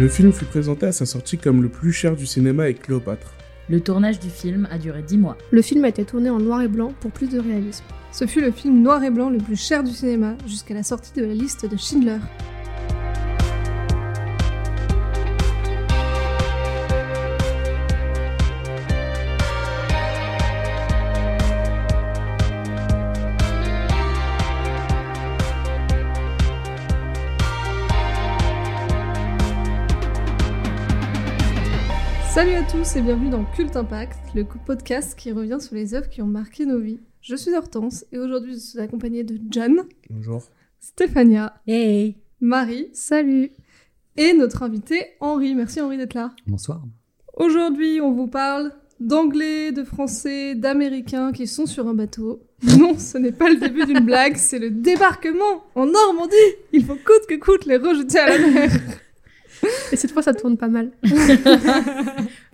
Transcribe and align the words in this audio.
Le 0.00 0.08
film 0.08 0.32
fut 0.32 0.46
présenté 0.46 0.86
à 0.86 0.92
sa 0.92 1.04
sortie 1.04 1.36
comme 1.36 1.60
le 1.60 1.68
plus 1.68 1.92
cher 1.92 2.16
du 2.16 2.24
cinéma 2.24 2.62
avec 2.62 2.80
Cléopâtre. 2.80 3.34
Le 3.68 3.82
tournage 3.82 4.18
du 4.18 4.30
film 4.30 4.66
a 4.70 4.78
duré 4.78 5.02
10 5.02 5.18
mois. 5.18 5.36
Le 5.50 5.60
film 5.60 5.84
a 5.84 5.88
été 5.88 6.06
tourné 6.06 6.30
en 6.30 6.38
noir 6.38 6.62
et 6.62 6.68
blanc 6.68 6.94
pour 7.00 7.10
plus 7.10 7.28
de 7.28 7.38
réalisme. 7.38 7.84
Ce 8.10 8.26
fut 8.26 8.40
le 8.40 8.50
film 8.50 8.80
noir 8.80 9.04
et 9.04 9.10
blanc 9.10 9.28
le 9.28 9.36
plus 9.36 9.60
cher 9.60 9.84
du 9.84 9.92
cinéma 9.92 10.36
jusqu'à 10.46 10.72
la 10.72 10.84
sortie 10.84 11.12
de 11.20 11.26
la 11.26 11.34
liste 11.34 11.70
de 11.70 11.76
Schindler. 11.76 12.16
Tous 32.90 32.96
et 32.98 33.02
bienvenue 33.02 33.30
dans 33.30 33.44
Cult 33.44 33.76
Impact, 33.76 34.18
le 34.34 34.44
podcast 34.44 35.16
qui 35.16 35.32
revient 35.32 35.58
sur 35.60 35.74
les 35.74 35.94
œuvres 35.94 36.08
qui 36.08 36.22
ont 36.22 36.26
marqué 36.26 36.66
nos 36.66 36.78
vies. 36.78 36.98
Je 37.20 37.36
suis 37.36 37.54
Hortense 37.54 38.04
et 38.10 38.18
aujourd'hui 38.18 38.54
je 38.54 38.58
suis 38.58 38.78
accompagnée 38.78 39.22
de 39.22 39.38
John, 39.50 39.82
Bonjour. 40.08 40.42
Stéphania, 40.78 41.54
Hey 41.66 42.16
Marie, 42.40 42.88
Salut 42.92 43.50
et 44.16 44.32
notre 44.32 44.62
invité 44.62 45.06
Henri. 45.20 45.54
Merci 45.54 45.80
Henri 45.80 45.98
d'être 45.98 46.14
là. 46.14 46.32
Bonsoir. 46.46 46.82
Aujourd'hui 47.34 48.00
on 48.00 48.12
vous 48.12 48.28
parle 48.28 48.72
d'anglais, 48.98 49.72
de 49.72 49.84
français, 49.84 50.54
d'américains 50.54 51.32
qui 51.32 51.46
sont 51.46 51.66
sur 51.66 51.86
un 51.86 51.94
bateau. 51.94 52.42
Non, 52.78 52.98
ce 52.98 53.18
n'est 53.18 53.32
pas 53.32 53.48
le 53.50 53.56
début 53.56 53.84
d'une 53.84 54.04
blague, 54.04 54.36
c'est 54.36 54.58
le 54.58 54.70
débarquement 54.70 55.64
en 55.74 55.86
Normandie. 55.86 56.34
Il 56.72 56.84
faut 56.84 56.94
coûte 56.94 57.26
que 57.28 57.36
coûte 57.36 57.66
les 57.66 57.76
rejeter 57.76 58.18
à 58.18 58.36
la 58.36 58.48
mer. 58.48 58.70
Et 59.92 59.96
cette 59.96 60.12
fois, 60.12 60.22
ça 60.22 60.32
tourne 60.34 60.56
pas 60.56 60.68
mal. 60.68 60.90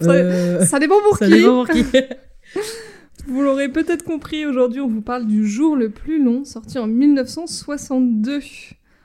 Ça, 0.00 0.64
ça 0.66 0.78
dépend 0.78 1.00
pour 1.02 1.14
Euh, 1.14 1.18
Ça 1.18 1.26
qui. 1.26 1.32
dépend 1.32 1.64
pour 1.64 1.68
qui. 1.74 1.84
Vous 3.28 3.42
l'aurez 3.42 3.68
peut-être 3.68 4.04
compris, 4.04 4.46
aujourd'hui 4.46 4.80
on 4.80 4.86
vous 4.86 5.00
parle 5.00 5.26
du 5.26 5.48
jour 5.48 5.74
le 5.74 5.90
plus 5.90 6.22
long, 6.22 6.44
sorti 6.44 6.78
en 6.78 6.86
1962. 6.86 8.40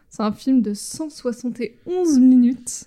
C'est 0.10 0.22
un 0.22 0.32
film 0.32 0.62
de 0.62 0.76
171 0.76 2.20
minutes, 2.20 2.84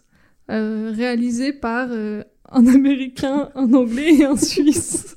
euh, 0.50 0.92
réalisé 0.94 1.52
par 1.52 1.88
euh, 1.90 2.22
un 2.52 2.66
Américain, 2.68 3.50
un 3.56 3.72
Anglais 3.74 4.14
et 4.14 4.24
un 4.24 4.36
Suisse, 4.36 5.16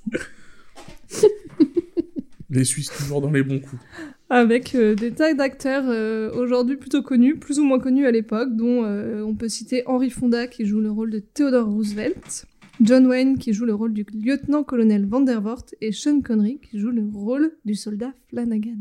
Les 2.50 2.64
Suisses 2.64 2.90
toujours 2.98 3.22
dans 3.22 3.30
les 3.32 3.44
bons 3.44 3.60
coups. 3.60 3.82
Avec 4.30 4.76
euh, 4.76 4.96
des 4.96 5.12
tas 5.12 5.34
d'acteurs 5.34 5.86
euh, 5.88 6.32
aujourd'hui 6.34 6.76
plutôt 6.76 7.02
connus, 7.02 7.38
plus 7.38 7.60
ou 7.60 7.64
moins 7.64 7.80
connus 7.80 8.06
à 8.06 8.12
l'époque, 8.12 8.56
dont 8.56 8.84
euh, 8.84 9.24
on 9.24 9.36
peut 9.36 9.50
citer 9.50 9.84
Henry 9.86 10.10
Fonda 10.10 10.48
qui 10.48 10.66
joue 10.66 10.82
le 10.82 10.92
rôle 10.92 11.12
de 11.12 11.20
Theodore 11.20 11.68
Roosevelt, 11.68 12.46
John 12.82 13.08
Wayne 13.08 13.38
qui 13.38 13.54
joue 13.54 13.66
le 13.66 13.74
rôle 13.74 13.94
du 13.94 14.06
lieutenant-colonel 14.14 15.06
Vandervoort 15.06 15.66
et 15.82 15.92
Sean 15.92 16.22
Connery 16.22 16.60
qui 16.60 16.80
joue 16.80 16.92
le 16.92 17.06
rôle 17.06 17.54
du 17.66 17.76
soldat 17.76 18.14
Flanagan. 18.30 18.78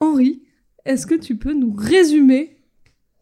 Henri, 0.00 0.42
est-ce 0.84 1.06
que 1.06 1.14
tu 1.14 1.36
peux 1.36 1.54
nous 1.54 1.72
résumer 1.72 2.56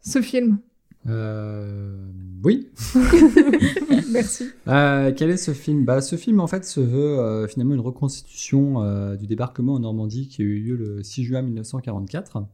ce 0.01 0.21
film? 0.21 0.59
Euh, 1.07 1.95
oui. 2.43 2.69
Merci. 4.11 4.49
Euh, 4.67 5.11
quel 5.15 5.29
est 5.29 5.37
ce 5.37 5.51
film? 5.51 5.85
Bah, 5.85 6.01
Ce 6.01 6.15
film, 6.15 6.39
en 6.39 6.47
fait, 6.47 6.63
se 6.65 6.79
veut 6.79 7.19
euh, 7.19 7.47
finalement 7.47 7.73
une 7.73 7.81
reconstitution 7.81 9.15
du 9.15 9.27
débarquement 9.27 9.73
en 9.73 9.79
Normandie 9.79 10.27
qui 10.27 10.41
a 10.41 10.45
eu 10.45 10.59
lieu 10.59 10.75
le 10.75 11.03
6 11.03 11.23
juin 11.23 11.41
1944. 11.41 12.45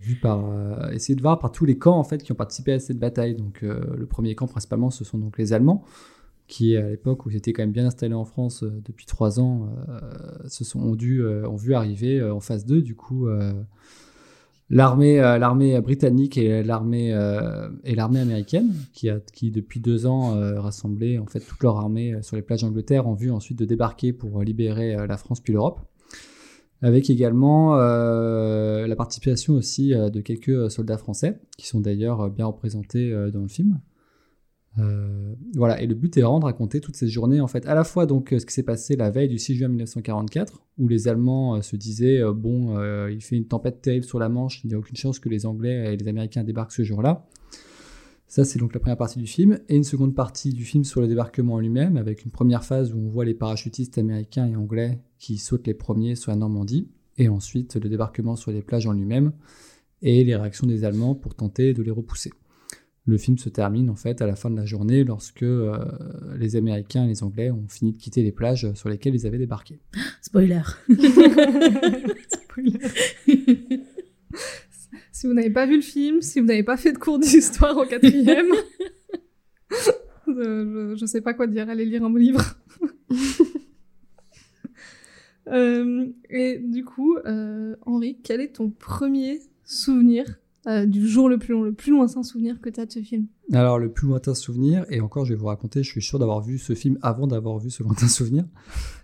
Vu 0.00 0.14
par, 0.14 0.92
essayer 0.92 1.16
de 1.16 1.22
voir 1.22 1.40
par 1.40 1.50
tous 1.50 1.64
les 1.64 1.76
camps 1.76 1.98
en 1.98 2.04
fait 2.04 2.22
qui 2.22 2.30
ont 2.30 2.36
participé 2.36 2.72
à 2.72 2.78
cette 2.78 3.00
bataille. 3.00 3.34
Donc 3.34 3.62
le 3.62 4.06
premier 4.06 4.36
camp 4.36 4.46
principalement, 4.46 4.90
ce 4.90 5.04
sont 5.04 5.18
donc 5.18 5.36
les 5.38 5.52
Allemands, 5.52 5.84
qui 6.46 6.76
à 6.76 6.88
l'époque 6.88 7.26
où 7.26 7.30
ils 7.30 7.36
étaient 7.36 7.52
quand 7.52 7.62
même 7.62 7.72
bien 7.72 7.84
installés 7.84 8.14
en 8.14 8.24
France 8.24 8.62
depuis 8.62 9.06
trois 9.06 9.40
ans, 9.40 9.68
se 10.46 10.62
sont 10.62 10.78
ont 10.78 10.94
dû 10.94 11.26
ont 11.26 11.56
vu 11.56 11.74
arriver 11.74 12.22
en 12.22 12.38
phase 12.38 12.64
2 12.64 12.80
du 12.80 12.94
coup 12.94 13.26
l'armée 14.70 15.20
euh, 15.20 15.38
l'armée 15.38 15.80
britannique 15.80 16.36
et 16.36 16.62
l'armée 16.62 17.12
euh, 17.12 17.68
américaine 17.86 18.74
qui 18.92 19.50
depuis 19.50 19.80
deux 19.80 20.06
ans 20.06 20.36
euh, 20.36 20.60
rassemblé 20.60 21.18
en 21.18 21.26
fait 21.26 21.40
toute 21.40 21.62
leur 21.62 21.78
armée 21.78 22.14
euh, 22.14 22.22
sur 22.22 22.36
les 22.36 22.42
plages 22.42 22.62
d'Angleterre 22.62 23.06
en 23.06 23.14
vue 23.14 23.30
ensuite 23.30 23.58
de 23.58 23.64
débarquer 23.64 24.12
pour 24.12 24.42
libérer 24.42 24.96
la 25.06 25.16
France 25.16 25.40
puis 25.40 25.52
l'Europe. 25.52 25.80
Avec 26.80 27.10
également 27.10 27.74
la 27.76 28.94
participation 28.96 29.54
aussi 29.54 29.88
de 29.88 30.20
quelques 30.20 30.70
soldats 30.70 30.96
français 30.96 31.40
qui 31.56 31.66
sont 31.66 31.80
d'ailleurs 31.80 32.30
bien 32.30 32.46
représentés 32.46 33.10
dans 33.32 33.40
le 33.40 33.48
film 33.48 33.80
euh, 34.78 35.34
voilà, 35.54 35.80
et 35.80 35.86
le 35.86 35.94
but 35.94 36.16
est 36.16 36.20
vraiment 36.20 36.40
de 36.40 36.44
raconter 36.44 36.80
toute 36.80 36.96
cette 36.96 37.08
journée, 37.08 37.40
en 37.40 37.48
fait, 37.48 37.66
à 37.66 37.74
la 37.74 37.84
fois 37.84 38.06
donc 38.06 38.32
euh, 38.32 38.38
ce 38.38 38.46
qui 38.46 38.52
s'est 38.52 38.62
passé 38.62 38.96
la 38.96 39.10
veille 39.10 39.28
du 39.28 39.38
6 39.38 39.54
juin 39.56 39.68
1944, 39.68 40.62
où 40.78 40.88
les 40.88 41.08
Allemands 41.08 41.56
euh, 41.56 41.62
se 41.62 41.76
disaient 41.76 42.22
bon, 42.32 42.78
il 43.08 43.20
fait 43.22 43.36
une 43.36 43.46
tempête 43.46 43.82
terrible 43.82 44.04
sur 44.04 44.18
la 44.18 44.28
Manche, 44.28 44.62
il 44.64 44.68
n'y 44.68 44.74
a 44.74 44.78
aucune 44.78 44.96
chance 44.96 45.18
que 45.18 45.28
les 45.28 45.46
Anglais 45.46 45.92
et 45.92 45.96
les 45.96 46.08
Américains 46.08 46.44
débarquent 46.44 46.72
ce 46.72 46.82
jour-là. 46.82 47.26
Ça, 48.28 48.44
c'est 48.44 48.58
donc 48.58 48.74
la 48.74 48.80
première 48.80 48.98
partie 48.98 49.18
du 49.18 49.26
film, 49.26 49.58
et 49.68 49.76
une 49.76 49.84
seconde 49.84 50.14
partie 50.14 50.50
du 50.50 50.64
film 50.64 50.84
sur 50.84 51.00
le 51.00 51.08
débarquement 51.08 51.54
en 51.54 51.60
lui-même, 51.60 51.96
avec 51.96 52.24
une 52.24 52.30
première 52.30 52.62
phase 52.62 52.92
où 52.92 52.98
on 52.98 53.08
voit 53.08 53.24
les 53.24 53.32
parachutistes 53.32 53.96
américains 53.96 54.46
et 54.46 54.54
anglais 54.54 55.00
qui 55.18 55.38
sautent 55.38 55.66
les 55.66 55.74
premiers 55.74 56.14
sur 56.14 56.30
la 56.30 56.36
Normandie, 56.36 56.88
et 57.16 57.28
ensuite 57.28 57.76
le 57.76 57.88
débarquement 57.88 58.36
sur 58.36 58.50
les 58.50 58.60
plages 58.60 58.86
en 58.86 58.92
lui-même, 58.92 59.32
et 60.02 60.22
les 60.24 60.36
réactions 60.36 60.66
des 60.66 60.84
Allemands 60.84 61.14
pour 61.14 61.34
tenter 61.34 61.72
de 61.72 61.82
les 61.82 61.90
repousser. 61.90 62.30
Le 63.08 63.16
film 63.16 63.38
se 63.38 63.48
termine 63.48 63.88
en 63.88 63.94
fait 63.94 64.20
à 64.20 64.26
la 64.26 64.36
fin 64.36 64.50
de 64.50 64.56
la 64.56 64.66
journée 64.66 65.02
lorsque 65.02 65.42
euh, 65.42 65.78
les 66.36 66.56
Américains 66.56 67.06
et 67.06 67.08
les 67.08 67.22
Anglais 67.22 67.50
ont 67.50 67.66
fini 67.66 67.94
de 67.94 67.96
quitter 67.96 68.22
les 68.22 68.32
plages 68.32 68.70
sur 68.74 68.90
lesquelles 68.90 69.14
ils 69.14 69.26
avaient 69.26 69.38
débarqué. 69.38 69.80
Spoiler. 70.20 70.60
Spoiler. 72.28 72.78
si 75.10 75.26
vous 75.26 75.32
n'avez 75.32 75.48
pas 75.48 75.64
vu 75.64 75.76
le 75.76 75.82
film, 75.82 76.20
si 76.20 76.38
vous 76.38 76.46
n'avez 76.46 76.62
pas 76.62 76.76
fait 76.76 76.92
de 76.92 76.98
cours 76.98 77.18
d'histoire 77.18 77.78
au 77.78 77.86
quatrième, 77.86 78.52
euh, 80.28 80.94
je, 80.94 80.96
je 81.00 81.06
sais 81.06 81.22
pas 81.22 81.32
quoi 81.32 81.46
dire, 81.46 81.70
allez 81.70 81.86
lire 81.86 82.04
un 82.04 82.18
livre. 82.18 82.42
Euh, 85.50 86.06
et 86.28 86.58
du 86.58 86.84
coup, 86.84 87.16
euh, 87.16 87.74
Henri, 87.86 88.18
quel 88.22 88.42
est 88.42 88.56
ton 88.56 88.68
premier 88.68 89.40
souvenir 89.64 90.26
euh, 90.68 90.86
du 90.86 91.08
jour 91.08 91.28
le 91.28 91.38
plus 91.38 91.54
long, 91.54 91.62
le 91.62 91.72
plus 91.72 91.92
lointain 91.92 92.22
souvenir 92.22 92.60
que 92.60 92.68
tu 92.68 92.78
as 92.78 92.86
de 92.86 92.92
ce 92.92 92.98
film 93.00 93.26
Alors 93.52 93.78
le 93.78 93.90
plus 93.90 94.06
lointain 94.06 94.34
souvenir, 94.34 94.84
et 94.90 95.00
encore 95.00 95.24
je 95.24 95.32
vais 95.32 95.38
vous 95.38 95.46
raconter, 95.46 95.82
je 95.82 95.88
suis 95.88 96.02
sûr 96.02 96.18
d'avoir 96.18 96.42
vu 96.42 96.58
ce 96.58 96.74
film 96.74 96.98
avant 97.00 97.26
d'avoir 97.26 97.58
vu 97.58 97.70
ce 97.70 97.82
lointain 97.84 98.08
souvenir, 98.08 98.44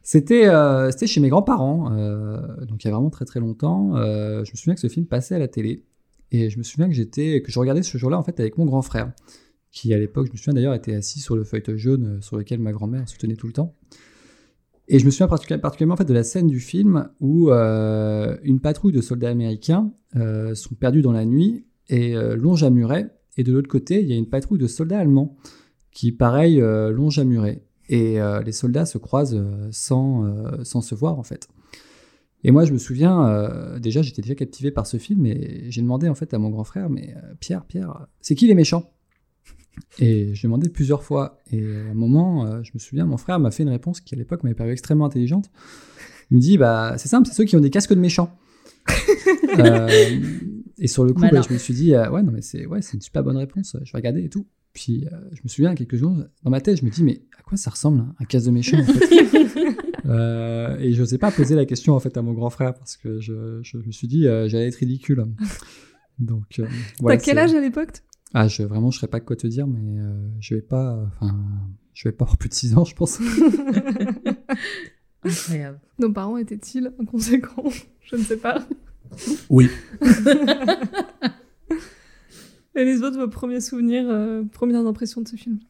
c'était 0.02 0.46
euh, 0.46 0.90
c'était 0.90 1.06
chez 1.06 1.20
mes 1.20 1.30
grands-parents, 1.30 1.92
euh, 1.92 2.64
donc 2.66 2.84
il 2.84 2.88
y 2.88 2.90
a 2.90 2.94
vraiment 2.94 3.10
très 3.10 3.24
très 3.24 3.40
longtemps. 3.40 3.96
Je 3.96 4.50
me 4.50 4.56
souviens 4.56 4.74
que 4.74 4.80
ce 4.80 4.88
film 4.88 5.06
passait 5.06 5.34
à 5.34 5.38
la 5.38 5.48
télé, 5.48 5.84
et 6.30 6.50
je 6.50 6.58
me 6.58 6.62
souviens 6.62 6.86
que 6.86 6.94
j'étais 6.94 7.40
que 7.40 7.50
je 7.50 7.58
regardais 7.58 7.82
ce 7.82 7.96
jour-là 7.96 8.18
en 8.18 8.22
fait 8.22 8.38
avec 8.40 8.58
mon 8.58 8.66
grand 8.66 8.82
frère, 8.82 9.12
qui 9.70 9.94
à 9.94 9.98
l'époque, 9.98 10.26
je 10.26 10.32
me 10.32 10.36
souviens 10.36 10.54
d'ailleurs, 10.54 10.74
était 10.74 10.94
assis 10.94 11.20
sur 11.20 11.34
le 11.34 11.44
feuilleton 11.44 11.76
jaune 11.76 12.20
sur 12.20 12.36
lequel 12.36 12.60
ma 12.60 12.72
grand-mère 12.72 13.08
se 13.08 13.16
tenait 13.16 13.36
tout 13.36 13.46
le 13.46 13.54
temps. 13.54 13.74
Et 14.88 14.98
je 14.98 15.06
me 15.06 15.10
souviens 15.10 15.26
particu- 15.26 15.58
particulièrement 15.58 16.02
de 16.02 16.14
la 16.14 16.24
scène 16.24 16.46
du 16.46 16.60
film 16.60 17.08
où 17.20 17.50
euh, 17.50 18.36
une 18.42 18.60
patrouille 18.60 18.92
de 18.92 19.00
soldats 19.00 19.30
américains 19.30 19.92
euh, 20.16 20.54
sont 20.54 20.74
perdus 20.74 21.00
dans 21.00 21.12
la 21.12 21.24
nuit 21.24 21.64
et 21.88 22.14
euh, 22.16 22.36
longent 22.36 22.64
à 22.64 22.70
Muret. 22.70 23.10
Et 23.36 23.44
de 23.44 23.52
l'autre 23.52 23.68
côté, 23.68 24.00
il 24.02 24.08
y 24.08 24.12
a 24.12 24.16
une 24.16 24.28
patrouille 24.28 24.58
de 24.58 24.66
soldats 24.66 24.98
allemands 24.98 25.36
qui, 25.90 26.12
pareil, 26.12 26.60
longent 26.60 27.18
à 27.18 27.24
Muret. 27.24 27.62
Et 27.88 28.18
les 28.44 28.52
soldats 28.52 28.86
se 28.86 28.96
croisent 28.96 29.44
sans, 29.70 30.24
sans 30.62 30.80
se 30.80 30.94
voir, 30.94 31.18
en 31.18 31.24
fait. 31.24 31.48
Et 32.44 32.52
moi, 32.52 32.64
je 32.64 32.72
me 32.72 32.78
souviens, 32.78 33.78
déjà, 33.80 34.02
j'étais 34.02 34.22
déjà 34.22 34.36
captivé 34.36 34.70
par 34.70 34.86
ce 34.86 34.98
film 34.98 35.26
et 35.26 35.66
j'ai 35.68 35.82
demandé 35.82 36.08
en 36.08 36.14
fait 36.14 36.32
à 36.32 36.38
mon 36.38 36.50
grand 36.50 36.64
frère, 36.64 36.90
mais 36.90 37.14
Pierre, 37.40 37.64
Pierre, 37.64 38.06
c'est 38.20 38.34
qui 38.36 38.46
les 38.46 38.54
méchants? 38.54 38.92
Et 39.98 40.34
j'ai 40.34 40.48
demandé 40.48 40.68
plusieurs 40.68 41.02
fois. 41.02 41.40
Et 41.50 41.62
à 41.62 41.90
un 41.90 41.94
moment, 41.94 42.46
euh, 42.46 42.62
je 42.62 42.72
me 42.74 42.78
souviens, 42.78 43.04
mon 43.06 43.16
frère 43.16 43.38
m'a 43.38 43.50
fait 43.50 43.62
une 43.62 43.68
réponse 43.68 44.00
qui 44.00 44.14
à 44.14 44.18
l'époque 44.18 44.42
m'avait 44.42 44.54
paru 44.54 44.72
extrêmement 44.72 45.06
intelligente. 45.06 45.50
Il 46.30 46.36
me 46.36 46.40
dit, 46.40 46.58
bah, 46.58 46.94
c'est 46.96 47.08
simple, 47.08 47.28
c'est 47.28 47.34
ceux 47.34 47.44
qui 47.44 47.56
ont 47.56 47.60
des 47.60 47.70
casques 47.70 47.94
de 47.94 48.00
méchants. 48.00 48.36
Euh, 49.56 49.88
et 50.78 50.88
sur 50.88 51.04
le 51.04 51.12
coup, 51.12 51.20
bah, 51.20 51.40
je 51.40 51.52
me 51.52 51.58
suis 51.58 51.74
dit, 51.74 51.94
euh, 51.94 52.10
ouais, 52.10 52.24
non, 52.24 52.32
mais 52.32 52.42
c'est 52.42 52.66
ouais, 52.66 52.80
une 52.92 53.00
super 53.00 53.22
bonne 53.22 53.36
réponse, 53.36 53.76
je 53.84 53.92
vais 53.92 53.98
regarder 53.98 54.24
et 54.24 54.28
tout. 54.28 54.48
Puis 54.72 55.06
euh, 55.06 55.16
je 55.32 55.42
me 55.44 55.48
souviens, 55.48 55.76
quelques 55.76 55.98
secondes, 55.98 56.28
dans 56.42 56.50
ma 56.50 56.60
tête, 56.60 56.80
je 56.80 56.84
me 56.84 56.90
dis, 56.90 57.04
mais 57.04 57.22
à 57.38 57.42
quoi 57.42 57.56
ça 57.56 57.70
ressemble, 57.70 58.00
hein, 58.00 58.14
un 58.18 58.24
casque 58.24 58.46
de 58.46 58.50
méchant 58.50 58.80
en 58.80 58.84
fait 58.84 60.80
Et 60.80 60.92
je 60.92 61.00
n'osais 61.00 61.18
pas 61.18 61.30
poser 61.30 61.54
la 61.54 61.66
question 61.66 61.94
en 61.94 62.00
fait 62.00 62.16
à 62.16 62.22
mon 62.22 62.32
grand 62.32 62.50
frère 62.50 62.74
parce 62.74 62.96
que 62.96 63.20
je, 63.20 63.60
je 63.62 63.76
me 63.76 63.92
suis 63.92 64.08
dit, 64.08 64.24
j'allais 64.24 64.66
être 64.66 64.74
ridicule. 64.74 65.24
Donc, 66.18 66.60
T'as 67.06 67.16
quel 67.16 67.38
âge 67.38 67.54
à 67.54 67.60
l'époque 67.60 68.02
ah, 68.34 68.48
je, 68.48 68.64
vraiment, 68.64 68.90
je 68.90 68.96
ne 68.96 69.00
saurais 69.00 69.10
pas 69.10 69.20
quoi 69.20 69.36
te 69.36 69.46
dire, 69.46 69.68
mais 69.68 70.00
euh, 70.00 70.28
je 70.40 70.56
vais 70.56 70.62
pas, 70.62 70.98
enfin, 71.06 71.38
je 71.92 72.08
vais 72.08 72.12
pas 72.12 72.24
avoir 72.24 72.36
plus 72.36 72.48
de 72.48 72.54
6 72.54 72.76
ans, 72.76 72.84
je 72.84 72.96
pense. 72.96 73.20
Incroyable. 75.24 75.80
Nos 76.00 76.12
parents 76.12 76.36
étaient-ils 76.36 76.92
inconséquents? 77.00 77.70
Je 78.02 78.16
ne 78.16 78.22
sais 78.22 78.36
pas. 78.36 78.66
Oui. 79.48 79.70
Et 82.76 82.84
les 82.84 83.02
autres, 83.02 83.18
vos 83.18 83.28
premiers 83.28 83.60
souvenirs, 83.60 84.06
euh, 84.08 84.42
premières 84.42 84.84
impressions 84.84 85.20
de 85.20 85.28
ce 85.28 85.36
film? 85.36 85.60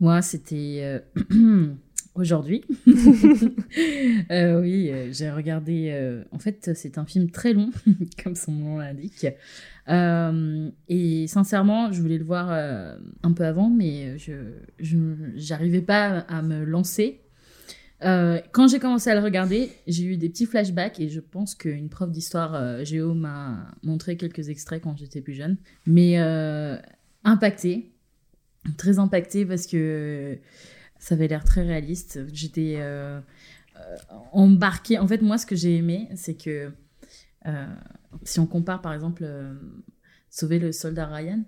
Moi, 0.00 0.20
c'était 0.20 1.00
euh, 1.36 1.68
aujourd'hui. 2.14 2.64
Euh, 4.30 4.60
oui, 4.60 4.90
euh, 4.90 5.12
j'ai 5.12 5.30
regardé. 5.30 5.90
euh, 5.92 6.22
en 6.32 6.38
fait, 6.38 6.70
c'est 6.74 6.98
un 6.98 7.04
film 7.04 7.30
très 7.30 7.52
long, 7.52 7.70
comme 8.22 8.34
son 8.34 8.52
nom 8.52 8.78
l'indique. 8.78 9.26
Et 10.88 11.26
sincèrement, 11.26 11.90
je 11.92 12.00
voulais 12.00 12.18
le 12.18 12.24
voir 12.24 12.50
un 13.22 13.32
peu 13.32 13.44
avant, 13.44 13.70
mais 13.70 14.18
je 14.18 14.32
j'arrivais 15.36 15.82
pas 15.82 16.18
à 16.18 16.42
me 16.42 16.64
lancer. 16.64 17.22
Quand 18.00 18.68
j'ai 18.68 18.78
commencé 18.78 19.10
à 19.10 19.14
le 19.14 19.20
regarder, 19.20 19.70
j'ai 19.86 20.04
eu 20.04 20.16
des 20.16 20.28
petits 20.28 20.46
flashbacks 20.46 21.00
et 21.00 21.08
je 21.08 21.20
pense 21.20 21.54
qu'une 21.54 21.88
prof 21.88 22.10
d'histoire 22.10 22.84
géo 22.84 23.14
m'a 23.14 23.72
montré 23.82 24.16
quelques 24.16 24.48
extraits 24.48 24.82
quand 24.82 24.96
j'étais 24.96 25.20
plus 25.20 25.34
jeune. 25.34 25.56
Mais 25.86 26.18
impacté, 27.24 27.92
très 28.76 28.98
impacté 28.98 29.44
parce 29.44 29.66
que 29.66 30.38
ça 31.00 31.16
avait 31.16 31.26
l'air 31.26 31.42
très 31.42 31.62
réaliste. 31.62 32.20
J'étais 32.32 32.76
euh, 32.78 33.18
euh, 33.76 33.80
embarquée. 34.32 34.98
En 34.98 35.08
fait, 35.08 35.20
moi, 35.22 35.36
ce 35.38 35.46
que 35.46 35.56
j'ai 35.56 35.74
aimé, 35.76 36.08
c'est 36.14 36.34
que 36.34 36.70
euh, 37.46 37.66
si 38.22 38.38
on 38.38 38.46
compare 38.46 38.80
par 38.82 38.92
exemple 38.94 39.22
euh, 39.24 39.52
Sauver 40.32 40.60
le 40.60 40.70
soldat 40.70 41.06
Ryan, 41.08 41.42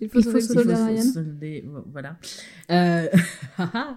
Il 0.00 0.08
faut 0.08 0.18
Il 0.18 0.24
sauver 0.24 0.40
le 0.40 0.46
soldat 0.64 0.86
Ryan. 0.86 1.02
solder- 1.02 1.64
voilà. 1.92 2.18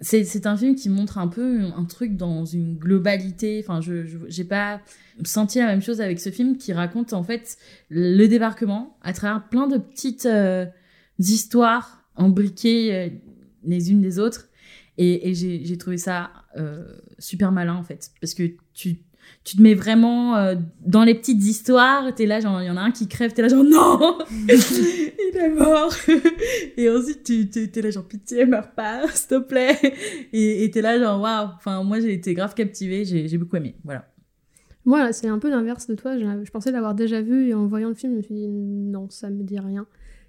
C'est 0.00 0.46
un 0.46 0.56
film 0.56 0.76
qui 0.76 0.88
montre 0.88 1.18
un 1.18 1.26
peu 1.26 1.62
un 1.76 1.84
truc 1.86 2.16
dans 2.16 2.44
une 2.44 2.76
globalité. 2.78 3.60
Enfin, 3.64 3.80
je 3.80 4.04
j'ai 4.28 4.44
pas 4.44 4.80
senti 5.24 5.58
la 5.58 5.66
même 5.66 5.82
chose 5.82 6.00
avec 6.00 6.20
ce 6.20 6.30
film 6.30 6.56
qui 6.56 6.72
raconte 6.72 7.12
en 7.14 7.24
fait 7.24 7.56
le 7.88 8.26
débarquement 8.28 8.96
à 9.02 9.12
travers 9.12 9.48
plein 9.48 9.66
de 9.66 9.76
petites 9.78 10.28
histoires 11.18 12.04
embriquées 12.16 12.94
euh, 12.94 13.08
les 13.64 13.90
unes 13.90 14.00
des 14.02 14.18
autres. 14.18 14.48
Et, 15.02 15.32
j'ai 15.34 15.78
trouvé 15.78 15.96
ça 15.96 16.30
euh, 16.58 16.84
super 17.18 17.52
malin 17.52 17.74
en 17.74 17.82
fait 17.82 18.10
parce 18.20 18.34
que 18.34 18.42
tu 18.74 18.98
tu 19.44 19.56
te 19.56 19.62
mets 19.62 19.74
vraiment 19.74 20.36
euh, 20.36 20.56
dans 20.84 21.04
les 21.04 21.14
petites 21.14 21.42
histoires, 21.42 22.14
t'es 22.14 22.26
là, 22.26 22.40
genre, 22.40 22.60
il 22.60 22.66
y 22.66 22.70
en 22.70 22.76
a 22.76 22.80
un 22.80 22.90
qui 22.90 23.06
crève, 23.06 23.32
t'es 23.32 23.42
là, 23.42 23.48
genre, 23.48 23.64
non, 23.64 24.18
il 24.48 25.36
est 25.36 25.48
mort. 25.50 25.94
et 26.76 26.90
ensuite, 26.90 27.22
tu 27.22 27.48
t'es 27.48 27.80
là, 27.80 27.90
genre, 27.90 28.04
pitié, 28.04 28.44
meurs 28.44 28.72
pas, 28.72 29.06
s'il 29.14 29.28
te 29.28 29.38
plaît. 29.38 29.78
Et 30.32 30.68
t'es 30.72 30.82
là, 30.82 30.98
genre, 30.98 31.20
waouh. 31.20 31.50
Enfin, 31.56 31.82
moi, 31.84 32.00
j'ai 32.00 32.12
été 32.12 32.34
grave 32.34 32.54
captivée, 32.54 33.04
j'ai 33.04 33.38
beaucoup 33.38 33.56
aimé. 33.56 33.76
Voilà. 33.84 34.06
Moi, 34.84 35.12
c'est 35.12 35.28
un 35.28 35.38
peu 35.38 35.48
l'inverse 35.48 35.86
de 35.86 35.94
toi. 35.94 36.18
Je, 36.18 36.24
je 36.44 36.50
pensais 36.50 36.72
l'avoir 36.72 36.94
déjà 36.94 37.22
vu 37.22 37.48
et 37.48 37.54
en 37.54 37.66
voyant 37.66 37.88
le 37.88 37.94
film, 37.94 38.12
je 38.12 38.16
me 38.18 38.22
suis 38.22 38.34
dit 38.34 38.48
non, 38.48 39.08
ça 39.10 39.30
me 39.30 39.42
dit 39.42 39.58
rien. 39.58 39.86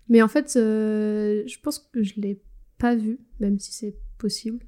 Mais 0.10 0.22
en 0.22 0.28
fait, 0.28 0.54
euh, 0.56 1.44
je 1.48 1.58
pense 1.60 1.80
que 1.80 2.04
je 2.04 2.20
l'ai 2.20 2.40
pas 2.78 2.96
vu, 2.96 3.20
même 3.40 3.60
si 3.60 3.72
c'est 3.72 3.96
possible. 4.22 4.60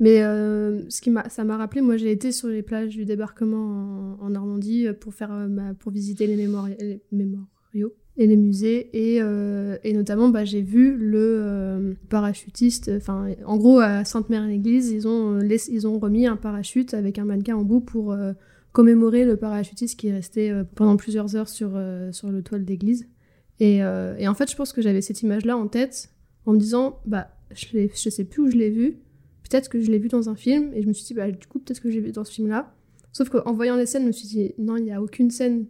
Mais 0.00 0.22
euh, 0.22 0.88
ce 0.88 1.00
qui 1.02 1.10
m'a, 1.10 1.28
ça 1.28 1.44
m'a 1.44 1.56
rappelé, 1.56 1.80
moi 1.82 1.96
j'ai 1.96 2.10
été 2.10 2.32
sur 2.32 2.48
les 2.48 2.62
plages 2.62 2.96
du 2.96 3.04
débarquement 3.04 4.16
en, 4.20 4.30
Normandie 4.30 4.86
euh, 4.86 4.94
pour 4.94 5.12
faire, 5.14 5.32
ma- 5.48 5.74
pour 5.74 5.92
visiter 5.92 6.26
les, 6.26 6.36
mémori- 6.36 6.76
les 6.80 7.02
mémoriaux 7.12 7.94
et 8.16 8.26
les 8.26 8.36
musées 8.36 8.90
et, 8.92 9.20
et 9.88 9.92
notamment 9.94 10.28
bah, 10.28 10.44
j'ai 10.44 10.60
vu 10.60 10.96
le 10.98 11.94
parachutiste. 12.10 12.90
En 13.46 13.56
gros 13.56 13.78
à 13.80 14.04
Sainte-Mère-l'Église, 14.04 14.90
ils 14.90 15.08
ont 15.08 15.40
ils 15.40 15.86
ont 15.86 15.98
remis 15.98 16.26
un 16.26 16.36
parachute 16.36 16.92
avec 16.92 17.18
un 17.18 17.24
mannequin 17.24 17.56
en 17.56 17.62
bout 17.62 17.80
pour 17.80 18.14
commémorer 18.72 19.24
le 19.24 19.36
parachutiste 19.36 19.98
qui 19.98 20.08
est 20.08 20.12
resté 20.12 20.52
pendant 20.74 20.96
plusieurs 20.98 21.36
heures 21.36 21.48
sur, 21.48 21.70
sur 22.10 22.28
le 22.30 22.42
toit 22.42 22.58
de 22.58 22.66
l'église. 22.66 23.06
Et, 23.60 23.76
et 24.22 24.28
en 24.28 24.34
fait, 24.34 24.50
je 24.50 24.56
pense 24.56 24.72
que 24.74 24.82
j'avais 24.82 25.00
cette 25.00 25.22
image-là 25.22 25.56
en 25.56 25.68
tête 25.68 26.10
en 26.44 26.52
me 26.52 26.58
disant, 26.58 27.00
bah, 27.06 27.28
je, 27.54 27.88
je 27.94 28.10
sais 28.10 28.24
plus 28.24 28.42
où 28.42 28.50
je 28.50 28.56
l'ai 28.56 28.70
vu. 28.70 28.98
Peut-être 29.48 29.68
que 29.68 29.80
je 29.80 29.90
l'ai 29.90 29.98
vu 29.98 30.08
dans 30.08 30.28
un 30.28 30.34
film. 30.34 30.72
Et 30.74 30.82
je 30.82 30.88
me 30.88 30.92
suis 30.92 31.04
dit, 31.04 31.14
bah, 31.14 31.30
du 31.30 31.46
coup, 31.46 31.58
peut-être 31.58 31.80
que 31.80 31.90
je 31.90 31.96
l'ai 31.96 32.00
vu 32.00 32.12
dans 32.12 32.24
ce 32.24 32.32
film-là. 32.32 32.74
Sauf 33.12 33.28
qu'en 33.28 33.52
voyant 33.52 33.76
les 33.76 33.86
scènes, 33.86 34.02
je 34.02 34.06
me 34.08 34.12
suis 34.12 34.28
dit, 34.28 34.52
non, 34.58 34.76
il 34.76 34.84
n'y 34.84 34.92
a 34.92 35.02
aucune 35.02 35.30
scène 35.30 35.66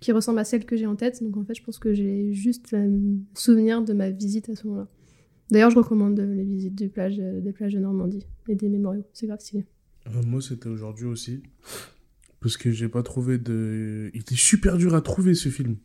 qui 0.00 0.12
ressemble 0.12 0.40
à 0.40 0.44
celle 0.44 0.66
que 0.66 0.76
j'ai 0.76 0.86
en 0.86 0.96
tête. 0.96 1.22
Donc 1.22 1.36
en 1.36 1.44
fait, 1.44 1.54
je 1.54 1.62
pense 1.62 1.78
que 1.78 1.94
j'ai 1.94 2.32
juste 2.34 2.72
le 2.72 3.18
souvenir 3.34 3.82
de 3.82 3.92
ma 3.92 4.10
visite 4.10 4.48
à 4.50 4.56
ce 4.56 4.66
moment-là. 4.66 4.88
D'ailleurs, 5.50 5.70
je 5.70 5.76
recommande 5.76 6.18
les 6.18 6.44
visites 6.44 6.74
des 6.74 6.88
plages, 6.88 7.18
euh, 7.20 7.40
des 7.40 7.52
plages 7.52 7.74
de 7.74 7.78
Normandie 7.78 8.26
et 8.48 8.54
des 8.54 8.68
mémoriaux. 8.68 9.04
C'est 9.12 9.26
grave 9.26 9.40
stylé. 9.40 9.66
Euh, 10.06 10.22
moi, 10.26 10.40
c'était 10.40 10.68
aujourd'hui 10.68 11.04
aussi. 11.06 11.42
Parce 12.40 12.56
que 12.56 12.70
j'ai 12.70 12.88
pas 12.88 13.02
trouvé 13.02 13.38
de. 13.38 14.10
Il 14.14 14.20
était 14.20 14.34
super 14.34 14.76
dur 14.76 14.94
à 14.94 15.00
trouver 15.00 15.34
ce 15.34 15.48
film. 15.48 15.76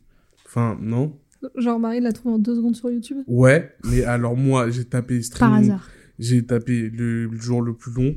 Enfin, 0.46 0.78
non. 0.80 1.16
Genre, 1.56 1.78
Marie 1.78 2.00
l'a 2.00 2.12
trouvé 2.12 2.34
en 2.34 2.38
deux 2.38 2.56
secondes 2.56 2.74
sur 2.76 2.90
YouTube. 2.90 3.18
Ouais, 3.26 3.72
mais 3.88 4.04
alors 4.04 4.36
moi, 4.36 4.70
j'ai 4.70 4.84
tapé 4.84 5.16
Par 5.16 5.24
streaming. 5.24 5.58
hasard. 5.64 5.88
J'ai 6.18 6.44
tapé 6.44 6.90
le, 6.90 7.26
le 7.26 7.36
jour 7.40 7.62
le 7.62 7.74
plus 7.74 7.92
long, 7.92 8.16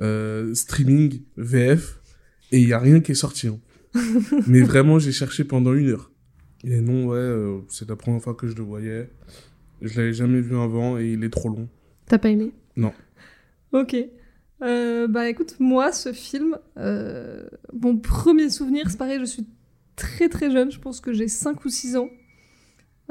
euh, 0.00 0.54
streaming, 0.54 1.22
VF, 1.38 2.00
et 2.52 2.60
il 2.60 2.68
y 2.68 2.72
a 2.74 2.78
rien 2.78 3.00
qui 3.00 3.12
est 3.12 3.16
sorti. 3.16 3.48
hein. 3.48 3.58
mais 4.46 4.60
vraiment, 4.60 4.98
j'ai 4.98 5.12
cherché 5.12 5.44
pendant 5.44 5.72
une 5.72 5.88
heure. 5.90 6.10
Et 6.64 6.80
non, 6.80 7.06
ouais, 7.06 7.16
euh, 7.18 7.58
c'est 7.68 7.88
la 7.88 7.96
première 7.96 8.20
fois 8.22 8.34
que 8.34 8.46
je 8.48 8.54
le 8.56 8.62
voyais. 8.62 9.10
Je 9.82 9.96
l'avais 9.98 10.12
jamais 10.12 10.40
vu 10.40 10.56
avant 10.56 10.98
et 10.98 11.12
il 11.12 11.24
est 11.24 11.30
trop 11.30 11.48
long. 11.48 11.68
T'as 12.06 12.18
pas 12.18 12.28
aimé? 12.30 12.52
Ok. 13.72 13.96
Euh, 14.62 15.08
bah 15.08 15.28
écoute, 15.28 15.56
moi, 15.58 15.92
ce 15.92 16.12
film, 16.12 16.56
euh, 16.78 17.44
mon 17.72 17.96
premier 17.98 18.48
souvenir, 18.50 18.88
c'est 18.90 18.96
pareil, 18.96 19.18
je 19.20 19.24
suis 19.24 19.46
très 19.96 20.28
très 20.28 20.50
jeune, 20.50 20.70
je 20.70 20.78
pense 20.78 21.00
que 21.00 21.12
j'ai 21.12 21.28
5 21.28 21.64
ou 21.64 21.68
6 21.68 21.96
ans. 21.96 22.08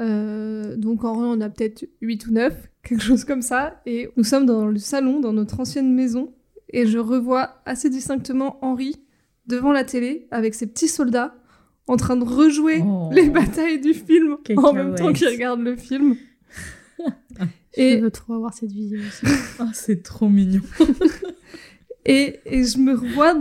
Euh, 0.00 0.76
donc 0.76 1.04
en 1.04 1.14
vrai, 1.14 1.26
on 1.28 1.40
a 1.40 1.48
peut-être 1.48 1.86
8 2.00 2.26
ou 2.26 2.32
9, 2.32 2.68
quelque 2.82 3.02
chose 3.02 3.24
comme 3.24 3.42
ça. 3.42 3.80
Et 3.86 4.08
nous 4.16 4.24
sommes 4.24 4.46
dans 4.46 4.66
le 4.66 4.78
salon, 4.78 5.20
dans 5.20 5.32
notre 5.32 5.60
ancienne 5.60 5.92
maison, 5.94 6.32
et 6.70 6.86
je 6.86 6.98
revois 6.98 7.60
assez 7.66 7.90
distinctement 7.90 8.58
Henri 8.62 8.96
devant 9.46 9.72
la 9.72 9.84
télé 9.84 10.26
avec 10.30 10.54
ses 10.54 10.66
petits 10.66 10.88
soldats 10.88 11.34
en 11.86 11.96
train 11.96 12.16
de 12.16 12.24
rejouer 12.24 12.82
Oh. 12.84 13.10
les 13.12 13.28
batailles 13.28 13.80
du 13.80 13.92
film 13.94 14.38
en 14.56 14.72
même 14.72 14.94
temps 14.94 15.12
qu'il 15.12 15.28
regarde 15.28 15.60
le 15.60 15.76
film. 15.76 16.16
Je 17.76 17.82
Et 17.82 18.00
veux 18.00 18.10
trop 18.10 18.34
avoir 18.34 18.54
cette 18.54 18.70
vision 18.72 18.98
aussi. 19.00 19.26
Oh, 19.60 19.64
c'est 19.74 20.02
trop 20.02 20.28
mignon. 20.28 20.62
Et, 22.06 22.38
et 22.44 22.64
je 22.64 22.76
me 22.78 22.92
revois, 22.94 23.34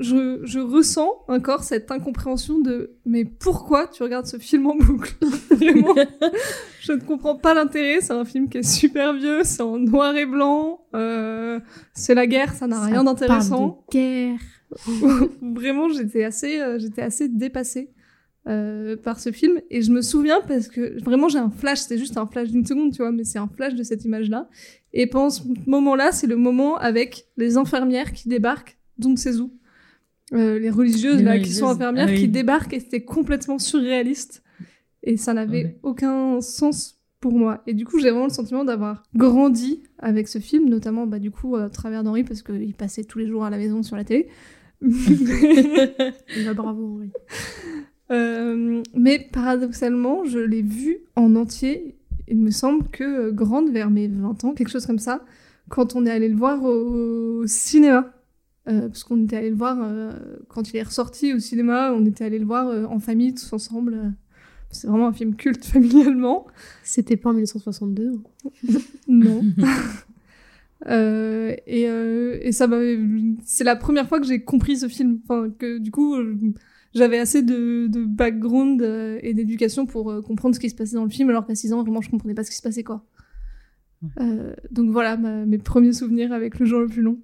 je, 0.00 0.40
je 0.44 0.58
ressens 0.58 1.10
encore 1.28 1.62
cette 1.62 1.90
incompréhension 1.90 2.58
de 2.58 2.96
mais 3.04 3.24
pourquoi 3.24 3.86
tu 3.86 4.02
regardes 4.02 4.26
ce 4.26 4.38
film 4.38 4.66
en 4.66 4.76
boucle? 4.76 5.14
Vraiment, 5.50 5.94
je 6.80 6.92
ne 6.92 7.00
comprends 7.00 7.36
pas 7.36 7.54
l'intérêt. 7.54 8.00
C'est 8.00 8.12
un 8.12 8.24
film 8.24 8.48
qui 8.48 8.58
est 8.58 8.62
super 8.62 9.12
vieux, 9.12 9.42
c'est 9.44 9.62
en 9.62 9.78
noir 9.78 10.16
et 10.16 10.26
blanc, 10.26 10.80
euh, 10.94 11.60
c'est 11.94 12.14
la 12.14 12.26
guerre, 12.26 12.54
ça 12.54 12.66
n'a 12.66 12.80
rien 12.80 13.04
d'intéressant. 13.04 13.84
guerre. 13.90 14.38
Vraiment, 15.42 15.88
j'étais 15.88 16.24
assez, 16.24 16.60
euh, 16.60 16.78
j'étais 16.78 17.02
assez 17.02 17.28
dépassée 17.28 17.90
euh, 18.48 18.96
par 18.96 19.20
ce 19.20 19.32
film. 19.32 19.60
Et 19.70 19.82
je 19.82 19.90
me 19.90 20.00
souviens 20.00 20.40
parce 20.46 20.68
que 20.68 21.02
vraiment, 21.02 21.28
j'ai 21.28 21.38
un 21.38 21.50
flash. 21.50 21.80
C'est 21.80 21.98
juste 21.98 22.16
un 22.16 22.26
flash 22.26 22.48
d'une 22.48 22.64
seconde, 22.64 22.92
tu 22.92 22.98
vois, 22.98 23.12
mais 23.12 23.24
c'est 23.24 23.38
un 23.38 23.48
flash 23.48 23.74
de 23.74 23.82
cette 23.82 24.04
image-là. 24.04 24.48
Et 24.92 25.06
pendant 25.06 25.30
ce 25.30 25.42
moment-là, 25.66 26.12
c'est 26.12 26.26
le 26.26 26.36
moment 26.36 26.76
avec 26.78 27.26
les 27.36 27.56
infirmières 27.56 28.12
qui 28.12 28.28
débarquent 28.28 28.78
d'on 28.96 29.10
ne 29.10 29.16
sait 29.16 29.36
où. 29.36 29.52
Euh, 30.32 30.58
les 30.60 30.70
religieuses 30.70 31.18
Les 31.18 31.24
là 31.24 31.38
qui 31.40 31.52
sont 31.52 31.66
infirmières 31.66 32.06
ah 32.08 32.12
oui. 32.12 32.18
qui 32.18 32.28
débarquent 32.28 32.74
et 32.74 32.80
c'était 32.80 33.02
complètement 33.02 33.58
surréaliste 33.58 34.42
et 35.02 35.16
ça 35.16 35.34
n'avait 35.34 35.64
Ouais. 35.64 35.78
aucun 35.82 36.40
sens 36.40 37.00
pour 37.18 37.32
moi 37.32 37.62
et 37.66 37.74
du 37.74 37.84
coup 37.84 37.98
j'ai 37.98 38.10
vraiment 38.10 38.26
le 38.26 38.32
sentiment 38.32 38.64
d'avoir 38.64 39.02
grandi 39.16 39.82
avec 39.98 40.28
ce 40.28 40.38
film 40.38 40.68
notamment 40.68 41.06
bah 41.06 41.18
du 41.18 41.30
coup 41.32 41.56
à 41.56 41.68
travers 41.68 42.04
d'Henri 42.04 42.22
parce 42.24 42.42
qu'il 42.42 42.74
passait 42.74 43.02
tous 43.04 43.18
les 43.18 43.26
jours 43.26 43.44
à 43.44 43.50
la 43.50 43.58
maison 43.58 43.82
sur 43.82 43.96
la 43.96 44.04
télé 44.04 44.28
Bah, 46.44 46.54
bravo, 46.54 46.96
Henri. 46.96 47.10
Euh, 48.12 48.82
mais 48.92 49.20
paradoxalement, 49.32 50.24
je 50.24 50.40
l'ai 50.40 50.62
vu 50.62 50.98
en 51.14 51.36
entier. 51.36 51.94
Il 52.26 52.38
me 52.38 52.50
semble 52.50 52.88
que 52.88 53.04
euh, 53.04 53.30
grande, 53.30 53.70
vers 53.70 53.88
mes 53.88 54.08
20 54.08 54.42
ans, 54.42 54.52
quelque 54.52 54.68
chose 54.68 54.84
comme 54.84 54.98
ça, 54.98 55.24
quand 55.68 55.94
on 55.94 56.04
est 56.04 56.10
allé 56.10 56.28
le 56.28 56.34
voir 56.34 56.64
au 56.64 57.46
cinéma. 57.46 58.12
Euh, 58.68 58.88
parce 58.88 59.04
qu'on 59.04 59.24
était 59.24 59.36
allé 59.36 59.50
le 59.50 59.56
voir 59.56 59.78
euh, 59.80 60.12
quand 60.48 60.70
il 60.70 60.76
est 60.76 60.82
ressorti 60.82 61.32
au 61.32 61.38
cinéma, 61.38 61.92
on 61.94 62.04
était 62.04 62.24
allé 62.24 62.38
le 62.38 62.44
voir 62.44 62.68
euh, 62.68 62.84
en 62.84 62.98
famille, 62.98 63.34
tous 63.34 63.52
ensemble. 63.52 63.94
euh. 63.94 64.08
C'est 64.70 64.86
vraiment 64.86 65.08
un 65.08 65.12
film 65.12 65.34
culte 65.34 65.64
familialement. 65.74 66.46
C'était 66.84 67.16
pas 67.16 67.30
en 67.30 67.32
1962. 67.32 68.12
hein. 68.12 68.78
Non. 69.08 69.42
Euh, 70.86 71.54
et, 71.66 71.88
euh, 71.90 72.38
et 72.40 72.52
ça 72.52 72.66
m'avait. 72.66 72.98
C'est 73.44 73.64
la 73.64 73.76
première 73.76 74.08
fois 74.08 74.18
que 74.18 74.26
j'ai 74.26 74.42
compris 74.42 74.78
ce 74.78 74.88
film. 74.88 75.18
Enfin, 75.24 75.50
que 75.58 75.76
du 75.78 75.90
coup, 75.90 76.16
j'avais 76.94 77.18
assez 77.18 77.42
de, 77.42 77.86
de 77.86 78.02
background 78.04 78.80
et 79.22 79.34
d'éducation 79.34 79.84
pour 79.84 80.10
euh, 80.10 80.22
comprendre 80.22 80.54
ce 80.54 80.60
qui 80.60 80.70
se 80.70 80.74
passait 80.74 80.94
dans 80.96 81.04
le 81.04 81.10
film, 81.10 81.28
alors 81.28 81.46
qu'à 81.46 81.54
6 81.54 81.74
ans, 81.74 81.82
vraiment, 81.82 82.00
je 82.00 82.08
comprenais 82.10 82.34
pas 82.34 82.44
ce 82.44 82.50
qui 82.50 82.56
se 82.56 82.62
passait, 82.62 82.82
quoi. 82.82 83.04
Euh, 84.20 84.54
donc 84.70 84.88
voilà 84.90 85.18
ma- 85.18 85.44
mes 85.44 85.58
premiers 85.58 85.92
souvenirs 85.92 86.32
avec 86.32 86.58
le 86.58 86.64
jour 86.64 86.80
le 86.80 86.86
plus 86.86 87.02
long. 87.02 87.18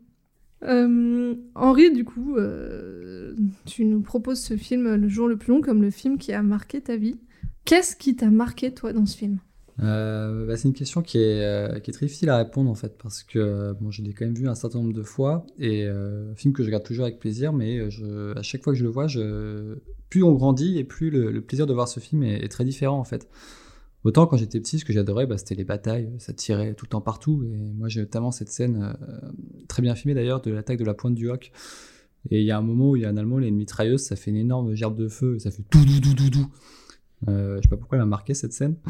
Euh, 0.63 1.35
Henri, 1.55 1.93
du 1.93 2.05
coup, 2.05 2.37
euh, 2.37 3.35
tu 3.67 3.85
nous 3.85 4.01
proposes 4.01 4.41
ce 4.41 4.57
film 4.57 4.95
Le 4.95 5.09
jour 5.09 5.29
le 5.29 5.37
plus 5.37 5.53
long 5.53 5.61
comme 5.61 5.83
le 5.83 5.91
film 5.91 6.19
qui 6.19 6.33
a 6.33 6.43
marqué 6.43 6.81
ta 6.81 6.97
vie. 6.97 7.19
Qu'est-ce 7.65 7.97
qui 7.97 8.17
t'a 8.17 8.31
marqué, 8.31 8.73
toi, 8.73 8.93
dans 8.93 9.07
ce 9.07 9.17
film? 9.17 9.39
Euh, 9.83 10.47
bah, 10.47 10.57
c'est 10.57 10.69
une 10.69 10.75
question 10.75 11.03
qui 11.03 11.19
est, 11.19 11.83
qui 11.83 11.93
très 11.93 12.07
difficile 12.07 12.31
à 12.31 12.39
répondre 12.39 12.71
en 12.71 12.75
fait 12.75 12.97
parce 12.97 13.23
que 13.23 13.75
bon, 13.79 13.91
je 13.91 14.03
l'ai 14.03 14.15
quand 14.15 14.25
même 14.25 14.35
vu 14.35 14.49
un 14.49 14.55
certain 14.55 14.79
nombre 14.79 14.95
de 14.95 15.03
fois 15.03 15.45
et 15.59 15.87
un 15.87 16.35
film 16.35 16.55
que 16.55 16.63
je 16.63 16.69
regarde 16.69 16.83
toujours 16.83 17.05
avec 17.05 17.19
plaisir 17.19 17.53
mais 17.53 17.79
à 18.35 18.41
chaque 18.41 18.65
fois 18.65 18.73
que 18.73 18.79
je 18.79 18.85
le 18.85 18.89
vois 18.89 19.07
je, 19.07 19.77
plus 20.09 20.23
on 20.23 20.33
grandit 20.33 20.79
et 20.79 20.85
plus 20.85 21.11
le, 21.11 21.43
plaisir 21.43 21.67
de 21.67 21.75
voir 21.75 21.89
ce 21.89 22.01
film 22.01 22.23
est 22.23 22.49
très 22.49 22.65
différent 22.65 22.99
en 22.99 23.05
fait 23.05 23.29
autant 24.07 24.27
quand 24.27 24.37
j'étais 24.37 24.61
petit 24.61 24.79
ce 24.79 24.85
que 24.85 24.93
j'adorais 24.93 25.27
bah, 25.27 25.39
c'était 25.39 25.55
les 25.55 25.65
batailles 25.65 26.11
ça 26.19 26.33
tirait 26.33 26.75
tout 26.75 26.87
le 26.87 26.91
temps 26.91 27.01
partout. 27.01 27.45
Et 27.45 27.73
moi 27.75 27.89
j'ai 27.89 28.01
notamment 28.01 28.31
cette 28.31 28.49
scène 28.49 28.97
euh, 29.03 29.31
très 29.69 29.83
bien 29.83 29.95
filmée 29.95 30.15
d'ailleurs 30.15 30.41
de 30.41 30.51
l'attaque 30.51 30.79
de 30.79 30.85
la 30.85 30.95
pointe 30.95 31.15
du 31.15 31.29
Hoc. 31.29 31.53
Et 32.31 32.41
il 32.41 32.47
y 32.47 32.51
a 32.51 32.59
un 32.59 32.63
moment 32.63 32.91
où 32.91 32.97
il 32.97 33.03
y 33.03 33.05
a 33.05 33.09
un 33.09 33.17
Allemand 33.17 33.39
il 33.39 33.45
a 33.45 33.49
une 33.49 33.57
mitrailleuse 33.57 34.01
ça 34.01 34.17
fait 34.17 34.31
une 34.31 34.37
énorme 34.37 34.75
gerbe 34.75 34.97
de 34.97 35.09
feu 35.09 35.37
et 35.37 35.39
ça 35.39 35.51
fait 35.51 35.65
tout 35.71 35.85
dou 35.85 36.01
dou 36.01 36.15
dou 36.15 36.31
dou. 36.31 36.47
Euh, 37.29 37.57
je 37.57 37.63
sais 37.63 37.69
pas 37.69 37.77
pourquoi 37.77 37.97
elle 37.97 38.05
m'a 38.05 38.11
marqué 38.11 38.35
cette 38.35 38.53
scène. 38.53 38.77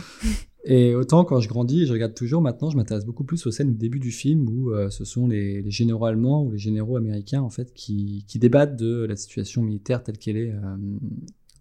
Et 0.68 0.96
autant 0.96 1.24
quand 1.24 1.38
je 1.38 1.48
grandis, 1.48 1.86
je 1.86 1.92
regarde 1.92 2.12
toujours 2.12 2.42
maintenant, 2.42 2.70
je 2.70 2.76
m'intéresse 2.76 3.04
beaucoup 3.04 3.22
plus 3.22 3.46
aux 3.46 3.52
scènes 3.52 3.70
du 3.70 3.78
début 3.78 4.00
du 4.00 4.10
film 4.10 4.48
où 4.48 4.72
euh, 4.72 4.90
ce 4.90 5.04
sont 5.04 5.28
les, 5.28 5.62
les 5.62 5.70
généraux 5.70 6.06
allemands 6.06 6.42
ou 6.42 6.50
les 6.50 6.58
généraux 6.58 6.96
américains 6.96 7.40
en 7.40 7.50
fait 7.50 7.72
qui, 7.72 8.24
qui 8.26 8.40
débattent 8.40 8.74
de 8.74 9.04
la 9.04 9.14
situation 9.14 9.62
militaire 9.62 10.02
telle 10.02 10.18
qu'elle 10.18 10.36
est, 10.36 10.50
euh, 10.50 10.76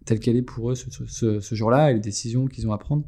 telle 0.06 0.20
qu'elle 0.20 0.36
est 0.36 0.42
pour 0.42 0.70
eux 0.70 0.74
ce, 0.74 1.54
jour-là 1.54 1.90
et 1.90 1.94
les 1.94 2.00
décisions 2.00 2.46
qu'ils 2.46 2.66
ont 2.66 2.72
à 2.72 2.78
prendre. 2.78 3.04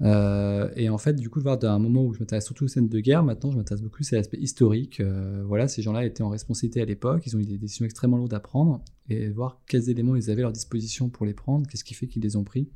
Euh, 0.00 0.70
et 0.76 0.88
en 0.88 0.98
fait, 0.98 1.14
du 1.14 1.28
coup, 1.28 1.40
voir 1.40 1.58
d'un 1.58 1.80
moment 1.80 2.04
où 2.04 2.14
je 2.14 2.20
m'intéresse 2.20 2.44
surtout 2.44 2.64
aux 2.64 2.68
scènes 2.68 2.88
de 2.88 3.00
guerre, 3.00 3.24
maintenant 3.24 3.50
je 3.50 3.56
m'intéresse 3.56 3.82
beaucoup 3.82 4.02
à 4.12 4.14
l'aspect 4.14 4.38
historique. 4.38 5.00
Euh, 5.00 5.42
voilà, 5.44 5.66
ces 5.66 5.82
gens-là 5.82 6.04
étaient 6.04 6.22
en 6.22 6.28
responsabilité 6.28 6.80
à 6.80 6.84
l'époque, 6.84 7.22
ils 7.26 7.36
ont 7.36 7.40
eu 7.40 7.44
des 7.44 7.58
décisions 7.58 7.84
extrêmement 7.84 8.18
lourdes 8.18 8.34
à 8.34 8.38
prendre 8.38 8.80
et 9.08 9.28
voir 9.28 9.60
quels 9.66 9.90
éléments 9.90 10.14
ils 10.14 10.30
avaient 10.30 10.42
à 10.42 10.44
leur 10.44 10.52
disposition 10.52 11.08
pour 11.08 11.26
les 11.26 11.34
prendre, 11.34 11.66
qu'est-ce 11.66 11.84
qui 11.84 11.94
fait 11.94 12.06
qu'ils 12.06 12.22
les 12.22 12.36
ont 12.36 12.44
pris 12.44 12.68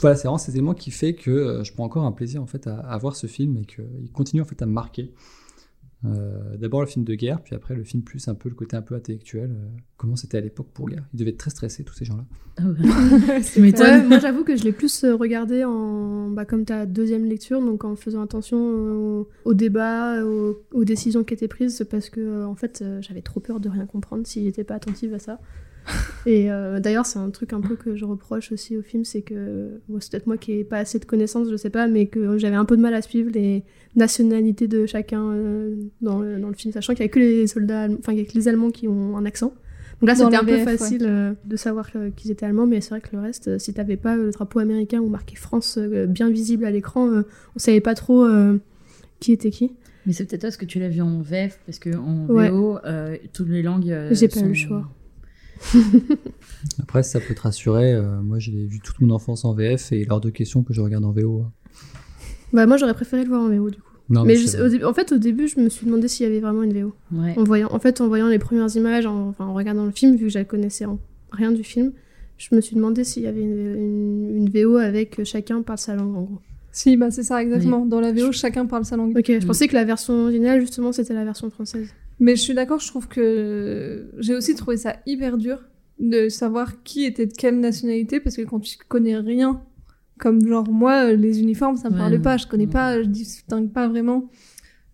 voilà, 0.00 0.16
c'est 0.16 0.28
vraiment 0.28 0.38
ces 0.38 0.52
éléments 0.52 0.74
qui 0.74 0.90
fait 0.90 1.14
que 1.14 1.30
euh, 1.30 1.64
je 1.64 1.72
prends 1.72 1.84
encore 1.84 2.04
un 2.04 2.12
plaisir 2.12 2.42
en 2.42 2.46
fait 2.46 2.66
à, 2.66 2.78
à 2.78 2.98
voir 2.98 3.16
ce 3.16 3.26
film 3.26 3.56
et 3.58 3.64
qu'il 3.64 4.12
continue 4.12 4.42
en 4.42 4.44
fait 4.44 4.62
à 4.62 4.66
me 4.66 4.72
marquer. 4.72 5.12
Euh, 6.04 6.56
D'abord 6.56 6.80
le 6.80 6.86
film 6.86 7.04
de 7.04 7.14
guerre, 7.14 7.40
puis 7.42 7.56
après 7.56 7.74
le 7.74 7.82
film 7.82 8.02
plus 8.04 8.28
un 8.28 8.34
peu 8.34 8.48
le 8.48 8.54
côté 8.54 8.76
un 8.76 8.82
peu 8.82 8.94
intellectuel. 8.94 9.50
euh, 9.50 9.66
comment 9.96 10.14
c'était 10.14 10.38
à 10.38 10.40
l'époque 10.40 10.68
pour 10.72 10.88
guerre? 10.88 11.04
Ils 11.12 11.18
devaient 11.18 11.30
être 11.30 11.38
très 11.38 11.50
stressés 11.50 11.82
tous 11.82 11.94
ces 11.94 12.04
gens-là. 12.04 12.24
Ah 12.56 12.62
ouais. 13.58 14.02
Moi 14.04 14.18
j'avoue 14.20 14.44
que 14.44 14.56
je 14.56 14.62
l'ai 14.64 14.72
plus 14.72 15.02
euh, 15.04 15.16
regardé 15.16 15.64
en 15.64 16.30
bah, 16.30 16.44
comme 16.44 16.64
ta 16.64 16.86
deuxième 16.86 17.24
lecture, 17.24 17.60
donc 17.60 17.84
en 17.84 17.96
faisant 17.96 18.22
attention 18.22 18.58
au, 18.58 19.28
au 19.44 19.54
débat, 19.54 20.24
aux, 20.24 20.56
aux 20.72 20.84
décisions 20.84 21.24
qui 21.24 21.34
étaient 21.34 21.48
prises, 21.48 21.84
parce 21.90 22.10
que 22.10 22.44
en 22.44 22.54
fait 22.54 22.84
j'avais 23.00 23.22
trop 23.22 23.40
peur 23.40 23.58
de 23.58 23.68
rien 23.68 23.86
comprendre 23.86 24.24
si 24.26 24.44
j'étais 24.44 24.64
pas 24.64 24.74
attentive 24.76 25.14
à 25.14 25.18
ça. 25.18 25.40
Et 26.26 26.50
euh, 26.50 26.80
d'ailleurs 26.80 27.06
c'est 27.06 27.18
un 27.18 27.30
truc 27.30 27.52
un 27.52 27.60
peu 27.60 27.74
que 27.76 27.96
je 27.96 28.04
reproche 28.04 28.52
aussi 28.52 28.76
au 28.76 28.82
film, 28.82 29.04
c'est 29.04 29.22
que 29.22 29.80
bon, 29.88 29.98
c'est 30.00 30.10
peut-être 30.10 30.26
moi 30.26 30.36
qui 30.36 30.52
ai 30.52 30.64
pas 30.64 30.78
assez 30.78 30.98
de 30.98 31.04
connaissances, 31.06 31.48
je 31.50 31.56
sais 31.56 31.70
pas, 31.70 31.86
mais 31.88 32.06
que 32.06 32.36
j'avais 32.38 32.56
un 32.56 32.64
peu 32.66 32.76
de 32.76 32.82
mal 32.82 32.92
à 32.94 33.00
suivre 33.02 33.30
les 33.32 33.64
nationalités 33.96 34.68
de 34.68 34.86
chacun 34.86 35.22
euh, 35.30 35.74
dans, 36.02 36.20
le, 36.20 36.38
dans 36.38 36.48
le 36.48 36.54
film, 36.54 36.72
sachant 36.72 36.92
qu'il 36.94 37.04
y 37.04 37.08
a 37.08 37.10
que 37.10 37.18
les 37.18 37.46
soldats, 37.46 37.88
enfin 37.98 38.12
il 38.12 38.18
y 38.18 38.22
a 38.22 38.24
que 38.24 38.34
les 38.34 38.48
Allemands 38.48 38.70
qui 38.70 38.88
ont 38.88 39.16
un 39.16 39.24
accent. 39.24 39.54
Donc 40.00 40.08
là, 40.08 40.14
c'était 40.14 40.36
un 40.36 40.44
peu 40.44 40.52
VF, 40.54 40.66
ouais. 40.66 40.76
facile 40.76 41.06
euh, 41.08 41.32
de 41.44 41.56
savoir 41.56 41.88
euh, 41.96 42.10
qu'ils 42.14 42.30
étaient 42.30 42.46
allemands, 42.46 42.66
mais 42.66 42.80
c'est 42.80 42.90
vrai 42.90 43.00
que 43.00 43.08
le 43.16 43.20
reste, 43.20 43.48
euh, 43.48 43.58
si 43.58 43.74
t'avais 43.74 43.96
pas 43.96 44.16
euh, 44.16 44.26
le 44.26 44.30
drapeau 44.30 44.60
américain 44.60 45.00
ou 45.00 45.08
marqué 45.08 45.34
France 45.34 45.76
euh, 45.76 46.06
bien 46.06 46.30
visible 46.30 46.64
à 46.66 46.70
l'écran, 46.70 47.08
euh, 47.10 47.22
on 47.56 47.58
savait 47.58 47.80
pas 47.80 47.94
trop 47.94 48.24
euh, 48.24 48.58
qui 49.18 49.32
était 49.32 49.50
qui. 49.50 49.72
Mais 50.06 50.12
c'est 50.12 50.24
peut-être 50.24 50.42
parce 50.42 50.56
que 50.56 50.66
tu 50.66 50.78
l'as 50.78 50.88
vu 50.88 51.00
en 51.02 51.20
VF, 51.20 51.58
parce 51.66 51.80
que 51.80 51.96
en 51.96 52.26
Ouais. 52.28 52.48
VO, 52.48 52.78
euh, 52.84 53.16
toutes 53.32 53.48
les 53.48 53.62
langues. 53.62 53.90
euh, 53.90 54.10
J'ai 54.12 54.28
pas 54.28 54.36
eu 54.36 54.40
sont- 54.42 54.46
le 54.48 54.54
choix. 54.54 54.88
Après, 56.82 57.02
ça 57.02 57.20
peut 57.20 57.34
te 57.34 57.40
rassurer, 57.42 57.92
euh, 57.92 58.20
moi 58.22 58.38
j'ai 58.38 58.66
vu 58.66 58.80
toute 58.80 59.00
mon 59.00 59.10
enfance 59.14 59.44
en 59.44 59.54
VF 59.54 59.92
et 59.92 60.06
hors 60.10 60.20
de 60.20 60.30
question 60.30 60.62
que 60.62 60.72
je 60.72 60.80
regarde 60.80 61.04
en 61.04 61.12
VO. 61.12 61.42
hein. 61.46 61.52
Bah 62.52 62.66
moi, 62.66 62.76
j'aurais 62.78 62.94
préféré 62.94 63.22
le 63.24 63.28
voir 63.28 63.42
en 63.42 63.48
VO 63.48 63.70
du 63.70 63.78
coup. 63.78 63.84
Non, 64.08 64.22
mais 64.24 64.28
mais 64.34 64.36
je- 64.38 64.46
c'est- 64.46 64.60
au 64.60 64.68
dé- 64.70 64.84
en 64.84 64.94
fait, 64.94 65.12
au 65.12 65.18
début, 65.18 65.48
je 65.48 65.60
me 65.60 65.68
suis 65.68 65.84
demandé 65.84 66.08
s'il 66.08 66.24
y 66.24 66.26
avait 66.26 66.40
vraiment 66.40 66.62
une 66.62 66.72
VO. 66.72 66.94
Ouais. 67.12 67.34
En 67.36 67.44
voyant, 67.44 67.68
en 67.72 67.78
fait, 67.78 68.00
en 68.00 68.08
voyant 68.08 68.28
les 68.28 68.38
premières 68.38 68.74
images, 68.74 69.04
en, 69.04 69.28
enfin, 69.28 69.44
en 69.44 69.52
regardant 69.52 69.84
le 69.84 69.90
film, 69.90 70.16
vu 70.16 70.26
que 70.26 70.32
je 70.32 70.42
connaissais 70.44 70.86
en- 70.86 70.98
rien 71.30 71.52
du 71.52 71.62
film, 71.62 71.92
je 72.38 72.54
me 72.54 72.60
suis 72.62 72.74
demandé 72.74 73.04
s'il 73.04 73.24
y 73.24 73.26
avait 73.26 73.42
une, 73.42 73.76
une- 73.76 74.36
une 74.36 74.48
VO 74.50 74.76
avec 74.76 75.18
euh, 75.20 75.24
chacun 75.24 75.60
parle 75.60 75.78
sa 75.78 75.94
langue 75.94 76.16
en 76.16 76.22
gros. 76.22 76.38
Si, 76.72 76.96
bah 76.96 77.10
c'est 77.10 77.22
ça, 77.22 77.42
exactement. 77.42 77.84
Dans 77.84 78.00
la 78.00 78.12
VO, 78.12 78.32
chacun 78.32 78.64
parle 78.64 78.84
sa 78.86 78.96
langue. 78.96 79.14
Ok, 79.18 79.26
je 79.28 79.44
Mm. 79.44 79.46
pensais 79.46 79.68
que 79.68 79.74
la 79.74 79.84
version 79.84 80.14
originale, 80.24 80.60
justement, 80.60 80.92
c'était 80.92 81.12
la 81.14 81.24
version 81.24 81.50
française. 81.50 81.88
Mais 82.20 82.34
je 82.36 82.40
suis 82.40 82.54
d'accord, 82.54 82.80
je 82.80 82.88
trouve 82.88 83.06
que 83.08 84.10
j'ai 84.18 84.34
aussi 84.34 84.54
trouvé 84.54 84.76
ça 84.76 84.96
hyper 85.06 85.36
dur 85.38 85.60
de 86.00 86.28
savoir 86.28 86.82
qui 86.82 87.04
était 87.04 87.26
de 87.26 87.32
quelle 87.32 87.58
nationalité, 87.60 88.20
parce 88.20 88.36
que 88.36 88.42
quand 88.42 88.60
tu 88.60 88.76
connais 88.88 89.16
rien, 89.16 89.62
comme 90.18 90.44
genre 90.46 90.68
moi, 90.70 91.12
les 91.12 91.40
uniformes, 91.40 91.76
ça 91.76 91.88
me 91.90 91.94
Ouais. 91.94 92.00
parlait 92.00 92.18
pas, 92.18 92.36
je 92.36 92.46
connais 92.46 92.66
pas, 92.66 93.00
je 93.02 93.08
distingue 93.08 93.70
pas 93.72 93.86
vraiment 93.88 94.28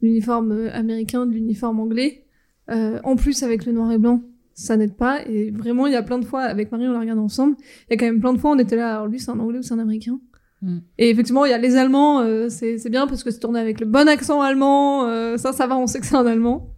l'uniforme 0.02 0.52
euh, 0.52 0.70
américain 0.72 1.24
de 1.26 1.32
l'uniforme 1.32 1.80
anglais. 1.80 2.24
Euh, 2.70 2.98
en 3.04 3.16
plus, 3.16 3.42
avec 3.42 3.64
le 3.66 3.72
noir 3.72 3.90
et 3.92 3.98
blanc, 3.98 4.22
ça 4.54 4.76
n'aide 4.76 4.94
pas, 4.94 5.26
et 5.26 5.50
vraiment, 5.50 5.86
il 5.86 5.92
y 5.92 5.96
a 5.96 6.02
plein 6.02 6.18
de 6.18 6.24
fois, 6.24 6.42
avec 6.42 6.70
Marie, 6.72 6.86
on 6.88 6.92
la 6.92 7.00
regarde 7.00 7.18
ensemble, 7.18 7.56
il 7.88 7.92
y 7.92 7.94
a 7.94 7.96
quand 7.98 8.06
même 8.06 8.20
plein 8.20 8.32
de 8.32 8.38
fois, 8.38 8.52
on 8.52 8.58
était 8.58 8.76
là, 8.76 8.94
alors 8.94 9.06
lui, 9.08 9.18
c'est 9.18 9.30
un 9.30 9.38
anglais 9.40 9.58
ou 9.58 9.62
c'est 9.62 9.74
un 9.74 9.78
américain 9.78 10.20
Mm. 10.62 10.78
et 10.96 11.10
effectivement, 11.10 11.44
il 11.44 11.50
y 11.50 11.52
a 11.52 11.58
les 11.58 11.76
Allemands, 11.76 12.20
euh, 12.20 12.48
c'est 12.48 12.88
bien 12.88 13.06
parce 13.06 13.22
que 13.22 13.30
c'est 13.30 13.40
tourné 13.40 13.60
avec 13.60 13.80
le 13.80 13.86
bon 13.86 14.08
accent 14.08 14.40
allemand, 14.40 15.04
euh, 15.06 15.36
ça, 15.36 15.52
ça 15.52 15.66
va, 15.66 15.76
on 15.76 15.86
sait 15.86 16.00
que 16.00 16.06
c'est 16.06 16.14
un 16.16 16.24
Allemand. 16.24 16.73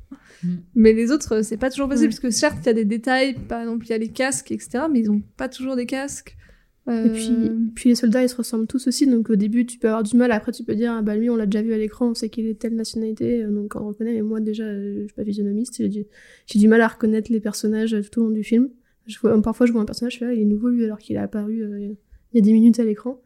Mm. 0.46 0.56
Mais 0.74 0.92
les 0.92 1.10
autres, 1.10 1.36
euh, 1.36 1.42
c'est 1.42 1.56
pas 1.56 1.70
toujours 1.70 1.88
facile 1.88 2.04
Ouais. 2.04 2.08
parce 2.08 2.20
que 2.20 2.30
certes, 2.30 2.58
il 2.62 2.66
y 2.66 2.70
a 2.70 2.74
des 2.74 2.84
détails, 2.84 3.34
par 3.48 3.60
exemple, 3.60 3.86
il 3.86 3.90
y 3.90 3.92
a 3.92 3.98
les 3.98 4.08
casques, 4.08 4.50
etc., 4.52 4.84
mais 4.92 5.00
ils 5.00 5.10
ont 5.10 5.22
pas 5.36 5.48
toujours 5.48 5.76
des 5.76 5.86
casques. 5.86 6.36
Euh, 6.88 7.06
Et 7.06 7.10
puis, 7.10 7.30
puis 7.74 7.88
les 7.88 7.94
soldats, 7.96 8.22
ils 8.22 8.28
se 8.28 8.36
ressemblent 8.36 8.68
tous 8.68 8.86
aussi, 8.86 9.08
donc 9.08 9.28
au 9.28 9.34
début, 9.34 9.66
tu 9.66 9.76
peux 9.78 9.88
avoir 9.88 10.04
du 10.04 10.16
mal, 10.16 10.30
après 10.30 10.52
tu 10.52 10.62
peux 10.62 10.76
dire, 10.76 10.92
ah 10.92 11.02
bah 11.02 11.16
lui, 11.16 11.28
on 11.28 11.34
l'a 11.34 11.46
déjà 11.46 11.60
vu 11.60 11.72
à 11.72 11.78
l'écran, 11.78 12.10
on 12.10 12.14
sait 12.14 12.28
qu'il 12.28 12.46
est 12.46 12.60
telle 12.60 12.76
nationalité, 12.76 13.42
euh, 13.42 13.50
donc 13.50 13.74
on 13.74 13.88
reconnaît, 13.88 14.12
mais 14.12 14.22
moi 14.22 14.38
déjà, 14.38 14.62
euh, 14.62 15.00
je 15.00 15.06
suis 15.06 15.14
pas 15.14 15.24
physionomiste, 15.24 15.78
j'ai 15.78 15.88
du, 15.88 16.04
j'ai 16.46 16.58
du 16.60 16.68
mal 16.68 16.80
à 16.80 16.86
reconnaître 16.86 17.32
les 17.32 17.40
personnages 17.40 17.92
euh, 17.94 18.02
tout 18.02 18.20
au 18.20 18.24
long 18.26 18.30
du 18.30 18.44
film. 18.44 18.68
Je 19.08 19.18
vois, 19.18 19.40
parfois, 19.42 19.66
je 19.66 19.72
vois 19.72 19.82
un 19.82 19.84
personnage, 19.84 20.12
je 20.14 20.18
fais, 20.18 20.26
ah, 20.26 20.32
il 20.32 20.42
est 20.42 20.44
nouveau 20.44 20.68
lui, 20.68 20.84
alors 20.84 20.98
qu'il 20.98 21.16
a 21.16 21.22
apparu 21.22 21.60
euh, 21.64 21.88
il 22.32 22.36
y 22.36 22.38
a 22.38 22.40
10 22.40 22.52
minutes 22.52 22.78
à 22.78 22.84
l'écran. 22.84 23.20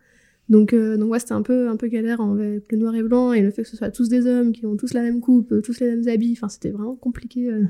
Donc, 0.50 0.72
euh, 0.72 0.96
donc 0.96 1.14
c'était 1.18 1.32
un 1.32 1.42
peu, 1.42 1.68
un 1.68 1.76
peu 1.76 1.86
galère 1.86 2.20
avec 2.20 2.70
le 2.72 2.78
noir 2.78 2.94
et 2.96 3.02
blanc, 3.02 3.32
et 3.32 3.40
le 3.40 3.52
fait 3.52 3.62
que 3.62 3.68
ce 3.68 3.76
soit 3.76 3.90
tous 3.90 4.08
des 4.08 4.26
hommes, 4.26 4.52
qui 4.52 4.66
ont 4.66 4.76
tous 4.76 4.92
la 4.92 5.02
même 5.02 5.20
coupe, 5.20 5.54
tous 5.62 5.78
les 5.78 5.86
mêmes 5.86 6.08
habits, 6.08 6.32
enfin, 6.36 6.48
c'était 6.48 6.70
vraiment 6.70 6.96
compliqué 6.96 7.48
euh, 7.48 7.64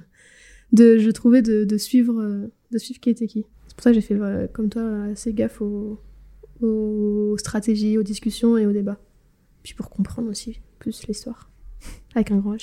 de, 0.72 0.96
je 0.98 1.10
trouvais, 1.10 1.42
de, 1.42 1.76
suivre, 1.76 2.20
euh, 2.20 2.46
de 2.70 2.78
suivre 2.78 2.98
qui 2.98 3.10
était 3.10 3.26
qui. 3.26 3.44
C'est 3.68 3.76
pour 3.76 3.84
ça 3.84 3.90
que 3.90 3.94
j'ai 3.94 4.00
fait, 4.00 4.18
comme 4.54 4.70
toi, 4.70 5.04
assez 5.04 5.34
gaffe 5.34 5.60
aux, 5.60 6.00
aux 6.62 7.36
stratégies, 7.38 7.98
aux 7.98 8.02
discussions 8.02 8.56
et 8.56 8.66
aux 8.66 8.72
débats. 8.72 8.98
Puis 9.62 9.74
pour 9.74 9.90
comprendre 9.90 10.30
aussi 10.30 10.60
plus 10.78 11.06
l'histoire. 11.06 11.50
Avec 12.14 12.30
un 12.30 12.38
grand. 12.38 12.56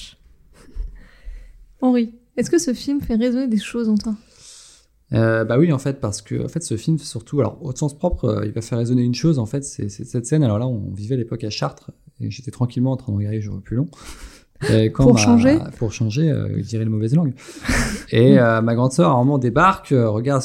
Henri, 1.80 2.16
est-ce 2.38 2.50
que 2.50 2.58
ce 2.58 2.74
film 2.74 3.02
fait 3.02 3.16
résonner 3.16 3.48
des 3.48 3.60
choses 3.60 3.88
en 3.88 3.96
toi? 3.96 4.16
Euh, 5.14 5.46
bah 5.46 5.58
oui, 5.58 5.72
en 5.72 5.78
fait, 5.78 6.00
parce 6.02 6.22
que 6.22 6.44
en 6.44 6.48
fait, 6.50 6.62
ce 6.64 6.76
film, 6.76 6.98
surtout, 6.98 7.40
alors 7.40 7.58
au 7.62 7.74
sens 7.74 7.98
propre, 7.98 8.26
euh, 8.26 8.46
il 8.46 8.52
va 8.52 8.62
faire 8.62 8.78
résonner 8.78 9.04
une 9.04 9.16
chose. 9.16 9.40
En 9.40 9.46
fait, 9.46 9.64
c'est 9.64 9.88
cette 9.90 10.26
scène. 10.26 10.44
Alors 10.44 10.60
là, 10.60 10.68
on 10.68 10.92
vivait 10.94 11.16
l'époque 11.16 11.44
à 11.46 11.50
Chartres 11.50 11.92
et 12.20 12.30
j'étais 12.30 12.52
tranquillement 12.52 12.92
en 12.92 12.98
train 12.98 13.14
de 13.14 13.18
regarder 13.18 13.40
Jour 13.42 13.62
plus 13.62 13.78
long. 13.78 13.88
Et 14.74 14.92
quand 14.92 15.04
Pour 15.04 15.14
ma- 15.14 15.20
changer 15.20 15.60
Pour 15.78 15.94
changer, 15.94 16.32
euh, 16.32 16.50
je 16.58 16.64
dirais 16.68 16.84
les 16.84 16.90
mauvaises 16.90 17.14
langues. 17.14 17.36
Et 18.10 18.40
euh, 18.40 18.60
ma 18.62 18.74
grande 18.74 18.92
sœur, 18.92 19.12
à 19.12 19.14
un 19.14 19.18
moment, 19.20 19.38
débarque, 19.38 19.92
euh, 19.92 20.10
regarde, 20.10 20.42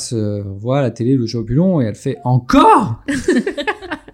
voit 0.59 0.81
à 0.81 0.83
la 0.83 0.91
télé 0.91 1.17
le 1.17 1.25
Jour 1.25 1.47
plus 1.47 1.55
long 1.55 1.81
et 1.81 1.85
elle 1.87 1.95
fait 1.95 2.19
encore? 2.23 3.03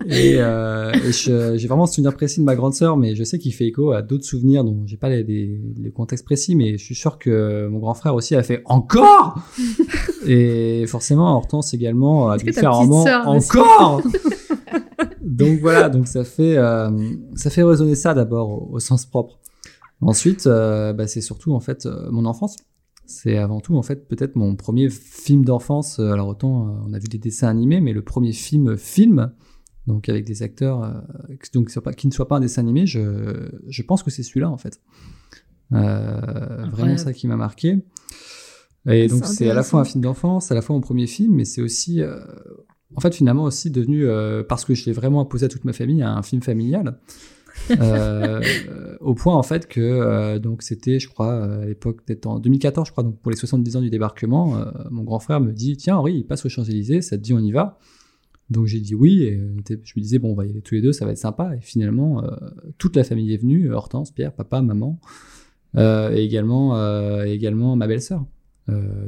et 0.09 0.37
euh, 0.39 0.93
et 0.93 1.13
j'ai 1.13 1.69
vraiment 1.69 1.87
ce 1.87 1.95
souvenir 1.95 2.15
précis 2.15 2.41
de 2.41 2.45
ma 2.45 2.57
grande 2.57 2.75
sœur, 2.75 2.97
mais 2.97 3.15
je 3.15 3.25
sais 3.25 3.39
qu'il 3.39 3.53
fait 3.55 3.67
écho 3.67 3.93
à 3.93 4.03
d'autres 4.03 4.25
souvenirs 4.25 4.65
dont 4.65 4.83
j'ai 4.87 4.97
pas 4.97 5.09
les, 5.09 5.23
les, 5.23 5.61
les 5.77 5.91
contextes 5.91 6.25
précis, 6.25 6.57
mais 6.57 6.79
je 6.79 6.85
suis 6.85 6.95
sûr 6.95 7.19
que 7.19 7.69
mon 7.69 7.79
grand 7.79 7.95
frère 7.95 8.15
aussi 8.15 8.35
a 8.35 8.43
fait 8.43 8.63
encore. 8.65 9.39
Et 10.27 10.85
forcément, 10.87 11.37
Hortense 11.37 11.73
également 11.75 12.31
a 12.31 12.39
dû 12.39 12.53
faire 12.53 12.73
encore. 12.79 14.03
donc 15.23 15.61
voilà, 15.61 15.89
donc 15.89 16.07
ça 16.09 16.25
fait 16.25 16.57
euh, 16.57 16.91
ça 17.35 17.51
fait 17.51 17.63
résonner 17.63 17.95
ça 17.95 18.15
d'abord 18.15 18.51
au, 18.51 18.75
au 18.75 18.81
sens 18.81 19.07
propre. 19.07 19.39
Ensuite, 20.01 20.47
euh, 20.47 20.93
bah, 20.93 21.07
c'est 21.07 21.21
surtout 21.21 21.55
en 21.55 21.61
fait 21.61 21.87
euh, 21.87 22.09
mon 22.11 22.25
enfance. 22.25 22.57
C'est 23.07 23.39
avant 23.39 23.61
tout 23.61 23.77
en 23.77 23.83
fait 23.83 24.07
peut-être 24.07 24.37
mon 24.37 24.55
premier 24.55 24.91
film 24.91 25.45
d'enfance. 25.45 25.99
Alors 25.99 26.29
autant 26.29 26.69
euh, 26.69 26.71
on 26.87 26.93
a 26.93 26.99
vu 26.99 27.09
des 27.09 27.19
dessins 27.19 27.49
animés, 27.49 27.81
mais 27.81 27.93
le 27.93 28.03
premier 28.03 28.33
film 28.33 28.77
film, 28.77 29.33
donc 29.89 30.09
avec 30.09 30.25
des 30.25 30.43
acteurs, 30.43 30.85
euh, 30.85 30.93
qui- 31.43 31.51
donc 31.53 31.67
qui 31.67 31.73
soient 31.73 31.83
ne 32.05 32.11
soit 32.13 32.29
pas 32.29 32.37
un 32.37 32.41
dessin 32.41 32.63
animé, 32.63 32.87
je 32.87 33.49
je 33.69 33.83
pense 33.83 34.03
que 34.05 34.11
c'est 34.11 34.23
celui-là 34.23 34.49
en 34.51 34.59
fait. 34.59 34.81
Euh, 35.73 36.65
vraiment 36.71 36.93
ça 36.99 37.13
qui 37.13 37.27
m'a 37.27 37.37
marqué. 37.37 37.79
Et 38.87 39.09
donc 39.09 39.23
c'est 39.35 39.51
à 39.51 39.55
la 39.55 39.63
fois 39.63 39.81
un 39.81 39.85
film 39.85 40.03
d'enfance, 40.03 40.51
à 40.53 40.55
la 40.55 40.63
fois 40.63 40.75
mon 40.77 40.81
premier 40.81 41.07
film, 41.07 41.35
mais 41.35 41.45
c'est 41.45 41.61
aussi, 41.61 42.01
euh, 42.01 42.21
en 42.95 43.01
fait 43.01 43.15
finalement 43.15 43.45
aussi 43.45 43.71
devenu, 43.71 44.07
parce 44.49 44.65
que 44.65 44.75
je 44.75 44.87
l'ai 44.87 44.93
vraiment 44.93 45.21
imposé 45.21 45.47
à 45.47 45.49
toute 45.49 45.65
ma 45.65 45.73
famille, 45.73 46.03
un 46.03 46.23
film 46.23 46.43
familial. 46.43 46.99
Au 49.01 49.15
point 49.15 49.35
en 49.35 49.43
fait 49.43 49.67
que 49.67 50.39
donc 50.39 50.63
c'était 50.63 50.99
je 51.01 51.09
crois 51.09 51.45
à 51.45 51.65
l'époque 51.67 52.03
peut-être 52.05 52.27
en 52.27 52.39
2014 52.39 52.87
je 52.87 52.93
crois 52.93 53.05
donc 53.05 53.19
pour 53.21 53.31
les 53.31 53.37
70 53.37 53.77
ans 53.77 53.81
du 53.81 53.91
débarquement 53.91 54.57
mon 54.91 55.03
grand 55.03 55.19
frère 55.19 55.41
me 55.41 55.53
dit 55.53 55.77
tiens 55.77 55.97
Henri 55.97 56.15
il 56.19 56.25
passe 56.25 56.45
aux 56.47 56.49
Champs-Élysées 56.49 57.03
ça 57.03 57.17
te 57.17 57.23
dit 57.23 57.33
on 57.35 57.41
y 57.41 57.51
va? 57.53 57.79
Donc 58.51 58.67
j'ai 58.67 58.81
dit 58.81 58.95
oui, 58.95 59.25
et 59.25 59.37
euh, 59.37 59.57
je 59.69 59.93
me 59.97 60.01
disais, 60.01 60.19
bon, 60.19 60.33
on 60.33 60.35
va 60.35 60.47
y 60.47 60.51
aller 60.51 60.63
tous 60.63 60.75
les 60.75 60.81
deux, 60.81 60.93
ça 60.93 61.05
va 61.05 61.13
être 61.13 61.19
sympa. 61.19 61.55
Et 61.57 61.61
finalement, 61.61 62.25
euh, 62.25 62.31
toute 62.79 62.97
la 62.97 63.05
famille 63.05 63.33
est 63.33 63.37
venue, 63.37 63.71
Hortense, 63.73 64.11
Pierre, 64.11 64.33
papa, 64.33 64.63
maman, 64.63 64.99
euh, 65.77 66.11
et 66.15 66.25
également, 66.25 66.77
euh, 66.77 67.25
également 67.25 67.77
ma 67.77 67.87
belle-sœur. 67.87 68.25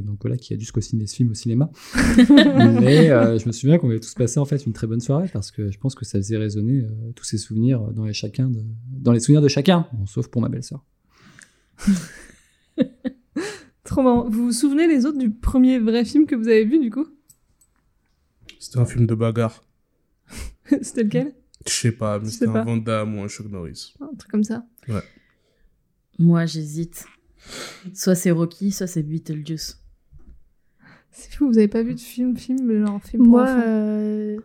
Donc 0.02 0.20
voilà, 0.22 0.38
qui 0.38 0.54
a 0.54 0.56
dû 0.56 0.64
se 0.64 0.72
co-signer 0.72 1.06
ce 1.06 1.16
film 1.16 1.32
au 1.32 1.34
cinéma. 1.34 1.70
Mais 2.06 3.08
je 3.08 3.46
me 3.46 3.52
souviens 3.52 3.76
qu'on 3.76 3.90
avait 3.90 4.00
tous 4.00 4.14
passé 4.14 4.40
en 4.40 4.46
fait 4.46 4.64
une 4.64 4.72
très 4.72 4.86
bonne 4.86 5.00
soirée 5.00 5.28
parce 5.30 5.50
que 5.50 5.70
je 5.70 5.78
pense 5.78 5.94
que 5.94 6.06
ça 6.06 6.16
faisait 6.18 6.38
résonner 6.38 6.86
tous 7.14 7.24
ces 7.24 7.36
souvenirs 7.36 7.82
dans 7.92 8.06
les, 8.06 8.14
chacun 8.14 8.48
de, 8.48 8.60
dans 8.90 9.12
les 9.12 9.20
souvenirs 9.20 9.42
de 9.42 9.48
chacun, 9.48 9.86
bon, 9.92 10.06
sauf 10.06 10.28
pour 10.28 10.40
ma 10.40 10.48
belle-sœur. 10.48 10.82
Trop 13.84 14.00
marrant. 14.00 14.30
Vous 14.30 14.46
vous 14.46 14.52
souvenez 14.52 14.86
les 14.88 15.04
autres 15.04 15.18
du 15.18 15.28
premier 15.28 15.78
vrai 15.78 16.06
film 16.06 16.24
que 16.24 16.36
vous 16.36 16.48
avez 16.48 16.64
vu 16.64 16.78
du 16.78 16.88
coup? 16.88 17.04
C'était 18.60 18.78
un 18.78 18.84
film 18.84 19.06
de 19.06 19.14
bagarre. 19.14 19.64
C'était 20.82 21.02
lequel? 21.02 21.32
Je 21.66 21.72
sais 21.72 21.92
pas, 21.92 22.18
mais 22.18 22.26
Je 22.26 22.30
c'était 22.30 22.46
sais 22.46 22.52
pas. 22.52 22.60
un 22.60 22.64
Van 22.64 22.76
Damme 22.76 23.18
ou 23.18 23.22
un 23.22 23.28
Chuck 23.28 23.48
Norris. 23.50 23.94
Un 24.00 24.14
truc 24.14 24.30
comme 24.30 24.44
ça. 24.44 24.64
Moi, 26.18 26.44
j'hésite. 26.46 27.06
Soit 27.94 28.14
c'est 28.14 28.30
Rocky, 28.30 28.70
soit 28.70 28.86
c'est 28.86 29.02
Beetlejuice. 29.02 29.82
C'est 31.10 31.32
fou, 31.34 31.48
vous 31.48 31.58
avez 31.58 31.68
pas 31.68 31.82
vu 31.82 31.94
de 31.94 32.00
film, 32.00 32.36
film, 32.36 32.58
mais 32.64 32.78
genre 32.86 33.02
film 33.02 33.26
Moi, 33.26 33.48
euh, 33.48 34.38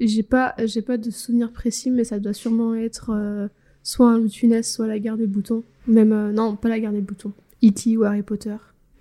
j'ai 0.00 0.22
pas, 0.22 0.54
j'ai 0.64 0.82
pas 0.82 0.96
de 0.96 1.10
souvenir 1.10 1.52
précis, 1.52 1.90
mais 1.90 2.04
ça 2.04 2.18
doit 2.18 2.32
sûrement 2.32 2.74
être 2.74 3.10
euh, 3.10 3.48
soit 3.82 4.10
un 4.10 4.28
funeste, 4.28 4.72
soit 4.72 4.86
la 4.86 4.98
guerre 4.98 5.16
des 5.18 5.26
boutons. 5.26 5.62
Même, 5.86 6.12
euh, 6.12 6.32
non, 6.32 6.56
pas 6.56 6.68
la 6.70 6.80
guerre 6.80 6.92
des 6.92 7.02
boutons. 7.02 7.32
E.T. 7.62 7.96
ou 7.98 8.04
Harry 8.04 8.22
Potter. 8.22 8.56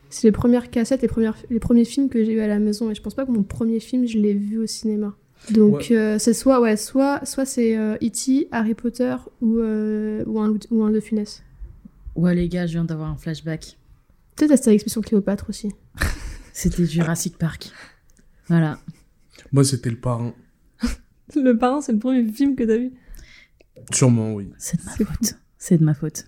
C'est 0.10 0.28
les 0.28 0.32
premières 0.32 0.70
cassettes, 0.70 1.02
les, 1.02 1.08
premières, 1.08 1.38
les 1.50 1.60
premiers 1.60 1.86
films 1.86 2.10
que 2.10 2.24
j'ai 2.24 2.34
eu 2.34 2.40
à 2.40 2.48
la 2.48 2.60
maison. 2.60 2.90
Et 2.92 2.96
je 2.96 3.02
pense 3.02 3.14
pas 3.14 3.26
que 3.26 3.32
mon 3.32 3.44
premier 3.44 3.80
film, 3.80 4.08
je 4.08 4.18
l'ai 4.18 4.34
vu 4.34 4.58
au 4.58 4.68
cinéma. 4.68 5.16
Donc, 5.52 5.92
euh, 5.92 6.18
c'est 6.20 6.34
soit, 6.34 6.60
ouais, 6.60 6.78
soit, 6.78 7.26
soit 7.26 7.46
c'est 7.46 7.78
euh, 7.78 7.96
E.T., 7.96 8.48
Harry 8.52 8.74
Potter 8.74 9.16
ou, 9.42 9.60
euh, 9.60 10.24
ou, 10.26 10.40
un, 10.40 10.54
ou 10.72 10.84
un 10.84 10.92
de 10.92 11.00
funeste. 11.00 11.44
Ouais, 12.16 12.34
les 12.36 12.50
gars, 12.50 12.66
je 12.66 12.74
viens 12.74 12.86
d'avoir 12.86 13.10
un 13.10 13.18
flashback. 13.18 13.78
Peut-être 14.36 14.52
Astérix 14.52 14.86
Mission 14.86 15.02
Cléopâtre 15.02 15.50
aussi. 15.50 15.72
C'était 16.54 16.86
Jurassic 16.86 17.38
Park. 17.38 17.72
Voilà. 18.48 18.80
Moi, 19.52 19.64
c'était 19.64 19.90
le 19.90 19.98
parrain. 19.98 20.34
Le 21.36 21.54
parrain, 21.54 21.82
c'est 21.82 21.92
le 21.92 22.00
premier 22.00 22.26
film 22.32 22.56
que 22.56 22.64
t'as 22.64 22.78
vu? 22.78 22.94
Sûrement, 23.92 24.34
oui. 24.34 24.50
C'est 24.58 24.80
de 24.80 24.86
ma 24.86 24.92
faute. 24.96 25.36
C'est 25.58 25.78
de 25.78 25.84
ma 25.84 25.94
faute. 25.94 26.26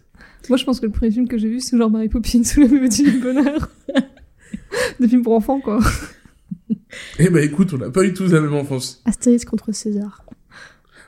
Moi, 0.50 0.58
je 0.58 0.64
pense 0.64 0.80
que 0.80 0.86
le 0.86 0.92
premier 0.92 1.12
film 1.12 1.28
que 1.28 1.38
j'ai 1.38 1.48
vu, 1.50 1.60
c'est 1.60 1.78
genre 1.78 1.92
Mary 1.92 2.10
Poppins 2.10 2.42
ou 2.58 2.62
la 2.62 2.68
mélodie 2.68 3.04
du 3.04 3.20
bonheur. 3.20 3.70
Des 5.00 5.08
films 5.08 5.22
pour 5.24 5.34
enfants, 5.34 5.60
quoi. 5.60 5.80
Eh 7.20 7.30
ben, 7.30 7.44
écoute, 7.44 7.74
on 7.74 7.78
n'a 7.78 7.90
pas 7.90 8.04
eu 8.04 8.14
tous 8.14 8.32
la 8.32 8.42
même 8.42 8.54
enfance. 8.54 9.02
Astérix 9.06 9.46
contre 9.46 9.72
César. 9.72 10.26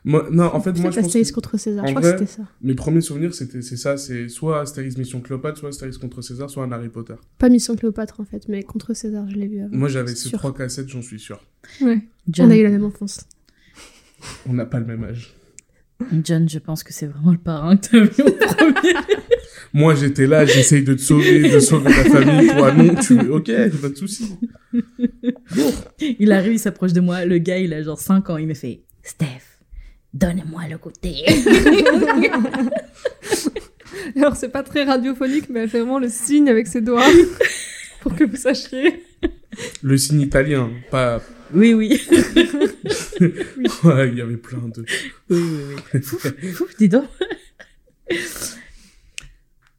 Moi, 0.04 0.28
non, 0.32 0.46
en 0.46 0.60
fait, 0.62 0.72
moi, 0.80 0.90
je 0.90 1.00
pense 1.00 1.14
que 1.14 1.32
contre 1.32 1.58
César? 1.60 1.84
en 1.84 1.88
Je 1.88 1.94
crois 1.94 2.02
vrai, 2.02 2.14
que 2.14 2.26
c'était 2.26 2.42
ça. 2.42 2.48
mes 2.62 2.74
premiers 2.74 3.02
souvenirs, 3.02 3.36
c'était, 3.36 3.62
c'est 3.62 3.78
ça, 3.78 3.98
c'est 3.98 4.30
soit 4.30 4.62
Astérix 4.62 4.98
Mission 4.98 5.22
Cléopâtre, 5.22 5.60
soit 5.60 5.70
Astérix 5.70 5.98
contre 6.00 6.22
César, 6.24 6.50
soit 6.50 6.64
un 6.64 6.72
Harry 6.72 6.90
Potter. 6.90 7.14
Pas 7.38 7.50
Mission 7.50 7.76
Cléopâtre 7.76 8.20
en 8.20 8.26
fait, 8.26 8.48
mais 8.48 8.64
contre 8.64 8.96
César, 8.96 9.30
je 9.30 9.36
l'ai 9.36 9.48
vu 9.48 9.60
avant. 9.60 9.76
Moi, 9.76 9.90
j'avais 9.90 10.16
ces 10.16 10.30
sûr. 10.30 10.40
trois 10.40 10.54
cassettes, 10.56 10.90
j'en 10.90 11.04
suis 11.04 11.20
sûr. 11.20 11.40
Ouais. 11.82 12.00
John, 12.30 12.48
On 12.48 12.52
a 12.52 12.58
eu 12.58 12.64
la 12.64 12.70
même 12.72 12.84
enfance. 12.86 13.26
On 14.50 14.54
n'a 14.54 14.66
pas 14.66 14.80
le 14.80 14.86
même 14.86 15.04
âge. 15.04 15.36
John, 16.24 16.50
je 16.50 16.58
pense 16.58 16.84
que 16.84 16.94
c'est 16.94 17.06
vraiment 17.06 17.32
le 17.32 17.38
parrain 17.38 17.78
que 17.78 17.88
t'as 17.88 18.00
vu 18.00 18.10
en 18.24 18.32
premier. 18.56 18.71
Moi, 19.74 19.96
j'étais 19.96 20.28
là, 20.28 20.46
j'essaye 20.46 20.84
de 20.84 20.94
te 20.94 21.02
sauver, 21.02 21.50
de 21.50 21.60
sauver 21.60 21.90
la 21.90 22.04
famille. 22.04 22.48
Toi, 22.50 22.74
non, 22.74 22.96
tu... 22.96 23.18
Ok, 23.30 23.52
pas 23.82 23.90
de 23.90 23.96
soucis. 23.96 24.36
Il 26.00 26.32
arrive, 26.32 26.54
il 26.54 26.60
s'approche 26.60 26.94
de 26.94 27.02
moi. 27.02 27.26
Le 27.26 27.38
gars, 27.38 27.58
il 27.58 27.74
a 27.74 27.82
genre 27.82 28.00
5 28.00 28.30
ans. 28.30 28.38
Il 28.38 28.48
me 28.48 28.54
fait 28.54 28.82
Steph, 29.04 29.60
donne-moi 30.14 30.64
le 30.70 30.78
côté. 30.78 31.26
Alors, 34.16 34.36
c'est 34.36 34.50
pas 34.50 34.64
très 34.64 34.84
radiophonique, 34.84 35.50
mais 35.50 35.62
elle 35.62 35.70
fait 35.70 35.80
vraiment 35.80 36.00
le 36.00 36.10
signe 36.10 36.50
avec 36.50 36.68
ses 36.68 36.82
doigts 36.82 37.08
pour 38.02 38.16
que 38.16 38.26
vous 38.26 38.36
sachiez. 38.36 39.04
Le 39.82 39.98
signe 39.98 40.22
italien, 40.22 40.70
pas... 40.90 41.22
oui, 41.54 41.74
oui. 41.74 42.02
Ouais, 43.84 44.10
il 44.10 44.18
y 44.18 44.22
avait 44.22 44.38
plein 44.38 44.68
de... 44.76 44.84
Oui, 45.30 45.40
oui, 45.40 45.76
oui. 45.94 46.02
Fouf, 46.02 46.28
fouf, 46.54 46.76
dis 46.78 46.90
donc. 46.90 47.06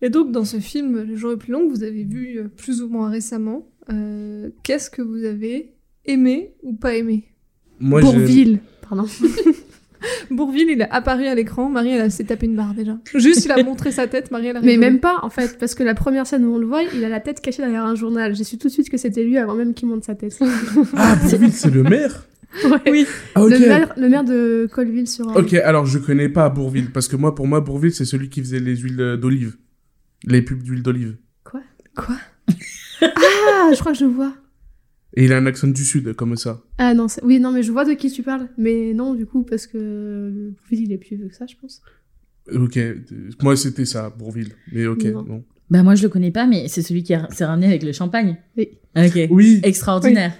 Et 0.02 0.10
donc, 0.10 0.32
dans 0.32 0.44
ce 0.44 0.58
film, 0.58 1.04
Le 1.08 1.16
jour 1.16 1.32
est 1.32 1.36
plus 1.36 1.52
long, 1.52 1.68
que 1.68 1.72
vous 1.72 1.84
avez 1.84 2.02
vu 2.02 2.38
euh, 2.38 2.48
plus 2.48 2.82
ou 2.82 2.88
moins 2.88 3.08
récemment, 3.08 3.68
euh, 3.90 4.50
qu'est-ce 4.64 4.90
que 4.90 5.00
vous 5.00 5.24
avez 5.24 5.72
aimé 6.04 6.54
ou 6.62 6.74
pas 6.74 6.94
aimé? 6.94 7.28
Moi, 7.78 8.00
Bourville, 8.00 8.58
pardon. 8.86 9.06
Bourville, 10.32 10.70
il 10.70 10.80
est 10.80 10.90
apparu 10.90 11.26
à 11.26 11.36
l'écran, 11.36 11.68
Marie, 11.68 11.90
elle 11.90 12.10
s'est 12.10 12.24
tapé 12.24 12.46
une 12.46 12.56
barre 12.56 12.74
déjà. 12.74 12.98
Juste, 13.14 13.44
il 13.44 13.52
a 13.52 13.62
montré 13.62 13.92
sa 13.92 14.08
tête, 14.08 14.32
Marie, 14.32 14.48
elle 14.48 14.56
a 14.56 14.60
Mais 14.60 14.76
même 14.76 14.98
pas 14.98 15.20
en 15.22 15.30
fait, 15.30 15.56
parce 15.60 15.76
que 15.76 15.84
la 15.84 15.94
première 15.94 16.26
scène 16.26 16.44
où 16.44 16.52
on 16.52 16.58
le 16.58 16.66
voit, 16.66 16.82
il 16.82 17.04
a 17.04 17.08
la 17.08 17.20
tête 17.20 17.40
cachée 17.40 17.62
derrière 17.62 17.84
un 17.84 17.94
journal. 17.94 18.34
J'ai 18.34 18.42
su 18.42 18.58
tout 18.58 18.66
de 18.66 18.72
suite 18.72 18.90
que 18.90 18.96
c'était 18.96 19.22
lui 19.22 19.38
avant 19.38 19.54
même 19.54 19.72
qu'il 19.72 19.88
monte 19.88 20.02
sa 20.02 20.16
tête. 20.16 20.36
Ah, 20.96 21.16
Bourville, 21.22 21.52
c'est 21.52 21.72
le 21.72 21.84
maire? 21.84 22.26
Ouais. 22.64 22.90
Oui. 22.90 23.06
Ah, 23.36 23.44
ok. 23.44 23.50
le, 23.50 23.58
maire, 23.60 23.94
le 23.96 24.08
maire 24.08 24.24
de 24.24 24.68
Colville 24.72 25.08
sur 25.08 25.28
un. 25.28 25.34
Ok, 25.34 25.54
alors 25.54 25.86
je 25.86 25.98
connais 25.98 26.28
pas 26.28 26.48
Bourville, 26.50 26.90
parce 26.90 27.06
que 27.06 27.16
moi, 27.16 27.34
pour 27.34 27.46
moi, 27.46 27.60
Bourville, 27.60 27.94
c'est 27.94 28.04
celui 28.04 28.28
qui 28.28 28.40
faisait 28.40 28.58
les 28.58 28.76
huiles 28.76 29.16
d'olive. 29.20 29.54
Les 30.24 30.42
pubs 30.42 30.62
d'huile 30.62 30.82
d'olive. 30.82 31.16
Quoi? 31.44 31.60
Ah, 33.02 33.70
je 33.74 33.78
crois 33.80 33.92
que 33.92 33.98
je 33.98 34.04
vois. 34.04 34.34
Et 35.14 35.24
il 35.24 35.32
a 35.32 35.36
un 35.36 35.46
accent 35.46 35.66
du 35.68 35.84
sud, 35.84 36.14
comme 36.14 36.36
ça. 36.36 36.62
Ah 36.78 36.94
non, 36.94 37.06
oui, 37.22 37.38
non, 37.40 37.50
mais 37.52 37.62
je 37.62 37.70
vois 37.72 37.84
de 37.84 37.92
qui 37.92 38.10
tu 38.10 38.22
parles. 38.22 38.48
Mais 38.56 38.94
non, 38.94 39.14
du 39.14 39.26
coup, 39.26 39.42
parce 39.42 39.66
que 39.66 40.50
Bourville, 40.56 40.84
il 40.84 40.92
est 40.92 40.98
plus 40.98 41.16
vieux 41.16 41.28
que 41.28 41.34
ça, 41.34 41.46
je 41.46 41.54
pense. 41.60 41.82
Ok, 42.52 42.76
euh, 42.76 42.94
moi 43.42 43.56
c'était 43.56 43.84
ça, 43.84 44.10
Bourville. 44.10 44.52
Mais 44.72 44.86
ok, 44.86 45.04
Non. 45.04 45.22
non. 45.24 45.44
Bah, 45.70 45.82
moi, 45.82 45.94
je 45.94 46.02
le 46.02 46.08
connais 46.08 46.30
pas, 46.30 46.46
mais 46.46 46.68
c'est 46.68 46.82
celui 46.82 47.02
qui 47.02 47.14
a- 47.14 47.28
s'est 47.30 47.44
ramené 47.44 47.66
avec 47.66 47.82
le 47.82 47.92
champagne. 47.92 48.36
Oui. 48.56 48.68
Ok. 48.96 49.18
Oui, 49.30 49.60
Extraordinaire. 49.62 50.34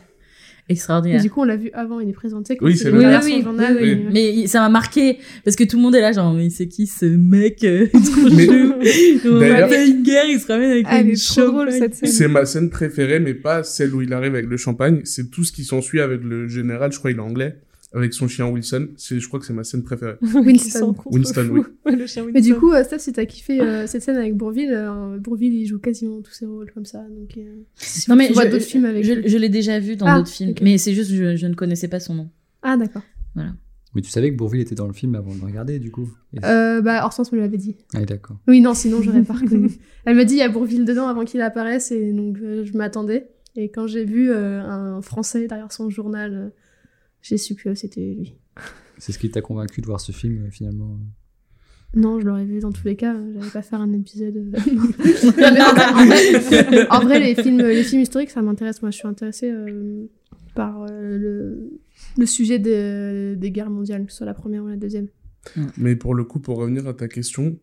Extraordinaire. 0.68 1.20
du 1.20 1.28
coup, 1.28 1.40
on 1.40 1.44
l'a 1.44 1.56
vu 1.56 1.70
avant, 1.74 2.00
il 2.00 2.08
est 2.08 2.12
présenté. 2.12 2.56
Quand 2.56 2.64
Oui, 2.66 2.76
c'est 2.76 2.88
est 2.88 2.90
le 2.92 2.98
Oui, 2.98 3.04
oui, 3.24 3.42
journal, 3.42 3.76
oui, 3.80 3.88
et- 3.88 3.94
oui. 3.94 4.06
Mais 4.40 4.46
ça 4.46 4.60
m'a 4.60 4.68
marqué 4.68 5.18
parce 5.44 5.56
que 5.56 5.64
tout 5.64 5.76
le 5.76 5.82
monde 5.82 5.94
est 5.94 6.00
là, 6.00 6.12
genre, 6.12 6.32
mais 6.32 6.50
c'est 6.50 6.66
qui 6.68 6.86
ce 6.86 7.04
mec 7.04 7.62
euh, 7.64 7.86
trop 7.92 8.28
Mais- 8.34 8.48
On 9.28 9.38
D'ailleurs- 9.38 9.68
fait 9.68 9.88
une 9.88 10.02
guerre, 10.02 10.24
il 10.28 10.40
se 10.40 10.46
ramène 10.46 10.70
avec 10.70 10.86
Ah, 10.88 11.00
une 11.00 11.16
scène. 11.16 11.90
c'est 12.04 12.28
ma 12.28 12.44
scène 12.46 12.70
préférée, 12.70 13.20
mais 13.20 13.34
pas 13.34 13.62
celle 13.64 13.94
où 13.94 14.02
il 14.02 14.12
arrive 14.12 14.34
avec 14.34 14.46
le 14.48 14.56
champagne. 14.56 15.00
C'est 15.04 15.30
tout 15.30 15.44
ce 15.44 15.52
qui 15.52 15.64
s'ensuit 15.64 16.00
avec 16.00 16.22
le 16.22 16.48
général, 16.48 16.92
je 16.92 16.98
crois 16.98 17.10
il 17.10 17.16
est 17.16 17.20
anglais, 17.20 17.56
avec 17.94 18.14
son 18.14 18.28
chien 18.28 18.46
Wilson. 18.48 18.88
C'est, 18.96 19.18
je 19.20 19.28
crois 19.28 19.40
que 19.40 19.46
c'est 19.46 19.52
ma 19.52 19.64
scène 19.64 19.82
préférée. 19.82 20.16
Winston. 20.34 20.94
Winston, 21.06 21.48
oui. 21.50 21.60
Ouais, 21.86 21.96
le 21.96 22.06
chien 22.06 22.24
Mais 22.32 22.40
du 22.40 22.54
coup, 22.54 22.72
euh, 22.72 22.84
Steph, 22.84 22.98
si 23.00 23.12
t'as 23.12 23.26
kiffé 23.26 23.60
euh, 23.60 23.86
cette 23.86 24.02
scène 24.02 24.16
avec 24.16 24.36
Bourville, 24.36 24.72
euh, 24.72 25.18
Bourville, 25.18 25.54
il 25.54 25.66
joue 25.66 25.78
quasiment 25.78 26.20
tous 26.22 26.32
ses 26.32 26.46
rôles 26.46 26.70
comme 26.72 26.84
ça. 26.86 26.98
Donc, 27.10 27.36
euh, 27.36 27.62
Non, 28.08 28.16
mais 28.16 28.28
tu 28.28 28.34
vois 28.34 28.46
je, 28.46 28.50
d'autres 28.50 28.64
films 28.64 28.84
avec 28.84 29.04
je, 29.04 29.12
lui. 29.12 29.28
je 29.28 29.38
l'ai 29.38 29.48
déjà 29.48 29.78
vu 29.78 29.96
dans 29.96 30.06
Ah, 30.06 30.18
d'autres 30.18 30.30
films, 30.30 30.54
mais 30.62 30.78
c'est 30.78 30.94
juste 30.94 31.10
je, 31.10 31.36
je 31.36 31.46
ne 31.46 31.54
connaissais 31.54 31.88
pas 31.88 32.00
son 32.00 32.14
nom. 32.14 32.30
Ah, 32.62 32.76
d'accord. 32.76 33.02
Mais 33.94 34.00
tu 34.00 34.10
savais 34.10 34.30
que 34.32 34.36
Bourville 34.36 34.60
était 34.60 34.74
dans 34.74 34.86
le 34.86 34.94
film 34.94 35.14
avant 35.14 35.34
de 35.34 35.40
le 35.40 35.44
regarder, 35.46 35.78
du 35.78 35.90
coup 35.90 36.08
Euh, 36.44 36.80
bah, 36.80 37.04
Hortense 37.04 37.30
me 37.32 37.38
l'avait 37.38 37.58
dit. 37.58 37.76
Ah, 37.94 38.04
d'accord. 38.04 38.38
Oui, 38.48 38.60
non, 38.60 38.72
sinon 38.74 39.02
j'aurais 39.02 39.22
pas 39.22 39.34
reconnu. 39.34 39.68
Elle 40.06 40.16
m'a 40.16 40.24
dit 40.24 40.34
il 40.34 40.38
y 40.38 40.42
a 40.42 40.48
Bourville 40.48 40.84
dedans 40.84 41.08
avant 41.08 41.24
qu'il 41.24 41.42
apparaisse 41.42 41.92
et 41.92 42.12
donc 42.12 42.38
euh, 42.38 42.64
je 42.64 42.76
m'attendais. 42.76 43.28
Et 43.54 43.70
quand 43.70 43.86
j'ai 43.86 44.04
vu 44.04 44.30
euh, 44.30 44.62
un 44.62 45.02
Français 45.02 45.46
derrière 45.46 45.70
son 45.72 45.90
journal, 45.90 46.32
euh, 46.34 46.48
j'ai 47.22 47.38
su 47.38 47.54
que 47.54 47.74
c'était 47.74 48.14
lui. 48.14 48.34
C'est 48.98 49.12
ce 49.12 49.18
qui 49.18 49.30
t'a 49.30 49.40
convaincu 49.40 49.80
de 49.80 49.86
voir 49.86 50.00
ce 50.00 50.12
film, 50.12 50.44
euh, 50.44 50.50
finalement 50.50 50.98
Non, 51.94 52.20
je 52.20 52.26
l'aurais 52.26 52.44
vu 52.44 52.60
dans 52.60 52.72
tous 52.72 52.86
les 52.86 52.96
cas. 52.96 53.14
euh, 53.14 53.32
J'allais 53.34 53.50
pas 53.50 53.62
faire 53.62 53.80
un 53.80 53.92
épisode. 53.92 54.36
euh. 54.36 54.52
En, 56.90 57.00
vrai, 57.00 57.20
les 57.20 57.34
films, 57.34 57.58
les 57.58 57.82
films 57.84 58.02
historiques, 58.02 58.30
ça 58.30 58.42
m'intéresse. 58.42 58.82
Moi, 58.82 58.90
je 58.90 58.98
suis 58.98 59.08
intéressée 59.08 59.50
euh, 59.50 60.06
par 60.54 60.82
euh, 60.82 61.18
le, 61.18 61.70
le 62.18 62.26
sujet 62.26 62.58
des, 62.58 63.34
des 63.36 63.50
guerres 63.50 63.70
mondiales, 63.70 64.06
que 64.06 64.12
ce 64.12 64.18
soit 64.18 64.26
la 64.26 64.34
première 64.34 64.64
ou 64.64 64.68
la 64.68 64.76
deuxième. 64.76 65.08
Mais 65.76 65.96
pour 65.96 66.14
le 66.14 66.24
coup, 66.24 66.40
pour 66.40 66.58
revenir 66.58 66.86
à 66.86 66.94
ta 66.94 67.08
question, 67.08 67.58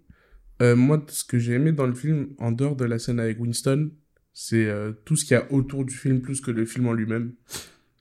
euh, 0.62 0.76
moi, 0.76 1.04
ce 1.08 1.24
que 1.24 1.40
j'ai 1.40 1.54
aimé 1.54 1.72
dans 1.72 1.88
le 1.88 1.94
film, 1.94 2.30
en 2.38 2.52
dehors 2.52 2.76
de 2.76 2.86
la 2.86 3.00
scène 3.00 3.20
avec 3.20 3.40
Winston, 3.40 3.92
c'est 4.34 4.66
euh, 4.68 4.92
tout 5.06 5.16
ce 5.16 5.26
qu'il 5.26 5.36
y 5.36 5.38
a 5.38 5.52
autour 5.52 5.86
du 5.86 5.94
film 5.96 6.22
plus 6.22 6.42
que 6.42 6.52
le 6.52 6.66
film 6.66 6.88
en 6.88 6.94
lui-même. 6.94 7.34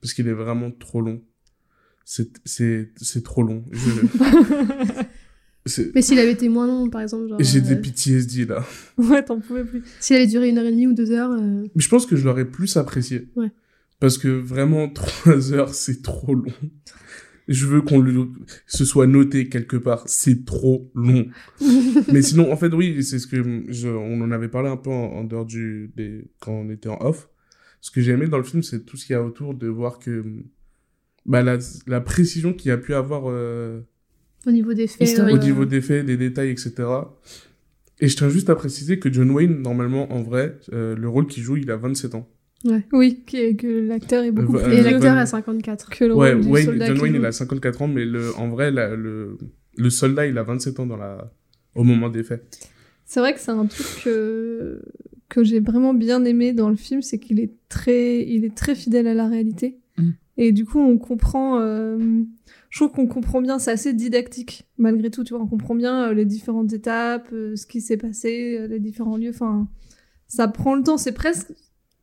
Parce 0.01 0.15
qu'il 0.15 0.29
est 0.29 0.33
vraiment 0.33 0.71
trop 0.71 1.01
long. 1.01 1.21
C'est, 2.11 2.31
c'est, 2.47 2.91
c'est 2.97 3.23
trop 3.23 3.43
long. 3.43 3.63
Je- 3.71 5.03
Mais 5.95 6.01
s'il 6.01 6.19
avait 6.19 6.33
été 6.33 6.49
moins 6.49 6.67
long, 6.67 6.89
par 6.89 7.03
exemple, 7.03 7.27
J'ai 7.41 7.61
des 7.61 7.75
euh, 7.75 7.83
PTSD 7.83 8.47
là. 8.47 8.65
Ouais, 8.97 9.23
t'en 9.23 9.41
pouvais 9.41 9.63
plus. 9.63 9.83
s'il 10.01 10.17
avait 10.17 10.27
duré 10.27 10.49
une 10.49 10.57
heure 10.57 10.65
et 10.65 10.71
demie 10.71 10.87
ou 10.87 10.95
deux 10.95 11.11
heures, 11.11 11.33
euh, 11.33 11.65
Mais 11.75 11.83
je 11.83 11.89
pense 11.91 12.07
que 12.07 12.17
je 12.17 12.25
l'aurais 12.25 12.47
plus 12.47 12.79
apprécié. 12.79 13.29
Ouais. 13.37 13.53
Parce 14.01 14.17
que 14.17 14.29
vraiment, 14.29 14.89
trois 14.95 15.53
heures, 15.53 15.75
c'est 15.75 16.01
trop 16.01 16.35
long. 16.35 16.51
Je 17.47 17.67
veux 17.67 17.83
qu'on 17.83 17.99
le, 18.01 18.29
se 18.67 18.87
soit 18.87 19.07
noté 19.07 19.51
quelque 19.51 19.77
part. 19.77 20.05
C'est 20.07 20.47
trop 20.47 20.91
long. 20.95 21.27
Mais 22.11 22.23
sinon, 22.23 22.51
en 22.51 22.57
fait, 22.57 22.73
oui, 22.73 23.05
c'est 23.05 23.19
ce 23.19 23.27
que 23.27 23.65
je, 23.69 23.89
on 23.89 24.23
en 24.23 24.31
avait 24.31 24.49
parlé 24.49 24.71
un 24.71 24.79
peu 24.79 24.89
en, 24.89 25.13
en 25.13 25.25
dehors 25.25 25.45
du, 25.45 25.93
des, 25.95 26.25
quand 26.41 26.53
on 26.53 26.71
était 26.71 26.89
en 26.89 26.97
off. 27.03 27.29
Ce 27.83 27.91
que 27.91 28.01
j'ai 28.01 28.13
aimé 28.13 28.29
dans 28.29 28.39
le 28.39 28.45
film, 28.45 28.63
c'est 28.63 28.87
tout 28.87 28.97
ce 28.97 29.05
qu'il 29.05 29.13
y 29.13 29.17
a 29.17 29.23
autour 29.23 29.53
de 29.53 29.69
voir 29.69 29.99
que 29.99 30.25
bah, 31.29 31.43
la, 31.43 31.59
la 31.87 32.01
précision 32.01 32.53
qu'il 32.53 32.71
a 32.73 32.77
pu 32.79 32.95
avoir 32.95 33.25
euh, 33.27 33.81
Au 34.47 34.51
niveau 34.51 34.75
des 34.75 34.87
faits. 34.89 35.21
Au 35.21 35.39
niveau 35.39 35.65
des 35.65 35.81
faits, 35.81 36.05
des 36.05 36.17
détails, 36.17 36.51
etc. 36.51 36.73
Et 38.01 38.09
je 38.09 38.17
tiens 38.17 38.29
juste 38.29 38.49
à 38.51 38.55
préciser 38.57 38.99
que 38.99 39.13
John 39.13 39.31
Wayne, 39.31 39.61
normalement, 39.63 40.13
en 40.13 40.23
vrai, 40.23 40.57
euh, 40.73 40.97
le 40.97 41.09
rôle 41.09 41.27
qu'il 41.27 41.43
joue, 41.43 41.57
il 41.57 41.71
a 41.71 41.77
27 41.77 42.15
ans. 42.15 42.29
Oui, 42.93 43.23
qui- 43.27 43.57
que 43.57 43.87
l'acteur 43.87 44.25
est 44.25 44.31
beaucoup 44.33 44.57
Euh, 44.57 44.65
plus 44.65 44.73
Et 44.75 44.83
l'acteur 44.83 45.17
a 45.17 45.27
54. 45.27 45.91
que 45.91 46.05
le 46.05 46.15
Ouais, 46.15 46.33
rôle 46.35 46.43
du 46.43 46.65
soldat 46.65 46.87
John 46.87 47.01
Wayne, 47.01 47.15
joue. 47.15 47.21
il 47.21 47.27
a 47.27 47.33
54 47.33 47.83
ans, 47.83 47.89
mais 47.89 48.05
le, 48.05 48.35
en 48.37 48.49
vrai, 48.49 48.71
la- 48.73 48.97
le, 48.97 49.37
le 49.77 49.91
soldat, 49.91 50.27
il 50.27 50.37
a 50.39 50.43
27 50.43 50.81
ans 50.81 50.87
dans 50.87 50.97
la, 50.97 51.33
au 51.75 51.85
moment 51.85 52.09
des 52.09 52.25
faits. 52.25 52.45
C'est 53.05 53.21
vrai 53.21 53.33
que 53.35 53.41
c'est 53.41 53.51
un 53.53 53.67
truc 53.67 53.87
que, 54.05 54.83
que 55.29 55.45
j'ai 55.45 55.61
vraiment 55.61 55.95
bien 55.95 56.25
aimé 56.25 56.53
dans 56.53 56.69
le 56.69 56.77
film, 56.77 57.01
c'est 57.03 57.19
qu'il 57.19 57.39
est 57.41 57.53
très, 57.69 58.23
il 58.29 58.45
est 58.45 58.55
très 58.55 58.75
fidèle 58.75 59.07
à 59.07 59.15
la 59.15 59.29
réalité. 59.29 59.79
Mm. 59.99 60.11
Et 60.41 60.53
du 60.53 60.65
coup, 60.65 60.79
on 60.79 60.99
comprend, 60.99 61.59
euh, 61.61 61.99
je 62.71 62.79
trouve 62.79 62.93
qu'on 62.93 63.07
comprend 63.09 63.41
bien, 63.43 63.59
c'est 63.59 63.73
assez 63.73 63.93
didactique, 63.93 64.67
malgré 64.79 65.11
tout, 65.11 65.25
tu 65.25 65.35
vois, 65.35 65.43
on 65.43 65.47
comprend 65.49 65.75
bien 65.75 66.09
euh, 66.11 66.15
les 66.15 66.25
différentes 66.25 66.73
étapes, 66.73 67.29
euh, 67.33 67.57
ce 67.57 67.67
qui 67.67 67.81
s'est 67.81 67.97
passé, 67.97 68.67
les 68.69 68.79
différents 68.79 69.17
lieux, 69.17 69.31
enfin, 69.31 69.67
ça 70.29 70.47
prend 70.47 70.75
le 70.77 70.83
temps, 70.85 70.97
c'est 70.97 71.11
presque, 71.13 71.49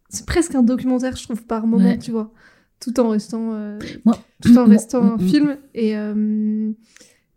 c'est 0.10 0.26
presque 0.26 0.54
un 0.56 0.64
documentaire, 0.64 1.16
je 1.16 1.24
trouve, 1.24 1.44
par 1.46 1.66
moment, 1.66 1.86
Ouais. 1.92 1.98
tu 1.98 2.12
vois, 2.12 2.34
tout 2.82 3.00
en 3.00 3.08
restant, 3.10 3.54
Moi- 4.04 4.18
tout 4.42 4.52
en 4.52 4.54
Moi- 4.66 4.66
restant 4.66 5.02
un 5.04 5.16
Mm, 5.18 5.22
mm. 5.24 5.28
film. 5.30 5.58
Et, 5.74 5.94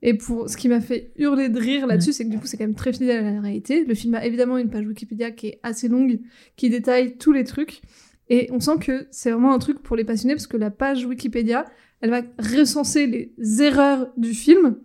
et 0.02 0.14
pour 0.14 0.48
ce 0.48 0.56
qui 0.56 0.68
m'a 0.68 0.80
fait 0.80 1.12
hurler 1.16 1.48
de 1.48 1.58
rire 1.58 1.86
là-dessus, 1.86 2.12
c'est 2.12 2.24
que 2.24 2.30
du 2.30 2.38
coup, 2.38 2.46
c'est 2.46 2.56
quand 2.56 2.64
même 2.66 2.74
très 2.74 2.92
fidèle 2.92 3.24
à 3.24 3.30
la 3.32 3.40
réalité. 3.40 3.84
Le 3.84 3.94
film 3.94 4.14
a 4.14 4.24
évidemment 4.24 4.56
une 4.58 4.68
page 4.70 4.86
Wikipédia 4.86 5.30
qui 5.32 5.48
est 5.48 5.60
assez 5.62 5.88
longue, 5.88 6.20
qui 6.56 6.70
détaille 6.70 7.16
tous 7.18 7.32
les 7.32 7.44
trucs. 7.44 7.82
Et 8.30 8.48
on 8.52 8.60
sent 8.60 8.78
que 8.80 9.06
c'est 9.10 9.30
vraiment 9.30 9.52
un 9.54 9.58
truc 9.58 9.82
pour 9.82 9.96
les 9.96 10.04
passionnés, 10.04 10.34
parce 10.34 10.46
que 10.46 10.56
la 10.56 10.70
page 10.70 11.04
Wikipédia, 11.06 11.64
elle 12.00 12.10
va 12.10 12.22
recenser 12.38 13.06
les 13.06 13.62
erreurs 13.62 14.08
du 14.16 14.34
film. 14.34 14.76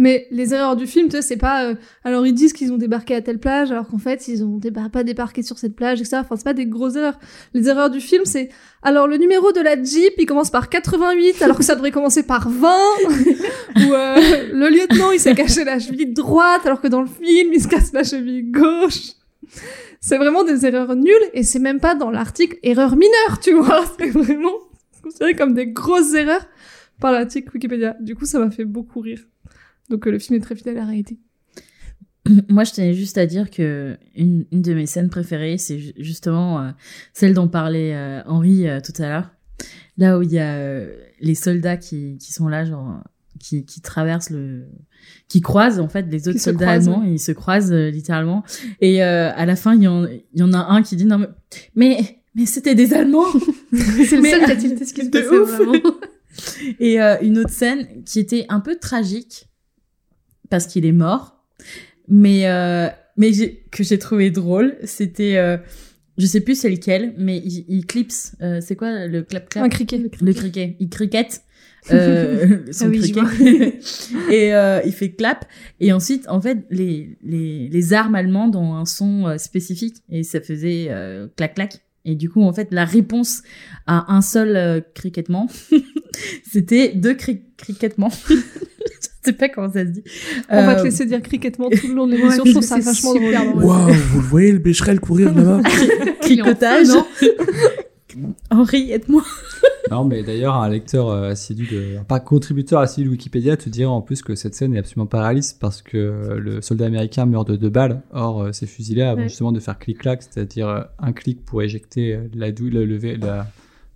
Mais 0.00 0.28
les 0.30 0.54
erreurs 0.54 0.76
du 0.76 0.86
film, 0.86 1.08
tu 1.08 1.16
sais, 1.16 1.22
c'est 1.22 1.36
pas. 1.36 1.64
euh, 1.64 1.74
alors 2.04 2.24
ils 2.24 2.32
disent 2.32 2.52
qu'ils 2.52 2.72
ont 2.72 2.76
débarqué 2.76 3.16
à 3.16 3.20
telle 3.20 3.40
plage, 3.40 3.72
alors 3.72 3.88
qu'en 3.88 3.98
fait 3.98 4.28
ils 4.28 4.44
ont 4.44 4.56
débar- 4.56 4.90
pas 4.92 5.02
débarqué 5.02 5.42
sur 5.42 5.58
cette 5.58 5.74
plage, 5.74 5.98
etc. 6.00 6.18
Enfin, 6.20 6.36
c'est 6.36 6.44
pas 6.44 6.54
des 6.54 6.66
grosses 6.66 6.94
erreurs. 6.94 7.18
Les 7.52 7.66
erreurs 7.68 7.90
du 7.90 8.00
film, 8.00 8.22
c'est. 8.24 8.48
Alors 8.82 9.08
le 9.08 9.16
numéro 9.16 9.50
de 9.50 9.58
la 9.60 9.74
Jeep, 9.74 10.12
il 10.18 10.26
commence 10.26 10.50
par 10.50 10.68
88, 10.68 11.42
alors 11.42 11.56
que 11.58 11.64
ça 11.64 11.74
devrait 11.74 11.90
commencer 11.90 12.22
par 12.22 12.48
20. 12.48 12.68
Ou 13.08 13.92
euh, 13.92 14.14
le 14.52 14.68
lieutenant, 14.68 15.10
il 15.10 15.18
s'est 15.18 15.34
caché 15.34 15.64
la 15.64 15.80
cheville 15.80 16.12
droite, 16.12 16.60
alors 16.64 16.80
que 16.80 16.86
dans 16.86 17.00
le 17.02 17.08
film, 17.08 17.52
il 17.52 17.60
se 17.60 17.66
casse 17.66 17.92
la 17.92 18.04
cheville 18.04 18.52
gauche. 18.52 19.14
C'est 20.00 20.16
vraiment 20.16 20.44
des 20.44 20.64
erreurs 20.66 20.94
nulles, 20.94 21.30
et 21.34 21.42
c'est 21.42 21.58
même 21.58 21.80
pas 21.80 21.94
dans 21.94 22.10
l'article 22.10 22.56
erreur 22.62 22.96
mineure, 22.96 23.40
tu 23.42 23.52
vois. 23.54 23.84
C'est 23.98 24.10
vraiment 24.10 24.52
considéré 25.02 25.34
comme 25.34 25.54
des 25.54 25.66
grosses 25.68 26.14
erreurs 26.14 26.46
par 27.00 27.12
l'article 27.12 27.50
Wikipédia. 27.54 27.96
Du 28.00 28.14
coup, 28.14 28.24
ça 28.26 28.38
m'a 28.38 28.50
fait 28.50 28.64
beaucoup 28.64 29.00
rire. 29.00 29.20
Donc 29.88 30.06
euh, 30.06 30.10
le 30.10 30.18
film 30.18 30.38
est 30.38 30.42
très 30.42 30.54
fidèle 30.56 30.76
à 30.76 30.80
la 30.80 30.86
réalité. 30.86 31.18
Moi, 32.48 32.64
je 32.64 32.72
tenais 32.72 32.94
juste 32.94 33.18
à 33.18 33.26
dire 33.26 33.50
que 33.50 33.96
une, 34.14 34.44
une 34.52 34.62
de 34.62 34.74
mes 34.74 34.86
scènes 34.86 35.08
préférées, 35.10 35.58
c'est 35.58 35.78
ju- 35.78 35.92
justement 35.96 36.60
euh, 36.60 36.70
celle 37.12 37.34
dont 37.34 37.48
parlait 37.48 37.94
euh, 37.94 38.22
Henri 38.26 38.66
tout 38.84 39.02
à 39.02 39.08
l'heure. 39.08 39.30
Là 39.96 40.18
où 40.18 40.22
il 40.22 40.30
y 40.32 40.38
a 40.38 40.84
les 41.20 41.34
soldats 41.34 41.76
qui, 41.76 42.18
qui 42.18 42.32
sont 42.32 42.46
là, 42.46 42.64
genre, 42.64 43.02
qui, 43.38 43.64
qui 43.64 43.80
traversent 43.80 44.30
le. 44.30 44.66
qui 45.28 45.40
croisent, 45.40 45.80
en 45.80 45.88
fait, 45.88 46.02
les 46.10 46.28
autres 46.28 46.40
soldats 46.40 46.66
croisent, 46.66 46.88
allemands, 46.88 47.04
et 47.04 47.12
ils 47.12 47.18
se 47.18 47.32
croisent 47.32 47.72
euh, 47.72 47.90
littéralement. 47.90 48.42
Et 48.80 49.02
euh, 49.02 49.30
à 49.34 49.46
la 49.46 49.56
fin, 49.56 49.74
il 49.74 49.82
y, 49.82 49.88
en, 49.88 50.04
il 50.06 50.22
y 50.34 50.42
en 50.42 50.52
a 50.52 50.58
un 50.58 50.82
qui 50.82 50.96
dit 50.96 51.04
Non, 51.06 51.18
mais. 51.18 51.28
Mais, 51.74 52.20
mais 52.34 52.46
c'était 52.46 52.74
des 52.74 52.92
Allemands 52.94 53.24
C'est 53.72 54.16
le 54.16 54.22
Mais- 54.22 54.30
seul 54.30 54.44
qui 54.44 54.50
a 54.52 54.56
tilté 54.56 54.84
ce 54.84 54.92
qui 54.94 55.04
se 55.04 55.08
passait 55.10 55.28
ouf. 55.38 55.50
vraiment. 55.50 55.94
Et 56.78 57.00
euh, 57.00 57.16
une 57.22 57.38
autre 57.38 57.50
scène 57.50 58.04
qui 58.04 58.20
était 58.20 58.46
un 58.48 58.60
peu 58.60 58.76
tragique 58.76 59.48
parce 60.50 60.66
qu'il 60.66 60.86
est 60.86 60.92
mort, 60.92 61.44
mais 62.06 62.46
euh, 62.48 62.88
mais 63.16 63.32
que 63.70 63.82
j'ai 63.82 63.98
trouvé 63.98 64.30
drôle, 64.30 64.76
c'était 64.84 65.36
euh, 65.36 65.56
je 66.16 66.26
sais 66.26 66.40
plus 66.40 66.54
c'est 66.58 66.70
lequel, 66.70 67.14
mais 67.18 67.38
il, 67.38 67.64
il 67.68 67.86
clipse. 67.86 68.36
euh, 68.40 68.60
c'est 68.60 68.76
quoi 68.76 69.06
le 69.06 69.22
clap 69.22 69.48
clap 69.48 69.64
Un 69.64 69.68
criquet. 69.68 70.10
Le 70.20 70.32
cricket. 70.32 70.76
Il 70.78 70.88
cricket. 70.88 71.42
Euh, 71.92 72.58
son 72.72 72.86
Ah 72.86 72.88
oui, 72.88 73.14
et 74.30 74.54
euh, 74.54 74.80
il 74.84 74.92
fait 74.92 75.10
clap. 75.12 75.44
Et 75.80 75.92
ensuite, 75.92 76.28
en 76.28 76.40
fait, 76.40 76.58
les, 76.70 77.16
les, 77.22 77.68
les 77.70 77.92
armes 77.92 78.14
allemandes 78.14 78.56
ont 78.56 78.74
un 78.74 78.84
son 78.84 79.26
euh, 79.26 79.38
spécifique 79.38 79.96
et 80.10 80.22
ça 80.22 80.40
faisait 80.40 80.88
euh, 80.90 81.26
clac 81.36 81.54
clac. 81.54 81.80
Et 82.04 82.14
du 82.14 82.30
coup, 82.30 82.42
en 82.42 82.52
fait, 82.52 82.68
la 82.70 82.84
réponse 82.84 83.42
à 83.86 84.12
un 84.14 84.22
seul 84.22 84.56
euh, 84.56 84.80
cricketement, 84.94 85.48
c'était 86.50 86.92
deux 86.94 87.14
cri 87.14 87.42
cricketements. 87.56 88.10
je 88.28 88.34
sais 89.24 89.32
pas 89.32 89.48
comment 89.48 89.70
ça 89.70 89.80
se 89.84 89.90
dit. 89.90 90.04
On 90.48 90.64
va 90.64 90.74
te 90.76 90.80
Euh, 90.80 90.84
laisser 90.84 91.04
dire 91.06 91.20
criquettement 91.22 91.68
tout 91.68 91.88
le 91.88 91.94
long 91.94 92.06
de 92.06 92.12
l'émission. 92.14 92.44
je 92.46 92.52
trouve 92.52 92.62
ça 92.64 92.78
vachement 92.78 93.14
drôle. 93.14 93.64
Waouh, 93.64 93.92
vous 93.92 94.20
le 94.20 94.26
voyez, 94.26 94.52
le 94.52 94.58
Becherel 94.58 95.00
courir 95.00 95.34
là-bas 95.34 95.60
Cricotage. 96.22 96.86
Henri, 98.50 98.90
aide-moi. 98.92 99.22
Non, 99.90 100.04
mais 100.04 100.22
d'ailleurs, 100.22 100.54
un 100.56 100.68
lecteur 100.68 101.08
euh, 101.08 101.30
assidu 101.30 101.66
de, 101.66 101.96
un 102.08 102.18
contributeur 102.20 102.80
assidu 102.80 103.06
de 103.06 103.10
Wikipédia 103.10 103.56
te 103.56 103.68
dirait 103.68 103.86
en 103.86 104.00
plus 104.02 104.22
que 104.22 104.34
cette 104.34 104.54
scène 104.54 104.74
est 104.74 104.78
absolument 104.78 105.06
pas 105.06 105.22
réaliste 105.22 105.58
parce 105.60 105.82
que 105.82 106.36
le 106.38 106.60
soldat 106.60 106.86
américain 106.86 107.26
meurt 107.26 107.48
de 107.48 107.56
deux 107.56 107.70
balles. 107.70 108.02
Or, 108.12 108.42
euh, 108.42 108.52
ces 108.52 108.66
fusils-là 108.66 109.10
avant 109.10 109.22
Ouais. 109.22 109.28
justement 109.28 109.52
de 109.52 109.60
faire 109.60 109.78
clic-clac, 109.78 110.22
c'est-à-dire 110.22 110.68
euh, 110.68 110.82
un 110.98 111.12
clic 111.12 111.44
pour 111.44 111.62
éjecter 111.62 112.18
la 112.34 112.52
douille, 112.52 112.70
lever, 112.70 113.16
la, 113.16 113.46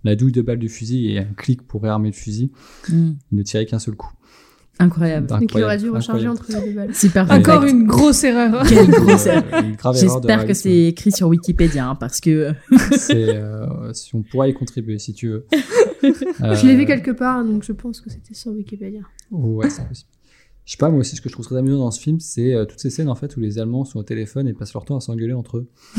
la 0.03 0.15
douille 0.15 0.31
de 0.31 0.41
balle 0.41 0.59
du 0.59 0.69
fusil 0.69 1.11
et 1.11 1.19
un 1.19 1.33
clic 1.37 1.61
pour 1.61 1.81
réarmer 1.83 2.09
le 2.09 2.15
fusil. 2.15 2.51
Il 2.89 3.15
ne 3.31 3.43
tirait 3.43 3.65
qu'un 3.65 3.79
seul 3.79 3.95
coup. 3.95 4.11
Incroyable. 4.79 5.27
Donc 5.27 5.53
il 5.53 5.63
aurait 5.63 5.77
dû 5.77 5.91
recharger 5.91 6.27
entre 6.27 6.45
les 6.49 6.59
deux 6.69 6.73
balles. 6.73 6.95
Super 6.95 7.29
Encore 7.29 7.63
une 7.63 7.85
grosse 7.85 8.23
erreur. 8.23 8.65
Quelle 8.67 8.89
grosse 8.89 9.25
erreur 9.27 9.93
J'espère 9.93 10.47
que 10.47 10.55
c'est 10.55 10.85
écrit 10.87 11.11
sur 11.11 11.27
Wikipédia, 11.27 11.87
hein, 11.89 11.95
parce 11.95 12.19
que 12.19 12.53
C'est, 12.97 13.35
euh, 13.35 13.93
si 13.93 14.15
on 14.15 14.23
pourra 14.23 14.47
y 14.47 14.53
contribuer 14.55 14.97
si 14.97 15.13
tu 15.13 15.29
veux. 15.29 15.45
Je 16.03 16.65
l'ai 16.67 16.73
Euh, 16.73 16.77
vu 16.77 16.85
quelque 16.85 17.11
part, 17.11 17.43
donc 17.45 17.63
je 17.63 17.71
pense 17.71 18.01
que 18.01 18.09
c'était 18.09 18.33
sur 18.33 18.51
Wikipédia. 18.51 19.01
Ouais, 19.31 19.69
c'est 19.69 19.87
possible. 19.87 20.09
Je 20.65 20.71
sais 20.71 20.77
pas, 20.77 20.89
moi 20.89 20.99
aussi, 21.01 21.15
ce 21.17 21.21
que 21.21 21.27
je 21.27 21.33
trouve 21.33 21.45
très 21.45 21.57
amusant 21.57 21.79
dans 21.79 21.91
ce 21.91 21.99
film, 21.99 22.19
c'est 22.21 22.53
euh, 22.53 22.63
toutes 22.65 22.79
ces 22.79 22.89
scènes 22.89 23.09
en 23.09 23.15
fait 23.15 23.35
où 23.35 23.41
les 23.41 23.59
Allemands 23.59 23.83
sont 23.83 23.99
au 23.99 24.03
téléphone 24.03 24.47
et 24.47 24.53
passent 24.53 24.73
leur 24.73 24.85
temps 24.85 24.95
à 24.95 25.01
s'engueuler 25.01 25.33
entre 25.33 25.57
eux. 25.57 25.67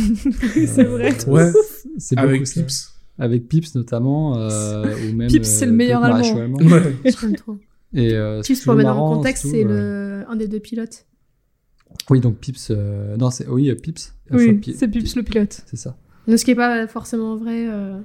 c'est 0.67 0.85
vrai. 0.85 1.13
Ouais, 1.29 1.51
C'est 1.99 2.17
avec 2.17 2.41
beaucoup 2.41 2.47
ça. 2.47 2.61
Pips. 2.63 2.91
Avec 3.19 3.47
Pips 3.49 3.75
notamment, 3.75 4.39
euh, 4.39 4.87
ou 5.09 5.15
même. 5.15 5.29
Pips, 5.29 5.47
c'est 5.47 5.67
le 5.67 5.73
meilleur 5.73 6.03
allemand. 6.03 6.19
maréchaux 6.19 6.97
Ouais. 7.29 7.33
Trop. 7.37 7.59
Et 7.93 8.15
euh, 8.15 8.41
qui 8.41 8.57
pour 8.57 8.75
mettre 8.75 8.89
dans 8.89 8.95
le 8.95 9.01
marrant, 9.01 9.17
contexte, 9.17 9.47
c'est 9.49 9.65
euh, 9.65 10.21
le... 10.23 10.31
un 10.31 10.37
des 10.37 10.49
deux 10.49 10.59
pilotes. 10.61 11.07
Oui, 12.11 12.21
donc 12.21 12.39
Pips. 12.39 12.69
euh, 12.71 13.17
Non, 13.19 13.31
c'est 13.31 13.47
oui, 13.47 13.71
euh, 13.71 13.75
Pips. 13.77 14.15
Oui, 14.33 14.61
c'est 14.77 14.89
Pips 14.89 15.15
le 15.15 15.23
pilote. 15.23 15.63
C'est 15.67 15.77
ça. 15.77 15.97
Ce 16.27 16.45
qui 16.45 16.53
est 16.53 16.55
pas 16.55 16.87
forcément 16.87 17.37
vrai. 17.37 17.67
euh, 17.69 17.97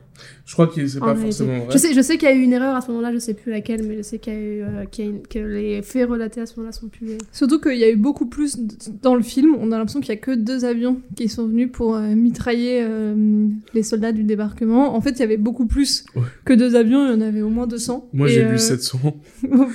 Je 0.46 0.54
crois 0.54 0.68
que 0.68 0.86
c'est 0.88 1.00
pas 1.00 1.06
réalité. 1.14 1.26
forcément 1.28 1.58
vrai. 1.60 1.68
Je 1.72 1.78
sais, 1.78 1.94
je 1.94 2.02
sais 2.02 2.18
qu'il 2.18 2.28
y 2.28 2.32
a 2.32 2.36
eu 2.36 2.42
une 2.42 2.52
erreur 2.54 2.76
à 2.76 2.82
ce 2.82 2.90
moment-là, 2.90 3.14
je 3.14 3.18
sais 3.20 3.34
plus 3.34 3.52
laquelle, 3.52 3.84
mais 3.84 3.98
je 3.98 4.02
sais 4.02 4.20
qu'il 4.20 4.34
y 4.34 4.36
a 4.36 4.40
eu, 4.40 4.62
euh, 4.62 4.86
qu'il 4.92 5.06
y 5.06 5.08
a 5.08 5.12
une- 5.12 5.22
que 5.26 5.40
les 5.40 5.82
faits 5.82 6.10
relatés 6.10 6.42
à 6.42 6.46
ce 6.46 6.56
moment-là 6.58 6.74
sont 6.74 6.88
plus. 6.90 7.18
Surtout 7.32 7.60
qu'il 7.62 7.78
y 7.78 7.84
a 7.86 7.90
eu 7.90 7.96
beaucoup 7.96 8.26
plus 8.26 8.58
dans 9.02 9.16
le 9.16 9.22
film. 9.22 9.56
On 9.60 9.72
a 9.72 9.78
l'impression 9.78 10.02
qu'il 10.02 10.10
y 10.10 10.18
a 10.18 10.20
que 10.20 10.32
deux 10.32 10.66
avions 10.66 11.00
qui 11.16 11.30
sont 11.30 11.48
venus 11.48 11.70
pour 11.72 11.96
euh, 11.96 12.10
mitrailler 12.16 12.80
euh, 12.84 13.48
les 13.74 13.84
soldats 13.84 14.12
du 14.12 14.24
débarquement. 14.24 14.96
En 14.96 15.02
fait, 15.02 15.12
il 15.12 15.20
y 15.20 15.24
avait 15.24 15.38
beaucoup 15.38 15.66
plus 15.66 16.04
Ouais. 16.16 16.24
que 16.44 16.54
deux 16.54 16.76
avions. 16.76 17.06
Il 17.08 17.12
y 17.14 17.16
en 17.16 17.22
avait 17.22 17.42
au 17.42 17.50
moins 17.50 17.68
200. 17.68 18.10
Moi, 18.12 18.28
j'ai 18.28 18.44
euh, 18.44 18.52
vu 18.52 18.58
700. 18.60 19.00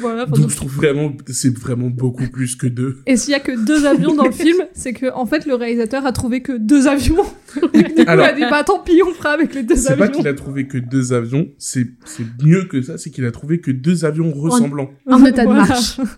voilà. 0.01 0.25
enfin, 0.25 0.33
Donc, 0.33 0.41
donc- 0.41 0.51
je 0.51 0.57
trouve 0.57 0.73
vraiment, 0.75 1.13
c'est 1.29 1.57
vraiment 1.57 1.89
beaucoup 1.89 2.29
plus 2.31 2.57
que 2.57 2.67
deux. 2.67 2.99
Et 3.07 3.17
s'il 3.17 3.31
y 3.33 3.35
a 3.35 3.41
que 3.41 3.65
deux 3.65 3.87
avions 3.87 4.15
dans 4.15 4.25
le 4.27 4.33
film, 4.33 4.59
c'est 4.75 4.93
que 4.93 5.07
en 5.15 5.25
fait 5.25 5.47
le 5.47 5.55
réalisateur 5.55 6.05
a 6.05 6.13
trouvé 6.13 6.43
que 6.43 6.53
deux 6.53 6.87
avions. 6.89 7.25
Alors- 8.07 8.34
dit 8.35 8.43
bah 8.51 8.65
tant 8.65 8.81
pis, 8.81 9.01
on 9.07 9.13
fera 9.13 9.31
avec 9.31 9.55
les 9.55 9.63
deux 9.63 9.77
C'est 9.77 9.97
pas 9.97 10.05
avions. 10.05 10.19
qu'il 10.19 10.29
a 10.29 10.35
trouvé 10.35 10.67
que 10.67 10.79
deux 10.79 11.13
avions, 11.13 11.49
c'est 11.59 11.87
c'est 12.05 12.25
mieux 12.43 12.65
que 12.65 12.83
ça, 12.83 12.99
c'est 12.99 13.11
qu'il 13.11 13.25
a 13.25 13.31
trouvé 13.31 13.61
que 13.61 13.71
deux 13.71 14.05
avions 14.05 14.33
ressemblants. 14.33 14.91
En 15.07 15.25
état 15.25 15.45
de 15.45 15.53
marche. 15.53 16.01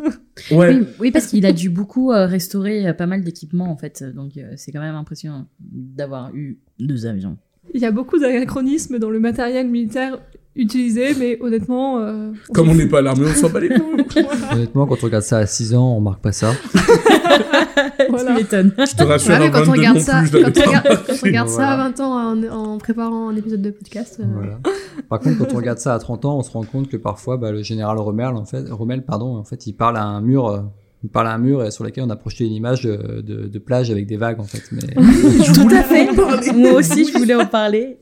Ouais. 0.50 0.76
Oui, 0.76 0.86
oui, 1.00 1.10
parce 1.12 1.28
qu'il 1.28 1.46
a 1.46 1.52
dû 1.52 1.70
beaucoup 1.70 2.12
euh, 2.12 2.26
restaurer 2.26 2.86
euh, 2.86 2.92
pas 2.92 3.06
mal 3.06 3.24
d'équipements 3.24 3.70
en 3.70 3.76
fait, 3.78 4.04
donc 4.04 4.36
euh, 4.36 4.52
c'est 4.56 4.70
quand 4.70 4.82
même 4.82 4.94
impressionnant 4.94 5.48
d'avoir 5.60 6.34
eu 6.34 6.58
deux 6.78 7.06
avions. 7.06 7.38
Il 7.72 7.80
y 7.80 7.86
a 7.86 7.90
beaucoup 7.90 8.18
d'anachronismes 8.18 8.98
dans 8.98 9.08
le 9.08 9.18
matériel 9.18 9.66
militaire 9.66 10.18
utilisé, 10.56 11.14
mais 11.18 11.38
honnêtement. 11.40 11.98
euh, 12.00 12.30
on 12.48 12.52
Comme 12.52 12.68
on 12.70 12.74
n'est 12.74 12.86
pas 12.88 12.98
à 12.98 13.02
l'armée, 13.02 13.26
on 13.30 13.34
s'en 13.34 13.48
bat 13.50 13.60
les 13.60 13.68
couilles. 13.68 14.04
Honnêtement, 14.52 14.86
quand 14.86 14.96
on 15.02 15.06
regarde 15.06 15.24
ça 15.24 15.38
à 15.38 15.46
6 15.46 15.74
ans, 15.74 15.96
on 15.96 16.00
marque 16.00 16.20
pas 16.22 16.32
ça. 16.32 16.52
Voilà. 18.08 18.30
Tu 18.32 18.36
m'étonnes. 18.38 18.72
Je 18.78 18.94
te 18.96 19.02
rassure, 19.02 19.34
Ouais, 19.38 19.50
quand 19.50 19.58
on 19.60 19.64
22 19.64 19.70
regarde 19.72 19.98
ça, 19.98 20.18
plus, 20.20 20.26
je 20.28 20.32
quand 20.32 20.38
l'avais 20.40 20.48
on 20.48 20.52
pas 20.52 20.66
regarde, 20.68 20.84
quand 20.86 20.92
on 20.92 20.96
remarqué. 21.02 21.26
regarde 21.28 21.48
ça 21.48 21.68
à 21.68 21.76
Voilà. 21.76 21.90
20 21.96 22.00
ans 22.00 22.12
en, 22.12 22.42
en 22.74 22.78
préparant 22.78 23.28
un 23.28 23.36
épisode 23.36 23.62
de 23.62 23.70
podcast, 23.70 24.18
euh, 24.20 24.24
Voilà. 24.34 24.58
Par 25.08 25.20
contre, 25.20 25.38
quand 25.38 25.52
on 25.52 25.56
regarde 25.56 25.78
ça 25.78 25.94
à 25.94 25.98
30 25.98 26.24
ans, 26.24 26.38
on 26.38 26.42
se 26.42 26.50
rend 26.50 26.62
compte 26.62 26.88
que 26.88 26.96
parfois, 26.96 27.36
bah, 27.36 27.50
le 27.52 27.62
général 27.62 27.98
Rommel, 27.98 28.28
en 28.28 28.44
fait, 28.44 28.64
Rommel, 28.70 29.04
pardon, 29.04 29.36
en 29.36 29.44
fait, 29.44 29.66
il 29.66 29.72
parle 29.74 29.96
à 29.96 30.04
un 30.04 30.20
mur, 30.20 30.46
euh, 30.48 30.60
il 31.04 31.10
parle 31.10 31.26
à 31.26 31.32
un 31.34 31.38
mur 31.38 31.64
et 31.64 31.70
sur 31.70 31.84
lequel 31.84 32.04
on 32.04 32.10
a 32.10 32.16
projeté 32.16 32.44
une 32.46 32.52
image 32.54 32.82
de, 32.82 33.20
de, 33.20 33.46
de 33.48 33.58
plage 33.58 33.90
avec 33.90 34.06
des 34.06 34.16
vagues, 34.16 34.40
en 34.40 34.44
fait. 34.44 34.62
Mais 34.72 34.80
Tout 35.54 35.68
à 35.74 35.82
fait. 35.82 36.08
Moi 36.54 36.72
aussi, 36.74 37.04
je 37.12 37.18
voulais 37.18 37.34
en 37.34 37.46
parler. 37.46 37.98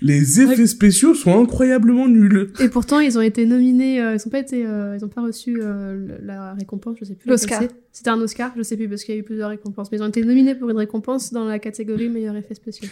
Les 0.00 0.40
effets 0.40 0.66
spéciaux 0.66 1.14
sont 1.14 1.40
incroyablement 1.40 2.08
nuls. 2.08 2.52
Et 2.60 2.68
pourtant, 2.68 3.00
ils 3.00 3.18
ont 3.18 3.22
été 3.22 3.46
nominés, 3.46 4.00
euh, 4.00 4.16
ils 4.16 4.26
ont 4.26 4.30
pas 4.30 4.38
été, 4.40 4.64
euh, 4.64 4.96
ils 4.98 5.04
ont 5.04 5.08
pas 5.08 5.22
reçu 5.22 5.58
euh, 5.62 6.18
la 6.24 6.54
récompense, 6.54 6.96
je 7.00 7.04
sais 7.04 7.14
plus. 7.14 7.28
L'Oscar. 7.28 7.62
C'était 7.92 8.10
un 8.10 8.20
Oscar, 8.20 8.52
je 8.56 8.62
sais 8.62 8.76
plus 8.76 8.88
parce 8.88 9.02
qu'il 9.02 9.14
y 9.14 9.18
a 9.18 9.20
eu 9.20 9.24
plusieurs 9.24 9.48
récompenses, 9.48 9.90
mais 9.90 9.98
ils 9.98 10.02
ont 10.02 10.08
été 10.08 10.22
nominés 10.24 10.54
pour 10.54 10.70
une 10.70 10.76
récompense 10.76 11.32
dans 11.32 11.44
la 11.44 11.58
catégorie 11.58 12.08
meilleur 12.08 12.36
effet 12.36 12.54
spécial. 12.54 12.90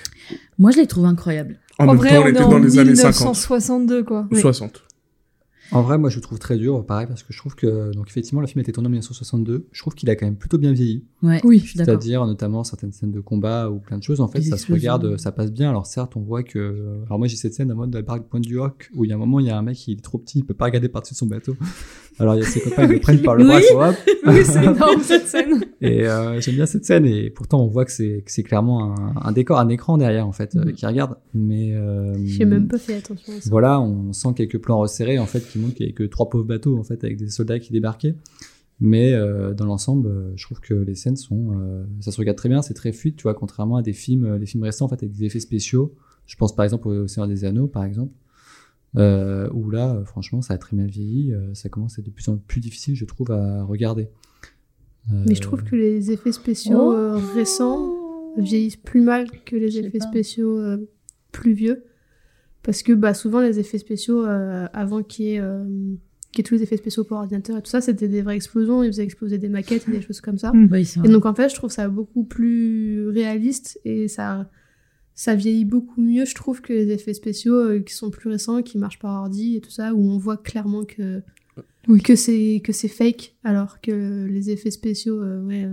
Moi, 0.59 0.73
je 0.73 0.79
les 0.79 0.87
trouve 0.87 1.05
incroyables. 1.05 1.59
En, 1.79 1.85
En 1.85 1.87
même 1.89 1.97
vrai, 1.99 2.09
temps, 2.11 2.17
on 2.17 2.23
on 2.23 2.27
est 2.27 2.31
était 2.31 2.43
en 2.43 2.49
dans 2.51 2.59
les 2.59 2.79
années 2.79 2.95
50 2.97 3.21
1962, 3.21 4.03
quoi. 4.03 4.27
ou 4.31 4.37
60. 4.37 4.83
En 5.73 5.83
vrai, 5.83 5.99
moi, 5.99 6.11
je 6.11 6.17
le 6.17 6.23
trouve 6.23 6.39
très 6.39 6.57
dur, 6.57 6.85
pareil, 6.87 7.07
parce 7.07 7.23
que 7.23 7.33
je 7.33 7.39
trouve 7.39 7.55
que, 7.55 7.93
donc, 7.93 8.07
effectivement, 8.09 8.41
le 8.41 8.47
film 8.47 8.61
a 8.61 8.63
été 8.63 8.73
tourné 8.73 8.87
en 8.87 8.91
1962. 8.91 9.67
Je 9.73 9.81
trouve 9.81 9.95
qu'il 9.95 10.09
a 10.11 10.17
quand 10.17 10.27
même 10.27 10.37
plutôt 10.37 10.59
bien 10.59 10.73
vieilli. 10.73 11.05
Ouais, 11.23 11.41
Oui. 11.45 11.59
je 11.59 11.67
suis 11.71 11.79
d'accord. 11.79 11.93
C'est-à-dire, 11.95 12.25
notamment, 12.27 12.63
certaines 12.65 12.93
scènes 12.93 13.11
de 13.13 13.21
combat 13.21 13.71
ou 13.71 13.79
plein 13.81 13.99
de 13.99 14.03
choses. 14.03 14.21
En 14.21 14.29
fait, 14.29 14.39
Les 14.39 14.45
ça 14.47 14.57
se 14.57 14.73
regarde, 14.73 15.17
ça 15.19 15.33
passe 15.33 15.51
bien. 15.53 15.71
Alors, 15.71 15.87
certes, 15.87 16.17
on 16.17 16.21
voit 16.21 16.43
que, 16.43 17.03
alors, 17.07 17.19
moi, 17.19 17.27
j'ai 17.29 17.37
cette 17.37 17.55
scène 17.55 17.71
à 17.71 17.75
mode 17.75 17.91
de 17.91 17.97
la 17.99 18.03
barque 18.03 18.29
Pointe 18.29 18.45
du 18.45 18.59
Hoc, 18.59 18.91
où 18.95 19.05
il 19.05 19.09
y 19.09 19.13
a 19.13 19.17
un 19.17 19.19
moment, 19.19 19.41
il 19.41 19.47
y 19.47 19.51
a 19.51 19.59
un 19.59 19.63
mec, 19.63 19.87
il 19.89 19.99
est 19.99 20.03
trop 20.03 20.19
petit, 20.19 20.39
il 20.39 20.45
peut 20.45 20.55
pas 20.55 20.67
regarder 20.67 20.89
par-dessus 20.89 21.15
son 21.15 21.27
bateau. 21.27 21.57
Alors, 22.19 22.35
il 22.35 22.39
y 22.39 22.43
a 22.43 22.47
ses 22.47 22.61
copains, 22.61 22.85
ils 22.85 22.93
le 22.93 23.01
prennent 23.01 23.21
par 23.23 23.35
le 23.35 23.45
bras, 23.45 23.59
Oui. 23.59 23.65
hop. 23.75 23.95
Oui, 24.29 24.43
c'est 24.45 24.65
énorme 24.65 25.01
cette 25.03 25.27
scène. 25.27 25.65
Et 25.83 26.07
euh, 26.09 26.41
j'aime 26.41 26.55
bien 26.55 26.65
cette 26.65 26.87
scène 26.87 27.05
et 27.05 27.29
pourtant 27.29 27.63
on 27.63 27.67
voit 27.69 27.85
que 27.85 27.93
c'est 27.93 28.23
que 28.25 28.33
c'est 28.33 28.43
clairement 28.43 28.95
un, 28.99 29.13
un 29.23 29.33
décor, 29.33 29.59
un 29.59 29.69
écran 29.69 29.99
derrière 29.99 30.27
en 30.27 30.33
fait 30.33 30.57
euh, 30.57 30.65
Mhm. 30.65 30.73
qui 30.73 30.87
regarde. 30.87 31.17
Mais 31.35 31.75
euh, 31.75 32.15
J'ai 32.25 32.47
même 32.47 32.67
pas 32.69 32.79
fait 32.79 32.95
attention 32.97 33.35
à 33.35 33.41
ça. 33.43 33.51
voilà, 33.51 33.79
on 33.81 34.15
sent 34.15 34.31
quelques 34.35 34.57
plans 34.59 34.79
resserrés 34.79 35.19
en 35.19 35.27
fait 35.27 35.41
qui 35.47 35.56
montrent 35.59 35.75
qu'il 35.75 35.85
y 35.87 35.89
avait 35.89 35.95
que 35.95 36.05
trois 36.05 36.29
pauvres 36.29 36.45
bateaux 36.45 36.79
en 36.79 36.83
fait 36.85 37.03
avec 37.05 37.17
des 37.17 37.29
soldats 37.29 37.59
qui 37.59 37.73
débarquaient. 37.73 38.17
Mais 38.79 39.15
euh, 39.15 39.55
dans 39.55 39.65
l'ensemble, 39.65 40.09
euh, 40.09 40.33
je 40.37 40.45
trouve 40.45 40.61
que 40.61 40.75
les 40.75 40.95
scènes 40.95 41.17
sont, 41.17 41.59
euh, 41.59 41.85
ça 42.01 42.11
se 42.11 42.19
regarde 42.19 42.37
très 42.37 42.51
bien, 42.51 42.61
c'est 42.61 42.75
très 42.75 42.93
fluide, 42.93 43.17
tu 43.17 43.23
vois, 43.23 43.33
contrairement 43.35 43.77
à 43.77 43.83
des 43.83 43.95
films, 43.95 44.37
les 44.37 44.45
films 44.47 44.65
récents 44.65 44.85
en 44.85 44.89
fait 44.89 45.03
avec 45.03 45.13
des 45.13 45.25
effets 45.25 45.41
spéciaux. 45.41 45.95
Je 46.27 46.37
pense 46.37 46.55
par 46.55 46.65
exemple 46.65 46.89
au 46.89 47.07
Seigneur 47.07 47.29
des 47.29 47.45
Anneaux, 47.45 47.69
par 47.69 47.85
exemple, 47.85 48.13
euh, 48.97 49.49
où 49.53 49.71
là, 49.71 49.95
euh, 49.95 50.05
franchement, 50.05 50.43
ça 50.43 50.55
a 50.55 50.59
très 50.59 50.77
bien 50.77 50.87
vieilli, 50.87 51.33
euh, 51.33 51.55
ça 51.55 51.69
commence 51.69 51.99
à 51.99 52.01
être 52.01 52.07
de 52.07 52.11
plus 52.11 52.29
en 52.29 52.37
plus 52.37 52.61
difficile, 52.61 52.95
je 52.97 53.05
trouve, 53.05 53.31
à 53.31 53.63
regarder. 53.65 54.09
Mais 55.11 55.37
je 55.37 55.41
trouve 55.41 55.63
que 55.63 55.77
les 55.77 56.11
effets 56.11 56.33
spéciaux 56.33 56.93
euh, 56.93 57.17
récents 57.35 57.95
vieillissent 58.37 58.77
plus 58.77 59.01
mal 59.01 59.29
que 59.45 59.55
les 59.55 59.79
effets 59.79 59.99
pas. 59.99 60.09
spéciaux 60.09 60.59
euh, 60.59 60.79
plus 61.31 61.53
vieux. 61.53 61.85
Parce 62.67 62.83
que 62.83 62.93
bah, 62.93 63.15
souvent, 63.15 63.39
les 63.39 63.61
effets 63.61 63.79
spéciaux, 63.79 64.27
euh, 64.27 64.67
avant 64.73 65.05
qu'il 65.05 65.25
y, 65.27 65.35
ait, 65.35 65.41
euh, 65.41 65.65
qu'il 66.33 66.39
y 66.39 66.41
ait 66.41 66.43
tous 66.43 66.55
les 66.55 66.65
effets 66.65 66.77
spéciaux 66.77 67.05
pour 67.05 67.17
ordinateur 67.17 67.57
et 67.57 67.63
tout 67.63 67.71
ça, 67.71 67.81
c'était 67.81 68.09
des 68.09 68.23
vraies 68.23 68.35
explosions. 68.35 68.83
Ils 68.83 68.89
faisaient 68.89 69.05
exploser 69.05 69.39
des 69.39 69.49
maquettes 69.49 69.87
et 69.87 69.93
des 69.93 70.03
choses 70.03 70.21
comme 70.21 70.37
ça. 70.37 70.53
Mm. 70.53 70.69
Oui, 70.73 70.93
Et 71.05 71.09
donc, 71.09 71.27
en 71.27 71.35
fait, 71.35 71.49
je 71.49 71.55
trouve 71.55 71.71
ça 71.71 71.89
beaucoup 71.89 72.25
plus 72.25 73.09
réaliste 73.09 73.79
et 73.85 74.09
ça, 74.09 74.51
ça 75.15 75.37
vieillit 75.37 75.65
beaucoup 75.65 76.01
mieux, 76.01 76.25
je 76.25 76.35
trouve, 76.35 76.61
que 76.61 76.73
les 76.73 76.91
effets 76.91 77.15
spéciaux 77.15 77.55
euh, 77.55 77.79
qui 77.79 77.95
sont 77.95 78.11
plus 78.11 78.29
récents, 78.29 78.63
qui 78.63 78.79
marchent 78.79 78.99
par 78.99 79.15
ordi 79.23 79.55
et 79.55 79.61
tout 79.61 79.71
ça, 79.71 79.95
où 79.95 80.11
on 80.11 80.19
voit 80.19 80.37
clairement 80.37 80.85
que, 80.85 81.23
Oui. 81.87 82.03
que 82.03 82.17
c'est 82.17 82.61
que 82.65 82.73
c'est 82.73 82.89
fake, 82.89 83.37
alors 83.45 83.81
que 83.81 84.27
les 84.27 84.51
effets 84.51 84.73
spéciaux, 84.73 85.23
ouais, 85.23 85.69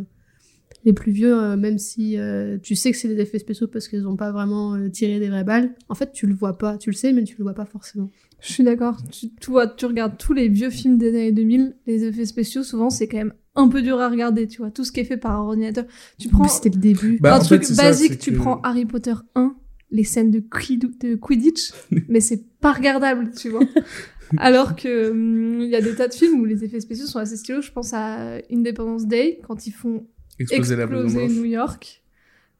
les 0.85 0.93
plus 0.93 1.11
vieux, 1.11 1.33
euh, 1.37 1.55
même 1.55 1.77
si 1.77 2.17
euh, 2.17 2.57
tu 2.61 2.75
sais 2.75 2.91
que 2.91 2.97
c'est 2.97 3.07
des 3.07 3.19
effets 3.21 3.39
spéciaux 3.39 3.67
parce 3.67 3.87
qu'ils 3.87 4.01
n'ont 4.01 4.15
pas 4.17 4.31
vraiment 4.31 4.75
euh, 4.75 4.89
tiré 4.89 5.19
des 5.19 5.29
vraies 5.29 5.43
balles, 5.45 5.73
en 5.89 5.95
fait, 5.95 6.11
tu 6.11 6.27
le 6.27 6.33
vois 6.35 6.57
pas. 6.57 6.77
Tu 6.77 6.89
le 6.89 6.95
sais, 6.95 7.13
mais 7.13 7.23
tu 7.23 7.35
le 7.37 7.43
vois 7.43 7.53
pas 7.53 7.65
forcément. 7.65 8.09
Je 8.41 8.51
suis 8.51 8.63
d'accord. 8.63 8.97
Tu, 9.11 9.29
vois, 9.47 9.67
tu 9.67 9.85
regardes 9.85 10.17
tous 10.17 10.33
les 10.33 10.49
vieux 10.49 10.69
films 10.69 10.97
des 10.97 11.09
années 11.09 11.31
2000, 11.31 11.75
les 11.87 12.03
effets 12.03 12.25
spéciaux, 12.25 12.63
souvent, 12.63 12.89
c'est 12.89 13.07
quand 13.07 13.17
même 13.17 13.33
un 13.55 13.67
peu 13.69 13.81
dur 13.81 13.99
à 14.01 14.09
regarder, 14.09 14.47
tu 14.47 14.57
vois. 14.57 14.71
Tout 14.71 14.83
ce 14.83 14.91
qui 14.91 14.99
est 14.99 15.05
fait 15.05 15.15
par 15.17 15.39
ordinateur. 15.39 15.85
Tu 16.19 16.27
En 16.27 16.31
prends 16.31 16.47
C'était 16.49 16.69
le 16.69 16.79
début. 16.81 17.17
Bah, 17.21 17.35
un 17.35 17.39
truc 17.39 17.61
fait, 17.61 17.67
c'est 17.67 17.75
ça, 17.75 17.83
basique, 17.83 18.17
tu 18.19 18.31
que- 18.31 18.37
prends 18.37 18.59
Harry 18.61 18.85
Potter 18.85 19.13
1, 19.35 19.55
les 19.91 20.03
scènes 20.03 20.31
de, 20.31 20.39
Quid- 20.39 20.97
de 20.99 21.15
Quidditch, 21.15 21.71
mais 22.09 22.19
c'est 22.19 22.43
pas 22.59 22.73
regardable, 22.73 23.31
tu 23.37 23.49
vois. 23.49 23.61
Alors 24.37 24.75
que 24.75 25.11
hum, 25.11 25.61
il 25.61 25.69
y 25.69 25.75
a 25.75 25.81
des 25.81 25.95
tas 25.95 26.07
de 26.07 26.13
films 26.13 26.39
où 26.41 26.45
les 26.45 26.63
effets 26.63 26.79
spéciaux 26.79 27.05
sont 27.05 27.19
assez 27.19 27.37
stylos. 27.37 27.61
Je 27.61 27.71
pense 27.71 27.93
à 27.93 28.37
Independence 28.51 29.05
Day, 29.05 29.39
quand 29.47 29.67
ils 29.67 29.71
font 29.71 30.07
Exploser 30.39 30.75
la 30.75 30.87
Maison 30.87 31.03
exploser 31.03 31.27
Blanche. 31.27 31.37
New 31.37 31.45
York, 31.45 32.03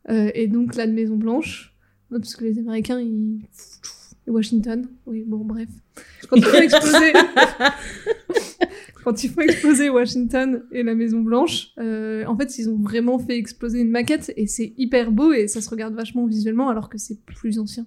euh, 0.10 0.32
et 0.34 0.48
donc 0.48 0.76
la 0.76 0.88
Maison 0.88 1.16
Blanche, 1.16 1.76
Non, 2.12 2.20
parce 2.20 2.36
que 2.36 2.44
les 2.44 2.60
Américains, 2.60 3.00
ils... 3.00 3.40
Et 4.26 4.32
Washington, 4.32 4.88
oui, 5.06 5.24
bon, 5.28 5.44
bref. 5.44 5.68
Quand 6.30 6.38
ils 6.38 6.46
font 6.46 6.58
exploser... 6.62 7.14
Quand 9.04 9.22
ils 9.22 9.30
font 9.30 9.42
exploser 9.42 9.90
Washington 9.90 10.64
et 10.72 10.82
la 10.82 10.96
Maison 10.96 11.20
Blanche, 11.20 11.74
euh, 11.78 12.24
en 12.26 12.38
fait, 12.38 12.58
ils 12.58 12.70
ont 12.70 12.78
vraiment 12.78 13.20
fait 13.20 13.38
exploser 13.38 13.82
une 13.82 13.90
maquette 13.90 14.32
et 14.38 14.48
c'est 14.48 14.74
hyper 14.78 15.12
beau 15.12 15.34
et 15.34 15.50
ça 15.50 15.60
se 15.60 15.70
regarde 15.70 15.94
vachement 15.94 16.26
visuellement 16.26 16.70
alors 16.70 16.88
que 16.88 16.98
c'est 16.98 17.20
plus 17.26 17.60
ancien. 17.60 17.86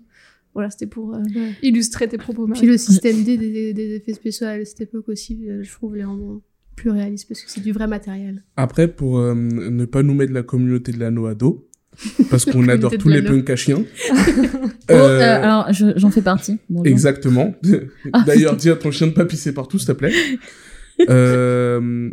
Voilà, 0.52 0.68
c'était 0.68 0.86
pour 0.86 1.14
euh, 1.14 1.22
illustrer 1.62 2.06
tes 2.06 2.18
propos. 2.18 2.46
Marie. 2.46 2.60
Puis 2.60 2.68
le 2.68 2.76
système 2.76 3.24
D 3.24 3.38
des, 3.38 3.72
des 3.72 3.94
effets 3.94 4.12
spéciaux 4.12 4.46
à 4.46 4.62
cette 4.66 4.82
époque 4.82 5.08
aussi, 5.08 5.46
je 5.62 5.72
trouve 5.72 5.96
les 5.96 6.04
rend 6.04 6.42
plus 6.76 6.90
réalistes 6.90 7.26
parce 7.28 7.40
que 7.42 7.50
c'est 7.50 7.62
du 7.62 7.72
vrai 7.72 7.86
matériel. 7.86 8.44
Après, 8.56 8.86
pour 8.86 9.18
euh, 9.18 9.34
ne 9.34 9.84
pas 9.86 10.02
nous 10.02 10.14
mettre 10.14 10.30
de 10.30 10.34
la 10.36 10.42
communauté 10.44 10.92
de 10.92 11.00
l'anneau 11.00 11.26
à 11.26 11.34
dos, 11.34 11.66
parce 12.30 12.44
qu'on 12.44 12.68
adore 12.68 12.92
tous 12.98 13.08
les 13.08 13.22
punks 13.22 13.50
à 13.50 13.56
chiens. 13.56 13.82
Oh, 14.88 14.92
Euh, 14.92 15.20
euh, 15.20 15.42
alors, 15.42 15.72
je- 15.72 15.94
j'en 15.98 16.12
fais 16.12 16.22
partie. 16.22 16.58
Bonjour. 16.70 16.86
Exactement. 16.86 17.56
Ah, 18.12 18.22
D'ailleurs, 18.26 18.56
dis 18.56 18.70
à 18.70 18.76
ton 18.76 18.92
chien 18.92 19.08
de 19.08 19.12
pas 19.12 19.24
pisser 19.24 19.52
partout, 19.52 19.78
s'il 19.80 19.88
te 19.88 19.92
plaît. 19.92 20.12
euh, 21.08 22.10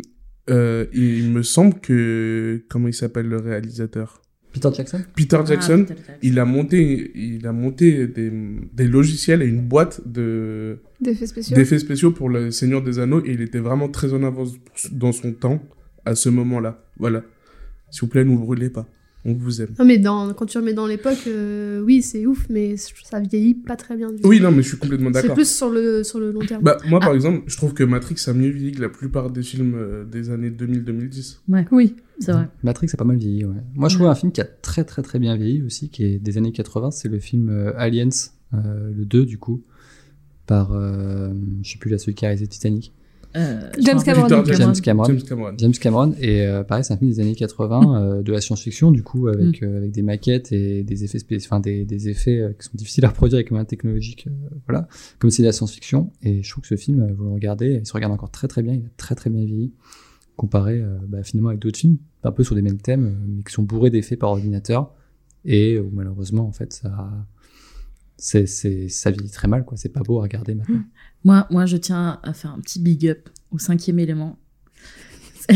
euh, 0.50 0.86
il 0.92 1.30
me 1.30 1.42
semble 1.42 1.78
que 1.80 2.64
comment 2.68 2.88
il 2.88 2.94
s'appelle 2.94 3.26
le 3.28 3.36
réalisateur? 3.38 4.22
Peter 4.54 4.70
Jackson? 4.74 5.00
Peter 5.14 5.38
Ah, 5.40 5.44
Jackson. 5.44 5.84
Peter 5.84 5.94
Jackson. 5.98 6.18
il 6.22 6.38
a 6.38 6.44
monté, 6.46 7.10
il 7.14 7.46
a 7.46 7.52
monté 7.52 8.06
des, 8.06 8.30
des 8.72 8.86
logiciels 8.86 9.42
et 9.42 9.46
une 9.46 9.60
boîte 9.60 10.00
de 10.06 10.78
D'effets 11.00 11.26
spéciaux. 11.26 11.56
d'effets 11.56 11.78
spéciaux 11.80 12.12
pour 12.12 12.28
le 12.30 12.50
Seigneur 12.52 12.80
des 12.82 12.98
Anneaux 13.00 13.20
et 13.26 13.32
il 13.32 13.40
était 13.42 13.58
vraiment 13.58 13.88
très 13.88 14.14
en 14.14 14.22
avance 14.22 14.54
dans 14.92 15.12
son 15.12 15.32
temps 15.32 15.60
à 16.06 16.14
ce 16.14 16.28
moment-là. 16.30 16.84
Voilà. 16.98 17.22
S'il 17.90 18.02
vous 18.02 18.06
plaît, 18.06 18.24
ne 18.24 18.30
vous 18.30 18.38
brûlez 18.38 18.70
pas. 18.70 18.86
On 19.26 19.32
vous 19.32 19.62
aime. 19.62 19.70
Non 19.78 19.84
mais 19.86 19.96
dans, 19.98 20.34
quand 20.34 20.44
tu 20.46 20.58
remets 20.58 20.74
dans 20.74 20.86
l'époque, 20.86 21.26
euh, 21.26 21.80
oui 21.80 22.02
c'est 22.02 22.26
ouf, 22.26 22.46
mais 22.50 22.76
ça 22.76 23.20
vieillit 23.20 23.54
pas 23.54 23.74
très 23.76 23.96
bien 23.96 24.12
du 24.12 24.20
Oui, 24.24 24.38
non, 24.40 24.50
mais 24.50 24.62
je 24.62 24.68
suis 24.68 24.76
complètement 24.76 25.08
C'est 25.14 25.22
d'accord. 25.22 25.34
plus 25.36 25.48
sur 25.50 25.70
le, 25.70 26.04
sur 26.04 26.20
le 26.20 26.30
long 26.30 26.44
terme. 26.44 26.62
Bah, 26.62 26.76
moi, 26.88 27.00
par 27.00 27.10
Ah. 27.12 27.14
exemple, 27.14 27.42
je 27.46 27.56
trouve 27.56 27.72
que 27.72 27.84
Matrix 27.84 28.16
a 28.26 28.34
mieux 28.34 28.50
vieilli 28.50 28.72
que 28.72 28.82
la 28.82 28.90
plupart 28.90 29.30
des 29.30 29.42
films 29.42 29.74
euh, 29.76 30.04
des 30.04 30.28
années 30.30 30.50
2000-2010. 30.50 31.38
Oui. 31.70 31.94
C'est 32.20 32.32
vrai. 32.32 32.48
Matrix 32.62 32.88
a 32.92 32.96
pas 32.96 33.04
mal 33.04 33.16
vieilli, 33.16 33.44
ouais. 33.44 33.54
Moi, 33.74 33.88
je 33.88 33.94
Ouais. 33.94 33.98
trouve 34.00 34.08
un 34.10 34.14
film 34.14 34.30
qui 34.30 34.40
a 34.40 34.44
très 34.44 34.84
très 34.84 35.02
très 35.02 35.18
bien 35.18 35.36
vieilli 35.36 35.62
aussi, 35.62 35.88
qui 35.88 36.04
est 36.04 36.18
des 36.18 36.36
années 36.38 36.52
80, 36.52 36.90
c'est 36.90 37.08
le 37.08 37.18
film 37.18 37.48
euh, 37.48 37.72
Aliens, 37.76 38.08
euh, 38.52 38.92
le 38.94 39.04
2 39.04 39.24
du 39.24 39.38
coup, 39.38 39.62
par, 40.46 40.72
euh, 40.72 41.32
je 41.62 41.72
sais 41.72 41.78
plus 41.78 41.90
là, 41.90 41.96
celui 41.98 42.14
qui 42.14 42.24
a 42.24 42.28
réalisé 42.28 42.46
Titanic, 42.46 42.92
Euh, 43.36 43.68
James 43.80 44.00
Cameron. 44.02 44.28
James 44.28 44.44
Cameron. 44.80 45.04
James 45.06 45.22
Cameron. 45.22 45.54
James 45.58 45.72
Cameron, 45.72 46.14
et 46.20 46.46
euh, 46.46 46.62
pareil, 46.62 46.84
c'est 46.84 46.94
un 46.94 46.96
film 46.96 47.10
des 47.10 47.20
années 47.20 47.34
80, 47.34 47.80
euh, 47.96 48.22
de 48.22 48.32
la 48.32 48.40
science-fiction 48.40 48.92
du 48.92 49.02
coup, 49.02 49.26
avec, 49.26 49.62
euh, 49.62 49.78
avec 49.78 49.90
des 49.90 50.02
maquettes 50.02 50.52
et 50.52 50.84
des 50.84 51.04
effets 51.04 51.18
spéciaux, 51.18 51.48
enfin 51.50 51.60
des, 51.60 51.84
des 51.84 52.08
effets 52.08 52.38
euh, 52.38 52.52
qui 52.52 52.66
sont 52.66 52.72
difficiles 52.74 53.04
à 53.04 53.08
reproduire 53.08 53.38
avec 53.38 53.68
technologiques, 53.68 54.28
euh, 54.28 54.56
voilà, 54.68 54.86
comme 55.18 55.30
c'est 55.30 55.42
de 55.42 55.48
la 55.48 55.52
science-fiction, 55.52 56.12
et 56.22 56.42
je 56.42 56.50
trouve 56.50 56.62
que 56.62 56.68
ce 56.68 56.76
film, 56.76 57.00
euh, 57.00 57.12
vous 57.16 57.24
le 57.24 57.30
regardez, 57.32 57.80
il 57.82 57.86
se 57.86 57.92
regarde 57.92 58.12
encore 58.12 58.30
très 58.30 58.46
très 58.46 58.62
bien, 58.62 58.74
il 58.74 58.86
a 58.86 58.90
très 58.96 59.14
très 59.16 59.30
bien 59.30 59.44
vieilli, 59.44 59.72
comparé 60.36 60.80
euh, 60.80 60.96
bah, 61.08 61.22
finalement 61.24 61.48
avec 61.48 61.60
d'autres 61.60 61.78
films, 61.78 61.98
un 62.22 62.32
peu 62.32 62.44
sur 62.44 62.54
les 62.54 62.62
mêmes 62.62 62.80
thèmes, 62.80 63.16
mais 63.26 63.42
qui 63.42 63.52
sont 63.52 63.62
bourrés 63.62 63.90
d'effets 63.90 64.16
par 64.16 64.30
ordinateur, 64.30 64.92
et 65.44 65.78
où 65.78 65.90
malheureusement, 65.92 66.46
en 66.46 66.52
fait, 66.52 66.72
ça, 66.72 67.10
c'est, 67.10 67.33
c'est, 68.16 68.46
ça 68.46 69.10
vieillit 69.10 69.30
très 69.30 69.48
mal, 69.48 69.64
quoi, 69.64 69.76
c'est 69.76 69.88
pas 69.88 70.00
beau 70.00 70.18
à 70.20 70.22
regarder 70.22 70.54
maintenant. 70.54 70.82
Moi, 71.24 71.46
moi, 71.50 71.66
je 71.66 71.76
tiens 71.76 72.20
à 72.22 72.32
faire 72.32 72.52
un 72.52 72.60
petit 72.60 72.80
big 72.80 73.06
up 73.08 73.28
au 73.50 73.58
cinquième 73.58 73.98
élément. 73.98 74.38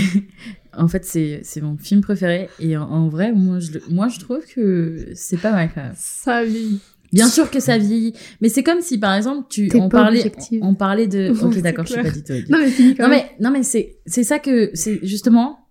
en 0.76 0.88
fait, 0.88 1.04
c'est 1.04 1.40
c'est 1.42 1.60
mon 1.60 1.76
film 1.76 2.00
préféré. 2.00 2.48
Et 2.60 2.76
en, 2.76 2.82
en 2.84 3.08
vrai, 3.08 3.32
moi 3.32 3.58
je, 3.58 3.72
moi, 3.90 4.08
je 4.08 4.18
trouve 4.20 4.44
que 4.46 5.08
c'est 5.14 5.36
pas 5.38 5.52
mal 5.52 5.70
quand 5.74 5.82
même. 5.82 5.94
Ça 5.96 6.44
vieillit. 6.44 6.80
Bien 7.12 7.28
sûr 7.28 7.50
que 7.50 7.58
ça 7.60 7.78
vieillit. 7.78 8.12
Mais 8.42 8.50
c'est 8.50 8.62
comme 8.62 8.82
si, 8.82 8.98
par 8.98 9.14
exemple, 9.14 9.46
tu, 9.48 9.70
on 9.74 9.88
pas 9.88 10.02
parlait, 10.02 10.18
objective. 10.18 10.60
on 10.62 10.74
parlait 10.74 11.06
de. 11.06 11.32
Ok, 11.42 11.58
d'accord, 11.62 11.86
je 11.86 11.92
suis 11.92 12.02
pas 12.02 12.10
du 12.10 12.22
tout. 12.22 12.32
Non 12.50 12.58
mais 12.58 12.68
fini 12.70 12.94
quand 12.94 13.04
Non 13.04 13.08
même. 13.08 13.24
mais, 13.38 13.44
non 13.44 13.50
mais 13.50 13.62
c'est, 13.62 13.96
c'est 14.04 14.24
ça 14.24 14.38
que, 14.38 14.70
c'est 14.74 15.00
justement, 15.02 15.68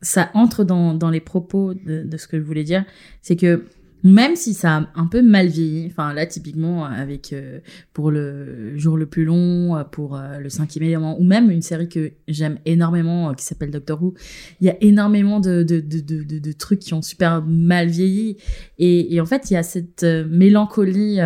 ça 0.00 0.30
entre 0.34 0.64
dans, 0.64 0.94
dans 0.94 1.10
les 1.10 1.20
propos 1.20 1.74
de, 1.74 2.04
de 2.04 2.16
ce 2.16 2.26
que 2.26 2.38
je 2.38 2.42
voulais 2.42 2.64
dire. 2.64 2.84
C'est 3.20 3.36
que 3.36 3.64
même 4.04 4.36
si 4.36 4.54
ça 4.54 4.76
a 4.76 4.88
un 4.94 5.06
peu 5.06 5.22
mal 5.22 5.48
vieilli, 5.48 5.86
enfin 5.86 6.12
là 6.12 6.26
typiquement 6.26 6.84
avec 6.84 7.32
euh, 7.32 7.60
pour 7.92 8.10
le 8.10 8.76
jour 8.76 8.96
le 8.96 9.06
plus 9.06 9.24
long, 9.24 9.84
pour 9.90 10.16
euh, 10.16 10.38
le 10.38 10.48
cinquième 10.48 10.84
élément, 10.84 11.18
ou 11.20 11.24
même 11.24 11.50
une 11.50 11.62
série 11.62 11.88
que 11.88 12.12
j'aime 12.28 12.58
énormément 12.64 13.30
euh, 13.30 13.34
qui 13.34 13.44
s'appelle 13.44 13.70
Doctor 13.70 14.02
Who, 14.02 14.14
il 14.60 14.66
y 14.66 14.70
a 14.70 14.76
énormément 14.80 15.40
de, 15.40 15.62
de, 15.62 15.80
de, 15.80 16.00
de, 16.00 16.38
de- 16.38 16.52
trucs 16.52 16.80
qui 16.80 16.94
ont 16.94 17.02
super 17.02 17.42
mal 17.42 17.88
vieilli. 17.88 18.36
Et, 18.78 19.14
et 19.14 19.20
en 19.20 19.26
fait, 19.26 19.50
il 19.50 19.54
y 19.54 19.56
a 19.56 19.62
cette 19.62 20.02
euh, 20.02 20.26
mélancolie 20.28 21.20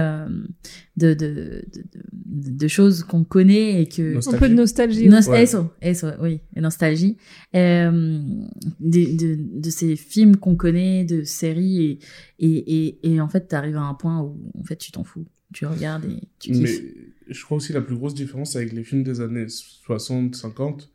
de, 0.96 1.14
de, 1.14 1.62
de, 2.26 2.68
choses 2.68 3.02
qu'on 3.04 3.24
connaît 3.24 3.82
et 3.82 3.86
que... 3.88 4.14
Nostalgie. 4.14 4.36
Un 4.36 4.38
peu 4.40 4.48
de 4.50 4.54
nostalgie. 4.54 5.08
Nos- 5.08 5.28
Ouais. 5.30 5.42
Eso, 5.44 5.70
eso, 5.80 6.08
oui, 6.20 6.40
et 6.54 6.60
nostalgie. 6.60 7.16
Euh, 7.54 8.20
de, 8.80 9.16
de, 9.16 9.38
de 9.60 9.70
ces 9.70 9.96
films 9.96 10.36
qu'on 10.36 10.54
connaît, 10.56 11.04
de 11.04 11.22
séries, 11.24 11.82
et, 11.86 11.98
et, 12.38 12.86
et, 12.86 13.12
et 13.14 13.20
en 13.20 13.28
fait, 13.28 13.48
t'arrives 13.48 13.76
à 13.76 13.82
un 13.82 13.94
point 13.94 14.20
où 14.20 14.38
en 14.58 14.64
fait, 14.64 14.76
tu 14.76 14.92
t'en 14.92 15.04
fous. 15.04 15.24
tu 15.54 15.64
regardes 15.66 16.04
et 16.04 16.20
tu 16.38 16.50
Mais 16.52 16.64
kiffes. 16.64 16.82
je 17.28 17.44
crois 17.44 17.56
aussi 17.56 17.72
la 17.72 17.80
plus 17.80 17.96
grosse 17.96 18.14
différence 18.14 18.56
avec 18.56 18.72
les 18.72 18.84
films 18.84 19.02
des 19.02 19.20
années 19.22 19.46
60, 19.48 20.34
50, 20.34 20.90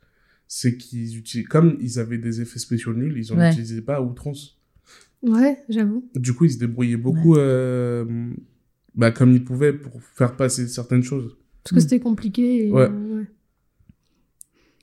c'est 0.46 0.76
qu'ils 0.76 1.16
utilisent, 1.18 1.48
comme 1.48 1.76
ils 1.80 1.98
avaient 1.98 2.18
des 2.18 2.40
effets 2.40 2.58
spéciaux 2.60 2.94
nuls, 2.94 3.14
ils 3.16 3.32
en 3.32 3.36
Ouais. 3.38 3.50
utilisaient 3.50 3.82
pas 3.82 3.96
à 3.96 4.00
outrance. 4.00 4.58
Ouais, 5.22 5.58
j'avoue. 5.68 6.08
Du 6.14 6.32
coup, 6.34 6.44
ils 6.44 6.52
se 6.52 6.58
débrouillaient 6.58 6.96
beaucoup, 6.96 7.36
euh, 7.36 8.04
bah, 8.98 9.10
comme 9.10 9.32
ils 9.32 9.42
pouvaient 9.44 9.72
pour 9.72 10.02
faire 10.02 10.36
passer 10.36 10.68
certaines 10.68 11.02
choses. 11.02 11.36
Parce 11.64 11.70
que 11.72 11.76
Mm. 11.76 11.80
c'était 11.80 12.00
compliqué. 12.00 12.66
Et, 12.68 12.72
Ouais. 12.72 12.88
ouais. 12.88 13.24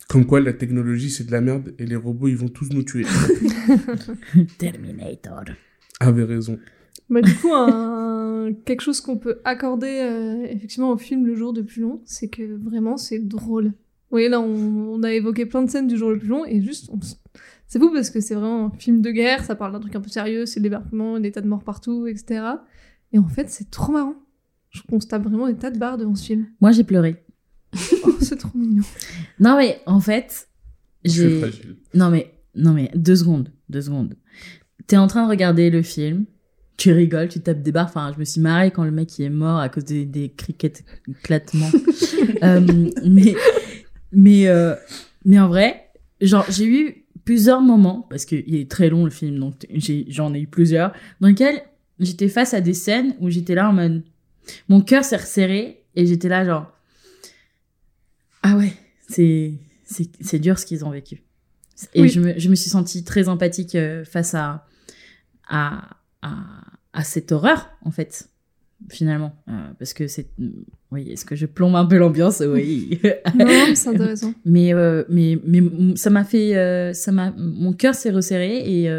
Comme 0.08 0.26
quoi, 0.26 0.40
la 0.40 0.54
technologie, 0.54 1.10
c'est 1.10 1.26
de 1.26 1.32
la 1.32 1.42
merde 1.42 1.74
et 1.80 1.86
les 1.86 1.96
robots, 1.96 2.28
ils 2.28 2.38
vont 2.38 2.48
tous 2.48 2.70
nous 2.72 2.84
tuer. 2.84 3.06
Terminator. 4.58 5.44
Avait 6.00 6.24
raison. 6.24 6.60
Bah, 7.10 7.22
du 7.22 7.34
coup, 7.36 7.54
un... 7.54 8.54
quelque 8.66 8.82
chose 8.82 9.02
qu'on 9.02 9.18
peut 9.18 9.40
accorder 9.44 9.88
euh, 9.88 10.46
effectivement 10.50 10.92
au 10.92 10.98
film 10.98 11.26
Le 11.26 11.36
jour 11.36 11.54
le 11.54 11.64
plus 11.64 11.82
long, 11.82 12.02
c'est 12.06 12.28
que 12.28 12.44
vraiment 12.58 12.98
c'est 12.98 13.20
drôle. 13.20 13.66
Vous 13.66 13.72
voyez, 14.12 14.30
là, 14.30 14.40
on, 14.40 14.94
on 14.94 15.04
a 15.04 15.12
évoqué 15.14 15.46
plein 15.46 15.64
de 15.64 15.70
scènes 15.70 15.88
du 15.88 15.98
jour 15.98 16.12
le 16.12 16.20
plus 16.20 16.28
long 16.28 16.46
et 16.46 16.62
juste, 16.62 16.90
on 16.92 17.00
c'est 17.68 17.80
fou 17.80 17.92
parce 17.92 18.12
que 18.12 18.22
c'est 18.22 18.36
vraiment 18.36 18.68
un 18.68 18.78
film 18.78 19.02
de 19.02 19.10
guerre, 19.10 19.44
ça 19.44 19.56
parle 19.56 19.74
d'un 19.74 19.80
truc 19.80 19.96
un 19.96 20.00
peu 20.02 20.10
sérieux, 20.10 20.46
c'est 20.46 20.60
le 20.60 20.64
débarquement, 20.66 21.20
des 21.20 21.32
tas 21.32 21.42
de 21.42 21.48
morts 21.48 21.64
partout, 21.64 22.06
etc. 22.06 22.42
Et 23.14 23.20
en 23.20 23.28
fait, 23.28 23.50
c'est 23.50 23.70
trop 23.70 23.92
marrant. 23.92 24.16
Je 24.70 24.82
constate 24.90 25.24
vraiment 25.24 25.48
des 25.48 25.56
tas 25.56 25.72
de 25.72 25.78
barres 25.78 25.98
devant 25.98 26.16
ce 26.16 26.26
film. 26.26 26.48
Moi, 26.60 26.72
j'ai 26.72 26.84
pleuré. 26.84 27.24
Oh, 28.04 28.16
c'est 28.20 28.38
trop 28.38 28.58
mignon. 28.58 28.84
Non, 29.40 29.58
mais 29.58 29.82
en 29.86 30.00
fait, 30.00 30.50
j'ai. 31.04 31.40
fragile. 31.40 31.78
Non, 31.94 32.10
mais, 32.10 32.34
non, 32.56 32.74
mais 32.74 32.92
deux 32.96 33.16
secondes. 33.16 33.52
Deux 33.70 33.82
secondes. 33.82 34.16
T'es 34.88 34.98
en 34.98 35.08
train 35.08 35.26
de 35.26 35.30
regarder 35.30 35.70
le 35.70 35.82
film, 35.82 36.26
tu 36.78 36.92
rigoles, 36.92 37.30
tu 37.30 37.40
tapes 37.40 37.62
des 37.62 37.72
barres. 37.72 37.88
Enfin, 37.88 38.12
je 38.14 38.20
me 38.20 38.26
suis 38.26 38.42
marrée 38.42 38.72
quand 38.72 38.84
le 38.84 38.92
mec 38.92 39.18
il 39.18 39.26
est 39.26 39.30
mort 39.30 39.60
à 39.60 39.70
cause 39.70 39.86
des, 39.86 40.06
des 40.06 40.30
criquets 40.30 40.74
éclatements. 41.08 41.72
Euh, 42.44 42.60
mais, 43.06 43.36
mais, 44.12 44.48
euh, 44.48 44.76
mais 45.24 45.40
en 45.40 45.48
vrai, 45.48 45.90
genre, 46.22 46.46
j'ai 46.50 46.66
eu 46.66 47.06
plusieurs 47.24 47.62
moments, 47.62 48.06
parce 48.10 48.26
qu'il 48.26 48.56
est 48.56 48.70
très 48.70 48.90
long 48.90 49.06
le 49.06 49.10
film, 49.10 49.40
donc 49.40 49.66
j'en 50.10 50.34
ai 50.34 50.42
eu 50.42 50.48
plusieurs, 50.48 50.92
dans 51.22 51.28
lesquels 51.28 51.62
j'étais 52.00 52.28
face 52.30 52.54
à 52.54 52.62
des 52.62 52.74
scènes 52.74 53.16
où 53.20 53.30
j'étais 53.30 53.56
là 53.56 53.70
en 53.70 53.74
mode. 53.74 54.04
Mon 54.70 54.82
cœur 54.82 55.04
s'est 55.04 55.18
resserré 55.18 55.84
et 55.96 56.06
j'étais 56.06 56.30
là, 56.30 56.46
genre. 56.46 56.72
Ah 58.44 58.56
ouais, 58.58 58.74
c'est 59.10 59.54
c'est 59.86 60.10
c'est 60.22 60.40
dur 60.40 60.60
ce 60.60 60.66
qu'ils 60.66 60.86
ont 60.86 60.92
vécu. 60.92 61.24
Et 61.94 62.04
Oui. 62.04 62.10
je, 62.10 62.20
me, 62.22 62.40
je 62.40 62.50
me 62.50 62.56
suis 62.56 62.70
sentie 62.70 63.04
très 63.04 63.28
empathique 63.28 63.76
euh, 63.76 64.06
face 64.06 64.34
à, 64.34 64.66
à, 65.48 65.90
à, 66.22 66.36
à 66.94 67.04
cette 67.04 67.32
horreur, 67.34 67.70
en 67.84 67.92
fait, 67.92 68.30
finalement. 68.90 69.36
Euh, 69.50 69.52
parce 69.78 69.94
que 69.94 70.08
c'est. 70.08 70.30
Oui, 70.92 71.10
est-ce 71.12 71.26
que 71.26 71.36
je 71.36 71.46
plombe 71.46 71.76
un 71.76 71.86
peu 71.86 71.98
l'ambiance? 71.98 72.42
Oui. 72.48 73.02
Non, 73.36 73.46
c'est 73.74 73.90
intéressant. 73.90 74.34
mais, 74.46 74.74
euh, 74.74 75.04
mais, 75.10 75.38
mais 75.46 75.62
ça 75.98 76.10
m'a 76.10 76.24
fait. 76.24 76.56
euh, 76.56 76.94
ça 76.94 77.12
m'a, 77.12 77.32
mon 77.36 77.74
cœur 77.74 77.96
s'est 77.96 78.12
resserré 78.12 78.60
et 78.84 78.90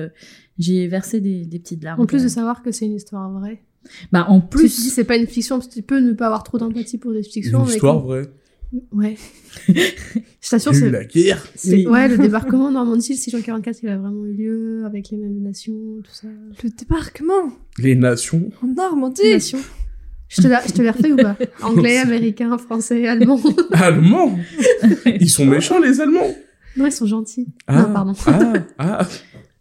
j'ai 0.59 0.87
versé 0.89 1.21
des, 1.21 1.45
des 1.45 1.59
petites 1.59 1.83
larmes. 1.85 2.01
En 2.01 2.07
plus 2.07 2.19
de 2.19 2.23
même. 2.23 2.29
savoir 2.31 2.63
que 2.63 2.71
c'est 2.73 2.87
une 2.87 2.95
histoire 2.97 3.31
vraie. 3.31 3.63
Bah, 4.13 4.27
en 4.29 4.41
Plus, 4.41 4.69
tu 4.71 4.77
te 4.77 4.81
dis 4.83 4.91
c'est 4.91 5.05
pas 5.05 5.17
une 5.17 5.27
fiction, 5.27 5.57
parce 5.59 5.69
que 5.69 5.75
tu 5.75 5.83
peux 5.83 6.01
ne 6.01 6.13
pas 6.13 6.27
avoir 6.27 6.43
trop 6.43 6.59
d'empathie 6.59 6.99
pour 6.99 7.13
des 7.13 7.23
fictions. 7.23 7.65
Une 7.65 7.71
histoire 7.71 8.01
vraie. 8.01 8.27
Ouais. 8.93 9.17
Je 9.69 10.51
t'assure, 10.51 10.75
c'est. 10.75 10.91
la 10.91 11.05
guerre. 11.05 11.47
c'est- 11.55 11.77
Oui. 11.77 11.87
Ouais, 11.87 12.09
le 12.09 12.19
débarquement 12.27 12.67
en 12.67 12.73
Normandie, 12.73 13.11
le 13.13 13.17
644, 13.19 13.79
il 13.83 13.89
a 13.89 13.97
vraiment 13.97 14.25
eu 14.27 14.33
lieu 14.33 14.83
avec 14.85 15.11
les 15.11 15.17
mêmes 15.17 15.41
nations, 15.41 15.73
tout 16.03 16.11
ça. 16.13 16.27
Le 16.63 16.69
débarquement 16.71 17.53
Les 17.79 17.95
nations. 17.95 18.51
en 18.63 18.67
Normandie 18.67 19.31
Nations. 19.31 19.61
Je 20.29 20.43
te, 20.43 20.49
la, 20.49 20.61
je 20.67 20.73
te 20.73 20.83
l'ai 20.83 20.91
refait 20.91 21.13
ou 21.13 21.17
pas? 21.17 21.37
Anglais, 21.63 21.99
américain, 21.99 22.59
français, 22.59 23.07
allemand. 23.07 23.41
Allemands. 23.71 24.37
Ils 25.21 25.31
sont 25.31 25.47
méchants, 25.47 25.79
les 25.79 26.01
Allemands. 26.01 26.35
Non, 26.77 26.87
ils 26.87 26.93
sont 26.93 27.07
gentils. 27.07 27.47
Ah, 27.69 27.83
Non, 27.83 27.93
pardon. 27.93 28.13
Ah, 28.27 28.53
ah. 28.79 29.09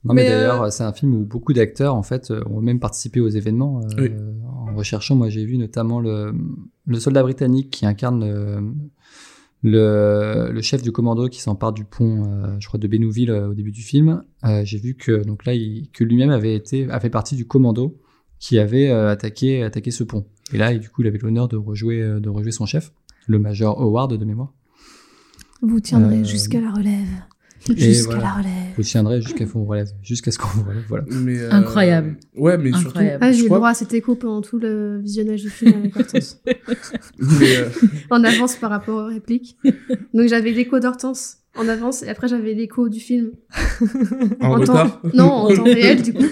Non, 0.06 0.14
mais, 0.14 0.24
Mais, 0.24 0.30
euh, 0.30 0.38
d'ailleurs, 0.38 0.72
c'est 0.72 0.84
un 0.84 0.94
film 0.94 1.14
où 1.16 1.26
beaucoup 1.26 1.52
d'acteurs, 1.52 1.96
en 1.96 2.04
fait, 2.04 2.30
euh, 2.32 2.42
ont 2.50 2.62
même 2.62 2.80
participé 2.80 3.20
aux 3.20 3.28
événements. 3.28 3.82
euh, 3.82 4.02
Oui. 4.02 4.12
En 4.68 4.76
recherchant, 4.76 5.16
moi, 5.16 5.30
j'ai 5.30 5.44
vu 5.46 5.58
notamment 5.58 6.00
le, 6.00 6.34
le 6.86 7.00
soldat 7.00 7.24
britannique 7.24 7.70
qui 7.72 7.86
incarne 7.86 8.24
le, 8.26 8.72
le, 9.64 10.50
le 10.52 10.62
chef 10.62 10.82
du 10.82 10.92
commando 10.92 11.28
qui 11.28 11.42
s'empare 11.42 11.74
du 11.74 11.86
pont, 11.86 12.24
euh, 12.28 12.56
je 12.60 12.68
crois, 12.68 12.80
de 12.80 12.88
Bénouville 12.88 13.32
euh, 13.32 13.50
au 13.50 13.54
début 13.54 13.72
du 13.72 13.82
film. 13.82 14.24
Euh, 14.44 14.62
j'ai 14.64 14.78
vu 14.78 14.96
que, 14.96 15.24
donc 15.24 15.46
là, 15.46 15.54
il- 15.54 15.90
que 15.92 16.04
lui-même 16.04 16.30
avait 16.30 16.56
été, 16.56 16.90
a 16.90 17.00
fait 17.00 17.10
partie 17.10 17.36
du 17.36 17.46
commando 17.48 17.98
qui 18.40 18.60
avait 18.60 18.90
euh, 18.90 19.10
attaqué, 19.10 19.64
attaqué 19.64 19.92
ce 19.92 20.04
pont. 20.04 20.26
Et 20.54 20.58
là, 20.58 20.72
il- 20.74 20.80
du 20.80 20.90
coup, 20.90 21.02
il 21.02 21.08
avait 21.08 21.18
l'honneur 21.18 21.48
de 21.48 21.58
rejouer, 21.58 22.00
de 22.20 22.30
rejouer 22.30 22.52
son 22.52 22.66
chef, 22.66 22.92
le 23.28 23.40
major 23.40 23.82
Howard 23.82 24.16
de 24.18 24.26
mémoire. 24.26 24.54
Vous 25.62 25.80
tiendrez 25.80 26.20
Euh, 26.20 26.24
jusqu'à 26.24 26.62
la 26.62 26.72
relève. 26.72 27.08
Jusqu'à 27.76 28.06
voilà. 28.06 28.22
la 28.24 28.32
relève. 28.34 28.52
Vous 28.78 28.84
tiendrez 28.84 29.22
jusqu'à 29.22 29.46
ce 29.46 29.52
qu'on 29.52 29.60
vous 29.60 29.66
relève, 29.66 29.88
jusqu'à 30.04 30.32
ce 30.32 30.38
qu'on 30.38 30.48
vous 30.50 30.64
relève, 30.64 30.84
voilà. 30.88 31.06
Mais, 31.10 31.40
euh, 31.40 31.52
Incroyable. 31.52 32.18
Ouais, 32.36 32.58
mais 32.58 32.72
surtout. 32.72 32.88
Incroyable. 32.90 33.18
Ah, 33.22 33.32
j'ai 33.32 33.44
le 33.44 33.50
droit 33.50 33.70
à 33.70 33.74
cet 33.74 33.94
écho 33.94 34.16
pendant 34.16 34.42
tout 34.42 34.60
le 34.60 35.00
visionnage 35.00 35.42
du 35.42 35.50
film 35.50 35.74
avec 35.80 35.96
Hortense. 35.96 36.42
euh, 37.22 37.70
en 38.12 38.24
avance 38.24 38.56
par 38.58 38.70
rapport 38.70 39.06
aux 39.06 39.08
répliques. 39.08 39.58
Donc 40.14 40.28
j'avais 40.28 40.52
l'écho 40.52 40.80
d'Hortense 40.80 41.38
en 41.58 41.68
avance 41.70 42.04
et 42.04 42.10
après 42.10 42.28
j'avais 42.28 42.54
l'écho 42.54 42.90
du 42.90 43.00
film. 43.00 43.32
en, 44.42 44.48
En 44.48 44.56
temps- 44.56 44.74
retard. 44.74 45.02
Non, 45.14 45.24
en 45.32 45.56
temps 45.56 45.64
réel 45.64 46.02
du 46.02 46.14
coup. 46.14 46.26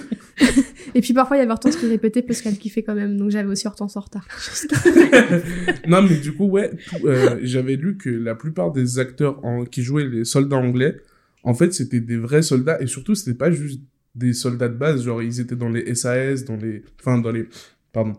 Et 0.95 1.01
puis 1.01 1.13
parfois 1.13 1.37
il 1.37 1.39
y 1.39 1.43
avait 1.43 1.51
Hortense 1.51 1.77
qui 1.77 1.87
répétait 1.87 2.21
parce 2.21 2.41
qu'elle 2.41 2.57
kiffait 2.57 2.83
quand 2.83 2.93
même. 2.95 3.17
Donc 3.17 3.31
j'avais 3.31 3.47
aussi 3.49 3.65
Hortense 3.65 3.95
en 3.97 4.01
retard. 4.01 4.27
non, 5.87 6.01
mais 6.01 6.17
du 6.17 6.33
coup, 6.33 6.45
ouais, 6.45 6.71
euh, 7.05 7.39
j'avais 7.41 7.75
lu 7.75 7.97
que 7.97 8.09
la 8.09 8.35
plupart 8.35 8.71
des 8.71 8.99
acteurs 8.99 9.43
en, 9.45 9.63
qui 9.65 9.81
jouaient 9.81 10.05
les 10.07 10.25
soldats 10.25 10.57
anglais, 10.57 10.97
en 11.43 11.53
fait, 11.53 11.73
c'était 11.73 11.99
des 11.99 12.17
vrais 12.17 12.41
soldats 12.41 12.81
et 12.81 12.87
surtout, 12.87 13.15
c'était 13.15 13.37
pas 13.37 13.51
juste 13.51 13.81
des 14.15 14.33
soldats 14.33 14.69
de 14.69 14.75
base, 14.75 15.03
genre 15.03 15.21
ils 15.21 15.39
étaient 15.39 15.55
dans 15.55 15.69
les 15.69 15.93
SAS, 15.95 16.45
dans 16.45 16.55
les, 16.55 16.83
enfin 16.99 17.17
dans 17.17 17.31
les, 17.31 17.47
pardon, 17.91 18.13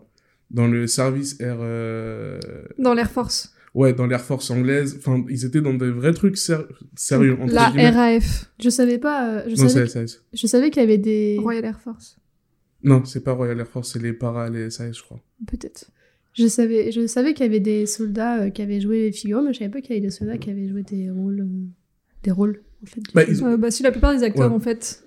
dans 0.51 0.67
le 0.67 0.87
service 0.87 1.39
air, 1.39 1.57
euh, 1.59 2.39
Dans 2.77 2.93
l'Air 2.93 3.09
Force. 3.09 3.53
ouais, 3.73 3.93
dans 3.93 4.05
l'Air 4.05 4.21
Force 4.21 4.49
anglaise, 4.51 4.95
enfin 4.99 5.23
ils 5.29 5.45
étaient 5.45 5.61
dans 5.61 5.73
des 5.73 5.89
vrais 5.91 6.13
trucs 6.13 6.37
ser- 6.37 6.67
sérieux. 6.95 7.37
entre 7.41 7.53
La 7.53 7.69
guillemets. 7.69 7.89
RAF. 7.89 8.51
Je 8.61 8.69
savais 8.69 8.97
pas. 8.97 9.37
euh, 9.37 9.43
je 9.47 9.55
Non, 9.61 9.69
savais, 9.69 9.87
c'est 9.87 10.07
SAS. 10.07 10.21
je 10.33 10.47
savais 10.47 10.69
qu'il 10.69 10.81
y 10.81 10.85
avait 10.85 10.97
des. 10.97 11.37
Royal 11.41 11.65
Air 11.65 11.79
Force. 11.79 12.17
Non, 12.83 13.03
c'est 13.05 13.23
pas 13.23 13.31
Royal 13.31 13.57
Air 13.59 13.67
Force, 13.67 13.93
c'est 13.93 14.01
les 14.01 14.13
para, 14.13 14.49
les 14.49 14.69
SAS, 14.69 14.97
je 14.97 15.01
crois. 15.01 15.19
Peut-être. 15.47 15.89
Je 16.33 16.47
savais, 16.47 16.91
je 16.91 17.07
savais 17.07 17.33
qu'il 17.33 17.45
y 17.45 17.49
avait 17.49 17.61
des 17.61 17.85
soldats 17.85 18.41
euh, 18.43 18.49
qui 18.49 18.61
avaient 18.61 18.81
joué 18.81 19.03
les 19.03 19.11
figurants, 19.13 19.41
mais 19.41 19.53
je 19.53 19.59
savais 19.59 19.71
pas 19.71 19.79
qu'il 19.81 19.95
y 19.95 19.97
avait 19.97 20.05
des 20.05 20.11
soldats 20.11 20.37
qui 20.37 20.49
avaient 20.51 20.67
joué 20.67 20.83
des 20.83 21.09
rôles, 21.09 21.39
euh, 21.39 21.65
des 22.23 22.31
rôles 22.31 22.61
en 22.83 22.85
fait. 22.85 22.99
du 23.01 23.09
Bah, 23.13 23.23
ils- 23.27 23.43
Euh, 23.43 23.57
bah, 23.57 23.71
si 23.71 23.83
la 23.83 23.91
plupart 23.91 24.13
des 24.15 24.23
acteurs, 24.23 24.49
Ouais. 24.49 24.55
en 24.55 24.59
fait, 24.59 25.01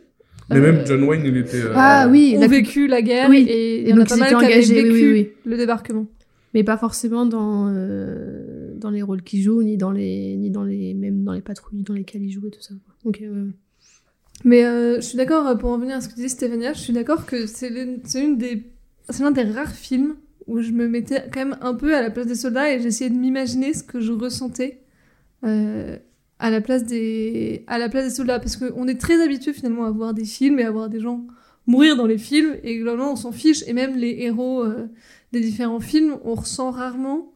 Mais 0.50 0.56
Euh, 0.56 0.72
même 0.72 0.86
John 0.86 1.02
Wayne, 1.04 1.22
il 1.26 1.36
était. 1.36 1.60
euh, 1.60 1.72
Ah 1.74 2.08
oui, 2.10 2.32
ont 2.36 2.40
la- 2.40 2.46
vécu 2.46 2.86
la 2.86 3.02
guerre 3.02 3.28
Oui. 3.28 3.44
et 3.50 3.82
il 3.82 3.86
Et 3.88 3.90
y 3.90 3.92
en 3.92 4.00
a 4.00 4.06
pas 4.06 4.16
mal 4.16 4.30
qui 4.30 4.44
avaient 4.46 4.60
vécu 4.62 4.90
oui, 4.92 5.12
oui. 5.12 5.28
le 5.44 5.56
débarquement. 5.58 6.06
mais 6.54 6.64
pas 6.64 6.78
forcément 6.78 7.26
dans 7.26 7.68
euh, 7.70 8.74
dans 8.78 8.88
les 8.88 9.02
rôles 9.02 9.22
qu'ils 9.22 9.42
jouent, 9.42 9.62
ni 9.62 9.76
dans 9.76 9.90
les 9.90 10.36
ni 10.36 10.48
dans 10.50 10.64
les 10.64 10.94
même 10.94 11.22
dans 11.22 11.32
les 11.34 11.42
patrouilles 11.42 11.82
dans 11.82 11.92
lesquelles 11.92 12.22
ils 12.22 12.30
jouent 12.30 12.46
et 12.46 12.50
tout 12.50 12.62
ça. 12.62 12.72
quoi. 12.86 12.94
Ok, 13.04 13.18
ouais. 13.20 13.28
Mais 14.44 14.64
euh, 14.64 14.96
je 14.96 15.00
suis 15.02 15.18
d'accord, 15.18 15.46
euh, 15.48 15.54
pour 15.54 15.68
en 15.70 15.78
venir 15.78 15.96
à 15.96 16.00
ce 16.00 16.08
que 16.08 16.14
disait 16.14 16.28
Stéphania, 16.28 16.72
je 16.72 16.78
suis 16.78 16.94
d'accord 16.94 17.26
que 17.26 17.46
c'est 17.46 17.68
l'une- 17.68 17.98
c'est 18.04 18.24
une 18.24 18.38
des, 18.38 18.62
c'est 19.10 19.22
l'un 19.22 19.30
des 19.32 19.42
rares 19.42 19.74
films 19.74 20.14
où 20.46 20.62
je 20.62 20.70
me 20.72 20.88
mettais 20.88 21.24
quand 21.30 21.40
même 21.44 21.58
un 21.60 21.74
peu 21.74 21.94
à 21.94 22.00
la 22.00 22.10
place 22.10 22.26
des 22.26 22.34
soldats 22.36 22.72
et 22.72 22.80
j'essayais 22.80 23.10
de 23.10 23.16
m'imaginer 23.16 23.74
ce 23.74 23.82
que 23.82 24.00
je 24.00 24.12
ressentais 24.12 24.78
euh, 25.44 25.98
à 26.38 26.50
la 26.50 26.60
place 26.60 26.84
des, 26.84 27.64
à 27.66 27.78
la 27.78 27.88
place 27.88 28.04
des 28.04 28.10
soldats, 28.10 28.38
parce 28.38 28.56
qu'on 28.56 28.86
est 28.86 29.00
très 29.00 29.22
habitué 29.22 29.52
finalement 29.52 29.84
à 29.84 29.90
voir 29.90 30.14
des 30.14 30.24
films 30.24 30.58
et 30.58 30.64
à 30.64 30.70
voir 30.70 30.88
des 30.88 31.00
gens 31.00 31.26
mourir 31.66 31.96
dans 31.96 32.06
les 32.06 32.18
films. 32.18 32.56
Et 32.62 32.78
globalement 32.78 33.12
on 33.12 33.16
s'en 33.16 33.32
fiche. 33.32 33.62
Et 33.66 33.72
même 33.72 33.96
les 33.96 34.16
héros 34.20 34.64
euh, 34.64 34.88
des 35.32 35.40
différents 35.40 35.80
films, 35.80 36.18
on 36.24 36.34
ressent 36.34 36.70
rarement 36.70 37.32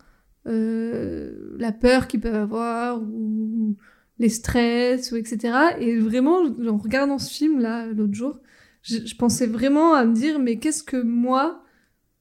euh, 0.48 1.54
la 1.58 1.70
peur 1.70 2.08
qu'ils 2.08 2.20
peuvent 2.20 2.34
avoir 2.34 3.00
ou 3.00 3.76
les 4.18 4.28
stress 4.28 5.12
ou 5.12 5.16
etc. 5.16 5.54
Et 5.78 5.98
vraiment, 5.98 6.40
en 6.68 6.78
regardant 6.78 7.18
ce 7.18 7.32
film 7.32 7.60
là 7.60 7.86
l'autre 7.86 8.14
jour, 8.14 8.40
je, 8.82 9.14
pensais 9.16 9.46
vraiment 9.46 9.94
à 9.94 10.04
me 10.04 10.14
dire 10.14 10.40
mais 10.40 10.56
qu'est-ce 10.58 10.82
que 10.82 11.00
moi 11.00 11.62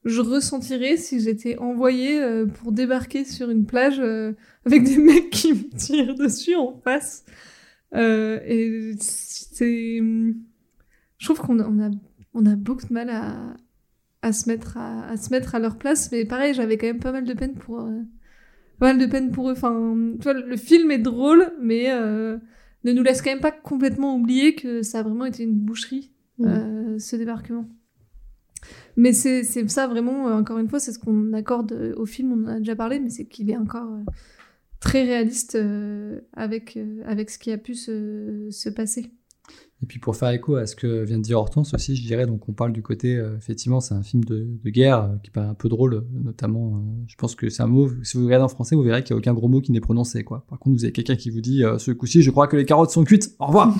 je 0.04 0.20
ressentirais 0.20 0.96
si 0.96 1.20
j'étais 1.20 1.58
envoyée 1.58 2.20
euh, 2.20 2.46
pour 2.46 2.72
débarquer 2.72 3.24
sur 3.24 3.50
une 3.50 3.66
plage 3.66 3.98
euh, 4.00 4.32
avec 4.64 4.84
des 4.84 4.98
mecs 4.98 5.30
qui 5.30 5.52
me 5.52 5.68
tirent 5.76 6.14
dessus 6.14 6.54
en 6.54 6.72
face. 6.84 7.24
Euh, 7.94 8.40
et 8.46 8.94
c'est, 9.00 9.98
je 9.98 11.24
trouve 11.24 11.40
qu'on 11.40 11.58
a, 11.60 11.68
on 11.68 11.80
a, 11.80 11.90
on 12.34 12.46
a 12.46 12.56
beaucoup 12.56 12.86
de 12.86 12.92
mal 12.92 13.10
à, 13.10 13.54
à 14.22 14.32
se 14.32 14.48
mettre 14.48 14.76
à, 14.76 15.06
à 15.08 15.16
se 15.16 15.30
mettre 15.30 15.54
à 15.54 15.58
leur 15.58 15.76
place. 15.76 16.10
Mais 16.12 16.24
pareil, 16.24 16.54
j'avais 16.54 16.78
quand 16.78 16.86
même 16.86 17.00
pas 17.00 17.12
mal 17.12 17.24
de 17.24 17.34
peine 17.34 17.54
pour, 17.54 17.80
euh, 17.80 18.00
pas 18.78 18.86
mal 18.94 18.98
de 18.98 19.06
peine 19.06 19.30
pour 19.30 19.48
eux. 19.48 19.52
Enfin, 19.52 19.94
tu 20.16 20.22
vois, 20.22 20.34
le 20.34 20.56
film 20.56 20.90
est 20.90 20.98
drôle, 20.98 21.52
mais 21.60 21.90
euh, 21.90 22.38
ne 22.84 22.92
nous 22.92 23.02
laisse 23.02 23.20
quand 23.22 23.30
même 23.30 23.40
pas 23.40 23.52
complètement 23.52 24.16
oublier 24.16 24.54
que 24.54 24.82
ça 24.82 25.00
a 25.00 25.02
vraiment 25.02 25.26
été 25.26 25.42
une 25.42 25.54
boucherie, 25.58 26.12
Mm. 26.38 26.46
euh, 26.46 26.98
ce 26.98 27.14
débarquement. 27.16 27.68
Mais 28.96 29.12
c'est 29.12 29.44
ça 29.68 29.86
vraiment, 29.86 30.24
encore 30.26 30.58
une 30.58 30.68
fois, 30.68 30.80
c'est 30.80 30.92
ce 30.92 30.98
qu'on 30.98 31.32
accorde 31.34 31.94
au 31.96 32.06
film, 32.06 32.32
on 32.32 32.44
en 32.44 32.54
a 32.54 32.58
déjà 32.58 32.74
parlé, 32.74 33.00
mais 33.00 33.10
c'est 33.10 33.26
qu'il 33.26 33.50
est 33.50 33.56
encore 33.56 33.98
très 34.82 35.04
réaliste 35.04 35.54
euh, 35.54 36.20
avec, 36.34 36.76
euh, 36.76 37.02
avec 37.06 37.30
ce 37.30 37.38
qui 37.38 37.50
a 37.52 37.58
pu 37.58 37.74
se, 37.74 38.48
se 38.50 38.68
passer. 38.68 39.10
Et 39.82 39.86
puis 39.86 39.98
pour 39.98 40.14
faire 40.14 40.30
écho 40.30 40.54
à 40.54 40.66
ce 40.66 40.76
que 40.76 41.02
vient 41.02 41.18
de 41.18 41.24
dire 41.24 41.38
Hortense 41.38 41.74
aussi, 41.74 41.96
je 41.96 42.06
dirais, 42.06 42.24
donc 42.24 42.48
on 42.48 42.52
parle 42.52 42.72
du 42.72 42.82
côté, 42.82 43.16
euh, 43.16 43.36
effectivement, 43.36 43.80
c'est 43.80 43.94
un 43.94 44.02
film 44.02 44.22
de, 44.22 44.46
de 44.62 44.70
guerre 44.70 45.02
euh, 45.02 45.16
qui 45.24 45.30
paraît 45.30 45.48
un 45.48 45.54
peu 45.54 45.68
drôle, 45.68 46.06
notamment, 46.12 46.76
euh, 46.76 47.02
je 47.08 47.16
pense 47.16 47.34
que 47.34 47.48
c'est 47.48 47.64
un 47.64 47.66
mot, 47.66 47.90
si 48.04 48.16
vous 48.16 48.24
regardez 48.24 48.44
en 48.44 48.48
français, 48.48 48.76
vous 48.76 48.82
verrez 48.82 49.02
qu'il 49.02 49.14
n'y 49.14 49.18
a 49.18 49.20
aucun 49.20 49.34
gros 49.34 49.48
mot 49.48 49.60
qui 49.60 49.72
n'est 49.72 49.80
prononcé, 49.80 50.22
quoi. 50.22 50.44
Par 50.48 50.60
contre, 50.60 50.76
vous 50.76 50.84
avez 50.84 50.92
quelqu'un 50.92 51.16
qui 51.16 51.30
vous 51.30 51.40
dit, 51.40 51.64
ce 51.78 51.90
coup-ci, 51.90 52.22
je 52.22 52.30
crois 52.30 52.46
que 52.46 52.56
les 52.56 52.64
carottes 52.64 52.90
sont 52.90 53.02
cuites, 53.02 53.34
au 53.40 53.46
revoir 53.46 53.76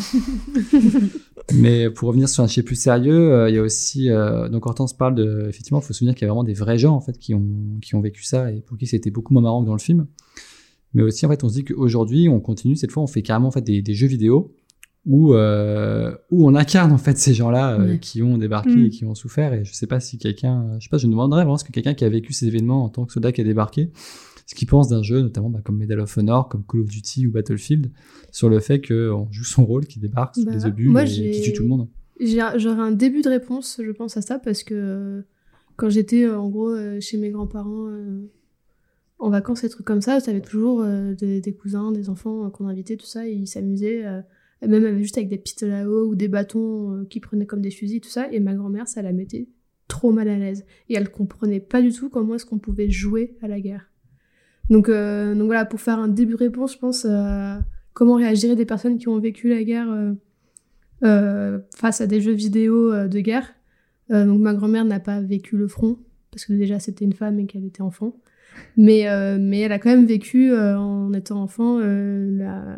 Mais 1.54 1.88
pour 1.90 2.08
revenir 2.08 2.28
sur 2.28 2.42
un 2.42 2.48
sujet 2.48 2.62
plus 2.62 2.76
sérieux, 2.76 3.48
il 3.48 3.54
y 3.54 3.58
a 3.58 3.62
aussi, 3.62 4.08
donc 4.50 4.66
Hortense 4.66 4.96
parle 4.96 5.14
de, 5.14 5.46
effectivement, 5.48 5.78
il 5.78 5.82
faut 5.82 5.92
se 5.92 5.98
souvenir 5.98 6.14
qu'il 6.14 6.22
y 6.22 6.24
a 6.24 6.28
vraiment 6.28 6.44
des 6.44 6.54
vrais 6.54 6.78
gens, 6.78 6.94
en 6.94 7.00
fait, 7.00 7.16
qui 7.16 7.32
ont, 7.34 7.78
qui 7.80 7.94
ont 7.94 8.00
vécu 8.00 8.24
ça 8.24 8.50
et 8.50 8.60
pour 8.60 8.76
qui 8.76 8.86
c'était 8.86 9.10
beaucoup 9.10 9.32
moins 9.32 9.42
marrant 9.42 9.62
que 9.62 9.66
dans 9.66 9.72
le 9.72 9.80
film. 9.80 10.06
Mais 10.94 11.02
aussi, 11.02 11.24
en 11.26 11.28
fait, 11.28 11.42
on 11.44 11.48
se 11.48 11.54
dit 11.54 11.64
qu'aujourd'hui, 11.64 12.28
on 12.28 12.40
continue, 12.40 12.76
cette 12.76 12.90
fois, 12.90 13.02
on 13.02 13.06
fait 13.06 13.22
carrément, 13.22 13.48
en 13.48 13.52
fait, 13.52 13.62
des, 13.62 13.82
des 13.82 13.94
jeux 13.94 14.06
vidéo 14.06 14.54
où, 15.06 15.34
euh, 15.34 16.14
où 16.30 16.46
on 16.46 16.54
incarne, 16.54 16.92
en 16.92 16.98
fait, 16.98 17.18
ces 17.18 17.34
gens-là 17.34 17.80
euh, 17.80 17.96
qui 17.96 18.22
ont 18.22 18.38
débarqué 18.38 18.70
Mm. 18.76 18.84
et 18.84 18.90
qui 18.90 19.04
ont 19.04 19.14
souffert. 19.14 19.52
Et 19.54 19.64
je 19.64 19.72
sais 19.74 19.86
pas 19.86 20.00
si 20.00 20.18
quelqu'un, 20.18 20.76
je 20.78 20.84
sais 20.84 20.90
pas, 20.90 20.98
je 20.98 21.06
me 21.06 21.12
demanderais 21.12 21.42
vraiment 21.42 21.56
ce 21.56 21.64
que 21.64 21.72
quelqu'un 21.72 21.94
qui 21.94 22.04
a 22.04 22.08
vécu 22.08 22.32
ces 22.32 22.46
événements 22.46 22.84
en 22.84 22.88
tant 22.88 23.04
que 23.06 23.12
soldat 23.12 23.32
qui 23.32 23.40
a 23.40 23.44
débarqué, 23.44 23.90
ce 24.46 24.54
qu'il 24.54 24.68
pense 24.68 24.88
d'un 24.88 25.02
jeu, 25.02 25.20
notamment 25.22 25.50
bah, 25.50 25.60
comme 25.64 25.78
Medal 25.78 26.00
of 26.00 26.16
Honor, 26.18 26.48
comme 26.48 26.62
Call 26.70 26.82
of 26.82 26.88
Duty 26.88 27.26
ou 27.26 27.32
Battlefield, 27.32 27.90
sur 28.30 28.48
le 28.48 28.60
fait 28.60 28.80
qu'on 28.86 29.28
joue 29.30 29.44
son 29.44 29.64
rôle, 29.64 29.86
qui 29.86 29.98
débarque 29.98 30.34
sous 30.36 30.44
Bah, 30.44 30.52
les 30.52 30.66
obus 30.66 30.88
moi, 30.88 31.04
et 31.04 31.30
qui 31.30 31.42
tue 31.42 31.52
tout 31.52 31.62
le 31.62 31.68
monde. 31.68 31.88
J'aurais 32.20 32.82
un 32.82 32.92
début 32.92 33.22
de 33.22 33.28
réponse, 33.28 33.80
je 33.84 33.90
pense, 33.90 34.16
à 34.16 34.22
ça, 34.22 34.38
parce 34.38 34.62
que 34.62 34.74
euh, 34.74 35.22
quand 35.76 35.88
j'étais 35.88 36.24
euh, 36.24 36.38
en 36.38 36.48
gros 36.48 36.70
euh, 36.70 37.00
chez 37.00 37.16
mes 37.16 37.30
grands-parents 37.30 37.88
euh, 37.88 38.30
en 39.22 39.30
vacances, 39.30 39.62
des 39.62 39.68
trucs 39.68 39.86
comme 39.86 40.00
ça, 40.00 40.20
t'avais 40.20 40.40
toujours 40.40 40.82
euh, 40.82 41.14
des, 41.14 41.54
cousins, 41.54 41.92
des 41.92 42.10
enfants 42.10 42.44
euh, 42.44 42.50
qu'on 42.50 42.66
invitait, 42.66 42.96
tout 42.96 43.06
ça, 43.06 43.26
et 43.28 43.32
ils 43.32 43.46
s'amusaient, 43.46 44.04
euh, 44.04 44.20
même 44.66 44.98
juste 44.98 45.16
avec 45.16 45.28
des 45.28 45.38
pistolets 45.38 45.82
à 45.82 45.88
eau 45.88 46.08
ou 46.08 46.16
des 46.16 46.26
bâtons 46.26 47.06
qui 47.08 47.20
prenaient 47.20 47.46
comme 47.46 47.60
des 47.60 47.70
fusils, 47.70 48.00
tout 48.00 48.08
ça, 48.08 48.26
et 48.32 48.40
ma 48.40 48.52
grand-mère, 48.52 48.88
ça 48.88 49.00
la 49.00 49.12
mettait 49.12 49.46
trop 49.86 50.10
mal 50.10 50.28
à 50.28 50.36
l'aise. 50.36 50.66
Et 50.88 50.94
elle 50.94 51.08
comprenait 51.08 51.60
pas 51.60 51.80
du 51.80 51.92
tout 51.92 52.10
comment 52.10 52.34
est-ce 52.34 52.44
qu'on 52.44 52.58
pouvait 52.58 52.90
jouer 52.90 53.36
à 53.42 53.48
la 53.48 53.60
guerre. 53.60 53.88
Donc, 54.70 54.88
donc 54.88 55.46
voilà, 55.46 55.64
pour 55.66 55.80
faire 55.80 55.98
un 55.98 56.08
début 56.08 56.34
réponse, 56.34 56.74
je 56.74 56.78
pense 56.78 57.06
comment 57.92 58.14
réagiraient 58.14 58.56
des 58.56 58.64
personnes 58.64 58.98
qui 58.98 59.08
ont 59.08 59.18
vécu 59.18 59.48
la 59.48 59.62
guerre 59.64 60.14
face 61.00 62.00
à 62.00 62.06
des 62.06 62.20
jeux 62.20 62.32
vidéo 62.32 63.08
de 63.08 63.20
guerre. 63.20 63.52
Donc 64.08 64.40
ma 64.40 64.54
grand-mère 64.54 64.84
n'a 64.84 65.00
pas 65.00 65.20
vécu 65.20 65.56
le 65.56 65.68
front, 65.68 65.98
parce 66.30 66.44
que 66.44 66.52
déjà 66.52 66.78
c'était 66.78 67.04
une 67.04 67.12
femme 67.12 67.38
et 67.40 67.46
qu'elle 67.46 67.64
était 67.64 67.82
enfant. 67.82 68.16
Mais, 68.76 69.08
euh, 69.08 69.38
mais 69.40 69.60
elle 69.60 69.72
a 69.72 69.78
quand 69.78 69.90
même 69.90 70.06
vécu, 70.06 70.52
euh, 70.52 70.78
en 70.78 71.12
étant 71.12 71.42
enfant, 71.42 71.78
euh, 71.80 72.76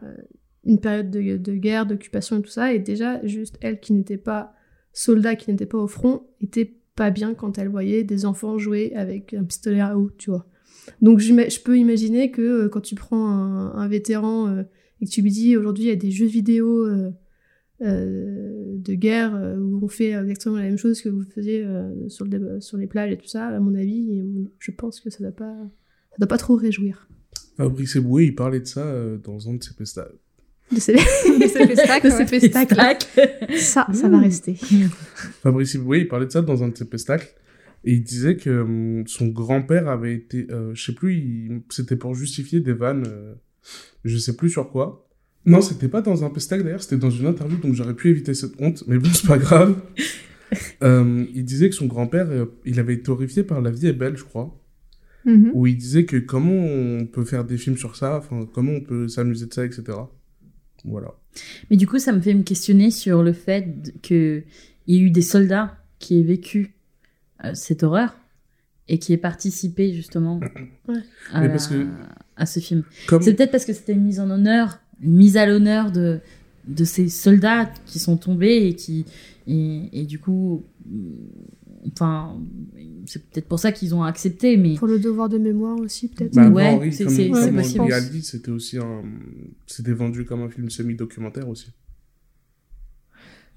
une 0.65 0.81
période 0.81 1.11
de, 1.11 1.37
de 1.37 1.55
guerre, 1.55 1.87
d'occupation 1.87 2.39
et 2.39 2.43
tout 2.43 2.51
ça. 2.51 2.73
Et 2.73 2.79
déjà, 2.79 3.25
juste 3.27 3.57
elle 3.61 3.81
qui 3.81 3.93
n'était 3.93 4.17
pas 4.17 4.55
soldat, 4.93 5.37
qui 5.37 5.51
n'était 5.51 5.67
pas 5.67 5.79
au 5.79 5.87
front, 5.87 6.23
était 6.41 6.75
pas 6.97 7.11
bien 7.11 7.35
quand 7.35 7.59
elle 7.59 7.69
voyait 7.69 8.05
des 8.05 8.25
enfants 8.25 8.59
jouer 8.59 8.93
avec 8.95 9.35
un 9.35 9.45
pistolet 9.45 9.81
à 9.81 9.99
eau, 9.99 10.11
tu 10.17 10.31
vois. 10.31 10.47
Donc 11.03 11.19
j'ima- 11.19 11.49
je 11.49 11.61
peux 11.61 11.77
imaginer 11.79 12.31
que 12.31 12.69
quand 12.69 12.81
tu 12.81 12.95
prends 12.95 13.29
un, 13.29 13.75
un 13.75 13.89
vétéran 13.89 14.65
et 15.01 15.05
que 15.07 15.11
tu 15.11 15.23
lui 15.23 15.31
dis 15.31 15.57
aujourd'hui 15.57 15.85
il 15.85 15.89
y 15.89 15.93
a 15.93 15.97
des 15.97 16.11
jeux 16.13 16.27
vidéo 16.27 16.87
euh, 17.83 18.77
de 18.77 18.95
guerre 18.95 19.35
euh, 19.35 19.57
où 19.59 19.81
on 19.85 19.89
fait 19.89 20.11
exactement 20.13 20.57
la 20.57 20.63
même 20.63 20.79
chose 20.79 21.01
que 21.03 21.09
vous 21.09 21.23
faisiez 21.25 21.65
euh, 21.65 22.09
sur, 22.09 22.25
le 22.27 22.61
sur 22.61 22.77
les 22.79 22.87
plages 22.87 23.13
et 23.13 23.17
tout 23.17 23.27
ça, 23.27 23.49
à 23.49 23.61
mon 23.61 23.75
avis, 23.75 24.23
je 24.59 24.71
pense 24.71 25.01
que 25.01 25.11
ça 25.11 25.19
doit 25.21 25.33
pas, 25.33 25.55
ça 26.11 26.17
doit 26.19 26.29
pas 26.29 26.39
trop 26.39 26.57
réjouir. 26.57 27.09
Fabrice 27.57 27.97
Eboué, 27.97 28.25
il 28.27 28.35
parlait 28.35 28.61
de 28.61 28.67
ça 28.67 28.85
euh, 28.87 29.17
dans 29.19 29.49
un 29.49 29.55
de 29.55 29.63
ses 29.63 29.75
pesta- 29.75 30.09
De 30.73 30.79
ces 30.81 30.93
pestacles, 31.39 32.09
de 32.09 32.13
ouais. 32.15 32.27
pestacles. 32.27 33.07
Ça, 33.59 33.87
ça 33.93 34.09
va 34.09 34.19
Mmh. 34.19 34.21
rester. 34.23 34.55
Fabrice 35.43 35.75
Eboué, 35.75 36.01
il 36.01 36.09
parlait 36.09 36.27
de 36.27 36.33
ça 36.33 36.43
dans 36.43 36.63
un 36.65 36.69
de 36.69 36.77
ses 36.77 36.85
pestacles. 36.87 37.35
Et 37.87 37.93
il 37.93 38.03
disait 38.03 38.37
que 38.39 39.05
son 39.07 39.29
grand-père 39.29 39.89
avait 39.89 40.15
été, 40.15 40.47
euh, 40.51 40.75
je 40.75 40.83
sais 40.85 40.95
plus, 40.95 41.17
il- 41.17 41.63
c'était 41.71 41.97
pour 41.97 42.15
justifier 42.15 42.61
des 42.61 42.73
vannes, 42.73 43.05
euh, 43.07 43.35
je 44.05 44.17
sais 44.17 44.35
plus 44.37 44.49
sur 44.49 44.71
quoi. 44.71 45.07
Non, 45.47 45.61
c'était 45.61 45.89
pas 45.89 46.01
dans 46.01 46.25
un 46.25 46.31
pestacle 46.31 46.65
d'ailleurs, 46.65 46.83
c'était 46.83 46.97
dans 46.97 47.11
une 47.11 47.27
interview, 47.27 47.59
donc 47.59 47.75
j'aurais 47.75 47.95
pu 47.95 48.09
éviter 48.11 48.33
cette 48.35 48.55
honte, 48.61 48.83
mais 48.87 48.99
bon, 48.99 49.09
c'est 49.13 49.27
pas 49.27 49.39
grave. 49.39 49.77
Euh, 50.85 51.25
il 51.35 51.45
disait 51.45 51.69
que 51.69 51.75
son 51.75 51.87
grand-père, 51.87 52.29
euh, 52.31 52.45
il 52.65 52.79
avait 52.79 52.95
été 52.95 53.11
horrifié 53.11 53.43
par 53.43 53.61
La 53.61 53.71
vie 53.73 53.87
est 53.89 53.93
belle, 53.93 54.17
je 54.17 54.23
crois, 54.23 54.57
Mhm. 55.25 55.51
où 55.53 55.67
il 55.67 55.77
disait 55.77 56.05
que 56.05 56.17
comment 56.19 56.53
on 56.53 57.07
peut 57.07 57.25
faire 57.25 57.45
des 57.45 57.57
films 57.57 57.77
sur 57.77 57.97
ça, 57.97 58.19
enfin, 58.19 58.47
comment 58.53 58.73
on 58.73 58.81
peut 58.81 59.09
s'amuser 59.09 59.47
de 59.47 59.55
ça, 59.55 59.65
etc. 59.65 59.83
Voilà. 60.85 61.09
Mais 61.71 61.77
du 61.77 61.89
coup, 61.89 61.99
ça 61.99 62.13
me 62.13 62.21
fait 62.21 62.35
me 62.35 62.43
questionner 62.45 62.93
sur 62.93 63.23
le 63.25 63.33
fait 63.33 63.67
qu'il 64.03 64.45
y 64.87 64.97
ait 64.97 65.01
eu 65.01 65.11
des 65.11 65.23
soldats 65.23 65.77
qui 65.99 66.21
aient 66.21 66.25
vécu 66.25 66.75
euh, 67.45 67.51
cette 67.55 67.83
horreur 67.83 68.15
et 68.87 68.99
qui 69.01 69.13
aient 69.13 69.17
participé 69.17 69.93
justement 69.93 70.39
Ouais. 70.89 70.95
à, 71.33 71.41
Mais 71.41 71.47
la- 71.49 71.53
parce 71.53 71.67
que- 71.67 71.87
à 72.37 72.47
ce 72.47 72.61
film. 72.61 72.85
Comme... 73.09 73.23
C'est 73.23 73.35
peut-être 73.35 73.51
parce 73.51 73.65
que 73.65 73.73
c'était 73.73 73.95
une 73.95 74.05
mise 74.05 74.21
en 74.21 74.31
honneur, 74.31 74.79
une 75.05 75.15
mise 75.17 75.37
à 75.37 75.47
l'honneur 75.47 75.93
de, 75.93 76.19
de 76.67 76.85
ces 76.85 77.09
soldats 77.09 77.67
qui 77.87 77.99
sont 77.99 78.17
tombés 78.17 78.67
et 78.69 78.75
qui. 78.75 79.05
Et, 79.47 79.89
et 79.93 80.05
du 80.07 80.19
coup. 80.19 80.65
Enfin, 81.93 82.41
c'est 83.05 83.23
peut-être 83.29 83.47
pour 83.47 83.59
ça 83.59 83.71
qu'ils 83.71 83.95
ont 83.95 84.03
accepté, 84.03 84.57
mais. 84.57 84.75
Pour 84.77 84.89
le 84.89 84.99
devoir 84.99 85.29
de 85.29 85.37
mémoire 85.37 85.79
aussi, 85.79 86.09
peut-être. 86.09 86.35
Bah, 86.35 86.49
Ouais, 86.49 86.69
Henri, 86.69 86.93
c'est- 86.93 87.05
Henri 87.05 87.53
possible. 87.53 88.23
c'était 88.23 88.51
aussi 88.51 88.79
un, 88.79 89.03
c'était 89.67 89.93
vendu 89.93 90.25
comme 90.25 90.41
un 90.43 90.49
film 90.49 90.71
semi-documentaire 90.71 91.47
aussi. 91.49 91.67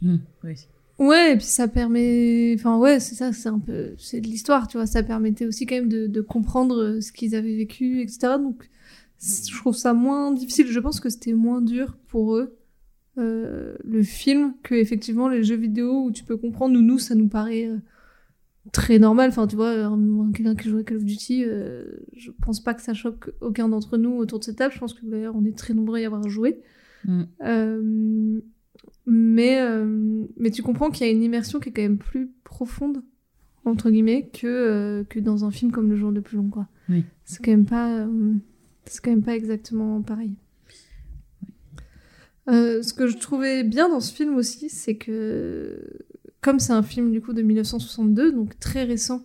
Mm, 0.02 0.18
oui. 0.44 0.54
Ouais, 1.00 1.34
et 1.34 1.38
puis 1.38 1.46
ça 1.46 1.68
permet. 1.68 2.54
Enfin, 2.56 2.78
ouais, 2.80 3.00
c'est 3.00 3.16
ça, 3.16 3.32
c'est 3.32 3.50
un 3.50 3.60
peu. 3.60 3.92
C'est 3.98 4.20
de 4.20 4.28
l'histoire, 4.28 4.68
tu 4.68 4.78
vois. 4.78 4.88
Ça 4.88 5.04
permettait 5.04 5.46
aussi 5.46 5.66
quand 5.66 5.76
même 5.76 5.90
de, 5.90 6.08
de 6.08 6.22
comprendre 6.22 7.00
ce 7.00 7.12
qu'ils 7.12 7.36
avaient 7.36 7.56
vécu, 7.56 8.02
etc. 8.02 8.20
Donc, 8.40 8.70
je 9.22 9.56
trouve 9.58 9.76
ça 9.76 9.94
moins 9.94 10.32
difficile. 10.32 10.68
Je 10.68 10.80
pense 10.80 11.00
que 11.00 11.10
c'était 11.10 11.34
moins 11.34 11.62
dur 11.62 11.98
pour 12.08 12.36
eux, 12.38 12.56
euh, 13.18 13.76
le 13.84 14.04
film, 14.04 14.54
que 14.64 14.76
effectivement 14.76 15.28
les 15.28 15.44
jeux 15.44 15.56
vidéo 15.56 16.06
où 16.06 16.12
tu 16.12 16.24
peux 16.24 16.38
comprendre, 16.38 16.78
où 16.78 16.82
nous, 16.82 17.00
ça 17.00 17.16
nous 17.16 17.28
paraît 17.28 17.66
euh, 17.66 17.78
très 18.72 19.00
normal. 19.00 19.30
Enfin, 19.30 19.48
tu 19.48 19.56
vois, 19.56 19.72
un- 19.72 20.32
quelqu'un 20.32 20.56
qui 20.56 20.70
joue 20.70 20.78
à 20.78 20.84
Call 20.84 20.98
of 20.98 21.04
Duty, 21.06 21.44
euh, 21.46 21.86
je 22.16 22.32
pense 22.42 22.62
pas 22.64 22.74
que 22.74 22.82
ça 22.82 22.94
choque 22.94 23.32
aucun 23.42 23.70
d'entre 23.70 23.98
nous 23.98 24.12
autour 24.18 24.40
de 24.40 24.44
cette 24.44 24.58
table. 24.58 24.74
Je 24.74 24.80
pense 24.80 24.94
que 24.94 25.06
d'ailleurs, 25.06 25.36
on 25.36 25.46
est 25.46 25.58
très 25.58 25.74
nombreux 25.74 25.98
à 25.98 26.02
y 26.02 26.06
avoir 26.06 26.28
joué. 26.30 26.62
Mm. 27.06 27.24
Euh, 27.44 28.42
mais, 29.06 29.62
euh, 29.62 30.26
mais 30.38 30.52
tu 30.52 30.62
comprends 30.62 30.90
qu'il 30.92 31.08
y 31.08 31.10
a 31.10 31.14
une 31.14 31.24
immersion 31.24 31.60
qui 31.60 31.70
est 31.70 31.72
quand 31.72 31.82
même 31.82 31.98
plus 31.98 32.30
profonde, 32.44 33.02
entre 33.66 33.90
guillemets, 33.90 34.30
que, 34.34 34.48
euh, 34.48 35.04
que 35.06 35.20
dans 35.20 35.46
un 35.46 35.52
film 35.52 35.72
comme 35.72 35.90
Le 35.90 35.96
jour 35.96 36.12
le 36.12 36.22
plus 36.22 36.38
long, 36.38 36.50
quoi. 36.50 36.68
Oui. 36.90 37.04
C'est 37.26 37.44
quand 37.44 37.52
même 37.52 37.66
pas, 37.66 38.00
euh, 38.00 38.34
c'est 38.90 39.04
quand 39.04 39.12
même 39.12 39.24
pas 39.24 39.36
exactement 39.36 40.02
pareil. 40.02 40.36
Euh, 42.50 42.82
ce 42.82 42.94
que 42.94 43.08
je 43.08 43.18
trouvais 43.18 43.64
bien 43.64 43.90
dans 43.90 44.00
ce 44.00 44.14
film 44.14 44.36
aussi, 44.36 44.70
c'est 44.70 44.96
que, 44.96 45.80
comme 46.42 46.60
c'est 46.60 46.74
un 46.74 46.84
film 46.84 47.12
du 47.12 47.22
coup 47.22 47.34
de 47.34 47.42
1962, 47.42 48.32
donc 48.32 48.58
très 48.60 48.84
récent 48.84 49.22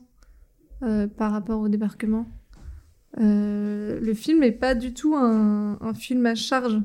euh, 0.82 1.06
par 1.06 1.30
rapport 1.30 1.60
au 1.60 1.68
débarquement, 1.68 2.26
euh, 3.20 4.00
le 4.00 4.14
film 4.14 4.42
est 4.42 4.52
pas 4.52 4.74
du 4.74 4.92
tout 4.92 5.14
un, 5.14 5.78
film 5.94 6.26
à 6.26 6.34
charge 6.34 6.80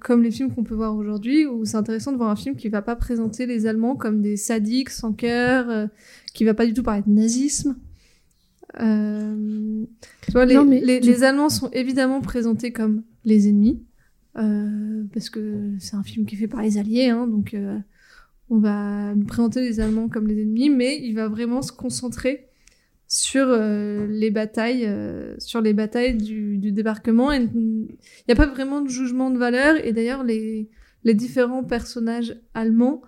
comme 0.00 0.22
les 0.22 0.30
films 0.30 0.52
qu'on 0.52 0.64
peut 0.64 0.74
voir 0.74 0.94
aujourd'hui, 0.94 1.46
où 1.46 1.64
c'est 1.64 1.78
intéressant 1.78 2.12
de 2.12 2.18
voir 2.18 2.28
un 2.28 2.36
film 2.36 2.56
qui 2.56 2.68
va 2.68 2.82
pas 2.82 2.94
présenter 2.94 3.46
les 3.46 3.66
Allemands 3.66 3.96
comme 3.96 4.20
des 4.20 4.36
sadiques 4.36 4.90
sans 4.90 5.14
cœur, 5.14 5.88
qui 6.34 6.44
va 6.44 6.52
pas 6.52 6.66
du 6.66 6.74
tout 6.74 6.82
parler 6.82 7.02
de 7.06 7.10
nazisme. 7.10 7.74
Euh, 8.80 9.84
tu 10.22 10.32
vois, 10.32 10.44
les, 10.44 10.54
Non, 10.54 10.64
mais 10.64 10.80
les, 10.80 11.00
du- 11.00 11.08
les 11.08 11.24
Allemands 11.24 11.48
sont 11.48 11.70
évidemment 11.70 12.20
présentés 12.20 12.72
comme 12.72 13.02
les 13.24 13.48
ennemis, 13.48 13.82
euh, 14.38 15.04
parce 15.14 15.30
que 15.30 15.72
c'est 15.78 15.96
un 15.96 16.02
film 16.02 16.26
qui 16.26 16.34
est 16.34 16.38
fait 16.38 16.48
par 16.48 16.62
les 16.62 16.76
Alliés, 16.78 17.08
hein, 17.08 17.26
donc 17.26 17.54
euh, 17.54 17.78
on 18.50 18.58
va 18.58 19.14
nous 19.14 19.24
présenter 19.24 19.60
les 19.62 19.80
Allemands 19.80 20.08
comme 20.08 20.26
les 20.26 20.42
ennemis, 20.42 20.70
mais 20.70 21.00
il 21.02 21.14
va 21.14 21.28
vraiment 21.28 21.62
se 21.62 21.72
concentrer 21.72 22.48
sur 23.08 23.46
les 23.46 24.30
batailles, 24.32 24.88
sur 25.38 25.60
les 25.60 25.72
batailles 25.72 26.16
du, 26.16 26.58
du 26.58 26.72
débarquement. 26.72 27.30
Il 27.30 27.48
n'y 27.52 28.32
a 28.32 28.34
pas 28.34 28.46
vraiment 28.46 28.80
de 28.80 28.88
jugement 28.88 29.30
de 29.30 29.38
valeur. 29.38 29.76
Et 29.86 29.92
d'ailleurs, 29.92 30.24
les, 30.24 30.68
les 31.04 31.14
différents 31.14 31.62
personnages 31.62 32.36
allemands 32.52 33.02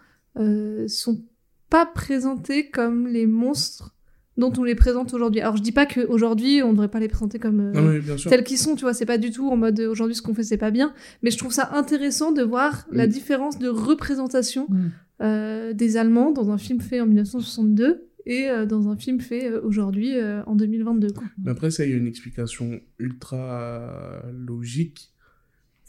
sont 0.86 1.24
pas 1.68 1.84
présentés 1.84 2.70
comme 2.70 3.09
les 3.09 3.26
monstres 3.26 3.96
dont 4.39 4.53
on 4.57 4.64
les 4.64 4.74
présente 4.74 5.12
aujourd'hui. 5.12 5.41
Alors, 5.43 5.57
je 5.57 5.62
dis 5.62 5.72
pas 5.72 5.84
qu'aujourd'hui, 5.84 6.62
on 6.62 6.68
ne 6.68 6.72
devrait 6.72 6.89
pas 6.89 7.01
les 7.01 7.09
présenter 7.09 7.39
comme 7.39 7.61
euh, 7.76 8.01
tels 8.28 8.45
qu'ils 8.45 8.57
sont, 8.57 8.74
tu 8.76 8.82
vois, 8.82 8.95
c'est 8.95 9.05
pas 9.05 9.18
du 9.18 9.30
tout 9.30 9.51
en 9.51 9.57
mode 9.57 9.78
euh, 9.80 9.91
aujourd'hui 9.91 10.14
ce 10.14 10.22
qu'on 10.22 10.32
fait 10.32 10.45
c'est 10.45 10.57
pas 10.57 10.70
bien, 10.70 10.95
mais 11.22 11.30
je 11.30 11.36
trouve 11.39 11.53
ça 11.53 11.68
intéressant 11.74 12.32
de 12.32 12.43
voir 12.43 12.86
la 12.91 13.07
Mm. 13.07 13.11
différence 13.11 13.59
de 13.59 13.68
représentation 13.68 14.66
Mm. 14.70 14.76
euh, 15.22 15.72
des 15.74 15.97
Allemands 15.97 16.30
dans 16.32 16.51
un 16.51 16.59
film 16.59 16.80
fait 16.80 17.01
en 17.01 17.07
1962 17.07 18.05
et 18.26 18.49
euh, 18.49 18.64
dans 18.66 18.89
un 18.89 18.97
film 18.97 19.20
fait 19.20 19.51
aujourd'hui, 19.53 20.14
euh, 20.16 20.43
en 20.45 20.55
2022. 20.55 21.12
Quoi. 21.12 21.24
Mais 21.43 21.51
après, 21.51 21.70
ça, 21.70 21.84
il 21.84 21.91
y 21.91 21.95
a 21.95 21.97
une 21.97 22.07
explication 22.07 22.80
ultra 22.99 24.22
logique 24.32 25.12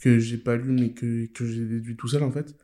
que 0.00 0.18
j'ai 0.18 0.38
pas 0.38 0.56
lu 0.56 0.72
mais 0.72 0.90
que, 0.90 1.26
que 1.26 1.44
j'ai 1.46 1.64
déduit 1.66 1.94
tout 1.96 2.08
seul 2.08 2.22
en 2.22 2.30
fait. 2.32 2.54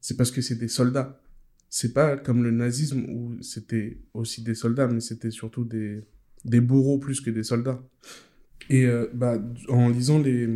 C'est 0.00 0.16
parce 0.16 0.30
que 0.30 0.40
c'est 0.42 0.56
des 0.56 0.68
soldats. 0.68 1.20
C'est 1.68 1.92
pas 1.92 2.16
comme 2.16 2.42
le 2.42 2.50
nazisme 2.50 3.04
où 3.08 3.36
c'était 3.42 3.98
aussi 4.14 4.42
des 4.42 4.54
soldats, 4.54 4.88
mais 4.88 5.00
c'était 5.00 5.30
surtout 5.30 5.64
des, 5.64 6.02
des 6.44 6.60
bourreaux 6.60 6.98
plus 6.98 7.20
que 7.20 7.30
des 7.30 7.42
soldats. 7.42 7.82
Et 8.70 8.86
euh, 8.86 9.06
bah, 9.14 9.38
en 9.68 9.88
lisant 9.88 10.18
les, 10.18 10.48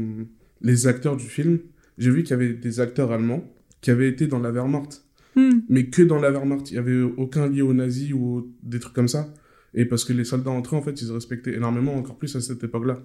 les 0.60 0.86
acteurs 0.86 1.16
du 1.16 1.26
film, 1.26 1.60
j'ai 1.98 2.10
vu 2.10 2.22
qu'il 2.22 2.30
y 2.30 2.34
avait 2.34 2.54
des 2.54 2.80
acteurs 2.80 3.12
allemands 3.12 3.44
qui 3.80 3.90
avaient 3.90 4.08
été 4.08 4.26
dans 4.26 4.38
la 4.38 4.50
Wehrmacht. 4.50 5.04
Hmm. 5.36 5.60
Mais 5.68 5.86
que 5.86 6.02
dans 6.02 6.18
la 6.18 6.30
Wehrmacht. 6.30 6.70
Il 6.70 6.74
y 6.74 6.78
avait 6.78 7.00
aucun 7.02 7.48
lien 7.48 7.64
aux 7.64 7.74
nazis 7.74 8.12
ou 8.12 8.52
des 8.62 8.78
trucs 8.78 8.94
comme 8.94 9.08
ça. 9.08 9.32
Et 9.74 9.84
parce 9.84 10.04
que 10.04 10.12
les 10.12 10.24
soldats 10.24 10.50
entrés, 10.50 10.76
en 10.76 10.82
fait, 10.82 11.00
ils 11.00 11.06
se 11.06 11.12
respectaient 11.12 11.54
énormément, 11.54 11.94
encore 11.94 12.16
plus 12.16 12.34
à 12.34 12.40
cette 12.40 12.62
époque-là. 12.64 13.00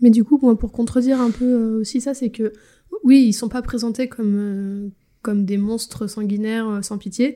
Mais 0.00 0.10
du 0.10 0.24
coup, 0.24 0.38
moi, 0.40 0.58
pour 0.58 0.72
contredire 0.72 1.20
un 1.20 1.30
peu 1.30 1.44
euh, 1.44 1.80
aussi 1.80 2.00
ça, 2.00 2.14
c'est 2.14 2.30
que 2.30 2.52
oui, 3.04 3.26
ils 3.28 3.32
sont 3.32 3.48
pas 3.48 3.62
présentés 3.62 4.08
comme, 4.08 4.34
euh, 4.36 4.88
comme 5.26 5.44
des 5.44 5.58
monstres 5.70 6.06
sanguinaires 6.06 6.68
euh, 6.68 6.82
sans 6.82 6.98
pitié, 6.98 7.28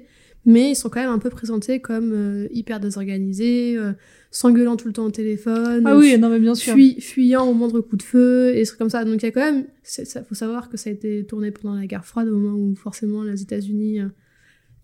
mais 0.47 0.71
ils 0.71 0.75
sont 0.77 0.89
quand 0.93 1.01
même 1.05 1.11
un 1.19 1.19
peu 1.27 1.29
présentés 1.41 1.81
comme 1.81 2.13
euh, 2.13 2.49
hyper 2.59 2.79
désorganisés, 2.81 3.77
euh, 3.77 3.93
s'engueulant 4.31 4.77
tout 4.77 4.87
le 4.91 4.95
temps 4.95 5.05
au 5.07 5.11
téléphone, 5.11 5.83
Ah 5.87 5.97
oui, 5.99 6.17
non 6.19 6.29
mais 6.31 6.39
bien 6.47 6.55
sûr. 6.55 6.73
fui- 6.75 7.01
fuyant 7.01 7.45
au 7.51 7.55
moindre 7.61 7.81
coup 7.89 7.97
de 7.97 8.03
feu, 8.03 8.57
et 8.57 8.63
trucs 8.65 8.79
comme 8.79 8.89
ça. 8.97 9.05
Donc 9.05 9.17
il 9.23 9.27
y 9.27 9.29
a 9.29 9.33
quand 9.33 9.47
même, 9.51 9.67
ça 9.83 10.23
faut 10.25 10.37
savoir 10.45 10.69
que 10.71 10.77
ça 10.77 10.89
a 10.89 10.93
été 10.93 11.25
tourné 11.31 11.51
pendant 11.51 11.75
la 11.75 11.87
guerre 11.87 12.05
froide, 12.07 12.29
au 12.29 12.37
moment 12.39 12.57
où 12.57 12.75
forcément 12.77 13.23
les 13.25 13.43
États-Unis 13.43 13.99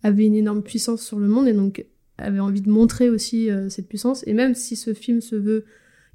avaient 0.03 0.25
une 0.25 0.35
énorme 0.35 0.61
puissance 0.61 1.01
sur 1.01 1.17
le 1.19 1.27
monde, 1.27 1.47
et 1.47 1.53
donc 1.53 1.83
avaient 2.19 2.39
envie 2.49 2.61
de 2.61 2.69
montrer 2.69 3.09
aussi 3.09 3.49
euh, 3.49 3.69
cette 3.69 3.87
puissance. 3.87 4.23
Et 4.27 4.33
même 4.33 4.53
si 4.53 4.75
ce 4.75 4.93
film 4.93 5.21
se 5.21 5.35
veut 5.35 5.63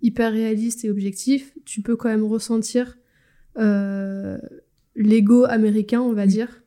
hyper 0.02 0.32
réaliste 0.32 0.84
et 0.84 0.90
objectif, 0.90 1.52
tu 1.64 1.80
peux 1.80 1.96
quand 1.96 2.08
même 2.08 2.24
ressentir 2.24 2.98
euh, 3.58 4.38
l'ego 4.94 5.44
américain, 5.44 6.00
on 6.00 6.12
va 6.12 6.26
dire, 6.26 6.61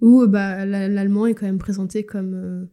où 0.00 0.26
bah, 0.26 0.64
la- 0.66 0.88
l'allemand 0.88 1.26
est 1.26 1.34
quand 1.34 1.46
même 1.46 1.58
présenté 1.58 2.04
comme, 2.04 2.34
euh, 2.34 2.64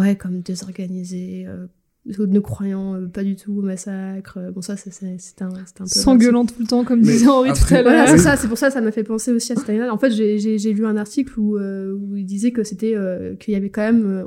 ouais, 0.00 0.16
comme 0.16 0.40
désorganisé, 0.40 1.46
euh, 1.46 1.66
ne 2.06 2.38
croyant 2.38 2.94
euh, 2.96 3.06
pas 3.06 3.24
du 3.24 3.34
tout 3.34 3.52
au 3.58 3.62
massacre. 3.62 4.38
Bon, 4.54 4.60
ça, 4.60 4.76
c'est 4.76 4.90
un, 5.04 5.16
c'est 5.18 5.40
un 5.80 5.84
peu. 5.84 5.86
S'engueulant 5.88 6.44
tout 6.44 6.54
le 6.60 6.66
temps, 6.66 6.84
comme 6.84 7.00
Mais 7.00 7.06
disait 7.06 7.28
Henri 7.28 7.50
tout 7.52 7.74
à 7.74 7.82
Voilà, 7.82 8.04
l'heure. 8.04 8.08
c'est 8.08 8.18
ça, 8.18 8.36
c'est 8.36 8.48
pour 8.48 8.58
ça 8.58 8.70
ça 8.70 8.80
m'a 8.80 8.92
fait 8.92 9.04
penser 9.04 9.32
aussi 9.32 9.52
à 9.52 9.56
cette 9.56 9.68
année-là. 9.68 9.92
En 9.92 9.98
fait, 9.98 10.10
j'ai- 10.10 10.38
lu 10.72 10.84
un 10.86 10.96
article 10.96 11.38
où, 11.40 11.56
euh, 11.56 11.92
où 11.94 12.16
il 12.16 12.26
disait 12.26 12.50
que 12.52 12.62
c'était 12.62 12.94
euh, 12.94 13.34
qu'il 13.36 13.54
y 13.54 13.56
avait 13.56 13.70
quand 13.70 13.82
même 13.82 14.04
euh, 14.06 14.24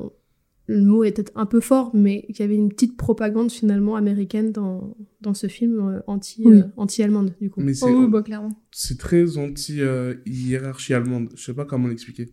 le 0.69 0.83
mot 0.83 1.03
est 1.05 1.13
peut-être 1.13 1.31
un 1.35 1.45
peu 1.45 1.61
fort, 1.61 1.91
mais 1.93 2.23
qu'il 2.27 2.39
y 2.39 2.43
avait 2.43 2.55
une 2.55 2.69
petite 2.69 2.97
propagande 2.97 3.51
finalement 3.51 3.95
américaine 3.95 4.51
dans, 4.51 4.95
dans 5.21 5.33
ce 5.33 5.47
film 5.47 5.79
euh, 5.79 5.99
anti 6.07 6.41
Oui. 6.45 6.57
euh, 6.59 6.63
anti-allemande 6.75 7.33
du 7.41 7.49
coup. 7.49 7.61
Mais 7.61 7.73
c'est 7.73 7.85
Oh 7.85 8.01
oui, 8.03 8.07
bah 8.09 8.21
clairement. 8.21 8.51
c'est 8.71 8.97
très 8.97 9.37
anti-hiérarchie 9.37 10.93
allemande. 10.93 11.29
Je 11.35 11.43
sais 11.43 11.53
pas 11.53 11.65
comment 11.65 11.87
l'expliquer. 11.87 12.29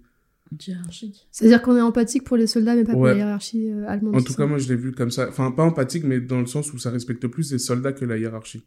Hiérarchique. 0.67 1.27
C'est-à-dire 1.33 1.63
qu'on 1.63 1.77
est 1.77 1.81
empathique 1.81 2.23
pour 2.25 2.37
les 2.37 2.47
soldats, 2.47 2.77
mais 2.77 2.85
pas 2.85 2.93
pour 2.93 3.07
la 3.07 3.17
hiérarchie 3.17 3.71
euh, 3.71 3.87
allemande. 3.89 4.17
En 4.17 4.23
tout 4.23 4.35
cas, 4.35 4.47
moi, 4.47 4.59
je 4.59 4.69
l'ai 4.69 4.77
vu 4.77 4.93
comme 4.93 5.11
ça. 5.11 5.29
Enfin, 5.29 5.51
pas 5.51 5.65
empathique, 5.65 6.05
mais 6.05 6.21
dans 6.21 6.39
le 6.41 6.47
sens 6.47 6.73
où 6.73 6.79
ça 6.79 6.91
respecte 6.91 7.27
plus 7.27 7.51
les 7.53 7.59
soldats 7.59 7.93
que 7.93 8.05
la 8.05 8.19
hiérarchie. 8.19 8.63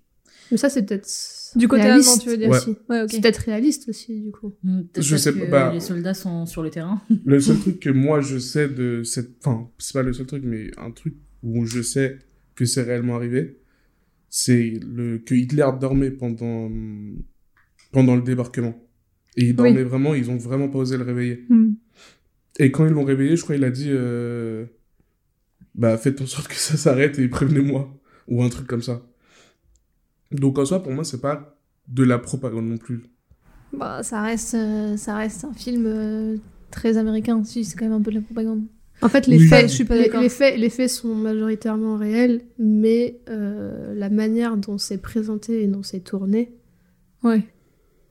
Mais 0.52 0.58
ça, 0.58 0.70
c'est 0.70 0.84
peut-être 0.86 1.06
Du 1.56 1.68
côté 1.68 1.84
réaliste 1.84 2.10
allemand, 2.10 2.22
tu 2.24 2.30
veux 2.30 2.38
dire. 2.38 2.50
aussi. 2.50 2.78
Ouais, 2.90 3.02
ok. 3.04 3.10
C'est 3.12 3.22
peut-être 3.22 3.38
réaliste 3.38 3.90
aussi 3.90 4.22
du 4.22 4.32
coup. 4.32 4.54
Hmm, 4.64 4.82
Je 4.98 5.16
sais 5.16 5.32
que 5.34 5.40
pas, 5.40 5.68
bah- 5.68 5.74
Les 5.74 5.80
soldats 5.80 6.14
sont 6.14 6.46
sur 6.46 6.64
le 6.64 6.70
terrain. 6.70 7.02
Le 7.26 7.40
seul 7.40 7.58
truc 7.62 7.80
que 7.80 7.90
moi, 7.90 8.22
je 8.22 8.38
sais 8.38 8.68
de 8.68 9.04
cette... 9.04 9.32
Enfin, 9.46 9.70
c'est 9.78 9.94
pas 9.94 10.04
le 10.04 10.14
seul 10.14 10.26
truc, 10.26 10.44
mais 10.46 10.72
un 10.78 10.92
truc 10.92 11.16
où 11.44 11.66
je 11.66 11.82
sais 11.82 12.20
que 12.56 12.66
c'est 12.66 12.82
réellement 12.82 13.16
arrivé, 13.16 13.60
c'est 14.30 14.80
le... 14.86 15.20
que 15.20 15.36
Hitler 15.36 15.68
dormait 15.80 16.12
pendant... 16.12 16.70
pendant 17.92 18.16
le 18.16 18.22
débarquement. 18.22 18.76
Et 19.36 19.46
il 19.50 19.56
dormait 19.56 19.84
vraiment, 19.84 20.16
ils 20.16 20.32
ont 20.32 20.38
vraiment 20.38 20.68
pas 20.68 20.80
osé 20.80 20.98
le 20.98 21.04
réveiller. 21.04 21.46
Hmm. 21.50 21.74
Et 22.60 22.72
quand 22.72 22.86
ils 22.88 22.92
l'ont 22.92 23.04
réveillé, 23.06 23.36
je 23.36 23.44
crois 23.44 23.56
qu'il 23.56 23.64
a 23.66 23.70
dit 23.70 23.90
euh, 23.90 24.66
bah 25.76 25.96
faites 25.98 26.20
en 26.22 26.26
sorte 26.26 26.48
que 26.48 26.56
ça 26.56 26.76
s'arrête 26.76 27.20
et 27.20 27.28
prévenez-moi 27.28 27.96
ou 28.28 28.44
un 28.44 28.50
truc 28.50 28.66
comme 28.66 28.82
ça. 28.82 29.06
Donc 30.32 30.58
en 30.60 30.66
soi 30.66 30.82
pour 30.84 30.92
moi 30.92 31.04
c'est 31.04 31.22
pas 31.22 31.58
de 31.88 32.04
la 32.04 32.18
propagande 32.20 32.66
non 32.68 32.78
plus. 32.78 33.04
Bah, 33.74 34.02
ça 34.04 34.22
reste, 34.22 34.54
euh, 34.56 34.98
ça 34.98 35.16
reste 35.16 35.44
un 35.46 35.54
film 35.54 35.86
euh, 35.86 36.38
très 36.72 36.98
américain. 36.98 37.44
Si, 37.44 37.64
c'est 37.66 37.78
quand 37.78 37.86
même 37.86 37.94
un 37.94 38.02
peu 38.02 38.12
de 38.12 38.16
la 38.18 38.22
propagande. 38.22 38.64
En 39.02 39.10
fait, 39.10 39.28
les, 39.28 39.38
Oui. 39.38 39.48
faits, 39.48 39.70
Je 39.70 39.74
suis 39.76 39.86
pas 39.86 39.96
les, 39.96 40.30
faits, 40.30 40.58
les 40.58 40.70
faits 40.70 40.90
sont 40.90 41.14
majoritairement 41.14 41.98
réels, 41.98 42.42
mais 42.58 43.20
euh, 43.30 43.94
la 43.94 44.10
manière 44.10 44.58
dont 44.58 44.78
c'est 44.78 44.98
présenté 44.98 45.64
et 45.64 45.68
dont 45.68 45.84
c'est 45.84 46.00
tourné, 46.00 46.52
Ouais. 47.24 47.44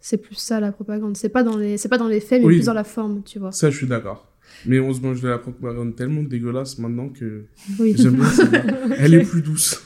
c'est 0.00 0.18
plus 0.18 0.36
ça 0.36 0.60
la 0.60 0.72
propagande. 0.72 1.16
C'est 1.16 1.28
pas 1.30 1.42
dans 1.42 1.56
les, 1.56 1.76
c'est 1.76 1.88
pas 1.88 1.98
dans 1.98 2.06
les 2.08 2.20
faits, 2.20 2.40
mais 2.42 2.48
Oui. 2.48 2.56
plus 2.58 2.66
dans 2.66 2.74
la 2.74 2.84
forme, 2.84 3.22
tu 3.24 3.38
vois. 3.38 3.50
Ça 3.52 3.70
je 3.70 3.76
suis 3.76 3.86
d'accord. 3.88 4.30
Mais 4.64 4.78
on 4.78 4.92
se 4.94 5.00
mange 5.00 5.20
de 5.22 5.28
la 5.28 5.38
propagande 5.38 5.96
tellement 5.96 6.22
dégueulasse 6.22 6.78
maintenant 6.78 7.08
que 7.08 7.46
Oui. 7.80 7.94
j'aime 7.96 8.14
bien 8.14 8.24
celle-là. 8.26 8.62
Elle 8.98 9.14
est 9.14 9.24
plus 9.24 9.42
douce. 9.42 9.82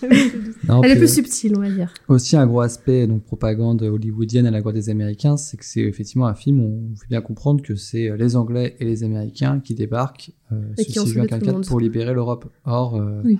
Non, 0.71 0.83
Elle 0.83 0.93
est 0.93 0.97
plus 0.97 1.13
subtile, 1.15 1.55
on 1.57 1.61
va 1.61 1.71
dire. 1.71 1.93
Aussi 2.09 2.37
un 2.37 2.47
gros 2.47 2.61
aspect 2.61 3.07
donc 3.07 3.25
propagande 3.25 3.83
hollywoodienne 3.83 4.47
à 4.47 4.51
la 4.51 4.61
gloire 4.61 4.75
des 4.75 4.89
Américains, 4.89 5.37
c'est 5.37 5.57
que 5.57 5.65
c'est 5.65 5.81
effectivement 5.83 6.27
un 6.27 6.35
film 6.35 6.61
où 6.61 6.91
on 6.93 6.97
fait 6.97 7.09
bien 7.09 7.21
comprendre 7.21 7.63
que 7.63 7.75
c'est 7.75 8.17
les 8.17 8.37
Anglais 8.37 8.77
et 8.81 8.85
les 8.85 9.05
Américains 9.05 9.61
qui 9.61 9.75
débarquent 9.75 10.33
euh, 10.53 10.61
Et 10.79 10.85
ce 10.85 10.89
qui 10.89 10.99
ont 11.01 11.07
6 11.07 11.13
juin 11.13 11.23
sauvé 11.25 11.29
tout 11.29 11.35
le 11.35 11.41
44 11.41 11.55
monde. 11.55 11.67
pour 11.67 11.81
libérer 11.81 12.15
l'Europe. 12.15 12.51
Or, 12.65 12.97
euh, 12.97 13.21
Oui. 13.25 13.39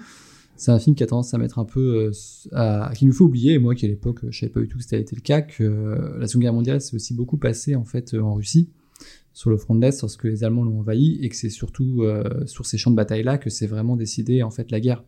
c'est 0.57 0.71
un 0.73 0.79
film 0.79 0.95
qui 0.97 1.03
a 1.03 1.07
tendance 1.07 1.33
à 1.35 1.39
mettre 1.39 1.59
un 1.59 1.65
peu, 1.65 2.11
euh, 2.11 2.13
à, 2.53 2.93
qui 2.95 3.07
nous 3.07 3.13
fait 3.13 3.23
oublier, 3.25 3.55
et 3.55 3.59
moi 3.59 3.75
qui 3.75 3.87
à 3.87 3.89
l'époque 3.89 4.21
je 4.29 4.39
savais 4.41 4.53
pas 4.53 4.61
du 4.61 4.69
tout 4.69 4.79
que 4.79 4.85
c'était 4.85 5.01
été 5.01 5.17
le 5.17 5.23
cas, 5.23 5.41
que 5.43 5.63
euh, 5.65 6.19
la 6.19 6.27
Seconde 6.27 6.43
Guerre 6.43 6.53
mondiale 6.53 6.81
s'est 6.81 6.95
aussi 6.95 7.15
beaucoup 7.15 7.37
passé 7.39 7.75
en 7.75 7.85
fait 7.85 8.15
euh, 8.15 8.21
en 8.21 8.35
Russie 8.35 8.69
sur 9.33 9.49
le 9.49 9.57
front 9.57 9.75
de 9.77 9.81
l'Est 9.81 10.01
lorsque 10.03 10.25
les 10.25 10.43
Allemands 10.45 10.65
l'ont 10.65 10.81
envahi 10.81 11.19
et 11.23 11.29
que 11.29 11.37
c'est 11.37 11.51
surtout 11.51 12.03
euh, 12.03 12.25
sur 12.47 12.67
ces 12.67 12.77
champs 12.77 12.91
de 12.91 12.97
bataille 12.97 13.23
là 13.23 13.39
que 13.39 13.49
c'est 13.49 13.69
vraiment 13.69 13.97
décidé 13.97 14.43
en 14.43 14.51
fait 14.51 14.71
la 14.71 14.81
guerre. 14.81 15.05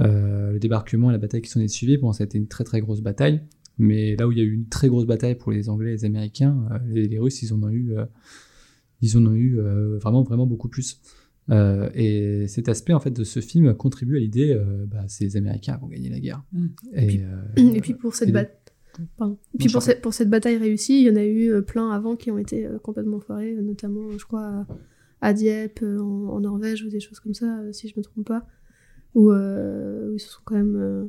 Euh, 0.00 0.52
le 0.52 0.58
débarquement 0.58 1.10
et 1.10 1.12
la 1.12 1.18
bataille 1.18 1.42
qui 1.42 1.50
s'en 1.50 1.60
est 1.60 1.68
suivie, 1.68 1.96
bon, 1.96 2.12
ça 2.12 2.24
a 2.24 2.26
été 2.26 2.36
une 2.38 2.48
très 2.48 2.64
très 2.64 2.80
grosse 2.80 3.00
bataille. 3.00 3.42
Mais 3.78 4.16
là 4.16 4.26
où 4.26 4.32
il 4.32 4.38
y 4.38 4.40
a 4.40 4.44
eu 4.44 4.52
une 4.52 4.68
très 4.68 4.88
grosse 4.88 5.06
bataille 5.06 5.34
pour 5.34 5.52
les 5.52 5.68
Anglais 5.68 5.90
et 5.90 5.92
les 5.92 6.04
Américains, 6.04 6.66
euh, 6.72 6.78
les, 6.88 7.08
les 7.08 7.18
Russes, 7.18 7.42
ils 7.42 7.52
en 7.52 7.62
ont 7.62 7.70
eu, 7.70 7.96
euh, 7.96 8.04
ils 9.02 9.16
en 9.18 9.26
ont 9.26 9.34
eu 9.34 9.58
vraiment 10.00 10.22
vraiment 10.22 10.46
beaucoup 10.46 10.68
plus. 10.68 11.00
Euh, 11.48 11.88
et 11.94 12.48
cet 12.48 12.68
aspect 12.68 12.92
en 12.92 12.98
fait 12.98 13.12
de 13.12 13.22
ce 13.22 13.38
film 13.40 13.72
contribue 13.74 14.16
à 14.16 14.20
l'idée, 14.20 14.52
euh, 14.52 14.84
bah, 14.86 15.04
c'est 15.06 15.24
les 15.24 15.36
Américains 15.36 15.74
qui 15.76 15.80
vont 15.80 15.86
gagner 15.88 16.08
la 16.10 16.18
guerre. 16.20 16.42
Mm. 16.52 16.66
Et, 16.94 17.06
puis- 17.06 17.22
euh, 17.22 17.72
Et 17.74 17.80
puis 17.80 17.94
pour 17.94 18.14
cette 18.14 18.30
et- 18.30 18.32
bataille. 18.32 18.52
Puis 19.58 19.68
je 19.68 19.72
pour, 19.72 19.72
t'en 19.74 19.80
cette, 19.80 20.00
pour 20.00 20.14
cette 20.14 20.30
bataille 20.30 20.56
réussie, 20.56 21.02
il 21.02 21.06
y 21.06 21.10
en 21.10 21.16
a 21.16 21.24
eu 21.24 21.62
plein 21.62 21.90
avant 21.90 22.16
qui 22.16 22.30
ont 22.30 22.38
été 22.38 22.66
complètement 22.82 23.20
foirés, 23.20 23.54
notamment, 23.54 24.10
je 24.16 24.24
crois, 24.24 24.46
à, 24.46 24.66
à 25.20 25.32
Dieppe, 25.34 25.82
en, 25.82 26.28
en 26.28 26.40
Norvège, 26.40 26.82
ou 26.82 26.88
des 26.88 27.00
choses 27.00 27.20
comme 27.20 27.34
ça, 27.34 27.62
si 27.72 27.88
je 27.88 27.94
me 27.98 28.02
trompe 28.02 28.26
pas, 28.26 28.46
où, 29.16 29.30
euh, 29.32 30.10
où 30.10 30.14
ils 30.14 30.20
se 30.20 30.28
sont 30.28 30.40
quand 30.44 30.54
même. 30.54 30.76
euh, 30.76 31.04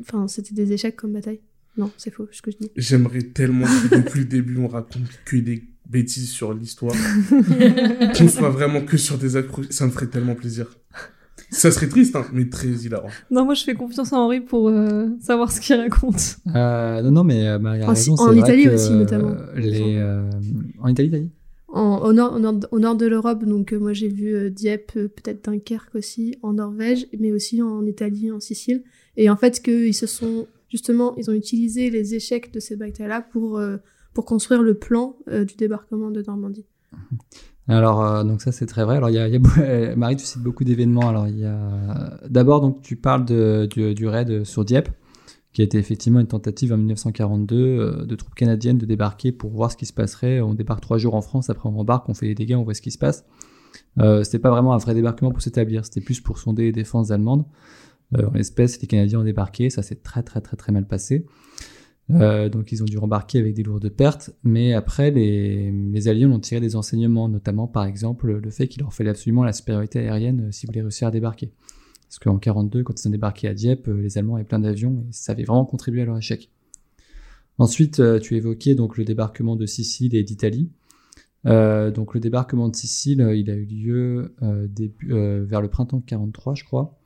Enfin, 0.00 0.28
c'était 0.28 0.54
des 0.54 0.72
échecs 0.72 0.94
comme 0.96 1.12
bataille. 1.14 1.40
Non, 1.76 1.90
c'est 1.96 2.12
faux, 2.12 2.28
ce 2.30 2.40
que 2.42 2.50
je 2.52 2.58
dis. 2.58 2.70
J'aimerais 2.76 3.22
tellement 3.22 3.66
que 3.66 3.96
depuis 3.96 4.20
le 4.20 4.26
début 4.26 4.58
on 4.58 4.68
raconte 4.68 5.08
que 5.24 5.36
des 5.38 5.64
bêtises 5.88 6.28
sur 6.30 6.52
l'histoire. 6.54 6.94
Qu'on 8.16 8.28
soit 8.28 8.50
vraiment 8.50 8.82
que 8.82 8.96
sur 8.96 9.18
des 9.18 9.36
accro... 9.36 9.62
Ça 9.70 9.86
me 9.86 9.90
ferait 9.90 10.06
tellement 10.06 10.34
plaisir. 10.34 10.66
Ça 11.50 11.70
serait 11.70 11.88
triste 11.88 12.14
hein, 12.14 12.24
mais 12.32 12.48
très 12.48 12.68
hilarant. 12.68 13.08
Non, 13.30 13.44
moi 13.44 13.54
je 13.54 13.64
fais 13.64 13.74
confiance 13.74 14.12
à 14.12 14.16
Henri 14.18 14.40
pour 14.40 14.68
euh, 14.68 15.08
savoir 15.20 15.50
ce 15.50 15.60
qu'il 15.60 15.74
raconte. 15.76 16.36
euh, 16.54 17.02
non, 17.02 17.10
non, 17.10 17.24
mais 17.24 17.46
euh, 17.48 17.58
Marie 17.58 17.82
a 17.82 17.86
En- 17.86 17.94
raison. 17.94 18.14
en 18.14 18.32
Italie 18.34 18.64
que, 18.64 18.70
aussi, 18.74 18.92
notamment. 18.92 19.34
Les, 19.56 20.00
en 20.78 20.88
Italie, 20.88 21.10
dit? 21.10 21.30
Au, 21.72 22.12
nord, 22.12 22.96
de 22.96 23.06
l'Europe, 23.06 23.44
donc 23.44 23.72
euh, 23.72 23.78
moi 23.78 23.94
j'ai 23.94 24.08
vu 24.08 24.34
euh, 24.34 24.50
Dieppe, 24.50 24.92
euh, 24.96 25.08
peut-être 25.08 25.42
Dunkerque 25.48 25.94
aussi, 25.94 26.36
en 26.42 26.52
Norvège, 26.52 27.06
mais 27.18 27.32
aussi 27.32 27.62
en 27.62 27.86
Italie, 27.86 28.30
en 28.30 28.40
Sicile. 28.40 28.82
Et 29.16 29.30
en 29.30 29.36
fait, 29.36 29.62
qu'ils 29.62 29.94
se 29.94 30.06
sont 30.06 30.46
justement, 30.68 31.14
ils 31.16 31.30
ont 31.30 31.34
utilisé 31.34 31.88
les 31.88 32.14
échecs 32.14 32.52
de 32.52 32.60
ces 32.60 32.76
batailles-là 32.76 33.22
pour, 33.22 33.60
pour 34.14 34.24
construire 34.24 34.62
le 34.62 34.74
plan 34.74 35.16
du 35.26 35.54
débarquement 35.56 36.10
de 36.10 36.22
Normandie. 36.22 36.64
Alors, 37.68 38.02
euh, 38.02 38.24
donc 38.24 38.42
ça 38.42 38.52
c'est 38.52 38.66
très 38.66 38.84
vrai. 38.84 38.96
Alors, 38.96 39.10
y 39.10 39.18
a, 39.18 39.96
Marie, 39.96 40.16
tu 40.16 40.24
cites 40.24 40.42
beaucoup 40.42 40.64
d'événements. 40.64 41.08
Alors, 41.08 41.28
il 41.28 41.38
y 41.38 41.44
a 41.44 42.18
d'abord 42.28 42.60
donc 42.60 42.82
tu 42.82 42.96
parles 42.96 43.24
de, 43.24 43.66
du 43.66 44.06
raid 44.06 44.44
sur 44.44 44.64
Dieppe, 44.64 44.88
qui 45.52 45.60
a 45.60 45.64
été 45.64 45.78
effectivement 45.78 46.20
une 46.20 46.26
tentative 46.26 46.72
en 46.72 46.78
1942 46.78 47.56
euh, 47.56 48.04
de 48.04 48.16
troupes 48.16 48.34
canadiennes 48.34 48.78
de 48.78 48.86
débarquer 48.86 49.32
pour 49.32 49.50
voir 49.50 49.70
ce 49.70 49.76
qui 49.76 49.86
se 49.86 49.92
passerait. 49.92 50.40
On 50.40 50.54
débarque 50.54 50.80
trois 50.80 50.98
jours 50.98 51.14
en 51.14 51.22
France, 51.22 51.50
après 51.50 51.68
on 51.68 51.78
embarque, 51.78 52.08
on 52.08 52.14
fait 52.14 52.26
des 52.26 52.34
dégâts, 52.34 52.54
on 52.54 52.62
voit 52.62 52.74
ce 52.74 52.82
qui 52.82 52.90
se 52.90 52.98
passe. 52.98 53.24
Euh, 54.00 54.24
c'était 54.24 54.38
pas 54.38 54.50
vraiment 54.50 54.72
un 54.72 54.78
vrai 54.78 54.94
débarquement 54.94 55.30
pour 55.30 55.42
s'établir, 55.42 55.84
c'était 55.84 56.00
plus 56.00 56.20
pour 56.20 56.38
sonder 56.38 56.64
les 56.64 56.72
défenses 56.72 57.10
allemandes. 57.10 57.44
Euh, 58.16 58.28
en 58.28 58.32
l'espèce, 58.32 58.80
les 58.80 58.86
Canadiens 58.86 59.20
ont 59.20 59.24
débarqué, 59.24 59.70
ça 59.70 59.82
s'est 59.82 59.96
très 59.96 60.22
très 60.22 60.40
très 60.40 60.56
très 60.56 60.72
mal 60.72 60.86
passé. 60.86 61.26
Euh, 62.10 62.48
donc 62.48 62.72
ils 62.72 62.82
ont 62.82 62.86
dû 62.86 62.98
rembarquer 62.98 63.38
avec 63.38 63.54
des 63.54 63.62
lourdes 63.62 63.88
pertes, 63.88 64.30
mais 64.42 64.74
après 64.74 65.10
les, 65.10 65.70
les 65.70 66.08
Alliés 66.08 66.26
ont 66.26 66.40
tiré 66.40 66.60
des 66.60 66.76
enseignements, 66.76 67.28
notamment 67.28 67.66
par 67.66 67.84
exemple 67.84 68.32
le 68.32 68.50
fait 68.50 68.68
qu'il 68.68 68.82
leur 68.82 68.92
fallait 68.92 69.10
absolument 69.10 69.44
la 69.44 69.52
supériorité 69.52 70.00
aérienne 70.00 70.50
s'ils 70.52 70.68
voulaient 70.68 70.82
réussir 70.82 71.08
à 71.08 71.10
débarquer. 71.10 71.52
Parce 72.12 72.18
qu'en 72.18 72.38
42, 72.38 72.82
quand 72.82 73.02
ils 73.02 73.08
ont 73.08 73.10
débarqué 73.10 73.48
à 73.48 73.54
Dieppe, 73.54 73.86
les 73.86 74.18
Allemands 74.18 74.34
avaient 74.34 74.44
plein 74.44 74.58
d'avions 74.58 75.06
et 75.08 75.12
ça 75.12 75.32
avait 75.32 75.44
vraiment 75.44 75.64
contribué 75.64 76.02
à 76.02 76.04
leur 76.04 76.18
échec. 76.18 76.50
Ensuite, 77.56 78.02
tu 78.20 78.36
évoquais 78.36 78.74
donc 78.74 78.98
le 78.98 79.06
débarquement 79.06 79.56
de 79.56 79.64
Sicile 79.64 80.14
et 80.14 80.22
d'Italie. 80.22 80.68
Euh, 81.46 81.90
donc 81.90 82.12
le 82.12 82.20
débarquement 82.20 82.68
de 82.68 82.76
Sicile, 82.76 83.22
euh, 83.22 83.34
il 83.34 83.50
a 83.50 83.54
eu 83.54 83.64
lieu 83.64 84.34
euh, 84.42 84.66
début, 84.68 85.14
euh, 85.14 85.42
vers 85.48 85.62
le 85.62 85.68
printemps 85.68 86.00
43, 86.00 86.54
je 86.54 86.64
crois, 86.64 86.98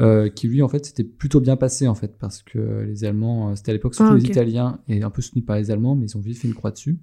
euh, 0.00 0.28
qui 0.28 0.48
lui 0.48 0.62
en 0.62 0.68
fait 0.68 0.84
s'était 0.84 1.04
plutôt 1.04 1.40
bien 1.40 1.56
passé 1.56 1.86
en 1.86 1.94
fait 1.94 2.18
parce 2.18 2.42
que 2.42 2.82
les 2.86 3.04
Allemands, 3.04 3.54
c'était 3.54 3.70
à 3.70 3.74
l'époque 3.74 3.94
surtout 3.94 4.14
Ah, 4.14 4.18
les. 4.18 4.26
Italiens 4.26 4.80
et 4.88 5.02
un 5.04 5.10
peu 5.10 5.22
soutenus 5.22 5.46
par 5.46 5.56
les 5.56 5.70
Allemands, 5.70 5.94
mais 5.94 6.06
ils 6.06 6.16
ont 6.16 6.20
vite 6.20 6.38
fait 6.38 6.48
une 6.48 6.54
croix 6.54 6.72
dessus. 6.72 6.98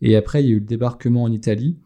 Et 0.00 0.16
après, 0.16 0.42
il 0.42 0.48
y 0.48 0.52
a 0.52 0.54
eu 0.54 0.60
le 0.60 0.66
débarquement 0.66 1.24
en 1.24 1.30
Italie 1.30 1.76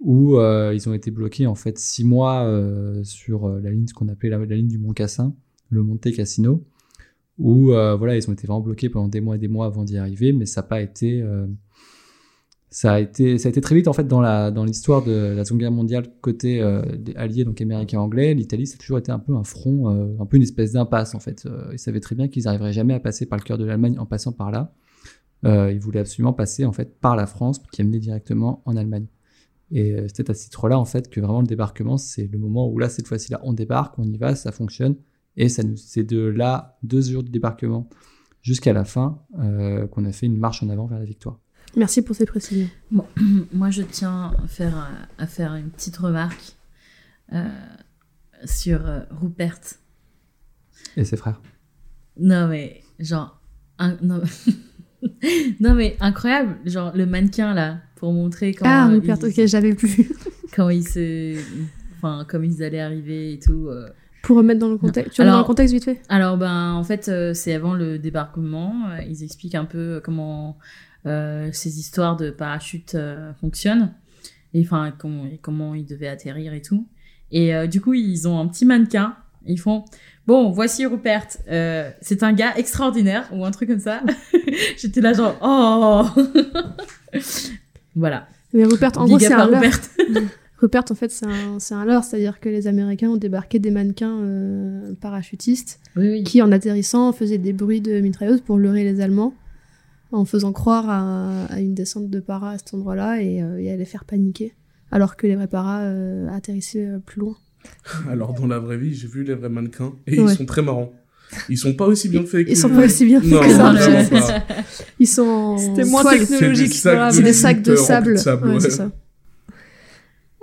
où 0.00 0.36
euh, 0.36 0.72
ils 0.74 0.88
ont 0.88 0.94
été 0.94 1.10
bloqués 1.10 1.46
en 1.46 1.54
fait 1.54 1.78
six 1.78 2.04
mois 2.04 2.44
euh, 2.44 3.02
sur 3.04 3.46
euh, 3.46 3.60
la 3.60 3.70
ligne, 3.70 3.86
ce 3.86 3.94
qu'on 3.94 4.08
appelait 4.08 4.28
la, 4.28 4.44
ligne 4.44 4.68
du 4.68 4.78
Mont 4.78 4.92
Cassin, 4.92 5.34
le 5.70 5.82
Monte 5.82 6.12
Cassino, 6.12 6.64
où 7.38 7.66
voilà, 7.66 8.16
ils 8.16 8.28
ont 8.30 8.32
été 8.32 8.46
vraiment 8.46 8.60
bloqués 8.60 8.88
pendant 8.88 9.08
des 9.08 9.20
mois 9.20 9.36
et 9.36 9.38
des 9.38 9.48
mois 9.48 9.66
avant 9.66 9.84
d'y 9.84 9.98
arriver, 9.98 10.32
mais 10.32 10.46
ça 10.46 10.62
n'a 10.62 10.66
pas 10.68 10.80
été 10.80 11.22
ça 12.70 12.94
a 12.94 13.00
été 13.00 13.38
ça 13.38 13.48
a 13.48 13.50
été 13.50 13.60
très 13.60 13.74
vite 13.74 13.88
en 13.88 13.92
fait 13.92 14.08
dans 14.08 14.22
la 14.22 14.50
dans 14.50 14.64
l'histoire 14.64 15.04
de 15.04 15.34
la 15.36 15.44
Seconde 15.44 15.60
Guerre 15.60 15.70
mondiale 15.70 16.06
côté 16.22 16.60
des 16.98 17.14
alliés 17.14 17.44
donc 17.44 17.60
américains 17.60 18.00
anglais. 18.00 18.32
l'Italie 18.32 18.66
ça 18.66 18.76
a 18.76 18.78
toujours 18.78 18.96
été 18.96 19.12
un 19.12 19.18
peu 19.18 19.34
un 19.34 19.44
front 19.44 19.88
un 20.18 20.24
peu 20.24 20.38
une 20.38 20.42
espèce 20.42 20.72
d'impasse 20.72 21.14
en 21.14 21.20
fait. 21.20 21.46
Ils 21.72 21.78
savaient 21.78 22.00
très 22.00 22.14
bien 22.14 22.28
qu'ils 22.28 22.44
n'arriveraient 22.44 22.72
jamais 22.72 22.94
à 22.94 23.00
passer 23.00 23.26
par 23.26 23.38
le 23.38 23.44
cœur 23.44 23.58
de 23.58 23.66
l'Allemagne 23.66 23.98
en 23.98 24.06
passant 24.06 24.32
par 24.32 24.50
là. 24.50 24.72
Ils 25.44 25.78
voulaient 25.78 26.00
absolument 26.00 26.32
passer 26.32 26.64
en 26.64 26.72
fait 26.72 26.98
par 27.00 27.16
la 27.16 27.26
France 27.26 27.60
qui 27.70 27.82
amenait 27.82 27.98
directement 27.98 28.62
en 28.64 28.76
Allemagne 28.76 29.06
et 29.72 29.92
euh, 29.94 30.06
c'était 30.08 30.30
à 30.30 30.34
ce 30.34 30.44
titre 30.44 30.68
là 30.68 30.78
en 30.78 30.84
fait 30.84 31.08
que 31.10 31.20
vraiment 31.20 31.40
le 31.40 31.46
débarquement 31.46 31.96
c'est 31.96 32.26
le 32.26 32.38
moment 32.38 32.68
où 32.70 32.78
là 32.78 32.88
cette 32.88 33.06
fois-ci 33.08 33.32
là 33.32 33.40
on 33.42 33.52
débarque 33.52 33.98
on 33.98 34.04
y 34.04 34.16
va 34.16 34.34
ça 34.36 34.52
fonctionne 34.52 34.96
et 35.36 35.48
ça 35.48 35.62
nous 35.64 35.76
c'est 35.76 36.04
de 36.04 36.20
là 36.20 36.78
deux 36.82 37.02
jours 37.02 37.22
de 37.24 37.30
débarquement 37.30 37.88
jusqu'à 38.42 38.72
la 38.72 38.84
fin 38.84 39.22
euh, 39.40 39.86
qu'on 39.88 40.04
a 40.04 40.12
fait 40.12 40.26
une 40.26 40.38
marche 40.38 40.62
en 40.62 40.68
avant 40.68 40.86
vers 40.86 40.98
la 41.00 41.04
victoire 41.04 41.38
Merci 41.76 42.00
pour 42.00 42.16
ces 42.16 42.24
précisions. 42.26 42.70
Moi, 43.52 43.68
je 43.70 43.82
tiens 43.82 44.32
à 44.42 44.46
faire, 44.46 44.78
euh, 44.78 45.22
à 45.22 45.26
faire 45.26 45.54
une 45.56 45.68
petite 45.68 45.96
remarque 45.98 46.54
euh, 47.34 47.44
sur 48.44 48.86
euh, 48.86 49.00
Rupert. 49.10 49.58
et 50.96 51.04
ses 51.04 51.16
frères 51.18 51.42
Non, 52.18 52.46
mais 52.48 52.82
genre. 52.98 53.38
un- 53.78 53.98
non, 54.00 54.22
non, 55.60 55.74
mais 55.74 55.96
incroyable. 56.00 56.56
Genre, 56.64 56.92
le 56.96 57.04
mannequin 57.04 57.52
là, 57.52 57.80
pour 57.96 58.12
montrer 58.12 58.54
comment. 58.54 58.70
Ah, 58.70 58.86
euh, 58.88 58.92
Rupert, 58.94 59.18
ils- 59.22 59.26
ok, 59.42 59.46
j'avais 59.46 59.74
plus. 59.74 60.08
Comment 60.54 60.70
ils 60.80 60.86
se. 60.86 61.36
Enfin, 61.98 62.24
comme 62.28 62.44
ils 62.44 62.62
allaient 62.62 62.80
arriver 62.80 63.32
et 63.34 63.38
tout. 63.38 63.66
euh. 63.68 63.88
Pour 64.22 64.36
remettre 64.38 64.60
dans 64.60 64.68
le 64.68 64.78
contexte. 64.78 65.12
Tu 65.14 65.22
Alors- 65.22 65.34
dans 65.34 65.38
le 65.40 65.44
contexte 65.44 65.72
vite 65.74 65.84
fait? 65.84 66.00
Alors, 66.08 66.36
ben, 66.36 66.72
en 66.72 66.82
fait, 66.84 67.08
euh, 67.08 67.32
c'est 67.34 67.52
avant 67.54 67.74
le 67.74 67.98
débarquement. 67.98 68.74
Euh, 68.90 69.02
Ils 69.08 69.22
expliquent 69.22 69.54
un 69.54 69.64
peu 69.66 70.00
comment 70.04 70.56
ces 71.04 71.78
histoires 71.78 72.16
de 72.16 72.30
parachute 72.30 72.96
fonctionnent. 73.40 73.92
Et 74.54 74.62
enfin, 74.62 74.92
comment, 74.98 75.24
et 75.26 75.38
comment 75.40 75.74
ils 75.76 75.84
devaient 75.86 76.08
atterrir 76.08 76.52
et 76.52 76.62
tout. 76.62 76.88
Et 77.30 77.52
du 77.68 77.80
coup, 77.80 77.94
ils 77.94 78.26
ont 78.26 78.40
un 78.40 78.48
petit 78.48 78.64
mannequin. 78.64 79.14
Ils 79.46 79.60
font 79.60 79.84
Bon, 80.26 80.50
voici 80.50 80.84
Rupert. 80.84 81.28
Euh, 81.48 81.88
c'est 82.00 82.24
un 82.24 82.32
gars 82.32 82.56
extraordinaire, 82.56 83.28
ou 83.32 83.44
un 83.44 83.52
truc 83.52 83.68
comme 83.68 83.78
ça. 83.78 84.00
J'étais 84.76 85.00
là, 85.00 85.12
genre 85.12 85.38
Oh 85.40 86.06
Voilà. 87.96 88.28
Mais 88.52 88.64
Rupert, 88.64 88.92
en 88.98 89.04
Big 89.04 89.10
gros, 89.16 89.18
c'est 89.18 89.32
un 89.32 89.48
leurre. 89.48 89.60
Rupert. 89.62 89.80
Rupert, 90.58 90.84
en 90.90 90.94
fait, 90.94 91.10
c'est 91.10 91.26
un, 91.26 91.58
c'est 91.58 91.74
un 91.74 91.84
leurre, 91.84 92.04
c'est-à-dire 92.04 92.38
que 92.40 92.48
les 92.48 92.66
Américains 92.66 93.10
ont 93.10 93.16
débarqué 93.16 93.58
des 93.58 93.70
mannequins 93.70 94.18
euh, 94.22 94.94
parachutistes 95.00 95.80
Oui, 95.96 96.08
oui. 96.10 96.22
qui, 96.24 96.40
en 96.40 96.50
atterrissant, 96.52 97.12
faisaient 97.12 97.36
des 97.38 97.52
bruits 97.52 97.80
de 97.82 98.00
mitrailleuse 98.00 98.40
pour 98.40 98.56
leurrer 98.56 98.84
les 98.84 99.00
Allemands, 99.02 99.34
en 100.12 100.24
faisant 100.24 100.52
croire 100.52 100.88
à, 100.88 101.44
à 101.46 101.60
une 101.60 101.74
descente 101.74 102.08
de 102.08 102.20
para 102.20 102.50
à 102.52 102.58
cet 102.58 102.72
endroit-là 102.72 103.20
et, 103.20 103.42
euh, 103.42 103.58
et 103.60 103.70
à 103.70 103.76
les 103.76 103.84
faire 103.84 104.04
paniquer, 104.04 104.54
alors 104.92 105.16
que 105.16 105.26
les 105.26 105.34
vrais 105.36 105.48
paras 105.48 105.82
euh, 105.82 106.28
atterrissaient 106.30 106.86
euh, 106.86 106.98
plus 107.00 107.20
loin. 107.20 107.36
Alors, 108.08 108.32
dans 108.32 108.46
la 108.46 108.58
vraie 108.58 108.78
vie, 108.78 108.94
j'ai 108.94 109.08
vu 109.08 109.24
les 109.24 109.34
vrais 109.34 109.48
mannequins 109.50 109.92
et 110.06 110.18
Ouais. 110.20 110.32
ils 110.32 110.36
sont 110.36 110.46
très 110.46 110.62
marrants. 110.62 110.92
Ils 111.48 111.58
sont 111.58 111.74
pas 111.74 111.86
aussi 111.86 112.08
bien 112.08 112.24
faits 112.24 112.46
que. 112.46 112.50
Ils 112.50 112.56
sont 112.56 112.68
pas 112.68 112.84
aussi 112.84 113.04
bien 113.04 113.20
faits 113.20 113.30
Non, 113.30 113.40
que 113.40 113.50
ça. 113.50 113.72
pas. 114.10 114.54
Ils 114.98 115.06
sont 115.06 115.58
C'était 115.58 115.84
moins 115.84 116.02
toile. 116.02 116.18
technologique. 116.26 116.72
C'est 116.74 117.22
des 117.22 117.32
sacs 117.32 117.62
de 117.62 117.76
sable. 117.76 118.12
de 118.12 118.16
sable, 118.16 118.48
Ouais, 118.48 118.54
ouais. 118.54 118.60
c'est 118.60 118.70
ça. 118.70 118.90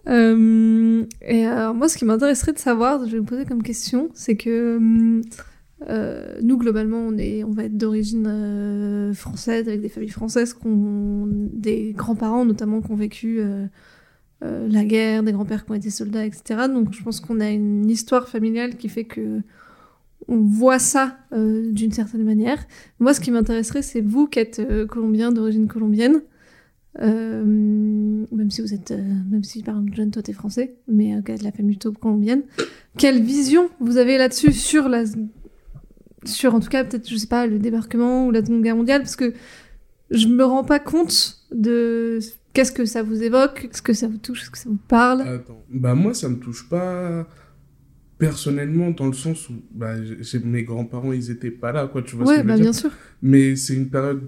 Euh, 0.09 1.03
et 1.21 1.45
alors, 1.45 1.73
moi, 1.73 1.87
ce 1.87 1.97
qui 1.97 2.05
m'intéresserait 2.05 2.53
de 2.53 2.59
savoir, 2.59 3.05
je 3.07 3.11
vais 3.13 3.19
me 3.19 3.25
poser 3.25 3.45
comme 3.45 3.63
question, 3.63 4.09
c'est 4.13 4.35
que 4.35 5.21
euh, 5.89 6.35
nous, 6.41 6.57
globalement, 6.57 6.97
on, 6.99 7.17
est, 7.17 7.43
on 7.43 7.51
va 7.51 7.63
être 7.65 7.77
d'origine 7.77 8.27
euh, 8.27 9.13
française, 9.13 9.67
avec 9.67 9.81
des 9.81 9.89
familles 9.89 10.09
françaises, 10.09 10.53
qui 10.53 10.67
ont 10.67 11.27
des 11.53 11.93
grands-parents 11.95 12.45
notamment 12.45 12.81
qui 12.81 12.91
ont 12.91 12.95
vécu 12.95 13.39
euh, 13.39 13.65
euh, 14.43 14.67
la 14.69 14.83
guerre, 14.83 15.23
des 15.23 15.31
grands-pères 15.31 15.63
qui 15.65 15.71
ont 15.71 15.75
été 15.75 15.89
soldats, 15.89 16.25
etc. 16.25 16.67
Donc, 16.67 16.93
je 16.93 17.01
pense 17.01 17.21
qu'on 17.21 17.39
a 17.39 17.49
une 17.49 17.89
histoire 17.89 18.27
familiale 18.27 18.75
qui 18.75 18.89
fait 18.89 19.05
que 19.05 19.39
on 20.27 20.37
voit 20.37 20.79
ça 20.79 21.17
euh, 21.33 21.71
d'une 21.71 21.91
certaine 21.91 22.23
manière. 22.23 22.65
Moi, 22.99 23.13
ce 23.13 23.19
qui 23.19 23.31
m'intéresserait, 23.31 23.81
c'est 23.81 24.01
vous 24.01 24.27
qui 24.27 24.39
êtes 24.39 24.59
euh, 24.59 24.85
colombien, 24.85 25.31
d'origine 25.31 25.67
colombienne. 25.67 26.21
Euh, 27.01 27.43
même 27.43 28.51
si 28.51 28.61
vous 28.61 28.73
êtes, 28.73 28.91
même 28.91 29.43
si 29.43 29.63
par 29.63 29.75
exemple 29.75 29.95
John, 29.95 30.11
toi 30.11 30.21
t'es 30.21 30.31
français, 30.31 30.75
mais 30.87 31.19
de 31.21 31.43
la 31.43 31.51
famille 31.51 31.71
plutôt 31.71 31.91
colombienne, 31.91 32.43
quelle 32.99 33.19
vision 33.23 33.69
vous 33.79 33.97
avez 33.97 34.19
là-dessus 34.19 34.51
sur 34.51 34.89
la, 34.89 35.03
sur 36.23 36.53
en 36.53 36.59
tout 36.59 36.69
cas 36.69 36.83
peut-être 36.83 37.09
je 37.09 37.15
sais 37.15 37.25
pas 37.25 37.47
le 37.47 37.57
débarquement 37.57 38.27
ou 38.27 38.31
la 38.31 38.45
Seconde 38.45 38.61
Guerre 38.61 38.75
mondiale, 38.75 39.01
parce 39.01 39.15
que 39.15 39.33
je 40.11 40.27
me 40.27 40.45
rends 40.45 40.63
pas 40.63 40.79
compte 40.79 41.43
de 41.51 42.19
qu'est-ce 42.53 42.71
que 42.71 42.85
ça 42.85 43.01
vous 43.01 43.23
évoque, 43.23 43.69
ce 43.71 43.81
que 43.81 43.93
ça 43.93 44.07
vous 44.07 44.17
touche, 44.17 44.43
ce 44.43 44.49
que 44.51 44.57
ça 44.57 44.69
vous 44.69 44.79
parle. 44.87 45.41
Bah, 45.69 45.95
moi, 45.95 46.13
ça 46.13 46.29
me 46.29 46.37
touche 46.37 46.69
pas 46.69 47.27
personnellement 48.27 48.91
dans 48.91 49.07
le 49.07 49.13
sens 49.13 49.49
où 49.49 49.53
bah, 49.71 49.95
mes 50.43 50.63
grands-parents, 50.63 51.11
ils 51.13 51.29
étaient 51.29 51.51
pas 51.51 51.71
là, 51.71 51.87
quoi, 51.87 52.01
tu 52.01 52.15
vois 52.15 52.25
ce 52.25 52.31
que 52.31 52.35
ouais, 52.35 52.37
je 52.37 52.41
veux 52.43 52.47
bah 52.47 52.55
dire 52.55 52.63
bien 52.63 52.73
sûr. 52.73 52.91
Mais 53.21 53.55
c'est 53.55 53.73
une 53.75 53.89
période. 53.89 54.21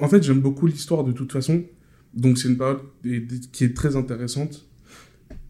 En 0.00 0.08
fait, 0.08 0.22
j'aime 0.22 0.40
beaucoup 0.40 0.66
l'histoire 0.66 1.04
de 1.04 1.12
toute 1.12 1.30
façon. 1.32 1.62
Donc, 2.14 2.38
c'est 2.38 2.48
une 2.48 2.56
période 2.56 2.80
qui 3.52 3.64
est 3.64 3.76
très 3.76 3.96
intéressante. 3.96 4.66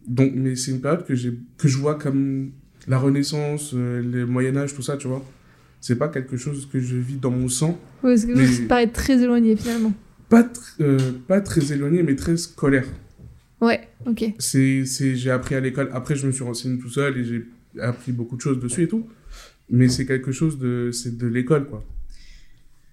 Donc, 0.09 0.33
mais 0.35 0.57
c'est 0.57 0.71
une 0.73 0.81
période 0.81 1.05
que, 1.07 1.15
j'ai 1.15 1.39
que 1.57 1.69
je 1.69 1.79
vois 1.79 1.95
comme 1.95 2.51
la 2.89 2.99
Renaissance, 2.99 3.73
euh, 3.75 4.03
le 4.03 4.27
Moyen-Âge, 4.27 4.75
tout 4.75 4.83
ça, 4.83 4.97
tu 4.97 5.09
vois. 5.09 5.25
C'est 5.81 5.97
pas 5.97 6.09
quelque 6.09 6.37
chose 6.37 6.69
que 6.71 6.81
je 6.81 6.97
vis 6.97 7.17
dans 7.17 7.31
mon 7.31 7.49
sang. 7.49 7.79
Ouais, 8.03 8.15
quelque 8.17 8.37
chose 8.37 8.51
Mais- 8.51 8.57
qui 8.57 8.63
paraît 8.63 8.87
très 8.91 9.23
éloigné 9.23 9.55
finalement. 9.57 9.93
Pas, 10.29 10.43
tr- 10.43 10.59
euh, 10.81 10.99
pas 11.29 11.41
très 11.41 11.73
éloigné, 11.73 12.03
mais 12.03 12.17
très 12.17 12.37
scolaire. 12.37 12.87
Ouais, 13.61 13.81
ok. 14.07 14.25
C'est, 14.39 14.85
j'ai 14.85 15.31
appris 15.31 15.55
à 15.55 15.61
l'école. 15.61 15.89
Après, 15.93 16.17
je 16.17 16.27
me 16.27 16.33
suis 16.33 16.43
renseigné 16.45 16.79
tout 16.79 16.89
seul 16.91 17.17
et 17.19 17.25
j'ai 17.25 17.45
appris 17.81 18.13
beaucoup 18.13 18.37
de 18.37 18.41
choses 18.41 18.59
dessus 18.61 18.83
et 18.83 18.89
tout. 18.89 19.07
Mais 19.71 19.89
c'est 19.89 20.05
quelque 20.07 20.31
chose 20.33 20.59
de, 20.59 20.91
c'est 20.93 21.17
de 21.17 21.27
l'école, 21.27 21.67
quoi. 21.67 21.85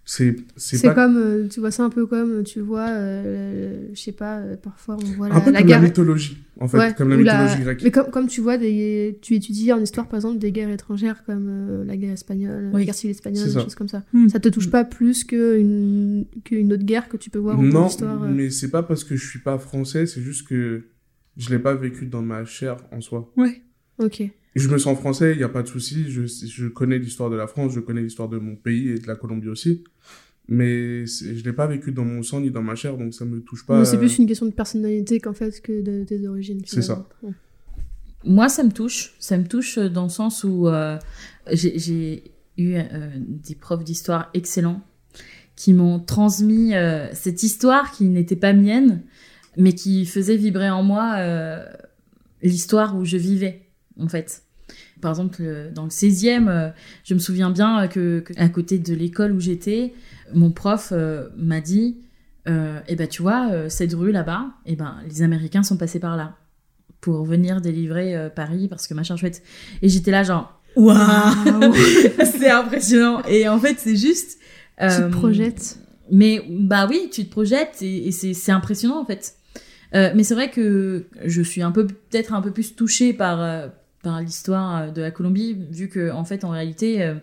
C'est, 0.04 0.36
c'est 0.58 0.78
C'est 0.78 0.88
pas 0.88 0.96
comme, 0.96 1.16
euh, 1.16 1.48
tu 1.48 1.60
vois 1.60 1.70
ça 1.72 1.84
un 1.84 1.90
peu 1.90 2.06
comme, 2.08 2.44
tu 2.44 2.60
vois, 2.60 2.88
euh, 2.90 3.88
je 3.94 4.00
sais 4.02 4.12
pas, 4.12 4.40
euh, 4.40 4.56
parfois 4.58 4.98
on 5.02 5.06
voit 5.16 5.30
la, 5.30 5.36
un 5.36 5.42
peu 5.42 5.52
la 5.52 5.60
comme 5.60 5.68
guerre. 5.68 5.80
la 5.82 5.88
mythologie, 5.88 6.38
en 6.60 6.68
fait, 6.68 6.78
Ouais, 6.78 6.94
comme 6.98 7.10
la 7.10 7.18
mythologie 7.18 7.62
grecque. 7.62 7.82
Mais 7.84 7.92
comme, 7.92 8.10
comme 8.10 8.28
tu 8.28 8.42
vois, 8.42 8.58
des, 8.58 9.20
tu 9.22 9.36
étudies 9.36 9.72
en 9.72 9.80
histoire 9.80 10.08
par 10.10 10.18
exemple 10.18 10.40
des 10.40 10.52
guerres 10.52 10.72
étrangères 10.72 11.24
comme 11.24 11.48
euh, 11.50 11.86
la 11.86 11.96
guerre 11.98 12.14
espagnole, 12.14 12.72
Oui. 12.74 12.80
la 12.82 12.86
guerre 12.86 12.96
civile 12.96 13.12
espagnole, 13.12 13.44
C'est 13.48 13.54
des 13.56 13.62
choses 13.64 13.76
comme 13.76 13.88
ça. 13.90 14.04
Hmm. 14.12 14.28
Ça 14.28 14.40
te 14.40 14.50
touche 14.50 14.70
pas 14.72 14.84
plus 14.84 15.24
qu'une 15.24 16.26
qu'une 16.44 16.74
autre 16.74 16.84
guerre 16.84 17.08
que 17.08 17.16
tu 17.18 17.30
peux 17.30 17.40
voir 17.40 17.58
en 17.60 17.62
cours 17.62 17.72
Non, 17.72 17.86
d'histoire. 17.86 18.24
euh. 18.24 18.28
mais 18.28 18.50
c'est 18.50 18.72
pas 18.72 18.84
parce 18.84 19.04
que 19.04 19.16
je 19.16 19.26
suis 19.26 19.40
pas 19.40 19.60
français, 19.60 20.08
c'est 20.08 20.22
juste 20.22 20.48
que 20.48 20.84
je 21.38 21.50
l'ai 21.52 21.60
pas 21.60 21.76
vécu 21.76 22.08
dans 22.08 22.24
ma 22.24 22.44
chair 22.44 22.78
en 22.92 23.02
soi. 23.02 23.32
Ouais. 23.38 23.62
Ok. 24.00 24.24
Je 24.56 24.68
me 24.68 24.78
sens 24.78 24.98
français, 24.98 25.34
il 25.34 25.40
y 25.40 25.44
a 25.44 25.50
pas 25.50 25.64
de 25.64 25.68
souci. 25.68 26.10
Je, 26.10 26.24
je 26.26 26.68
connais 26.68 27.00
l'histoire 27.00 27.30
de 27.30 27.36
la 27.36 27.48
France, 27.48 27.74
je 27.74 27.80
connais 27.80 28.02
l'histoire 28.02 28.28
de 28.30 28.38
mon 28.38 28.56
pays 28.56 28.90
et 28.90 29.00
de 29.00 29.08
la 29.08 29.16
Colombie 29.16 29.48
aussi. 29.48 29.84
Mais 30.48 31.06
je 31.06 31.44
l'ai 31.44 31.54
pas 31.54 31.68
vécu 31.68 31.92
dans 31.92 32.04
mon 32.04 32.24
sang 32.24 32.42
ni 32.42 32.52
dans 32.52 32.62
ma 32.62 32.76
chair, 32.76 32.98
donc 32.98 33.14
ça 33.14 33.24
me 33.24 33.42
touche 33.42 33.66
pas. 33.66 33.86
C'est 33.86 33.96
euh, 33.96 34.00
plus 34.00 34.18
une 34.18 34.28
question 34.28 34.46
de 34.46 34.52
personnalité 34.52 35.20
qu'en 35.20 35.34
fait 35.34 35.62
que 35.62 35.82
de 35.82 36.04
tes 36.04 36.28
origines. 36.28 36.62
C'est. 36.66 36.90
Ouais. 36.90 37.32
Moi, 38.26 38.50
ça 38.50 38.64
me 38.64 38.72
touche. 38.72 39.14
Ça 39.20 39.38
me 39.38 39.46
touche 39.46 39.78
dans 39.78 40.04
le 40.04 40.10
sens 40.10 40.44
où 40.44 40.68
euh, 40.68 40.98
j'ai 41.52 41.80
j'ai 41.80 42.24
eu 42.58 42.76
euh, 42.76 42.84
des 43.18 43.56
profs 43.56 43.84
d'histoire 43.84 44.30
excellents 44.34 44.82
qui 45.56 45.74
m'ont 45.74 46.00
transmis 46.00 46.76
euh, 46.76 47.08
cette 47.14 47.44
histoire 47.44 47.92
qui 47.92 48.06
n'était 48.06 48.36
pas 48.36 48.54
mienne, 48.54 49.04
mais 49.58 49.74
qui 49.74 50.06
faisait 50.06 50.36
vibrer 50.36 50.70
en 50.70 50.84
moi 50.84 51.16
euh, 51.18 51.64
l'histoire 52.42 52.98
où 52.98 53.06
je 53.06 53.18
vivais, 53.18 53.62
en 54.02 54.08
fait. 54.08 54.44
par 55.02 55.12
exemple, 55.12 55.38
euh, 55.42 55.72
dans 55.72 55.84
le 55.84 55.90
16e, 55.90 56.48
euh, 56.48 56.70
je 57.04 57.14
me 57.14 57.20
souviens 57.20 57.50
bien 57.50 57.88
que, 57.88 58.20
que 58.20 58.34
à 58.38 58.50
côté 58.50 58.80
de 58.80 58.94
l'école 58.94 59.32
où 59.32 59.40
j'étais, 59.40 59.94
mon 60.34 60.52
prof 60.52 60.90
euh, 60.92 61.30
m'a 61.36 61.62
dit 61.62 61.98
euh, 62.48 62.80
Eh 62.88 62.96
ben, 62.96 63.08
tu 63.08 63.22
vois, 63.22 63.50
euh, 63.52 63.70
cette 63.70 63.94
rue 63.94 64.12
là-bas, 64.12 64.48
eh 64.66 64.76
ben, 64.76 64.98
les 65.08 65.22
Américains 65.22 65.64
sont 65.64 65.78
passés 65.78 66.00
par 66.00 66.18
là 66.18 66.36
pour 67.00 67.26
venir 67.26 67.62
délivrer 67.62 68.30
Paris 68.36 68.68
parce 68.68 68.86
que 68.86 68.94
machin 68.94 69.16
chouette. 69.16 69.42
Et 69.82 69.90
j'étais 69.90 70.12
là, 70.12 70.22
genre, 70.22 70.62
waouh 70.76 71.74
C'est 72.24 72.52
impressionnant. 72.52 73.24
Et 73.28 73.50
en 73.50 73.60
fait, 73.60 73.80
c'est 73.80 73.96
juste. 73.96 74.38
Tu 74.80 74.88
te 74.88 75.10
projettes. 75.10 75.80
mais 76.12 76.44
bah 76.48 76.88
oui, 76.88 77.10
tu 77.12 77.26
te 77.26 77.32
projettes 77.32 77.82
et, 77.82 78.08
et 78.08 78.12
c'est 78.12 78.52
impressionnant 78.52 79.00
en 79.02 79.06
fait. 79.06 79.36
Mais 79.94 80.24
c'est 80.24 80.36
vrai 80.36 80.52
que 80.52 81.08
je 81.26 81.42
suis 81.42 81.64
un 81.64 81.72
peu 81.72 81.88
peut-être 81.88 82.34
un 82.34 82.42
peu 82.42 82.52
plus 82.52 82.76
touchée 82.76 83.14
par 83.14 83.72
par 84.02 84.22
l'histoire 84.22 84.78
euh, 84.78 84.92
de 84.92 85.02
la 85.02 85.12
Colombie 85.12 85.58
vu 85.70 85.90
que 85.90 86.12
en 86.12 86.26
fait 86.26 86.44
en 86.44 86.50
réalité, 86.50 87.02
euh, 87.02 87.16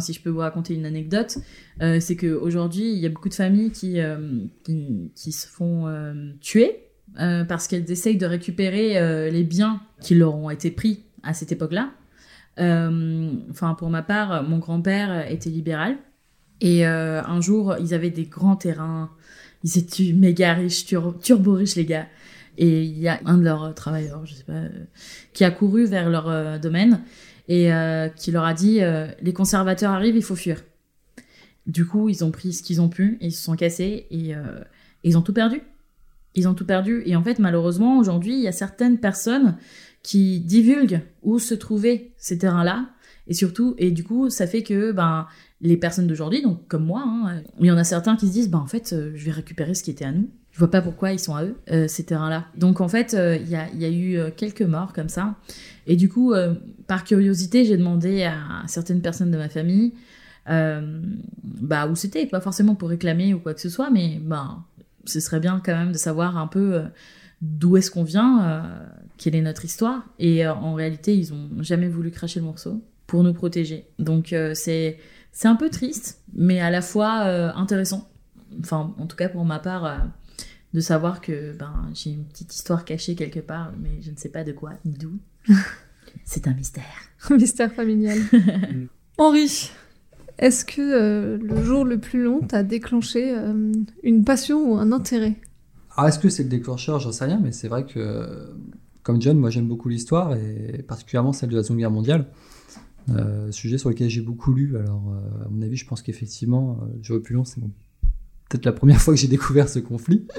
si 0.00 0.12
je 0.12 0.20
peux 0.20 0.30
vous 0.30 0.40
raconter 0.40 0.74
une 0.74 0.86
anecdote, 0.86 1.38
euh, 1.80 2.00
c'est 2.00 2.16
que 2.16 2.34
aujourd'hui 2.34 2.92
il 2.92 2.98
y 2.98 3.06
a 3.06 3.08
beaucoup 3.08 3.28
de 3.28 3.34
familles 3.34 3.70
qui 3.70 3.98
qui, 5.14 5.32
se 5.32 5.46
font 5.46 5.86
tuer 6.40 6.80
parce 7.16 7.68
qu'elles 7.68 7.90
essayent 7.90 8.16
de 8.16 8.26
récupérer 8.26 9.30
les 9.30 9.44
biens 9.44 9.80
qui 10.00 10.16
leur 10.16 10.34
ont 10.34 10.50
été 10.50 10.72
pris 10.72 11.04
à 11.22 11.32
cette 11.32 11.52
époque-là. 11.52 11.92
Enfin 12.58 13.74
pour 13.74 13.88
ma 13.88 14.02
part, 14.02 14.42
mon 14.42 14.58
grand-père 14.58 15.30
était 15.30 15.50
libéral. 15.50 15.96
Et 16.60 16.84
un 16.84 17.40
jour, 17.40 17.76
ils 17.78 17.94
avaient 17.94 18.10
des 18.10 18.24
grands 18.24 18.56
terrains. 18.56 19.10
Ils 19.62 19.78
étaient 19.78 20.12
méga 20.12 20.54
riches, 20.54 20.86
tur- 20.86 21.16
turbo 21.22 21.54
riches, 21.54 21.76
les 21.76 21.84
gars. 21.84 22.06
Et 22.56 22.82
il 22.82 22.98
y 22.98 23.08
a 23.08 23.20
un 23.24 23.38
de 23.38 23.44
leurs 23.44 23.74
travailleurs, 23.74 24.24
je 24.26 24.34
sais 24.34 24.44
pas, 24.44 24.52
euh, 24.52 24.84
qui 25.32 25.44
a 25.44 25.50
couru 25.50 25.84
vers 25.84 26.08
leur 26.08 26.28
euh, 26.28 26.58
domaine 26.58 27.00
et 27.48 27.72
euh, 27.72 28.08
qui 28.08 28.30
leur 28.30 28.44
a 28.44 28.54
dit 28.54 28.82
euh, 28.82 29.08
Les 29.22 29.32
conservateurs 29.32 29.92
arrivent, 29.92 30.16
il 30.16 30.22
faut 30.22 30.36
fuir. 30.36 30.62
Du 31.66 31.86
coup, 31.86 32.08
ils 32.08 32.24
ont 32.24 32.30
pris 32.30 32.52
ce 32.52 32.62
qu'ils 32.62 32.80
ont 32.80 32.88
pu 32.88 33.18
ils 33.20 33.32
se 33.32 33.42
sont 33.42 33.56
cassés 33.56 34.06
et 34.10 34.34
euh, 34.34 34.60
ils 35.02 35.16
ont 35.16 35.22
tout 35.22 35.32
perdu. 35.32 35.62
Ils 36.34 36.48
ont 36.48 36.54
tout 36.54 36.66
perdu. 36.66 37.02
Et 37.06 37.16
en 37.16 37.22
fait, 37.22 37.38
malheureusement, 37.38 37.98
aujourd'hui, 37.98 38.34
il 38.34 38.40
y 38.40 38.48
a 38.48 38.52
certaines 38.52 38.98
personnes 38.98 39.56
qui 40.02 40.40
divulguent 40.40 41.02
où 41.22 41.38
se 41.38 41.54
trouvaient 41.54 42.12
ces 42.16 42.38
terrains-là. 42.38 42.90
Et 43.26 43.34
surtout, 43.34 43.74
et 43.78 43.90
du 43.90 44.04
coup, 44.04 44.28
ça 44.28 44.46
fait 44.46 44.62
que 44.62 44.92
ben, 44.92 45.26
les 45.60 45.76
personnes 45.76 46.06
d'aujourd'hui, 46.06 46.42
donc 46.42 46.66
comme 46.68 46.84
moi, 46.84 47.04
hein, 47.06 47.42
il 47.60 47.66
y 47.66 47.70
en 47.70 47.78
a 47.78 47.84
certains 47.84 48.16
qui 48.16 48.26
se 48.26 48.32
disent, 48.32 48.50
ben, 48.50 48.58
en 48.58 48.66
fait, 48.66 48.92
euh, 48.92 49.12
je 49.14 49.24
vais 49.24 49.30
récupérer 49.30 49.74
ce 49.74 49.82
qui 49.82 49.90
était 49.90 50.04
à 50.04 50.12
nous. 50.12 50.28
Je 50.54 50.60
vois 50.60 50.70
pas 50.70 50.80
pourquoi 50.80 51.10
ils 51.10 51.18
sont 51.18 51.34
à 51.34 51.42
eux, 51.42 51.56
euh, 51.72 51.88
ces 51.88 52.04
terrains-là. 52.04 52.46
Donc 52.56 52.80
en 52.80 52.86
fait, 52.86 53.14
euh, 53.14 53.36
il 53.36 53.48
y, 53.48 53.56
a, 53.56 53.68
y 53.74 53.84
a 53.84 53.88
eu 53.88 54.16
euh, 54.16 54.30
quelques 54.30 54.62
morts 54.62 54.92
comme 54.92 55.08
ça. 55.08 55.34
Et 55.88 55.96
du 55.96 56.08
coup, 56.08 56.32
euh, 56.32 56.54
par 56.86 57.02
curiosité, 57.02 57.64
j'ai 57.64 57.76
demandé 57.76 58.22
à 58.22 58.62
certaines 58.68 59.02
personnes 59.02 59.32
de 59.32 59.36
ma 59.36 59.48
famille 59.48 59.94
euh, 60.48 61.02
bah, 61.42 61.88
où 61.88 61.96
c'était. 61.96 62.24
Pas 62.26 62.40
forcément 62.40 62.76
pour 62.76 62.88
réclamer 62.88 63.34
ou 63.34 63.40
quoi 63.40 63.52
que 63.52 63.60
ce 63.60 63.68
soit, 63.68 63.90
mais 63.90 64.20
ben, 64.22 64.64
ce 65.06 65.18
serait 65.18 65.40
bien 65.40 65.60
quand 65.64 65.74
même 65.74 65.90
de 65.90 65.98
savoir 65.98 66.38
un 66.38 66.46
peu 66.46 66.82
d'où 67.42 67.76
est-ce 67.76 67.90
qu'on 67.90 68.04
vient, 68.04 68.62
quelle 69.18 69.34
est 69.34 69.42
notre 69.42 69.64
histoire. 69.64 70.04
Et 70.20 70.46
en 70.46 70.74
réalité, 70.74 71.16
ils 71.16 71.32
ont 71.34 71.48
jamais 71.58 71.88
voulu 71.88 72.12
cracher 72.12 72.38
le 72.38 72.46
morceau 72.46 72.80
pour 73.08 73.24
nous 73.24 73.34
protéger. 73.34 73.88
Donc 73.98 74.32
c'est 74.54 74.98
c'est 75.32 75.48
un 75.48 75.56
peu 75.56 75.68
triste, 75.68 76.22
mais 76.32 76.60
à 76.60 76.70
la 76.70 76.80
fois 76.80 77.10
intéressant. 77.56 78.08
Enfin, 78.60 78.94
en 78.98 79.06
tout 79.06 79.16
cas 79.16 79.28
pour 79.28 79.44
ma 79.44 79.58
part, 79.58 80.06
de 80.74 80.80
savoir 80.80 81.20
que 81.20 81.56
ben 81.56 81.88
j'ai 81.94 82.10
une 82.10 82.24
petite 82.24 82.54
histoire 82.54 82.84
cachée 82.84 83.14
quelque 83.14 83.40
part, 83.40 83.72
mais 83.80 84.02
je 84.02 84.10
ne 84.10 84.16
sais 84.16 84.28
pas 84.28 84.44
de 84.44 84.52
quoi 84.52 84.72
ni 84.84 84.92
d'où. 84.92 85.12
c'est 86.24 86.46
un 86.48 86.54
mystère. 86.54 86.84
Mystère 87.30 87.72
familial. 87.72 88.18
Henri, 89.18 89.70
est-ce 90.38 90.64
que 90.64 90.82
euh, 90.82 91.38
le 91.38 91.62
jour 91.62 91.84
le 91.84 91.98
plus 91.98 92.22
long 92.22 92.40
t'a 92.40 92.62
déclenché 92.64 93.32
euh, 93.36 93.72
une 94.02 94.24
passion 94.24 94.72
ou 94.72 94.76
un 94.76 94.90
intérêt? 94.90 95.36
Ah, 95.96 96.08
est-ce 96.08 96.18
que 96.18 96.28
c'est 96.28 96.42
le 96.42 96.48
déclencheur? 96.48 96.98
J'en 96.98 97.12
sais 97.12 97.24
rien, 97.24 97.38
mais 97.40 97.52
c'est 97.52 97.68
vrai 97.68 97.86
que, 97.86 98.52
comme 99.04 99.22
John, 99.22 99.38
moi 99.38 99.50
j'aime 99.50 99.68
beaucoup 99.68 99.88
l'histoire, 99.88 100.34
et 100.34 100.82
particulièrement 100.88 101.32
celle 101.32 101.50
de 101.50 101.56
la 101.56 101.62
Seconde 101.62 101.78
Guerre 101.78 101.92
mondiale. 101.92 102.26
Euh, 103.10 103.52
sujet 103.52 103.78
sur 103.78 103.90
lequel 103.90 104.08
j'ai 104.08 104.22
beaucoup 104.22 104.52
lu. 104.52 104.76
Alors, 104.76 105.12
euh, 105.12 105.44
à 105.44 105.48
mon 105.50 105.62
avis, 105.62 105.76
je 105.76 105.86
pense 105.86 106.02
qu'effectivement, 106.02 106.78
euh, 106.82 106.96
le 106.96 107.02
jour 107.02 107.16
le 107.16 107.22
plus 107.22 107.34
long, 107.34 107.44
c'est 107.44 107.60
mon- 107.60 107.70
peut-être 108.48 108.64
la 108.64 108.72
première 108.72 109.00
fois 109.00 109.14
que 109.14 109.20
j'ai 109.20 109.28
découvert 109.28 109.68
ce 109.68 109.78
conflit. 109.78 110.26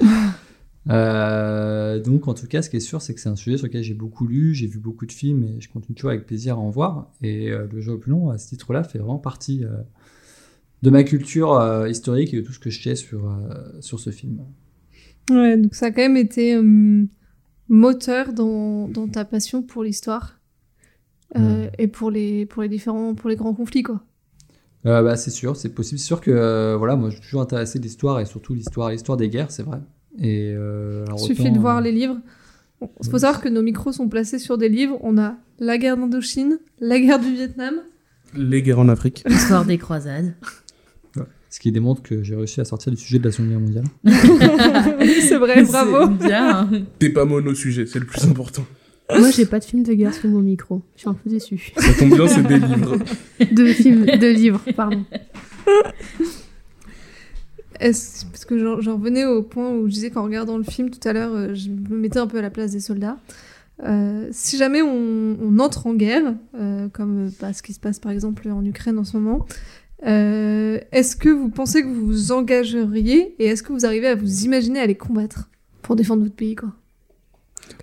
Euh, 0.88 1.98
donc, 1.98 2.28
en 2.28 2.34
tout 2.34 2.46
cas, 2.46 2.62
ce 2.62 2.70
qui 2.70 2.76
est 2.76 2.80
sûr, 2.80 3.02
c'est 3.02 3.12
que 3.12 3.20
c'est 3.20 3.28
un 3.28 3.34
sujet 3.34 3.56
sur 3.56 3.66
lequel 3.66 3.82
j'ai 3.82 3.92
beaucoup 3.92 4.24
lu, 4.24 4.54
j'ai 4.54 4.68
vu 4.68 4.78
beaucoup 4.78 5.04
de 5.04 5.10
films, 5.10 5.42
et 5.42 5.60
je 5.60 5.68
continue 5.68 5.96
toujours 5.96 6.12
avec 6.12 6.26
plaisir 6.26 6.54
à 6.54 6.60
en 6.60 6.70
voir. 6.70 7.10
Et 7.24 7.50
euh, 7.50 7.66
le 7.72 7.80
jour 7.80 7.94
le 7.94 7.98
plus 7.98 8.12
long, 8.12 8.30
à 8.30 8.38
ce 8.38 8.46
titre-là, 8.50 8.84
fait 8.84 8.98
vraiment 8.98 9.18
partie 9.18 9.64
euh, 9.64 9.70
de 10.82 10.90
ma 10.90 11.02
culture 11.02 11.60
historique 11.88 12.32
et 12.34 12.36
de 12.36 12.42
tout 12.42 12.52
ce 12.52 12.60
que 12.60 12.70
je 12.70 12.80
sais 12.80 12.94
sur, 12.94 13.36
sur 13.80 13.98
ce 13.98 14.10
film. 14.10 14.44
Ouais, 15.28 15.56
donc 15.56 15.74
ça 15.74 15.86
a 15.86 15.90
quand 15.90 16.02
même 16.02 16.16
été 16.16 16.56
moteur 17.68 18.32
dans, 18.32 18.86
dans 18.86 19.08
ta 19.08 19.24
passion 19.24 19.62
pour 19.62 19.82
l'histoire 19.82 20.38
euh, 21.36 21.68
et 21.78 21.88
pour 21.88 22.10
les, 22.10 22.46
pour 22.46 22.62
les 22.62 22.68
différents, 22.68 23.14
pour 23.14 23.28
les 23.28 23.36
grands 23.36 23.54
conflits, 23.54 23.82
quoi. 23.82 24.04
Euh, 24.86 25.02
bah, 25.02 25.16
c'est 25.16 25.30
sûr, 25.30 25.56
c'est 25.56 25.70
possible. 25.70 25.98
C'est 25.98 26.06
sûr 26.06 26.20
que 26.20 26.30
euh, 26.30 26.76
voilà, 26.76 26.96
moi 26.96 27.10
je 27.10 27.16
suis 27.16 27.24
toujours 27.24 27.42
intéressé 27.42 27.78
de 27.78 27.84
l'histoire 27.84 28.20
et 28.20 28.24
surtout 28.24 28.54
l'histoire, 28.54 28.90
l'histoire 28.90 29.16
des 29.16 29.28
guerres, 29.28 29.50
c'est 29.50 29.64
vrai. 29.64 29.78
Et 30.20 30.52
euh, 30.54 31.04
alors, 31.06 31.18
suffit 31.18 31.42
autant, 31.42 31.52
de 31.52 31.58
voir 31.58 31.78
euh, 31.78 31.80
les 31.82 31.92
livres. 31.92 32.16
Il 32.80 33.10
faut 33.10 33.18
savoir 33.18 33.40
que 33.40 33.48
nos 33.48 33.62
micros 33.62 33.92
sont 33.92 34.08
placés 34.08 34.38
sur 34.38 34.58
des 34.58 34.68
livres. 34.68 34.98
On 35.02 35.18
a 35.18 35.36
la 35.58 35.78
guerre 35.78 35.96
d'Indochine, 35.96 36.58
la 36.78 37.00
guerre 37.00 37.18
du 37.18 37.32
Vietnam. 37.32 37.74
Les 38.34 38.62
guerres 38.62 38.80
en 38.80 38.88
Afrique. 38.88 39.24
Histoire 39.28 39.64
des 39.64 39.78
croisades. 39.78 40.34
Ce 41.48 41.60
qui 41.60 41.72
démontre 41.72 42.02
que 42.02 42.22
j'ai 42.22 42.36
réussi 42.36 42.60
à 42.60 42.66
sortir 42.66 42.92
du 42.92 42.98
sujet 42.98 43.18
de 43.18 43.24
la 43.24 43.32
Seconde 43.32 43.48
Guerre 43.48 43.60
mondiale. 43.60 43.84
c'est 45.22 45.38
vrai, 45.38 45.62
bravo. 45.62 46.12
C'est 46.20 46.26
bien. 46.26 46.68
T'es 46.98 47.08
pas 47.08 47.24
mono-sujet, 47.24 47.86
c'est 47.86 47.98
le 47.98 48.04
plus 48.04 48.24
important. 48.24 48.66
Moi, 49.10 49.30
j'ai 49.30 49.46
pas 49.46 49.60
de 49.60 49.64
film 49.64 49.82
de 49.84 49.92
guerre 49.94 50.12
sur 50.14 50.28
mon 50.28 50.40
micro. 50.40 50.82
Je 50.96 51.00
suis 51.02 51.08
un 51.08 51.14
peu 51.14 51.30
déçue. 51.30 51.72
Ça 51.76 51.92
tombe 51.98 52.14
bien, 52.14 52.26
c'est 52.26 52.42
des 52.42 52.58
livres. 52.58 52.96
De 53.52 53.66
films, 53.66 54.04
de 54.06 54.26
livres, 54.26 54.60
pardon. 54.74 55.04
Est-ce- 57.78 58.24
parce 58.26 58.44
que 58.46 58.58
j'en 58.58 58.80
j'en 58.80 58.94
revenais 58.96 59.24
au 59.26 59.42
point 59.42 59.70
où 59.70 59.86
je 59.86 59.92
disais 59.92 60.10
qu'en 60.10 60.24
regardant 60.24 60.56
le 60.56 60.64
film 60.64 60.88
tout 60.90 61.06
à 61.06 61.12
l'heure, 61.12 61.32
euh, 61.34 61.54
je 61.54 61.68
me 61.68 61.96
mettais 61.96 62.18
un 62.18 62.26
peu 62.26 62.38
à 62.38 62.42
la 62.42 62.50
place 62.50 62.70
des 62.72 62.80
soldats. 62.80 63.18
Euh, 63.84 64.28
si 64.32 64.56
jamais 64.56 64.80
on, 64.80 65.36
on 65.42 65.58
entre 65.58 65.86
en 65.86 65.94
guerre, 65.94 66.34
euh, 66.58 66.88
comme 66.88 67.30
bah, 67.40 67.52
ce 67.52 67.62
qui 67.62 67.74
se 67.74 67.80
passe 67.80 67.98
par 67.98 68.10
exemple 68.12 68.48
en 68.48 68.64
Ukraine 68.64 68.98
en 68.98 69.04
ce 69.04 69.18
moment, 69.18 69.46
euh, 70.06 70.78
est-ce 70.92 71.16
que 71.16 71.28
vous 71.28 71.50
pensez 71.50 71.82
que 71.82 71.88
vous 71.88 72.06
vous 72.06 72.32
engageriez 72.32 73.34
et 73.38 73.46
est-ce 73.46 73.62
que 73.62 73.72
vous 73.74 73.84
arrivez 73.84 74.06
à 74.08 74.14
vous 74.14 74.44
imaginer 74.44 74.80
aller 74.80 74.94
combattre? 74.94 75.50
Pour 75.82 75.94
défendre 75.96 76.22
votre 76.22 76.34
pays 76.34 76.54
quoi 76.56 76.72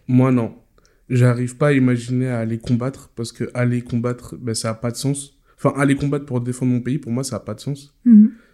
Moi, 0.07 0.31
non. 0.31 0.55
J'arrive 1.09 1.57
pas 1.57 1.67
à 1.67 1.73
imaginer 1.73 2.27
à 2.27 2.39
aller 2.39 2.57
combattre 2.57 3.11
parce 3.15 3.31
que 3.31 3.49
aller 3.53 3.81
combattre, 3.81 4.35
ben, 4.37 4.55
ça 4.55 4.69
a 4.69 4.73
pas 4.73 4.91
de 4.91 4.95
sens. 4.95 5.39
Enfin, 5.57 5.73
aller 5.79 5.95
combattre 5.95 6.25
pour 6.25 6.41
défendre 6.41 6.71
mon 6.71 6.81
pays, 6.81 6.97
pour 6.97 7.11
moi, 7.11 7.23
ça 7.23 7.37
a 7.37 7.39
pas 7.39 7.53
de 7.53 7.59
sens. 7.59 7.97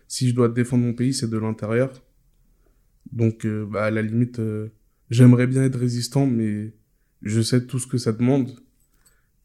Si 0.07 0.29
je 0.29 0.35
dois 0.35 0.49
défendre 0.49 0.83
mon 0.83 0.93
pays, 0.93 1.13
c'est 1.13 1.29
de 1.29 1.37
l'intérieur. 1.37 1.91
Donc, 3.11 3.45
euh, 3.45 3.65
bah, 3.65 3.85
à 3.85 3.91
la 3.91 4.01
limite, 4.01 4.39
euh, 4.39 4.69
j'aimerais 5.09 5.47
bien 5.47 5.63
être 5.63 5.79
résistant, 5.79 6.25
mais 6.27 6.73
je 7.21 7.41
sais 7.41 7.65
tout 7.65 7.79
ce 7.79 7.87
que 7.87 7.97
ça 7.97 8.11
demande. 8.11 8.51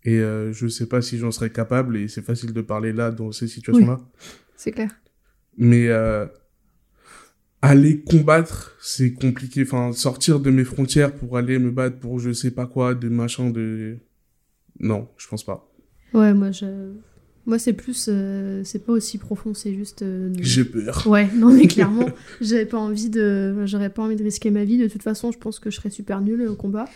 Et 0.04 0.18
euh, 0.18 0.52
je 0.52 0.66
sais 0.68 0.86
pas 0.86 1.00
si 1.00 1.16
j'en 1.18 1.30
serais 1.30 1.50
capable, 1.50 1.96
et 1.96 2.08
c'est 2.08 2.22
facile 2.22 2.52
de 2.52 2.60
parler 2.60 2.92
là, 2.92 3.10
dans 3.10 3.32
ces 3.32 3.48
situations-là. 3.48 4.00
C'est 4.56 4.72
clair. 4.72 4.90
Mais 5.56 5.88
euh, 5.88 6.26
aller 7.64 8.00
combattre, 8.00 8.76
c'est 8.80 9.12
compliqué. 9.12 9.62
Enfin, 9.62 9.92
sortir 9.92 10.40
de 10.40 10.50
mes 10.50 10.64
frontières 10.64 11.12
pour 11.14 11.36
aller 11.36 11.58
me 11.58 11.70
battre 11.70 11.98
pour 11.98 12.18
je 12.20 12.32
sais 12.32 12.50
pas 12.50 12.66
quoi, 12.66 12.94
de 12.94 13.08
machin, 13.08 13.50
de... 13.50 13.96
Non, 14.80 15.08
je 15.16 15.28
pense 15.28 15.44
pas. 15.44 15.70
Ouais, 16.12 16.34
moi, 16.34 16.50
je... 16.50 16.66
moi 17.46 17.58
c'est 17.58 17.72
plus. 17.72 18.06
euh, 18.08 18.62
c'est 18.64 18.84
pas 18.84 18.92
aussi 18.92 19.18
profond, 19.18 19.54
c'est 19.54 19.74
juste. 19.74 20.02
euh, 20.02 20.32
J'ai 20.40 20.64
peur. 20.64 21.06
Ouais, 21.06 21.28
non, 21.34 21.52
mais 21.52 21.66
clairement, 21.74 22.08
j'avais 22.40 22.66
pas 22.66 22.78
envie 22.78 23.08
de. 23.10 23.64
J'aurais 23.66 23.90
pas 23.90 24.02
envie 24.02 24.16
de 24.16 24.22
risquer 24.24 24.50
ma 24.50 24.64
vie. 24.64 24.78
De 24.78 24.88
toute 24.88 25.02
façon, 25.02 25.32
je 25.32 25.38
pense 25.38 25.58
que 25.60 25.70
je 25.70 25.76
serais 25.76 25.90
super 25.90 26.20
nulle 26.20 26.42
au 26.48 26.56
combat. 26.56 26.86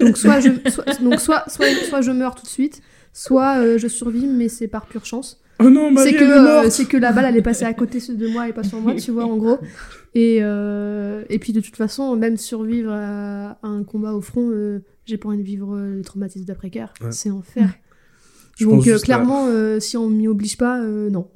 Donc, 0.00 0.16
soit 0.16 0.40
je, 0.40 0.50
soit, 0.70 0.84
donc 1.02 1.20
soit, 1.20 1.44
soit, 1.48 1.66
soit 1.88 2.00
je 2.02 2.10
meurs 2.12 2.34
tout 2.34 2.44
de 2.44 2.48
suite, 2.50 2.80
soit 3.12 3.58
euh, 3.58 3.78
je 3.78 3.88
survis, 3.88 4.26
mais 4.26 4.48
c'est 4.48 4.68
par 4.68 4.86
pure 4.86 5.04
chance. 5.06 5.41
Oh 5.64 5.70
non, 5.70 5.90
Marie, 5.90 6.10
c'est 6.10 6.16
que, 6.16 6.22
elle 6.24 6.30
est 6.30 6.32
euh, 6.34 6.42
morte 6.62 6.70
c'est 6.70 6.84
que 6.86 6.96
la 6.96 7.12
balle 7.12 7.26
elle 7.28 7.36
est 7.36 7.42
passée 7.42 7.64
à 7.64 7.74
côté 7.74 7.98
de 8.00 8.28
moi 8.28 8.48
et 8.48 8.52
pas 8.52 8.62
sur 8.64 8.80
moi, 8.80 8.94
tu 8.94 9.10
vois, 9.10 9.24
en 9.26 9.36
gros. 9.36 9.58
Et, 10.14 10.38
euh, 10.42 11.24
et 11.30 11.38
puis 11.38 11.52
de 11.52 11.60
toute 11.60 11.76
façon, 11.76 12.14
même 12.16 12.36
survivre 12.36 12.92
à, 12.92 13.52
à 13.62 13.66
un 13.68 13.82
combat 13.84 14.12
au 14.14 14.20
front, 14.20 14.50
euh, 14.50 14.80
j'ai 15.06 15.16
pas 15.18 15.28
envie 15.28 15.38
de 15.38 15.42
vivre 15.42 15.74
euh, 15.74 15.96
les 15.96 16.02
traumatismes 16.02 16.44
d'après-guerre. 16.44 16.92
Ouais. 17.00 17.12
C'est 17.12 17.30
enfer. 17.30 17.68
Je 18.58 18.66
Donc 18.66 18.86
euh, 18.86 18.96
à- 18.96 19.00
clairement, 19.00 19.46
euh, 19.48 19.80
si 19.80 19.96
on 19.96 20.10
m'y 20.10 20.28
oblige 20.28 20.58
pas, 20.58 20.78
euh, 20.82 21.08
non. 21.08 21.28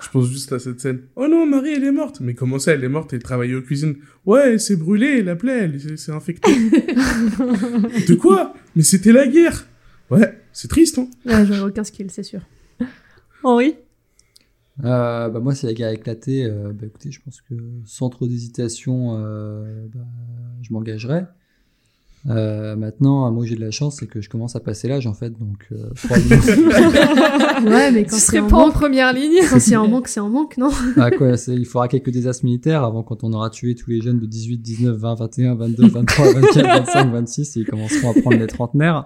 Je 0.00 0.08
pense 0.10 0.26
juste 0.30 0.52
à 0.52 0.58
cette 0.58 0.80
scène. 0.80 1.00
Oh 1.16 1.28
non, 1.28 1.44
Marie, 1.46 1.74
elle 1.74 1.84
est 1.84 1.92
morte. 1.92 2.20
Mais 2.22 2.32
comment 2.32 2.58
ça, 2.58 2.72
elle 2.72 2.82
est 2.82 2.88
morte? 2.88 3.12
Elle 3.12 3.22
travaillait 3.22 3.54
aux 3.54 3.60
cuisines. 3.62 3.96
Ouais, 4.24 4.52
elle 4.54 4.60
s'est 4.60 4.76
brûlée, 4.76 5.22
la 5.22 5.36
plaie, 5.36 5.58
elle 5.64 5.78
s'est- 5.80 5.96
s'est 5.98 6.12
infectée. 6.12 6.50
de 8.08 8.14
quoi? 8.14 8.54
Mais 8.74 8.82
c'était 8.82 9.12
la 9.12 9.26
guerre. 9.26 9.66
Ouais, 10.10 10.38
C'est 10.52 10.68
triste, 10.68 10.98
hein 10.98 11.08
Ouais, 11.26 11.44
j'aurais 11.46 11.60
aucun 11.60 11.84
skill, 11.84 12.10
c'est 12.10 12.22
sûr. 12.22 12.40
Henri? 13.44 13.74
Euh, 14.84 15.28
bah 15.28 15.40
moi, 15.40 15.54
si 15.54 15.66
la 15.66 15.74
guerre 15.74 15.88
a 15.88 15.92
éclaté, 15.92 16.44
euh, 16.46 16.72
bah 16.72 16.86
écoutez, 16.86 17.10
je 17.10 17.20
pense 17.22 17.40
que 17.42 17.54
sans 17.84 18.08
trop 18.08 18.26
d'hésitation, 18.26 19.16
euh, 19.18 19.86
bah, 19.94 20.00
je 20.62 20.72
m'engagerai. 20.72 21.24
Euh, 22.30 22.76
maintenant, 22.76 23.28
moi 23.32 23.44
j'ai 23.44 23.56
de 23.56 23.60
la 23.60 23.72
chance, 23.72 23.96
c'est 23.98 24.06
que 24.06 24.20
je 24.20 24.30
commence 24.30 24.54
à 24.54 24.60
passer 24.60 24.86
l'âge 24.86 25.08
en 25.08 25.12
fait, 25.12 25.30
donc 25.30 25.66
euh, 25.72 25.90
probablement- 26.04 27.68
Ouais, 27.76 27.90
mais 27.90 28.04
quand 28.04 28.14
Tu 28.14 28.20
c'est 28.20 28.26
serais 28.28 28.38
en 28.38 28.46
pas 28.46 28.56
en 28.58 28.66
manque, 28.66 28.74
première 28.74 29.12
ligne 29.12 29.40
quand 29.50 29.58
c'est 29.58 29.74
en 29.74 29.88
manque, 29.88 30.06
c'est 30.06 30.20
en 30.20 30.30
manque, 30.30 30.56
non? 30.56 30.70
Ah, 30.96 31.10
quoi, 31.10 31.36
c'est- 31.36 31.52
il 31.54 31.66
faudra 31.66 31.88
quelques 31.88 32.10
désastres 32.10 32.44
militaires 32.44 32.84
avant 32.84 33.02
quand 33.02 33.24
on 33.24 33.32
aura 33.32 33.50
tué 33.50 33.74
tous 33.74 33.90
les 33.90 34.00
jeunes 34.00 34.20
de 34.20 34.26
18, 34.26 34.58
19, 34.58 34.96
20, 34.96 35.14
21, 35.16 35.54
22, 35.56 35.88
23, 35.88 36.32
24, 36.32 36.62
25, 36.86 37.10
26 37.12 37.56
et 37.56 37.60
ils 37.60 37.66
commenceront 37.66 38.10
à 38.16 38.20
prendre 38.20 38.38
les 38.38 38.46
trentenaires. 38.46 39.04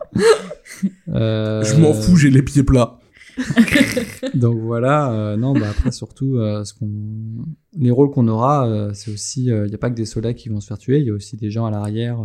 Euh, 1.09 1.63
Je 1.65 1.75
m'en 1.81 1.95
fous, 1.95 2.17
j'ai 2.17 2.31
les 2.31 2.43
pieds 2.43 2.65
plats. 2.65 2.99
Donc 4.35 4.59
voilà, 4.61 5.13
euh, 5.13 5.37
non, 5.37 5.53
bah 5.53 5.69
après 5.71 5.93
surtout, 5.93 6.37
euh, 6.37 6.65
ce 6.65 6.75
qu'on, 6.75 6.89
les 7.77 7.91
rôles 7.91 8.11
qu'on 8.11 8.29
aura, 8.29 8.67
euh, 8.67 8.91
c'est 8.95 9.13
aussi, 9.13 9.47
il 9.47 9.65
n'y 9.65 9.75
a 9.75 9.79
pas 9.79 9.91
que 9.91 9.95
des 9.97 10.07
soldats 10.07 10.35
qui 10.35 10.49
vont 10.49 10.61
se 10.61 10.67
faire 10.67 10.79
tuer, 10.79 10.99
il 11.01 11.07
y 11.07 11.11
a 11.11 11.15
aussi 11.15 11.37
des 11.37 11.51
gens 11.51 11.67
à 11.67 11.71
l'arrière 11.71 12.19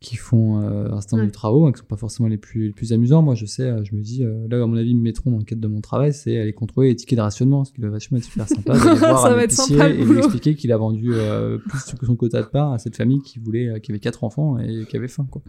qui 0.00 0.16
font 0.16 0.58
un 0.58 1.00
certain 1.00 1.16
nombre 1.16 1.28
de 1.28 1.32
travaux, 1.32 1.66
hein, 1.66 1.72
qui 1.72 1.80
sont 1.80 1.86
pas 1.86 1.96
forcément 1.96 2.28
les 2.28 2.36
plus, 2.36 2.66
les 2.66 2.72
plus 2.72 2.92
amusants. 2.92 3.22
Moi, 3.22 3.34
je 3.34 3.46
sais, 3.46 3.72
je 3.84 3.94
me 3.94 4.02
dis, 4.02 4.22
là, 4.22 4.62
à 4.62 4.66
mon 4.66 4.76
avis, 4.76 4.90
ils 4.90 4.96
me 4.96 5.02
mettront 5.02 5.30
dans 5.30 5.38
le 5.38 5.44
cadre 5.44 5.62
de 5.62 5.68
mon 5.68 5.80
travail, 5.80 6.12
c'est 6.12 6.38
aller 6.38 6.52
contrôler 6.52 6.90
les 6.90 6.96
tickets 6.96 7.16
de 7.16 7.22
rationnement, 7.22 7.64
ce 7.64 7.72
qui 7.72 7.80
doit 7.80 7.90
vachement 7.90 8.18
être 8.18 8.24
super 8.24 8.46
sympa. 8.46 8.78
d'aller 8.78 8.94
voir 8.98 9.22
Ça 9.22 9.32
un 9.32 9.34
va 9.34 9.44
être 9.44 9.52
sympa, 9.52 9.88
le 9.88 9.94
et 9.94 9.98
lui 9.98 10.04
boulot. 10.06 10.18
expliquer 10.18 10.54
qu'il 10.54 10.70
a 10.70 10.76
vendu 10.76 11.12
plus 11.66 11.94
que 11.98 12.06
son 12.06 12.14
quota 12.14 12.42
de 12.42 12.46
part 12.46 12.72
à 12.72 12.78
cette 12.78 12.96
famille 12.96 13.20
qui 13.20 13.38
voulait, 13.38 13.80
qui 13.80 13.90
avait 13.90 13.98
quatre 13.98 14.22
enfants 14.22 14.58
et 14.58 14.84
qui 14.86 14.96
avait 14.96 15.08
faim, 15.08 15.26
quoi. 15.30 15.42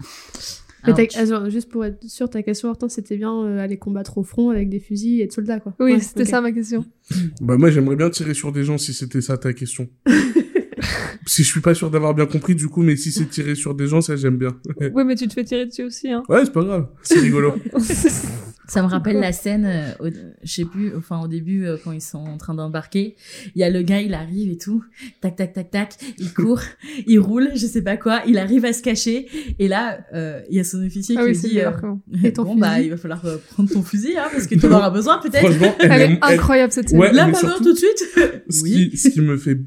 Mais 0.85 1.49
juste 1.49 1.69
pour 1.69 1.85
être 1.85 2.03
sûr, 2.07 2.29
ta 2.29 2.43
question, 2.43 2.69
Hortense, 2.69 2.93
c'était 2.93 3.17
bien 3.17 3.33
euh, 3.43 3.59
aller 3.59 3.77
combattre 3.77 4.17
au 4.17 4.23
front 4.23 4.49
avec 4.49 4.69
des 4.69 4.79
fusils 4.79 5.21
et 5.21 5.25
des 5.25 5.31
soldats, 5.31 5.59
quoi. 5.59 5.73
Oui, 5.79 5.93
Ouais, 5.93 5.99
c'était 5.99 6.25
ça 6.25 6.41
ma 6.41 6.51
question. 6.51 6.85
Bah 7.39 7.55
moi 7.57 7.69
j'aimerais 7.69 7.95
bien 7.95 8.09
tirer 8.09 8.33
sur 8.33 8.51
des 8.51 8.65
gens 8.65 8.77
si 8.77 8.93
c'était 8.93 9.21
ça 9.21 9.37
ta 9.37 9.53
question. 9.53 9.87
si 11.25 11.43
je 11.43 11.47
suis 11.49 11.61
pas 11.61 11.73
sûr 11.73 11.89
d'avoir 11.89 12.13
bien 12.13 12.25
compris 12.25 12.53
du 12.53 12.67
coup, 12.67 12.83
mais 12.83 12.97
si 12.97 13.13
c'est 13.13 13.29
tirer 13.29 13.55
sur 13.55 13.75
des 13.75 13.87
gens, 13.87 14.01
ça 14.01 14.17
j'aime 14.17 14.37
bien. 14.37 14.57
Oui, 14.93 15.03
mais 15.05 15.15
tu 15.15 15.27
te 15.27 15.33
fais 15.33 15.45
tirer 15.45 15.65
dessus 15.65 15.83
aussi, 15.83 16.11
hein. 16.11 16.23
ouais, 16.27 16.43
c'est 16.43 16.51
pas 16.51 16.63
grave, 16.63 16.87
c'est 17.03 17.19
rigolo. 17.19 17.55
Ça 18.67 18.81
me 18.81 18.87
rappelle 18.87 19.19
la 19.19 19.31
scène, 19.31 19.65
euh, 19.65 19.91
au, 19.99 20.09
je 20.43 20.51
sais 20.51 20.65
plus, 20.65 20.93
enfin 20.95 21.21
au 21.21 21.27
début 21.27 21.65
euh, 21.65 21.77
quand 21.81 21.93
ils 21.93 22.01
sont 22.01 22.17
en 22.17 22.37
train 22.37 22.53
d'embarquer, 22.53 23.15
il 23.55 23.59
y 23.59 23.63
a 23.63 23.69
le 23.69 23.81
gars, 23.81 24.01
il 24.01 24.13
arrive 24.13 24.51
et 24.51 24.57
tout, 24.57 24.83
tac 25.21 25.37
tac 25.37 25.53
tac 25.53 25.71
tac, 25.71 25.93
il 26.17 26.33
court, 26.33 26.61
il 27.07 27.19
roule, 27.19 27.49
je 27.55 27.65
sais 27.65 27.81
pas 27.81 27.95
quoi, 27.95 28.21
il 28.27 28.37
arrive 28.37 28.65
à 28.65 28.73
se 28.73 28.81
cacher 28.81 29.27
et 29.57 29.67
là 29.67 29.99
euh, 30.13 30.41
il 30.49 30.57
y 30.57 30.59
a 30.59 30.63
son 30.65 30.85
officier 30.85 31.15
ah 31.17 31.21
qui 31.21 31.27
oui, 31.27 31.33
lui 31.33 31.49
dit 31.49 31.61
euh, 31.61 31.71
Et 32.23 32.33
ton 32.33 32.43
bon 32.43 32.55
bah 32.57 32.81
il 32.81 32.89
va 32.89 32.97
falloir 32.97 33.25
euh, 33.25 33.37
prendre 33.51 33.69
ton 33.71 33.83
fusil 33.83 34.17
hein, 34.17 34.27
parce 34.31 34.47
que 34.47 34.55
tu 34.59 34.65
en 34.65 34.71
auras 34.71 34.89
besoin 34.89 35.19
peut-être. 35.19 35.49
Elle, 35.79 36.01
est 36.01 36.19
incroyable 36.21 36.73
cette 36.73 36.89
scène. 36.89 36.99
Ouais, 36.99 37.13
Là 37.13 37.27
maintenant 37.27 37.49
surtout- 37.49 37.63
tout 37.63 37.73
de 37.73 37.77
suite? 37.77 38.03
ce, 38.49 38.63
oui. 38.63 38.89
qui, 38.89 38.97
ce 38.97 39.09
qui 39.09 39.21
me 39.21 39.37
fait, 39.37 39.57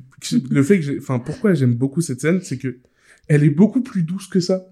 le 0.51 0.63
fait 0.63 0.79
que 0.79 0.85
j'ai, 0.85 0.99
enfin 0.99 1.19
pourquoi 1.19 1.55
j'aime 1.55 1.75
beaucoup 1.75 2.01
cette 2.03 2.21
scène, 2.21 2.41
c'est 2.43 2.59
que 2.59 2.79
elle 3.29 3.45
est 3.45 3.51
beaucoup 3.51 3.81
plus 3.81 4.03
douce 4.03 4.27
que 4.27 4.41
ça. 4.41 4.67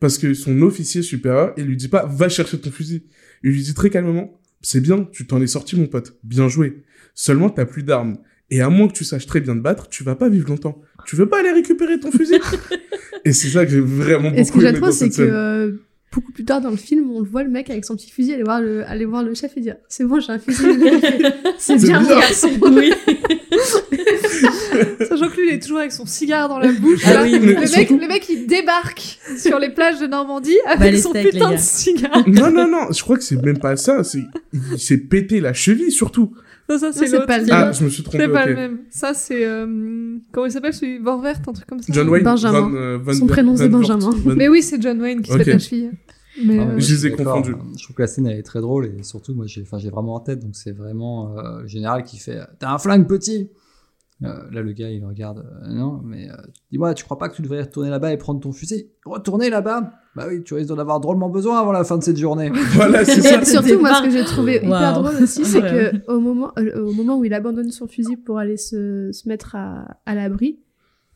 Parce 0.00 0.18
que 0.18 0.34
son 0.34 0.62
officier 0.62 1.02
supérieur, 1.02 1.52
il 1.56 1.64
lui 1.64 1.76
dit 1.76 1.88
pas 1.88 2.06
va 2.06 2.28
chercher 2.28 2.58
ton 2.58 2.70
fusil. 2.70 3.04
Il 3.44 3.50
lui 3.50 3.62
dit 3.62 3.74
très 3.74 3.90
calmement 3.90 4.40
c'est 4.62 4.80
bien, 4.80 5.08
tu 5.12 5.26
t'en 5.26 5.40
es 5.40 5.46
sorti 5.46 5.76
mon 5.76 5.86
pote, 5.86 6.18
bien 6.22 6.48
joué. 6.48 6.82
Seulement 7.14 7.50
t'as 7.50 7.64
plus 7.64 7.82
d'armes. 7.82 8.18
Et 8.50 8.60
à 8.60 8.68
moins 8.68 8.88
que 8.88 8.92
tu 8.92 9.04
saches 9.04 9.26
très 9.26 9.40
bien 9.40 9.54
te 9.54 9.60
battre, 9.60 9.88
tu 9.88 10.02
vas 10.02 10.16
pas 10.16 10.28
vivre 10.28 10.48
longtemps. 10.48 10.80
Tu 11.06 11.16
veux 11.16 11.28
pas 11.28 11.38
aller 11.40 11.52
récupérer 11.52 12.00
ton 12.00 12.10
fusil? 12.10 12.34
Et 13.24 13.32
c'est 13.32 13.48
ça 13.48 13.64
que 13.64 13.70
j'ai 13.70 13.80
vraiment 13.80 14.30
beaucoup 14.30 14.40
Et 14.40 14.44
ce 14.44 14.52
que 14.52 14.80
dans 14.80 14.92
c'est 14.92 15.10
que 15.10 15.22
euh, 15.22 15.72
beaucoup 16.12 16.32
plus 16.32 16.44
tard 16.44 16.60
dans 16.60 16.70
le 16.70 16.76
film, 16.76 17.10
on 17.10 17.20
le 17.20 17.28
voit 17.28 17.44
le 17.44 17.50
mec 17.50 17.70
avec 17.70 17.84
son 17.84 17.94
petit 17.94 18.10
fusil 18.10 18.34
aller 18.34 18.42
voir 18.42 18.60
le, 18.60 18.84
aller 18.86 19.04
voir 19.04 19.22
le 19.22 19.34
chef 19.34 19.56
et 19.56 19.60
dire 19.60 19.76
C'est 19.88 20.04
bon, 20.04 20.20
j'ai 20.20 20.32
un 20.32 20.38
fusil. 20.38 20.62
C'est 21.58 21.76
bien, 21.76 22.00
mon 22.00 22.08
bien. 22.08 22.18
garçon. 22.20 22.50
Oui. 22.62 22.92
Sachant 25.08 25.28
que 25.28 25.36
lui, 25.40 25.48
il 25.48 25.54
est 25.54 25.60
toujours 25.62 25.78
avec 25.78 25.92
son 25.92 26.06
cigare 26.06 26.48
dans 26.48 26.58
la 26.58 26.72
bouche. 26.72 27.02
Ah 27.06 27.20
oui, 27.22 27.32
le, 27.38 27.54
mec, 27.54 27.68
surtout- 27.68 27.98
le 27.98 28.06
mec, 28.08 28.26
il 28.28 28.46
débarque 28.46 29.18
sur 29.36 29.58
les 29.58 29.70
plages 29.70 30.00
de 30.00 30.06
Normandie 30.06 30.56
avec 30.66 30.80
Bah, 30.80 30.90
les 30.90 30.98
son 30.98 31.10
steaks, 31.10 31.32
putain 31.32 31.52
de 31.52 31.56
cigare. 31.58 32.22
Non, 32.28 32.50
non, 32.50 32.68
non, 32.68 32.92
je 32.92 33.02
crois 33.02 33.16
que 33.16 33.22
c'est 33.24 33.42
même 33.42 33.58
pas 33.58 33.76
ça. 33.76 34.04
C'est, 34.04 34.24
il 34.72 34.78
s'est 34.78 34.98
pété 34.98 35.40
la 35.40 35.52
cheville, 35.52 35.90
surtout. 35.92 36.32
Non, 36.68 36.78
ça, 36.78 36.92
c'est 36.92 37.10
pas 37.26 37.38
le 37.38 37.46
Ah, 37.50 37.64
même. 37.66 37.74
je 37.74 37.84
me 37.84 37.88
suis 37.88 38.02
trompé, 38.04 38.18
C'est 38.24 38.28
pas 38.32 38.46
le 38.46 38.54
même. 38.54 38.78
Ça, 38.90 39.12
c'est. 39.12 39.44
euh, 39.44 40.16
Comment 40.30 40.46
il 40.46 40.52
s'appelle 40.52 40.72
celui 40.72 40.98
Vorvert, 40.98 41.40
un 41.48 41.52
truc 41.52 41.66
comme 41.66 41.80
ça 41.82 41.92
John 41.92 42.08
Wayne. 42.08 42.22
Benjamin. 42.22 42.60
Van, 42.60 42.74
euh, 42.74 42.98
Van 43.02 43.12
Son 43.12 43.26
prénom, 43.26 43.56
c'est 43.56 43.68
Benjamin. 43.68 44.10
Van- 44.10 44.34
Mais 44.36 44.48
oui, 44.48 44.62
c'est 44.62 44.80
John 44.80 45.00
Wayne 45.00 45.20
qui 45.22 45.30
se 45.32 45.36
Ok. 45.36 45.44
pète 45.44 45.54
la 45.54 45.58
cheville. 45.58 45.90
Mais, 46.44 46.58
Ah, 46.58 46.62
euh, 46.62 46.66
mais 46.76 46.80
Je 46.80 46.94
les 46.94 47.06
ai 47.08 47.10
confondus. 47.10 47.54
Je 47.76 47.82
trouve 47.82 47.96
que 47.96 48.02
la 48.02 48.06
scène 48.06 48.28
elle 48.28 48.38
est 48.38 48.44
très 48.44 48.60
drôle 48.60 48.86
et 48.86 49.02
surtout 49.02 49.34
moi 49.34 49.46
j'ai 49.48 49.62
enfin 49.62 49.78
j'ai 49.78 49.90
vraiment 49.90 50.14
en 50.14 50.20
tête 50.20 50.38
donc 50.38 50.52
c'est 50.54 50.70
vraiment 50.70 51.34
euh, 51.36 51.62
le 51.62 51.66
général 51.66 52.04
qui 52.04 52.18
fait 52.18 52.38
t'as 52.60 52.70
un 52.72 52.78
flingue 52.78 53.08
petit. 53.08 53.50
Euh, 54.22 54.28
là 54.52 54.60
le 54.60 54.72
gars 54.72 54.90
il 54.90 55.02
regarde 55.02 55.38
euh, 55.38 55.68
non 55.72 56.02
mais 56.04 56.28
euh, 56.28 56.34
dis-moi 56.70 56.92
tu 56.92 57.04
crois 57.04 57.16
pas 57.16 57.30
que 57.30 57.36
tu 57.36 57.40
devrais 57.40 57.62
retourner 57.62 57.88
là-bas 57.88 58.12
et 58.12 58.18
prendre 58.18 58.38
ton 58.40 58.52
fusil? 58.52 58.90
Retourner 59.06 59.48
là-bas? 59.48 59.92
Bah 60.14 60.26
oui 60.28 60.42
tu 60.44 60.52
risques 60.52 60.68
d'en 60.68 60.78
avoir 60.78 61.00
drôlement 61.00 61.30
besoin 61.30 61.58
avant 61.58 61.72
la 61.72 61.84
fin 61.84 61.96
de 61.96 62.02
cette 62.02 62.18
journée. 62.18 62.50
Voilà, 62.74 63.02
c'est 63.04 63.18
Et 63.18 63.22
ça. 63.22 63.44
surtout, 63.44 63.78
moi, 63.80 63.94
ce 63.94 64.02
que 64.02 64.10
j'ai 64.10 64.24
trouvé 64.24 64.56
hyper 64.56 64.68
Waouh. 64.70 65.02
drôle 65.04 65.22
aussi, 65.22 65.44
c'est 65.46 65.62
Ouais. 65.62 65.92
que 66.04 66.12
au 66.12 66.20
moment, 66.20 66.52
euh, 66.58 66.84
au 66.84 66.92
moment 66.92 67.16
où 67.18 67.24
il 67.24 67.32
abandonne 67.32 67.70
son 67.70 67.86
fusil 67.86 68.16
pour 68.18 68.38
aller 68.38 68.56
se, 68.58 69.10
se 69.12 69.26
mettre 69.28 69.54
à, 69.56 69.86
à 70.04 70.14
l'abri, 70.14 70.58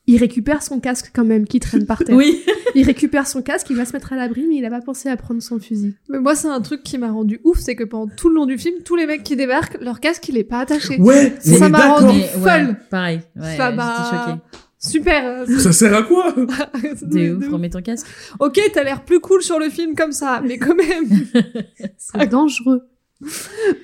il 0.06 0.18
récupère 0.18 0.62
son 0.62 0.80
casque 0.80 1.10
quand 1.14 1.24
même 1.24 1.46
qui 1.46 1.60
traîne 1.60 1.86
par 1.86 1.98
terre. 2.04 2.14
Oui. 2.16 2.42
Il 2.74 2.84
récupère 2.84 3.26
son 3.26 3.40
casque, 3.40 3.68
il 3.70 3.76
va 3.76 3.84
se 3.84 3.92
mettre 3.92 4.12
à 4.12 4.16
l'abri, 4.16 4.44
mais 4.48 4.56
il 4.56 4.64
a 4.64 4.70
pas 4.70 4.80
pensé 4.80 5.08
à 5.08 5.16
prendre 5.16 5.40
son 5.42 5.58
fusil. 5.60 5.94
mais 6.08 6.18
moi, 6.18 6.34
c'est 6.34 6.48
un 6.48 6.60
truc 6.60 6.82
qui 6.82 6.98
m'a 6.98 7.10
rendu 7.10 7.40
ouf, 7.44 7.58
c'est 7.58 7.76
que 7.76 7.84
pendant 7.84 8.12
tout 8.14 8.28
le 8.28 8.34
long 8.34 8.46
du 8.46 8.58
film, 8.58 8.82
tous 8.84 8.96
les 8.96 9.06
mecs 9.06 9.22
qui 9.22 9.36
débarquent, 9.36 9.78
leur 9.80 10.00
casque, 10.00 10.28
il 10.28 10.36
est 10.36 10.44
pas 10.44 10.58
attaché. 10.60 10.98
Ouais, 11.00 11.32
Ça 11.40 11.68
m'a 11.68 11.94
rendu- 11.94 12.20
folle. 12.22 12.42
ouais, 12.68 12.74
pareil. 12.90 13.20
Ouais, 13.36 13.56
Ça 13.56 13.70
m'a-. 13.70 14.40
Super. 14.78 15.46
Ça 15.60 15.72
sert 15.72 15.94
à 15.94 16.02
quoi 16.02 16.34
ouf, 16.36 17.02
ouf. 17.02 17.48
remets 17.50 17.70
ton 17.70 17.80
casque. 17.80 18.06
Ok, 18.40 18.60
t'as 18.74 18.82
l'air 18.82 19.02
plus 19.04 19.20
cool 19.20 19.42
sur 19.42 19.58
le 19.58 19.70
film 19.70 19.94
comme 19.94 20.12
ça, 20.12 20.42
mais 20.44 20.58
quand 20.58 20.74
même. 20.74 21.08
C'est 21.96 22.28
dangereux. 22.28 22.82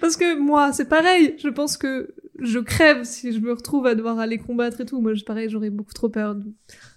Parce 0.00 0.16
que 0.16 0.38
moi, 0.38 0.72
c'est 0.72 0.88
pareil. 0.88 1.36
Je 1.42 1.48
pense 1.48 1.76
que 1.78 2.10
je 2.40 2.58
crève 2.58 3.04
si 3.04 3.32
je 3.32 3.40
me 3.40 3.52
retrouve 3.52 3.86
à 3.86 3.94
devoir 3.94 4.18
aller 4.18 4.38
combattre 4.38 4.80
et 4.80 4.86
tout. 4.86 5.00
Moi, 5.00 5.14
je- 5.14 5.24
pareil, 5.24 5.48
j'aurais 5.48 5.70
beaucoup 5.70 5.92
trop 5.94 6.08
peur. 6.08 6.36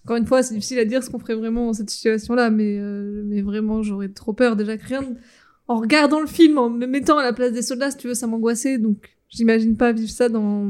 Encore 0.05 0.17
une 0.17 0.25
fois, 0.25 0.43
c'est 0.43 0.53
difficile 0.53 0.79
à 0.79 0.85
dire 0.85 1.03
ce 1.03 1.09
qu'on 1.09 1.19
ferait 1.19 1.35
vraiment 1.35 1.67
dans 1.67 1.73
cette 1.73 1.89
situation-là, 1.89 2.49
mais, 2.49 2.77
euh, 2.79 3.21
mais 3.25 3.41
vraiment, 3.41 3.81
j'aurais 3.83 4.09
trop 4.09 4.33
peur. 4.33 4.55
Déjà 4.55 4.77
que 4.77 4.85
rien, 4.87 5.01
de- 5.01 5.15
en 5.67 5.77
regardant 5.77 6.19
le 6.19 6.27
film, 6.27 6.57
en 6.57 6.69
me 6.69 6.85
mettant 6.87 7.17
à 7.17 7.23
la 7.23 7.33
place 7.33 7.51
des 7.53 7.61
soldats, 7.61 7.91
si 7.91 7.97
tu 7.97 8.07
veux, 8.07 8.13
ça 8.15 8.27
m'angoissait. 8.27 8.77
Donc, 8.77 9.15
j'imagine 9.29 9.77
pas 9.77 9.91
vivre 9.93 10.11
ça 10.11 10.27
dans, 10.29 10.67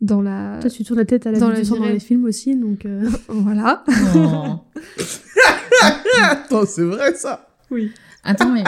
dans 0.00 0.22
la, 0.22 0.58
Toi, 0.60 0.70
tu 0.70 0.84
tournes 0.84 0.98
la 1.00 1.04
tête 1.04 1.26
à 1.26 1.32
la 1.32 1.38
Dans 1.38 1.48
vie 1.48 1.52
la 1.54 1.60
du 1.60 1.64
sang 1.66 1.74
vie 1.74 1.80
dans 1.80 1.88
les 1.88 2.00
films 2.00 2.24
aussi, 2.24 2.56
donc. 2.56 2.84
euh, 2.86 3.08
voilà. 3.28 3.84
Oh. 4.16 4.56
Attends, 6.22 6.66
c'est 6.66 6.84
vrai 6.84 7.14
ça. 7.14 7.48
Oui. 7.70 7.90
Attends, 8.22 8.50
mais 8.52 8.64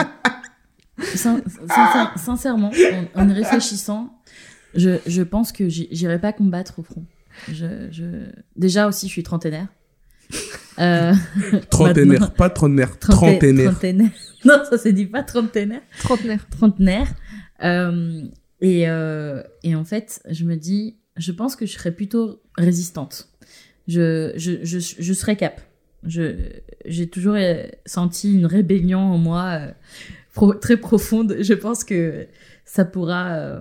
sin- 1.15 1.41
sincère- 1.67 2.13
sincèrement, 2.17 2.71
en, 3.15 3.21
en 3.23 3.29
y 3.29 3.33
réfléchissant, 3.33 4.16
je, 4.77 4.91
je 5.05 5.21
pense 5.23 5.51
que 5.51 5.67
j'irai 5.67 6.19
pas 6.19 6.31
combattre 6.31 6.79
au 6.79 6.83
front. 6.83 7.05
Je, 7.51 7.87
je... 7.91 8.05
Déjà 8.55 8.87
aussi, 8.87 9.07
je 9.07 9.11
suis 9.11 9.23
trentenaire. 9.23 9.67
Euh, 10.79 11.11
Trentenaire, 11.71 12.31
pas 12.35 12.51
trentenaire, 12.51 12.99
trente- 12.99 13.15
trentenaire. 13.39 13.71
trentenaire. 13.71 14.11
Non, 14.45 14.61
ça 14.69 14.77
se 14.77 14.89
dit 14.89 15.07
pas 15.07 15.23
trentenaire. 15.23 15.81
Trentenaire. 15.97 16.47
trentenaire. 16.49 17.07
Euh, 17.63 18.21
et, 18.61 18.87
euh, 18.87 19.41
et 19.63 19.73
en 19.73 19.83
fait, 19.83 20.21
je 20.29 20.43
me 20.45 20.55
dis, 20.55 20.97
je 21.15 21.31
pense 21.31 21.55
que 21.55 21.65
je 21.65 21.71
serais 21.73 21.91
plutôt 21.91 22.43
résistante. 22.59 23.27
Je, 23.87 24.33
je, 24.35 24.63
je, 24.63 24.77
je 24.77 25.13
serais 25.13 25.35
cap. 25.35 25.59
Je, 26.03 26.35
j'ai 26.85 27.07
toujours 27.09 27.37
senti 27.87 28.35
une 28.35 28.45
rébellion 28.45 28.99
en 28.99 29.17
moi 29.17 29.45
euh, 29.59 29.71
pro- 30.35 30.53
très 30.53 30.77
profonde. 30.77 31.37
Je 31.41 31.53
pense 31.55 31.83
que 31.83 32.27
ça 32.65 32.85
pourra 32.85 33.29
euh, 33.33 33.59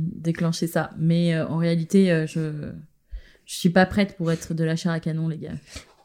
déclencher 0.00 0.66
ça. 0.66 0.90
Mais 0.98 1.34
euh, 1.34 1.46
en 1.46 1.56
réalité, 1.58 2.10
euh, 2.12 2.26
je, 2.26 2.40
je 3.46 3.54
suis 3.54 3.70
pas 3.70 3.86
prête 3.86 4.16
pour 4.16 4.30
être 4.32 4.54
de 4.54 4.64
la 4.64 4.76
chair 4.76 4.92
à 4.92 5.00
canon, 5.00 5.28
les 5.28 5.38
gars. 5.38 5.54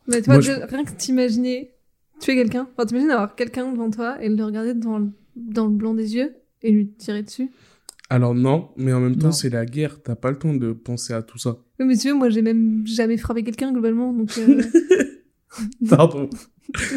Mais 0.08 0.22
Moi, 0.28 0.40
je- 0.42 0.52
de- 0.52 0.66
rien 0.70 0.84
que 0.86 0.92
t'imaginer 0.92 1.72
tuer 2.20 2.36
quelqu'un, 2.36 2.68
enfin 2.78 2.86
t'imagines 2.86 3.10
avoir 3.12 3.36
quelqu'un 3.36 3.72
devant 3.72 3.90
toi 3.92 4.18
et 4.22 4.30
le 4.30 4.44
regarder 4.46 4.74
dans 4.74 5.00
le, 5.00 5.10
dans 5.36 5.66
le 5.68 5.74
blanc 5.74 5.94
des 5.94 6.16
yeux 6.16 6.34
et 6.62 6.72
lui 6.72 6.88
tirer 6.94 7.24
dessus? 7.24 7.50
Alors 8.10 8.36
non, 8.36 8.70
mais 8.78 8.94
en 8.94 9.00
même 9.00 9.18
temps, 9.18 9.32
c'est 9.32 9.50
la 9.50 9.66
guerre. 9.66 10.02
T'as 10.04 10.16
pas 10.16 10.30
le 10.32 10.38
temps 10.38 10.54
de 10.54 10.72
penser 10.74 11.12
à 11.14 11.24
tout 11.24 11.40
ça. 11.40 11.58
Oui, 11.80 11.88
mais 11.88 11.98
tu 11.98 12.10
vois, 12.10 12.18
moi 12.20 12.30
j'ai 12.30 12.42
même 12.44 12.86
jamais 12.86 13.18
frappé 13.18 13.44
quelqu'un 13.44 13.72
globalement, 13.74 14.14
donc. 14.14 14.32
euh, 14.38 14.62
Pardon. 15.90 16.30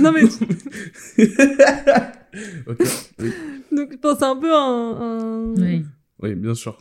non 0.00 0.12
mais 0.12 0.22
ok. 2.66 2.78
Oui, 3.20 3.32
donc 3.72 3.92
je 3.92 3.96
pense 3.98 4.22
un 4.22 4.36
peu 4.36 4.52
un. 4.54 4.96
un- 5.00 5.54
Oui. 5.56 5.84
oui, 6.22 6.34
bien 6.34 6.54
sûr. 6.54 6.78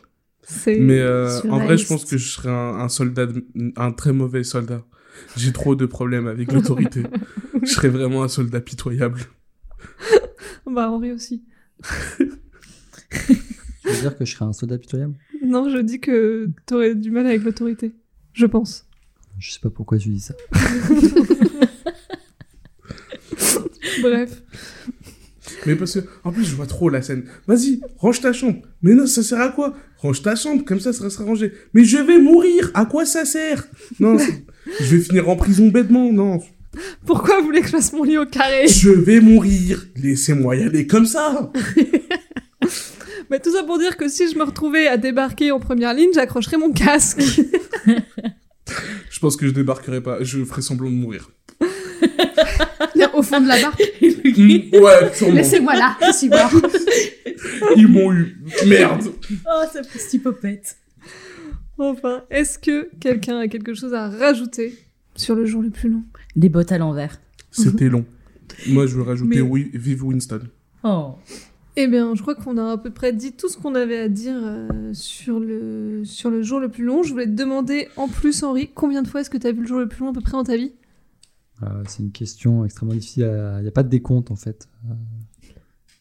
Mais 0.67 0.99
euh, 0.99 1.39
en 1.49 1.59
vrai, 1.59 1.77
je 1.77 1.87
pense 1.87 2.05
que 2.05 2.17
je 2.17 2.29
serais 2.29 2.49
un, 2.49 2.79
un 2.79 2.89
soldat, 2.89 3.25
de- 3.25 3.45
un 3.75 3.91
très 3.91 4.13
mauvais 4.13 4.43
soldat. 4.43 4.83
J'ai 5.35 5.51
trop 5.51 5.75
de 5.75 5.85
problèmes 5.85 6.27
avec 6.27 6.51
l'autorité. 6.51 7.03
je 7.63 7.67
serais 7.69 7.89
vraiment 7.89 8.23
un 8.23 8.27
soldat 8.27 8.61
pitoyable. 8.61 9.21
Bah, 10.69 10.91
Henri 10.91 11.13
aussi. 11.13 11.43
Tu 12.19 12.27
veux 13.89 14.01
dire 14.01 14.17
que 14.17 14.25
je 14.25 14.33
serais 14.35 14.43
un 14.45 14.51
soldat 14.53 14.77
pitoyable? 14.77 15.15
Non, 15.45 15.69
je 15.69 15.77
dis 15.77 16.01
que 16.01 16.49
t'aurais 16.65 16.93
du 16.93 17.09
mal 17.09 17.25
avec 17.25 17.43
l'autorité. 17.43 17.93
Je 18.33 18.45
pense. 18.45 18.85
Je 19.39 19.51
sais 19.53 19.59
pas 19.61 19.69
pourquoi 19.69 19.97
tu 19.97 20.09
dis 20.09 20.19
ça. 20.19 20.33
Bref. 24.01 24.43
Mais 25.65 25.75
parce 25.75 25.93
que, 25.93 25.99
en 26.23 26.31
plus, 26.31 26.43
je 26.43 26.55
vois 26.55 26.67
trop 26.67 26.89
la 26.89 27.01
scène. 27.01 27.23
Vas-y, 27.47 27.81
range 27.97 28.21
ta 28.21 28.33
chambre. 28.33 28.61
Mais 28.81 28.93
non, 28.93 29.07
ça 29.07 29.23
sert 29.23 29.39
à 29.39 29.49
quoi? 29.49 29.75
Range 29.99 30.21
ta 30.21 30.35
chambre, 30.35 30.63
comme 30.63 30.79
ça, 30.79 30.93
ça 30.93 31.03
restera 31.03 31.25
rangé. 31.25 31.51
Mais 31.73 31.83
je 31.83 31.97
vais 31.97 32.19
mourir 32.19 32.69
À 32.73 32.85
quoi 32.85 33.05
ça 33.05 33.25
sert? 33.25 33.67
Non, 33.99 34.17
je 34.79 34.95
vais 34.95 35.01
finir 35.01 35.29
en 35.29 35.35
prison 35.35 35.67
bêtement, 35.67 36.11
non. 36.11 36.41
Pourquoi 37.05 37.39
vous 37.39 37.45
voulez 37.45 37.61
que 37.61 37.67
je 37.67 37.71
fasse 37.71 37.91
mon 37.93 38.03
lit 38.03 38.17
au 38.17 38.25
carré? 38.25 38.67
Je 38.67 38.89
vais 38.89 39.19
mourir 39.19 39.87
Laissez-moi 39.95 40.57
y 40.57 40.63
aller 40.63 40.85
comme 40.85 41.05
ça 41.07 41.51
Mais 43.29 43.39
tout 43.39 43.51
ça 43.51 43.63
pour 43.63 43.79
dire 43.79 43.97
que 43.97 44.07
si 44.07 44.31
je 44.31 44.37
me 44.37 44.43
retrouvais 44.43 44.87
à 44.87 44.97
débarquer 44.97 45.51
en 45.51 45.59
première 45.59 45.93
ligne, 45.93 46.11
j'accrocherais 46.13 46.57
mon 46.57 46.71
casque. 46.71 47.21
Je 49.09 49.19
pense 49.19 49.35
que 49.37 49.47
je 49.47 49.51
débarquerai 49.51 50.01
pas, 50.01 50.21
je 50.23 50.43
ferai 50.43 50.61
semblant 50.61 50.89
de 50.89 50.95
mourir. 50.95 51.31
Au 53.13 53.23
fond 53.23 53.41
de 53.41 53.47
la 53.47 53.59
barre. 53.59 53.75
Hmm, 54.01 54.83
ouais, 54.83 55.13
sûrement. 55.13 55.33
Laissez-moi 55.33 55.75
là, 55.75 55.97
je 56.05 56.11
suis 56.11 56.29
mort. 56.29 56.51
Ils 57.75 57.87
m'ont 57.87 58.13
eu. 58.13 58.37
Merde 58.67 59.05
Oh, 59.49 59.63
ça 59.71 59.81
fait 59.83 60.19
popette. 60.19 60.77
Enfin, 61.79 62.23
est-ce 62.29 62.59
que 62.59 62.89
quelqu'un 62.99 63.39
a 63.39 63.47
quelque 63.47 63.73
chose 63.73 63.93
à 63.93 64.09
rajouter 64.09 64.75
sur 65.15 65.35
le 65.35 65.45
jour 65.45 65.61
le 65.61 65.69
plus 65.69 65.89
long? 65.89 66.03
Des 66.35 66.49
bottes 66.49 66.71
à 66.71 66.77
l'envers. 66.77 67.19
C'était 67.51 67.89
long. 67.89 68.05
Moi, 68.67 68.85
je 68.87 68.95
veux 68.95 69.03
rajouter 69.03 69.35
Mais- 69.37 69.41
oui, 69.41 69.69
vive 69.73 70.03
Winston. 70.05 70.41
Oh. 70.83 71.15
Eh 71.75 71.87
bien, 71.87 72.15
je 72.15 72.21
crois 72.21 72.33
qu'on 72.35 72.57
a 72.57 72.71
à 72.73 72.77
peu 72.77 72.89
près 72.91 73.13
dit 73.13 73.33
tout 73.33 73.49
ce 73.49 73.57
qu'on 73.57 73.75
avait 73.75 73.99
à 73.99 74.09
dire 74.09 74.35
euh, 74.41 74.67
sur, 74.93 75.39
le, 75.39 76.01
sur 76.05 76.29
le 76.31 76.41
jour 76.41 76.59
le 76.59 76.69
plus 76.69 76.83
long. 76.83 77.03
Je 77.03 77.11
voulais 77.11 77.25
te 77.25 77.31
demander, 77.31 77.87
en 77.97 78.07
plus, 78.07 78.41
Henri, 78.43 78.69
combien 78.73 79.03
de 79.03 79.07
fois 79.07 79.21
est-ce 79.21 79.29
que 79.29 79.37
tu 79.37 79.45
as 79.47 79.51
vu 79.51 79.61
le 79.61 79.67
jour 79.67 79.79
le 79.79 79.87
plus 79.87 79.99
long 80.03 80.09
à 80.09 80.13
peu 80.13 80.21
près 80.21 80.31
dans 80.31 80.43
ta 80.43 80.55
vie? 80.57 80.71
C'est 81.87 82.03
une 82.03 82.11
question 82.11 82.65
extrêmement 82.65 82.93
difficile. 82.93 83.23
Il 83.57 83.61
n'y 83.63 83.67
a 83.67 83.71
pas 83.71 83.83
de 83.83 83.89
décompte 83.89 84.31
en 84.31 84.35
fait. 84.35 84.67
Euh, 84.89 84.93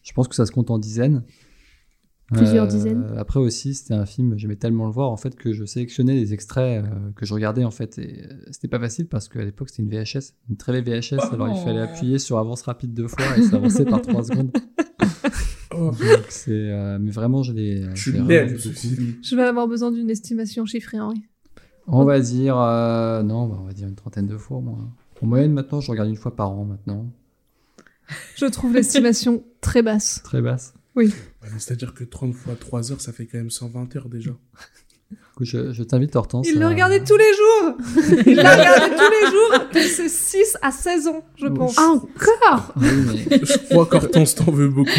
je 0.03 0.13
pense 0.13 0.27
que 0.27 0.35
ça 0.35 0.45
se 0.45 0.51
compte 0.51 0.69
en 0.71 0.77
dizaines. 0.79 1.23
Plusieurs 2.33 2.67
dizaines. 2.67 3.05
Après 3.15 3.39
aussi, 3.39 3.73
c'était 3.73 3.93
un 3.93 4.05
film, 4.05 4.37
j'aimais 4.37 4.57
tellement 4.57 4.85
le 4.85 4.91
voir 4.91 5.09
en 5.11 5.15
fait 5.17 5.35
que 5.37 5.53
je 5.53 5.63
sélectionnais 5.63 6.13
des 6.13 6.33
extraits 6.33 6.83
euh, 6.83 7.11
que 7.15 7.25
je 7.25 7.33
regardais 7.33 7.63
en 7.63 7.71
fait. 7.71 7.97
Et 7.99 8.25
euh, 8.25 8.33
c'était 8.51 8.67
pas 8.67 8.79
facile 8.79 9.07
parce 9.07 9.29
qu'à 9.29 9.45
l'époque 9.45 9.69
c'était 9.69 9.83
une 9.83 9.89
VHS, 9.89 10.33
une 10.49 10.57
très 10.57 10.81
vieille 10.81 10.99
VHS. 10.99 11.33
alors 11.33 11.47
il 11.47 11.63
fallait 11.63 11.79
Oh. 11.79 11.83
appuyer 11.83 12.19
sur 12.19 12.37
avance 12.37 12.63
rapide 12.63 12.93
deux 12.93 13.07
fois 13.07 13.37
et 13.37 13.43
ça 13.43 13.55
avançait 13.55 13.85
par 13.85 14.01
trois 14.01 14.23
secondes. 14.23 14.51
Oh, 15.79 15.91
Donc 15.91 16.25
c'est, 16.29 16.49
euh, 16.51 16.97
mais 16.99 17.11
vraiment 17.11 17.43
je 17.43 17.53
l'ai. 17.53 17.83
je 17.93 18.11
je 18.11 19.35
vais 19.35 19.43
avoir 19.43 19.67
besoin 19.67 19.91
d'une 19.91 20.09
estimation 20.09 20.65
chiffrée, 20.65 20.99
Henri. 20.99 21.21
On 21.85 22.03
va 22.03 22.19
dire 22.19 22.57
euh, 22.57 23.21
non, 23.21 23.47
bah, 23.47 23.57
on 23.61 23.65
va 23.65 23.73
dire 23.73 23.87
une 23.87 23.93
trentaine 23.95 24.25
de 24.25 24.37
fois 24.37 24.57
au 24.57 24.61
moins. 24.61 24.89
En 25.21 25.25
moyenne 25.25 25.53
maintenant, 25.53 25.81
je 25.81 25.89
regarde 25.91 26.09
une 26.09 26.15
fois 26.15 26.35
par 26.35 26.51
an 26.51 26.65
maintenant, 26.65 27.05
Je 28.35 28.45
trouve 28.45 28.73
l'estimation 28.73 29.43
très 29.61 29.81
basse. 29.81 30.21
très 30.23 30.41
basse. 30.41 30.73
Ouais, 30.95 31.05
mais 31.43 31.49
C'est-à-dire 31.59 31.93
que 31.93 32.03
30 32.03 32.33
fois 32.33 32.55
3 32.59 32.91
heures, 32.91 33.01
ça 33.01 33.11
fait 33.13 33.25
quand 33.25 33.37
même 33.37 33.49
120 33.51 33.95
heures 33.95 34.09
déjà. 34.09 34.31
Écoute, 35.33 35.47
je, 35.47 35.71
je 35.71 35.83
t'invite 35.83 36.15
Hortense. 36.15 36.47
Il 36.49 36.59
le 36.59 36.65
à- 36.65 36.69
regardait 36.69 37.03
tous 37.03 37.15
les 37.17 37.33
jours 37.33 37.77
Il 38.25 38.35
l'a 38.35 38.55
regardé 38.57 38.95
tous 38.95 39.11
les 39.11 39.31
jours 39.31 39.69
de 39.73 39.79
ses 39.79 40.09
6 40.09 40.57
à 40.61 40.71
16 40.71 41.07
ans, 41.07 41.23
je 41.37 41.45
Oh, 41.47 41.53
pense. 41.53 41.77
Encore 41.77 42.73
Oui, 42.77 42.87
mais 43.29 43.39
Je 43.43 43.57
crois 43.69 43.85
qu'Hortense 43.85 44.35
t'en 44.35 44.51
veut 44.51 44.67
beaucoup. 44.69 44.89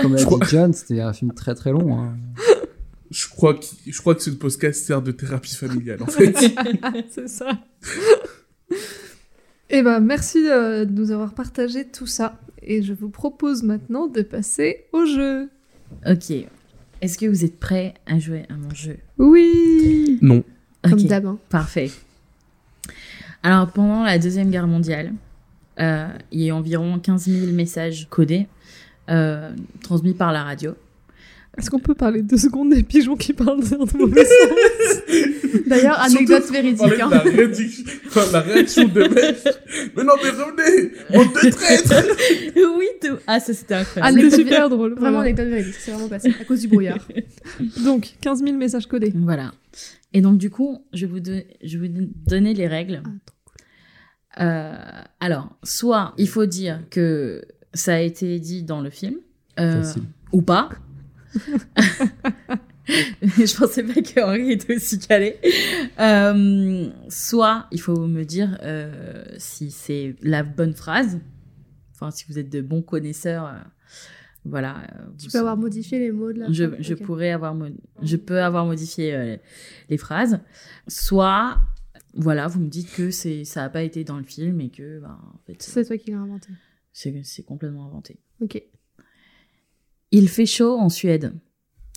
comme 0.00 0.12
Je 0.16 0.22
l'a 0.22 0.24
crois- 0.24 0.38
dit 0.40 0.50
John, 0.50 0.72
c'était 0.72 1.00
un 1.00 1.12
film 1.12 1.32
très 1.34 1.54
très 1.54 1.70
long. 1.72 1.98
hein. 2.00 2.16
Je 3.10 3.28
crois, 3.28 3.54
qu'il- 3.54 3.92
je 3.92 4.00
crois 4.00 4.14
que 4.14 4.22
ce 4.22 4.30
podcast 4.30 4.84
sert 4.86 5.02
de 5.02 5.12
thérapie 5.12 5.54
familiale, 5.54 6.02
en 6.02 6.06
fait. 6.06 6.34
C'est 7.10 7.28
ça. 7.28 7.50
Eh 9.72 9.82
ben, 9.82 10.00
merci 10.00 10.38
euh, 10.48 10.84
de 10.84 10.92
nous 10.92 11.10
avoir 11.10 11.32
partagé 11.32 11.86
tout 11.86 12.06
ça. 12.06 12.38
Et 12.62 12.82
je 12.82 12.92
vous 12.92 13.08
propose 13.08 13.62
maintenant 13.62 14.06
de 14.06 14.22
passer 14.22 14.84
au 14.92 15.04
jeu. 15.06 15.48
Ok. 16.06 16.30
Est-ce 17.00 17.18
que 17.18 17.26
vous 17.26 17.44
êtes 17.44 17.58
prêts 17.58 17.94
à 18.06 18.18
jouer 18.18 18.44
à 18.48 18.54
mon 18.54 18.70
jeu? 18.74 18.98
Oui 19.18 20.18
non. 20.22 20.44
Comme 20.82 21.02
d'hab. 21.02 21.26
hein. 21.26 21.38
Parfait. 21.48 21.90
Alors, 23.42 23.68
pendant 23.72 24.04
la 24.04 24.18
Deuxième 24.18 24.50
Guerre 24.50 24.68
mondiale, 24.68 25.12
euh, 25.80 26.06
il 26.30 26.40
y 26.42 26.44
a 26.44 26.48
eu 26.48 26.52
environ 26.52 26.98
15 27.00 27.24
000 27.24 27.52
messages 27.52 28.06
codés 28.10 28.46
euh, 29.10 29.52
transmis 29.82 30.14
par 30.14 30.32
la 30.32 30.44
radio. 30.44 30.74
Est-ce 31.58 31.70
qu'on 31.70 31.78
peut 31.78 31.94
parler 31.94 32.22
deux 32.22 32.38
secondes 32.38 32.72
des 32.72 32.82
pigeons 32.82 33.14
qui 33.16 33.34
parlent 33.34 33.62
dans 33.68 33.84
le 33.84 33.98
mauvais 33.98 34.24
sens 34.24 34.98
D'ailleurs, 35.66 36.00
anecdote 36.00 36.50
véridique. 36.50 36.82
hein. 37.00 37.08
de 37.08 37.14
la, 37.14 37.24
rédic- 37.24 37.86
enfin, 38.06 38.22
la 38.32 38.40
réaction 38.40 38.88
de. 38.88 39.00
Mais 39.94 40.02
non, 40.04 40.12
mais 40.22 40.30
revenez 40.30 40.92
Bande 41.12 41.28
de 41.44 41.50
traîtres 41.50 42.06
oui, 42.78 42.86
tout. 43.02 43.16
Ah, 43.26 43.38
ça 43.38 43.52
c'était 43.52 43.74
Ah, 43.74 43.80
incroyable. 43.80 44.08
Anecdote 44.18 44.30
C'était 44.32 44.42
super 44.50 44.68
drôle. 44.70 44.94
Vraiment 44.98 45.20
anecdote 45.20 45.48
véridique, 45.48 45.74
c'est 45.78 45.90
vraiment 45.90 46.08
passé 46.08 46.32
à 46.40 46.44
cause 46.44 46.60
du 46.62 46.68
brouillard. 46.68 47.06
Donc, 47.84 48.14
15 48.22 48.42
000 48.42 48.56
messages 48.56 48.86
codés. 48.86 49.12
Voilà. 49.14 49.52
Et 50.14 50.20
donc, 50.22 50.38
du 50.38 50.48
coup, 50.50 50.84
je 50.94 51.04
vais 51.06 51.12
vous, 51.12 51.20
don- 51.20 51.42
je 51.62 51.78
vais 51.78 51.88
vous 51.88 52.08
donner 52.26 52.54
les 52.54 52.66
règles. 52.66 53.02
Ah, 54.34 54.42
Euh, 54.42 55.02
alors, 55.20 55.54
soit 55.62 56.14
il 56.16 56.28
faut 56.28 56.46
dire 56.46 56.80
que 56.90 57.42
ça 57.74 57.94
a 57.94 57.98
été 58.00 58.38
dit 58.38 58.62
dans 58.62 58.80
le 58.80 58.88
film, 58.90 59.16
euh, 59.60 59.84
ou 60.32 60.40
pas. 60.40 60.70
je 62.88 63.56
pensais 63.56 63.82
pas 63.84 64.00
que 64.02 64.20
Henri 64.20 64.52
était 64.52 64.76
aussi 64.76 64.98
calé. 64.98 65.36
Euh, 66.00 66.90
soit 67.08 67.66
il 67.70 67.80
faut 67.80 68.06
me 68.06 68.24
dire 68.24 68.58
euh, 68.62 69.24
si 69.38 69.70
c'est 69.70 70.16
la 70.22 70.42
bonne 70.42 70.74
phrase. 70.74 71.20
Enfin, 71.94 72.10
si 72.10 72.24
vous 72.28 72.38
êtes 72.38 72.50
de 72.50 72.60
bons 72.60 72.82
connaisseurs, 72.82 73.46
euh, 73.46 73.52
voilà. 74.44 74.82
Tu 75.18 75.28
peux 75.30 75.38
avoir 75.38 75.56
modifié 75.56 75.98
les 76.00 76.10
mots 76.10 76.32
de 76.32 76.40
la 76.40 76.50
je, 76.52 76.64
phrase. 76.66 76.80
je 76.80 76.94
pourrais 76.94 77.30
avoir 77.30 77.54
mo- 77.54 77.66
je 78.02 78.16
peux 78.16 78.40
avoir 78.42 78.66
modifié 78.66 79.38
les 79.88 79.96
phrases 79.98 80.40
soit 80.88 81.60
voilà 82.14 82.48
vous 82.48 82.58
me 82.60 82.68
dites 82.68 82.92
que 82.92 83.10
c'est 83.12 83.44
ça 83.44 83.62
a 83.62 83.68
pas 83.68 83.82
été 83.84 84.02
dans 84.02 84.18
le 84.18 84.24
film 84.24 84.60
et 84.60 84.68
que 84.70 84.98
bah, 84.98 85.16
en 85.32 85.38
fait 85.46 85.62
C'est 85.62 85.84
toi 85.84 85.96
qui 85.96 86.10
l'as 86.10 86.18
inventé. 86.18 86.48
c'est 86.92 87.20
c'est 87.22 87.44
complètement 87.44 87.86
inventé 87.86 88.18
Ok. 88.40 88.60
Il 90.12 90.28
fait 90.28 90.46
chaud 90.46 90.76
en 90.78 90.88
Suède 90.88 91.32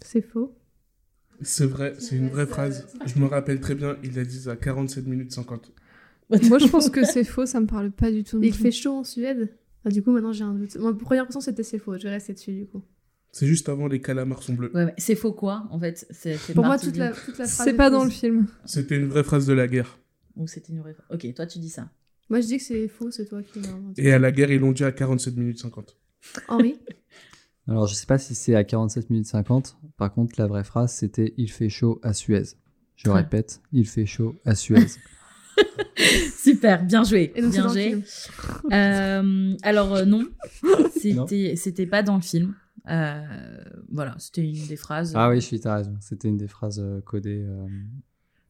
C'est 0.03 0.21
faux. 0.21 0.55
C'est 1.41 1.65
vrai, 1.65 1.93
c'est 1.99 2.15
une 2.15 2.29
vraie 2.29 2.47
phrase. 2.47 2.87
Je 3.05 3.19
me 3.19 3.25
rappelle 3.25 3.59
très 3.59 3.75
bien, 3.75 3.97
il 4.03 4.15
l'a 4.15 4.23
dit 4.23 4.49
à 4.49 4.55
47 4.55 5.05
minutes 5.05 5.31
50. 5.33 5.71
Moi, 6.49 6.57
je 6.59 6.67
pense 6.67 6.89
que 6.89 7.03
c'est 7.05 7.23
faux, 7.25 7.45
ça 7.45 7.59
me 7.59 7.67
parle 7.67 7.91
pas 7.91 8.09
du 8.11 8.23
tout. 8.23 8.39
Il 8.41 8.53
fait 8.53 8.71
chaud 8.71 8.93
en 8.93 9.03
Suède? 9.03 9.53
Ah, 9.83 9.89
Du 9.89 10.01
coup, 10.01 10.11
maintenant 10.11 10.31
j'ai 10.33 10.43
un 10.43 10.53
doute. 10.53 10.75
Ma 10.77 10.93
première 10.93 11.23
impression 11.23 11.41
c'était 11.41 11.61
c'est 11.61 11.77
faux. 11.77 11.97
Je 11.97 12.03
vais 12.03 12.09
rester 12.09 12.33
dessus 12.33 12.53
du 12.53 12.65
coup. 12.65 12.81
C'est 13.31 13.45
juste 13.47 13.67
avant 13.67 13.87
les 13.87 13.99
calamars 13.99 14.41
sont 14.41 14.53
bleus. 14.53 14.71
ouais, 14.73 14.93
c'est 14.97 15.15
faux 15.15 15.33
quoi 15.33 15.67
en 15.69 15.79
fait? 15.79 16.07
C'est 16.09 16.37
Pour 16.53 16.63
moi, 16.65 16.79
toute 16.79 16.95
la, 16.95 17.11
toute 17.11 17.37
la 17.37 17.45
phrase. 17.45 17.65
C'est 17.65 17.71
est 17.71 17.73
pas 17.73 17.89
dans 17.89 18.05
le 18.05 18.09
film. 18.09 18.47
C'était 18.63 18.95
une 18.95 19.07
vraie 19.07 19.23
phrase 19.25 19.45
de 19.45 19.53
la 19.53 19.67
guerre. 19.67 19.99
ou 20.37 20.47
c'était 20.47 20.71
une 20.73 20.79
vraie 20.79 20.95
ok 21.11 21.33
toi 21.35 21.45
tu 21.45 21.59
dis 21.59 21.69
ça 21.69 21.91
Moi 22.29 22.39
je 22.39 22.47
dis 22.47 22.57
que 22.57 22.63
c'est 22.63 22.87
faux, 22.87 23.11
c'est 23.11 23.25
toi 23.25 23.41
qui 23.43 23.59
l'as 23.59 23.69
inventé. 23.69 24.03
Et 24.03 24.13
à 24.13 24.19
la 24.19 24.31
guerre, 24.31 24.51
ils 24.51 24.59
l'ont 24.59 24.71
dit 24.71 24.85
à 24.85 24.91
47 24.93 25.35
minutes 25.35 25.59
50. 25.59 25.97
Henri? 26.47 26.79
Alors, 27.67 27.87
je 27.87 27.95
sais 27.95 28.05
pas 28.05 28.17
si 28.17 28.35
c'est 28.35 28.55
à 28.55 28.63
47 28.63 29.09
minutes 29.09 29.27
50. 29.27 29.77
Par 29.97 30.13
contre, 30.13 30.35
la 30.37 30.47
vraie 30.47 30.63
phrase, 30.63 30.93
c'était 30.93 31.33
Il 31.37 31.51
fait 31.51 31.69
chaud 31.69 31.99
à 32.03 32.13
Suez. 32.13 32.43
Je 32.95 33.09
répète, 33.09 33.61
il 33.71 33.87
fait 33.87 34.05
chaud 34.05 34.35
à 34.45 34.55
Suez. 34.55 34.85
super 36.37 36.83
bien 36.83 37.03
joué 37.03 37.31
Et 37.35 37.41
donc 37.41 37.53
c'est 37.53 37.61
bien 37.61 37.69
joué. 37.69 38.03
Euh, 38.71 39.55
alors 39.63 39.93
euh, 39.95 40.05
non 40.05 40.23
c'était 40.91 41.55
c'était 41.55 41.85
pas 41.85 42.03
dans 42.03 42.15
le 42.15 42.21
film 42.21 42.55
Euh, 42.89 43.21
voilà 43.89 44.15
c'était 44.19 44.43
une 44.47 44.67
des 44.67 44.75
phrases 44.75 45.13
ah 45.15 45.29
oui, 45.29 45.37
je 45.37 45.45
suis, 45.45 45.59
t'as 45.59 45.77
raison. 45.77 45.95
C'était 46.01 46.27
une 46.27 46.37
des 46.37 46.47
phrases 46.47 46.79
euh, 46.79 47.01
codées. 47.01 47.45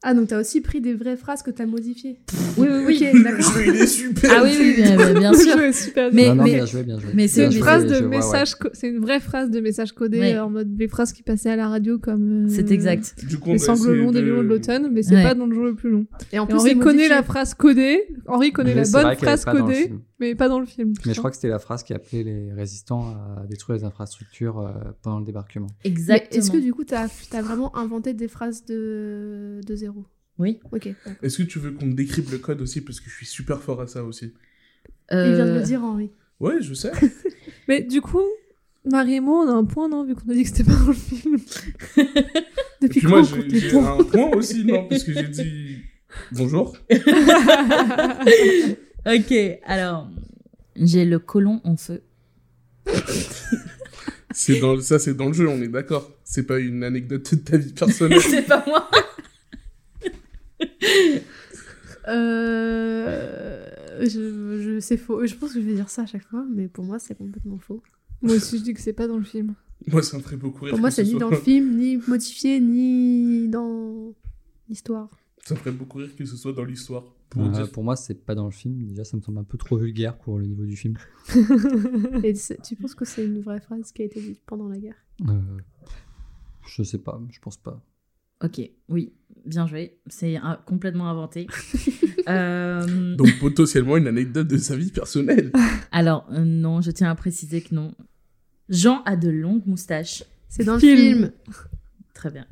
Ah, 0.03 0.13
donc 0.13 0.27
t'as 0.27 0.39
aussi 0.39 0.61
pris 0.61 0.81
des 0.81 0.93
vraies 0.93 1.17
phrases 1.17 1.41
que 1.41 1.49
t'as 1.49 1.65
modifiées. 1.65 2.19
oui 2.57 2.67
oui 2.69 2.83
oui 2.85 3.07
Le 3.13 3.41
jeu, 3.41 3.63
il 3.67 3.75
est 3.81 3.87
super 3.87 4.31
ah 4.37 4.41
oui 4.43 4.51
oui 4.59 4.73
bien, 4.75 4.95
bien- 4.97 5.13
bien 5.19 5.31
Le 5.31 5.37
sûr 5.37 5.57
jeu 5.57 5.63
est 5.65 5.71
super 5.73 6.09
Mais- 6.13 6.27
non, 6.27 6.35
non, 6.35 6.43
mais- 6.43 6.53
bien 6.55 6.65
joué, 6.67 6.83
bien 6.83 6.99
joué. 6.99 7.09
mais 7.15 7.27
C'est 7.27 7.45
une 7.45 7.51
joué, 7.51 7.61
phrase 7.61 7.85
de 7.85 7.95
ouais. 7.95 8.01
message, 8.07 8.53
c'est 8.73 8.89
une 8.89 8.99
vraie 8.99 9.19
phrase 9.19 9.49
de 9.49 9.59
message 9.61 9.93
codé 9.93 10.19
Ouais. 10.19 10.37
en 10.37 10.51
mode 10.51 10.77
les 10.77 10.87
phrases 10.87 11.11
qui 11.11 11.23
passaient 11.23 11.49
à 11.49 11.55
la 11.55 11.69
radio 11.69 11.97
comme. 11.97 12.45
euh, 12.45 12.49
c'est 12.49 12.69
exact 12.69 13.15
Du 13.27 13.39
coup, 13.39 13.53
Les 13.53 13.57
sanglots 13.57 13.95
longs 13.95 14.11
des 14.11 14.21
de- 14.21 14.27
de 14.27 14.41
l'automne, 14.41 14.89
mais 14.91 15.01
c'est 15.01 15.15
Ouais. 15.15 15.23
pas 15.23 15.33
dans 15.33 15.47
le 15.47 15.55
jour 15.55 15.65
le 15.65 15.73
plus 15.75 15.89
long. 15.89 16.05
Et 16.31 16.37
en 16.37 16.45
Et 16.45 16.49
plus, 16.49 16.57
Henri 16.59 16.73
connaît 16.77 16.85
modifié. 16.93 17.09
la 17.09 17.23
phrase 17.23 17.53
codée, 17.55 18.03
Henri 18.27 18.51
connaît 18.51 18.75
Mais 18.75 18.83
la 18.83 18.91
bonne 19.03 19.15
phrase 19.15 19.43
codée. 19.45 19.91
Mais 20.19 20.35
pas 20.35 20.47
dans 20.49 20.59
le 20.59 20.65
film. 20.65 20.93
Mais 21.05 21.13
je 21.13 21.19
crois 21.19 21.29
que 21.29 21.35
c'était 21.35 21.49
la 21.49 21.59
phrase 21.59 21.83
qui 21.83 21.93
appelait 21.93 22.23
les 22.23 22.51
résistants 22.53 23.09
à 23.11 23.45
détruire 23.47 23.77
les 23.77 23.83
infrastructures 23.83 24.59
euh, 24.59 24.71
pendant 25.01 25.19
le 25.19 25.25
débarquement. 25.25 25.67
Exactement 25.83 26.29
Est-ce 26.41 26.51
que 26.51 26.57
du 26.57 26.73
coup 26.73 26.83
t'as 26.83 27.07
as 27.33 27.41
vraiment 27.41 27.75
inventé 27.77 28.13
des 28.13 28.27
phrases 28.27 28.65
de, 28.65 29.61
de 29.65 29.75
zéro? 29.75 30.05
Oui 30.37 30.59
Ok. 30.71 30.89
Est-ce 31.21 31.37
que 31.37 31.43
tu 31.43 31.59
veux 31.59 31.71
qu'on 31.71 31.87
décrypte 31.87 32.31
le 32.31 32.37
code 32.39 32.61
aussi? 32.61 32.81
Parce 32.81 32.99
que 32.99 33.09
je 33.09 33.15
suis 33.15 33.25
super 33.25 33.61
fort 33.61 33.81
à 33.81 33.87
ça 33.87 34.03
aussi. 34.03 34.33
Il 35.11 35.17
vient 35.17 35.45
de 35.45 35.51
Euh, 35.51 35.59
le 35.59 35.63
dire, 35.63 35.83
Henri. 35.83 36.11
Ouais, 36.39 36.61
je 36.61 36.73
sais. 36.73 36.91
Mais 37.69 37.81
du 37.81 38.01
coup, 38.01 38.21
Marie 38.83 39.15
et 39.15 39.19
moi, 39.21 39.45
on 39.45 39.49
a 39.49 39.53
un 39.53 39.63
point, 39.63 39.87
non, 39.87 40.03
vu 40.03 40.13
qu'on 40.15 40.29
a 40.29 40.33
dit 40.33 40.43
que 40.43 40.49
c'était 40.49 40.63
pas 40.65 40.75
dans 40.75 40.87
le 40.87 40.93
film. 40.93 41.37
Depuis 42.81 42.99
puis 42.99 43.01
quand 43.01 43.09
moi, 43.09 43.19
on 43.19 43.23
j'ai 43.23 43.35
compte 43.37 43.51
les 43.51 43.59
j'ai 43.59 43.69
points 43.71 43.99
un 43.99 44.03
point 44.03 44.29
aussi, 44.31 44.65
non, 44.65 44.87
parce 44.87 45.03
que 45.03 45.13
j'ai 45.13 45.27
dit 45.29 45.77
bonjour. 46.33 46.75
Ok, 49.05 49.33
alors. 49.65 50.09
J'ai 50.75 51.05
le 51.05 51.19
colon 51.19 51.61
en 51.63 51.77
feu. 51.77 52.01
C'est 54.33 54.59
dans, 54.59 54.79
ça, 54.81 54.99
c'est 54.99 55.13
dans 55.13 55.27
le 55.27 55.33
jeu, 55.33 55.47
on 55.47 55.61
est 55.61 55.69
d'accord. 55.69 56.11
C'est 56.25 56.43
pas 56.43 56.59
une 56.59 56.83
anecdote 56.83 57.33
de 57.33 57.39
ta 57.39 57.55
vie 57.57 57.71
personnelle. 57.71 58.19
C'est 58.29 58.41
pas 58.43 58.63
moi. 58.67 58.89
Euh, 62.07 63.65
je, 64.01 64.61
je, 64.61 64.79
c'est 64.79 64.97
faux. 64.97 65.25
Je 65.25 65.33
pense 65.35 65.53
que 65.53 65.61
je 65.61 65.65
vais 65.65 65.73
dire 65.73 65.89
ça 65.89 66.03
à 66.03 66.05
chaque 66.05 66.21
fois, 66.27 66.45
mais 66.53 66.67
pour 66.67 66.83
moi, 66.83 66.99
c'est 66.99 67.15
complètement 67.17 67.57
faux. 67.57 67.81
Moi 68.21 68.35
aussi, 68.35 68.59
je 68.59 68.63
dis 68.63 68.73
que 68.75 68.81
c'est 68.81 68.93
pas 68.93 69.07
dans 69.07 69.17
le 69.17 69.23
film. 69.23 69.55
moi, 69.87 70.03
ça 70.03 70.17
me 70.17 70.21
ferait 70.21 70.35
beaucoup 70.37 70.65
rire. 70.65 70.71
Pour 70.73 70.79
moi, 70.81 70.91
c'est 70.91 71.01
ce 71.03 71.07
ni 71.07 71.11
soit- 71.11 71.19
dans 71.19 71.29
le 71.31 71.37
film, 71.37 71.77
ni 71.77 71.97
modifié, 72.07 72.59
ni 72.59 73.47
dans 73.47 74.13
l'histoire. 74.69 75.09
Ça 75.47 75.53
me 75.53 75.59
ferait 75.59 75.71
beaucoup 75.71 75.99
rire 75.99 76.15
que 76.15 76.25
ce 76.25 76.35
soit 76.37 76.53
dans 76.53 76.63
l'histoire. 76.63 77.03
Pour 77.29 77.43
Euh, 77.43 77.49
dire. 77.49 77.71
pour 77.71 77.83
moi, 77.83 77.95
c'est 77.95 78.25
pas 78.25 78.33
dans 78.33 78.45
le 78.45 78.51
film. 78.51 78.83
Déjà, 78.87 79.03
ça 79.03 79.15
me 79.15 79.21
semble 79.21 79.37
un 79.37 79.43
peu 79.43 79.57
trop 79.57 79.77
vulgaire 79.77 80.17
pour 80.17 80.39
le 80.39 80.45
niveau 80.45 80.65
du 80.65 80.75
film. 80.75 80.95
Et 82.23 82.33
tu 82.63 82.75
penses 82.75 82.95
que 82.95 83.05
c'est 83.05 83.23
une 83.23 83.41
vraie 83.41 83.59
phrase 83.61 83.91
qui 83.91 84.01
a 84.01 84.05
été 84.05 84.19
dite 84.21 84.41
pendant 84.47 84.67
la 84.67 84.79
guerre? 84.79 84.95
Euh, 85.29 85.39
je 86.67 86.81
sais 86.83 86.97
pas, 86.97 87.21
je 87.31 87.39
pense 87.39 87.57
pas. 87.57 87.79
Ok, 88.43 88.59
oui, 88.89 89.13
bien 89.45 89.65
joué. 89.67 89.99
C'est 90.07 90.35
un- 90.37 90.59
complètement 90.65 91.09
inventé. 91.09 91.47
Euh, 92.27 93.15
Donc, 93.15 93.37
potentiellement, 93.39 93.97
une 93.97 94.07
anecdote 94.07 94.47
de 94.47 94.57
sa 94.57 94.75
vie 94.75 94.89
personnelle. 94.89 95.51
alors, 95.91 96.25
euh, 96.31 96.43
non, 96.43 96.81
je 96.81 96.89
tiens 96.89 97.11
à 97.11 97.13
préciser 97.13 97.61
que 97.61 97.75
non. 97.75 97.93
Jean 98.67 99.03
a 99.03 99.15
de 99.15 99.29
longues 99.29 99.67
moustaches. 99.67 100.23
C'est 100.49 100.63
dans 100.63 100.79
Film. 100.79 100.95
le 100.95 101.01
film. 101.27 101.31
Très 102.15 102.31
bien. 102.31 102.47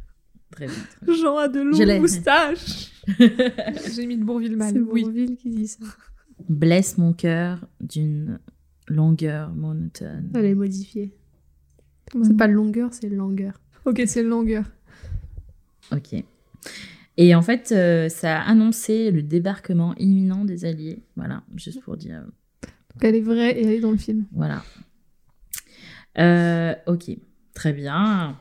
Très 0.54 0.68
bien. 0.68 0.76
très 0.76 1.06
bien. 1.06 1.16
Jean 1.16 1.38
a 1.38 1.47
de 1.47 1.62
longues 1.62 1.99
moustaches. 2.01 2.91
J'ai 3.95 4.06
mis 4.06 4.18
de 4.18 4.24
Bourville 4.24 4.56
mal. 4.56 4.74
C'est 4.74 4.80
Oui. 4.80 5.04
Bourville 5.04 5.36
qui 5.36 5.49
dit 5.49 5.68
ça. 5.68 5.84
Blesse 6.47 6.97
mon 6.97 7.14
cœur 7.14 7.68
d'une 7.82 8.39
longueur 8.88 9.54
monotone. 9.54 10.32
Elle 10.36 10.45
est 10.45 10.56
modifiée. 10.56 11.16
C'est 12.22 12.38
pas 12.38 12.47
longueur, 12.47 12.93
c'est 12.93 13.10
longueur. 13.10 13.60
Ok, 13.86 14.04
c'est 14.06 14.24
longueur. 14.24 14.66
Ok. 15.91 16.24
Et 17.18 17.36
en 17.36 17.41
fait, 17.41 17.72
euh, 17.72 18.10
ça 18.10 18.39
a 18.39 18.49
annoncé 18.49 19.12
le 19.12 19.22
débarquement 19.24 19.95
imminent 19.97 20.45
des 20.45 20.66
Alliés. 20.66 21.04
Voilà, 21.16 21.43
juste 21.56 21.82
pour 21.82 21.97
dire. 21.97 22.22
Donc 22.22 23.04
elle 23.04 23.16
est 23.16 23.22
vraie 23.22 23.51
et 23.51 23.64
elle 23.64 23.74
est 23.74 23.80
dans 23.80 23.91
le 23.91 23.97
film. 23.97 24.26
Voilà. 24.32 24.64
Euh, 26.20 26.76
ok, 26.88 27.12
très 27.54 27.74
bien. 27.74 28.39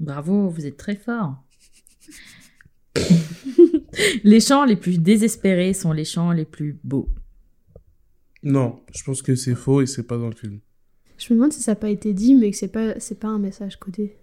Bravo, 0.00 0.48
vous 0.48 0.66
êtes 0.66 0.76
très 0.76 0.96
fort. 0.96 1.41
les 4.24 4.40
chants 4.40 4.64
les 4.64 4.76
plus 4.76 4.98
désespérés 4.98 5.72
sont 5.72 5.92
les 5.92 6.04
chants 6.04 6.32
les 6.32 6.44
plus 6.44 6.78
beaux. 6.84 7.08
Non, 8.42 8.80
je 8.94 9.02
pense 9.04 9.22
que 9.22 9.34
c'est 9.34 9.54
faux 9.54 9.82
et 9.82 9.86
c'est 9.86 10.02
pas 10.02 10.18
dans 10.18 10.28
le 10.28 10.34
film. 10.34 10.60
Je 11.18 11.32
me 11.32 11.38
demande 11.38 11.52
si 11.52 11.62
ça 11.62 11.72
n'a 11.72 11.76
pas 11.76 11.90
été 11.90 12.12
dit, 12.12 12.34
mais 12.34 12.50
que 12.50 12.56
c'est 12.56 12.68
pas, 12.68 12.98
c'est 12.98 13.20
pas 13.20 13.28
un 13.28 13.38
message 13.38 13.78
codé. 13.78 14.16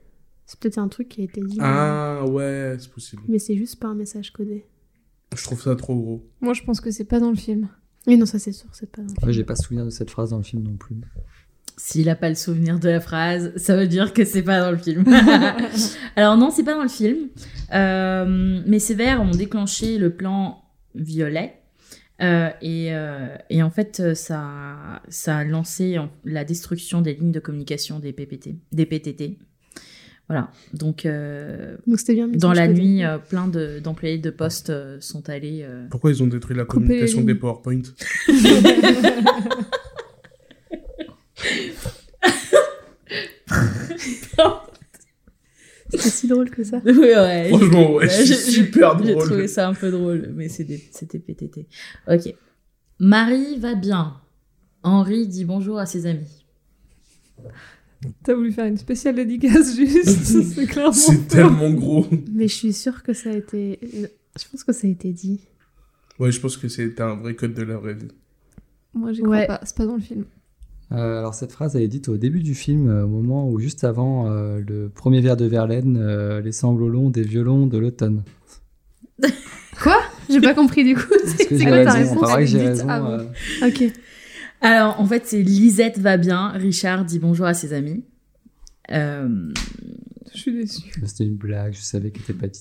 C'est 0.45 0.59
peut-être 0.59 0.79
un 0.79 0.87
truc 0.87 1.07
qui 1.09 1.21
a 1.21 1.23
été 1.23 1.41
dit. 1.41 1.57
Ah, 1.61 2.25
ouais, 2.27 2.75
c'est 2.79 2.91
possible. 2.91 3.21
Mais 3.27 3.39
c'est 3.39 3.55
juste 3.55 3.79
pas 3.79 3.87
un 3.87 3.95
message 3.95 4.31
codé. 4.33 4.65
Je 5.35 5.43
trouve 5.43 5.61
ça 5.61 5.75
trop 5.75 5.95
gros. 5.95 6.27
Moi, 6.41 6.53
je 6.53 6.63
pense 6.63 6.81
que 6.81 6.91
c'est 6.91 7.05
pas 7.05 7.19
dans 7.19 7.29
le 7.29 7.37
film. 7.37 7.69
Oui, 8.07 8.17
non, 8.17 8.25
ça 8.25 8.39
c'est 8.39 8.51
sûr, 8.51 8.67
c'est 8.73 8.91
pas. 8.91 9.03
Ouais, 9.23 9.31
j'ai 9.31 9.43
pas 9.43 9.55
souvenir 9.55 9.85
de 9.85 9.89
cette 9.89 10.09
phrase 10.09 10.31
dans 10.31 10.37
le 10.37 10.43
film 10.43 10.63
non 10.63 10.75
plus. 10.75 10.95
S'il 11.81 12.07
n'a 12.07 12.15
pas 12.15 12.27
le 12.27 12.35
souvenir 12.35 12.77
de 12.77 12.89
la 12.89 12.99
phrase, 12.99 13.53
ça 13.55 13.77
veut 13.77 13.87
dire 13.87 14.11
que 14.11 14.25
c'est 14.25 14.41
pas 14.43 14.59
dans 14.59 14.71
le 14.71 14.77
film. 14.77 15.05
Alors 16.17 16.35
non, 16.35 16.51
c'est 16.51 16.63
pas 16.63 16.73
dans 16.73 16.83
le 16.83 16.89
film. 16.89 17.29
Euh, 17.73 18.61
mais 18.67 18.79
ces 18.79 18.95
vers 18.95 19.21
ont 19.21 19.31
déclenché 19.31 19.97
le 19.97 20.09
plan 20.09 20.61
violet. 20.93 21.53
Euh, 22.21 22.49
et, 22.61 22.87
euh, 22.93 23.27
et 23.49 23.63
en 23.63 23.69
fait, 23.69 24.13
ça, 24.13 25.01
ça 25.07 25.37
a 25.37 25.43
lancé 25.45 25.97
en- 25.97 26.09
la 26.25 26.43
destruction 26.43 26.99
des 27.01 27.13
lignes 27.13 27.31
de 27.31 27.39
communication 27.39 27.99
des 27.99 28.11
PPT, 28.11 28.55
des 28.73 28.85
PTT. 28.85 29.37
Voilà. 30.27 30.51
Donc, 30.73 31.05
euh, 31.05 31.77
bien. 32.09 32.27
dans 32.27 32.51
la 32.51 32.67
nuit, 32.67 33.05
euh, 33.05 33.17
plein 33.19 33.47
de- 33.47 33.79
d'employés 33.79 34.17
de, 34.17 34.29
poste 34.31 34.69
euh, 34.69 34.97
sont 34.99 35.29
allés. 35.29 35.61
euh, 35.63 35.87
Pourquoi 35.89 36.11
ils 36.11 36.21
ont 36.21 36.27
détruit 36.27 36.57
la 36.57 36.65
communication 36.65 37.21
des. 37.21 37.35
PowerPoint? 37.35 37.81
C'était 45.89 46.09
si 46.09 46.27
drôle 46.27 46.49
que 46.51 46.63
ça. 46.63 46.77
Ouais, 46.85 46.93
ouais. 46.93 47.49
Franchement, 47.49 47.93
ouais, 47.95 48.07
c'est 48.09 48.25
j'ai- 48.25 48.35
super 48.35 48.97
j'ai- 48.99 49.05
J'ai 49.07 49.11
drôle. 49.13 49.25
trouvé 49.25 49.47
ça 49.47 49.67
un 49.67 49.73
peu 49.73 49.89
drôle, 49.89 50.31
mais 50.35 50.47
c'était 50.49 51.19
PTT. 51.19 51.65
Ok. 52.07 52.33
Marie 52.99 53.57
va 53.57 53.73
bien. 53.75 54.15
Henri 54.83 55.27
dit 55.27 55.45
bonjour 55.45 55.79
à 55.79 55.85
ses 55.85 56.05
amis. 56.05 56.45
T'as 58.23 58.33
voulu 58.33 58.51
faire 58.53 58.65
une 58.65 58.77
spéciale 58.77 59.15
dédicace 59.15 59.75
juste, 59.75 60.05
c'est 60.55 60.65
clairement. 60.67 60.91
C'est 60.93 61.27
tellement 61.27 61.71
gros. 61.71 62.05
Mais 62.31 62.47
je 62.47 62.53
suis 62.53 62.73
sûre 62.73 63.01
que 63.03 63.13
ça 63.13 63.31
a 63.31 63.33
été. 63.33 63.79
Je 64.37 64.43
pense 64.49 64.63
que 64.63 64.71
ça 64.71 64.87
a 64.87 64.89
été 64.89 65.11
dit. 65.11 65.41
Ouais, 66.19 66.31
je 66.31 66.39
pense 66.39 66.55
que 66.55 66.67
c'était 66.67 67.01
un 67.01 67.15
vrai 67.15 67.35
code 67.35 67.53
de 67.53 67.63
la 67.63 67.77
vraie 67.77 67.95
vie. 67.95 68.07
Moi, 68.93 69.11
j'y 69.11 69.21
crois 69.21 69.37
Ouais. 69.37 69.47
pas. 69.47 69.59
C'est 69.63 69.75
pas 69.75 69.85
dans 69.85 69.95
le 69.95 70.01
film. 70.01 70.25
Euh, 70.91 71.19
alors 71.19 71.35
cette 71.35 71.51
phrase 71.51 71.75
elle 71.75 71.83
est 71.83 71.87
dite 71.87 72.09
au 72.09 72.17
début 72.17 72.41
du 72.41 72.55
film, 72.55 72.89
euh, 72.89 73.03
au 73.05 73.07
moment 73.07 73.47
où 73.47 73.59
juste 73.59 73.83
avant 73.83 74.27
euh, 74.29 74.59
le 74.67 74.89
premier 74.89 75.21
vers 75.21 75.37
de 75.37 75.45
Verlaine, 75.45 75.97
euh, 76.01 76.41
les 76.41 76.51
sanglots 76.51 76.89
longs 76.89 77.09
des 77.11 77.21
violons 77.21 77.67
de 77.67 77.77
l'automne. 77.77 78.23
Quoi? 79.81 79.99
J'ai 80.29 80.41
pas 80.41 80.53
compris 80.53 80.83
du 80.83 80.95
coup. 80.95 81.13
C'est 81.25 81.47
quoi 81.63 81.83
ta 81.85 81.91
raison 81.93 82.19
raison. 82.19 82.89
avant. 82.89 83.11
euh, 83.11 83.23
Ok. 83.67 83.83
Alors, 84.61 84.99
en 84.99 85.05
fait, 85.05 85.23
c'est 85.25 85.41
Lisette 85.41 85.99
va 85.99 86.17
bien. 86.17 86.49
Richard 86.49 87.05
dit 87.05 87.17
bonjour 87.19 87.45
à 87.45 87.53
ses 87.53 87.71
amis. 87.73 88.03
Je 90.33 90.37
suis 90.39 90.53
déçue. 90.53 90.91
C'était 91.05 91.25
une 91.25 91.35
blague, 91.35 91.73
je 91.73 91.81
savais 91.81 92.11
qu'elle 92.11 92.35
était. 92.35 92.51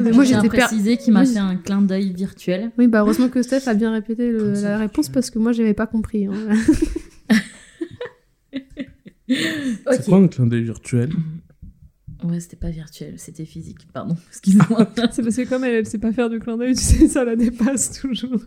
Mais 0.00 0.12
moi 0.12 0.24
j'étais 0.24 0.48
per... 0.48 0.58
préciser 0.58 0.96
qu'il 0.96 1.12
m'a 1.12 1.22
Oui. 1.22 1.32
fait 1.32 1.38
un 1.38 1.56
clin 1.56 1.82
d'œil 1.82 2.12
virtuel. 2.12 2.70
Oui, 2.78 2.86
bah 2.88 3.00
heureusement 3.00 3.28
que 3.28 3.42
Steph 3.42 3.66
a 3.68 3.74
bien 3.74 3.92
répété 3.92 4.30
le- 4.30 4.38
Comme 4.38 4.54
ça, 4.56 4.70
la 4.70 4.78
réponse 4.78 5.08
parce 5.08 5.30
que 5.30 5.38
moi 5.38 5.52
j'avais 5.52 5.74
pas 5.74 5.86
compris. 5.86 6.26
hein. 6.26 6.32
C'est 9.28 10.04
quoi 10.06 10.18
un 10.18 10.28
clin 10.28 10.46
d'œil 10.46 10.64
virtuel? 10.64 11.10
Ouais, 12.24 12.38
c'était 12.38 12.56
pas 12.56 12.70
virtuel, 12.70 13.14
c'était 13.16 13.44
physique. 13.44 13.88
Pardon, 13.92 14.16
excuse-moi. 14.28 14.92
C'est 15.12 15.22
parce 15.22 15.36
que 15.36 15.48
comme 15.48 15.64
elle, 15.64 15.74
elle 15.74 15.86
sait 15.86 15.98
pas 15.98 16.12
faire 16.12 16.30
du 16.30 16.38
clin 16.38 16.56
d'œil, 16.56 16.74
tu 16.74 16.82
sais, 16.82 17.08
ça 17.08 17.24
la 17.24 17.34
dépasse 17.34 18.00
toujours. 18.00 18.40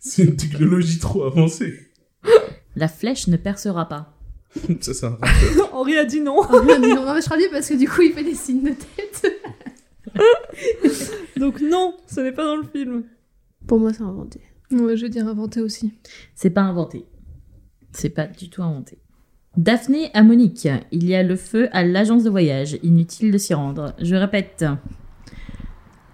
C'est 0.00 0.24
une 0.24 0.36
technologie 0.36 0.98
trop 0.98 1.24
avancée. 1.24 1.90
La 2.74 2.88
flèche 2.88 3.28
ne 3.28 3.36
percera 3.36 3.88
pas. 3.88 4.19
Ça, 4.80 5.10
rappeur. 5.10 5.72
Henri 5.72 5.96
a 5.96 6.04
dit 6.04 6.20
non. 6.20 6.40
Oh, 6.52 6.62
merde, 6.62 6.82
non, 6.82 7.06
non, 7.06 7.14
mais 7.14 7.20
je 7.20 7.26
traduis 7.26 7.46
parce 7.50 7.68
que 7.68 7.74
du 7.74 7.88
coup 7.88 8.02
il 8.02 8.12
fait 8.12 8.24
des 8.24 8.34
signes 8.34 8.62
de 8.62 8.70
tête. 8.70 9.40
Donc 11.36 11.60
non, 11.60 11.96
ce 12.06 12.20
n'est 12.20 12.32
pas 12.32 12.44
dans 12.44 12.56
le 12.56 12.64
film. 12.64 13.04
Pour 13.66 13.78
moi 13.78 13.92
c'est 13.92 14.02
inventé. 14.02 14.40
Ouais, 14.72 14.96
je 14.96 15.02
vais 15.02 15.08
dire 15.08 15.26
inventé 15.26 15.60
aussi. 15.60 15.92
C'est 16.34 16.50
pas 16.50 16.62
inventé. 16.62 17.06
C'est 17.92 18.10
pas 18.10 18.26
du 18.26 18.50
tout 18.50 18.62
inventé. 18.62 18.98
Daphné 19.56 20.10
à 20.14 20.22
Monique. 20.22 20.68
Il 20.92 21.08
y 21.08 21.14
a 21.14 21.22
le 21.22 21.36
feu 21.36 21.68
à 21.72 21.84
l'agence 21.84 22.22
de 22.24 22.30
voyage. 22.30 22.78
Inutile 22.82 23.32
de 23.32 23.38
s'y 23.38 23.52
rendre. 23.52 23.94
Je 24.00 24.14
répète. 24.14 24.64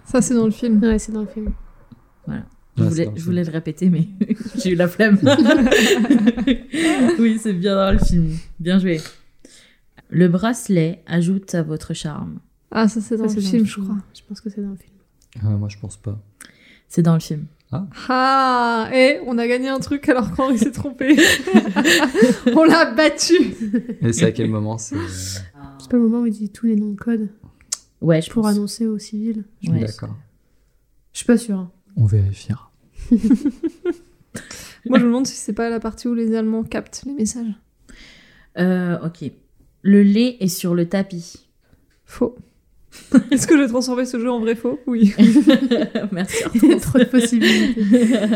Ça, 0.05 0.23
c'est 0.23 0.35
dans 0.35 0.47
le 0.47 0.53
film. 0.53 0.83
Ouais, 0.83 0.99
c'est 0.99 1.13
dans 1.13 1.21
le 1.21 1.27
film. 1.27 1.53
Je, 2.77 2.83
Ouais, 2.83 2.89
voulais, 2.91 3.05
le 3.05 3.11
je 3.11 3.15
film. 3.17 3.25
voulais 3.27 3.45
le 3.45 3.51
répéter, 3.51 3.89
mais 3.91 4.07
j'ai 4.63 4.71
eu 4.71 4.75
la 4.75 4.87
flemme. 4.89 5.19
oui, 7.19 7.39
c'est 7.43 7.53
bien 7.53 7.75
dans 7.75 7.93
le 7.93 7.99
film. 7.99 8.37
Bien 8.61 8.79
joué. 8.79 9.01
Le 10.11 10.29
bracelet 10.29 11.03
ajoute 11.07 11.55
à 11.55 11.63
votre 11.63 11.95
charme. 11.95 12.39
Ah, 12.71 12.87
ça, 12.89 13.01
c'est 13.01 13.17
dans 13.17 13.29
Ça, 13.29 13.35
le 13.37 13.41
c'est 13.41 13.51
film, 13.51 13.67
je 13.67 13.81
crois. 13.81 13.97
Je 14.15 14.21
pense 14.29 14.41
que 14.41 14.51
c'est 14.51 14.61
dans 14.63 14.71
le 14.71 14.77
film. 14.77 14.93
Euh, 15.45 15.57
moi 15.57 15.69
je 15.69 15.79
pense 15.79 15.97
pas. 15.97 16.19
C'est 16.89 17.03
dans 17.03 17.15
le 17.15 17.21
film. 17.21 17.47
Ah, 18.09 18.89
et 18.95 19.19
on 19.27 19.37
a 19.39 19.47
gagné 19.49 19.69
un 19.69 19.81
truc 19.81 20.09
alors 20.09 20.33
qu'Henri 20.33 20.57
s'est 20.59 20.71
trompé. 20.71 21.17
on 22.55 22.65
l'a 22.65 22.93
battu. 22.93 23.35
Et 24.03 24.13
c'est 24.13 24.25
à 24.27 24.33
quel 24.33 24.49
moment 24.49 24.79
c'est. 24.79 24.95
euh, 24.97 25.01
C'est 25.79 25.91
pas 25.91 25.97
le 25.97 26.05
moment 26.05 26.21
où 26.23 26.27
il 26.27 26.33
dit 26.33 26.49
tous 26.51 26.67
les 26.67 26.77
noms 26.77 26.91
de 26.93 26.97
code 26.99 27.29
Ouais, 28.01 28.23
je 28.23 28.31
pour 28.31 28.43
pense. 28.45 28.53
annoncer 28.53 28.87
aux 28.87 28.99
civils. 28.99 29.45
Je 29.63 29.69
suis 29.69 29.77
Ouais. 29.79 29.85
d'accord. 29.85 30.15
Je 31.13 31.19
suis 31.19 31.27
pas 31.27 31.37
sûre. 31.39 31.69
On 31.97 32.05
vérifiera. 32.07 32.71
Moi, 33.11 34.99
je 34.99 35.05
me 35.05 35.09
demande 35.09 35.27
si 35.27 35.35
c'est 35.35 35.53
pas 35.53 35.71
la 35.71 35.81
partie 35.81 36.09
où 36.09 36.15
les 36.15 36.35
Allemands 36.37 36.63
captent 36.63 37.03
les 37.07 37.13
messages. 37.13 37.55
Euh, 38.59 38.99
ok. 39.05 39.31
Le 39.83 40.03
lait 40.03 40.37
est 40.41 40.49
sur 40.49 40.75
le 40.75 40.89
tapis. 40.89 41.47
Faux. 42.05 42.37
Est-ce 43.31 43.47
que 43.47 43.57
j'ai 43.59 43.67
transformé 43.69 44.05
ce 44.07 44.19
jeu 44.21 44.31
en 44.31 44.41
vrai 44.41 44.55
faux? 44.55 44.79
Oui. 44.87 45.13
Merci. 46.13 46.45
Il 46.55 46.65
y 46.65 46.73
a 46.73 46.81
trop 46.81 46.99
de 46.99 47.05
possibilités. 47.05 47.81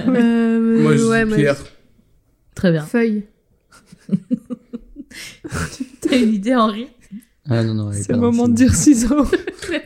Euh, 0.09 0.83
Moi, 0.83 0.97
je 0.97 1.05
ouais, 1.05 1.23
dis 1.25 1.29
moi, 1.29 1.37
Pierre. 1.39 1.65
Très 2.55 2.69
je- 2.69 2.73
bien. 2.73 2.83
Feuille. 2.87 3.25
T'as 6.01 6.17
une 6.19 6.35
idée, 6.35 6.55
Henri? 6.55 6.89
Ah 7.49 7.63
non, 7.65 7.75
non, 7.75 7.93
C'est 7.93 8.07
pas 8.09 8.15
le 8.15 8.21
moment 8.21 8.49
de 8.49 8.55
dire 8.55 8.75
ciseaux. 8.75 9.25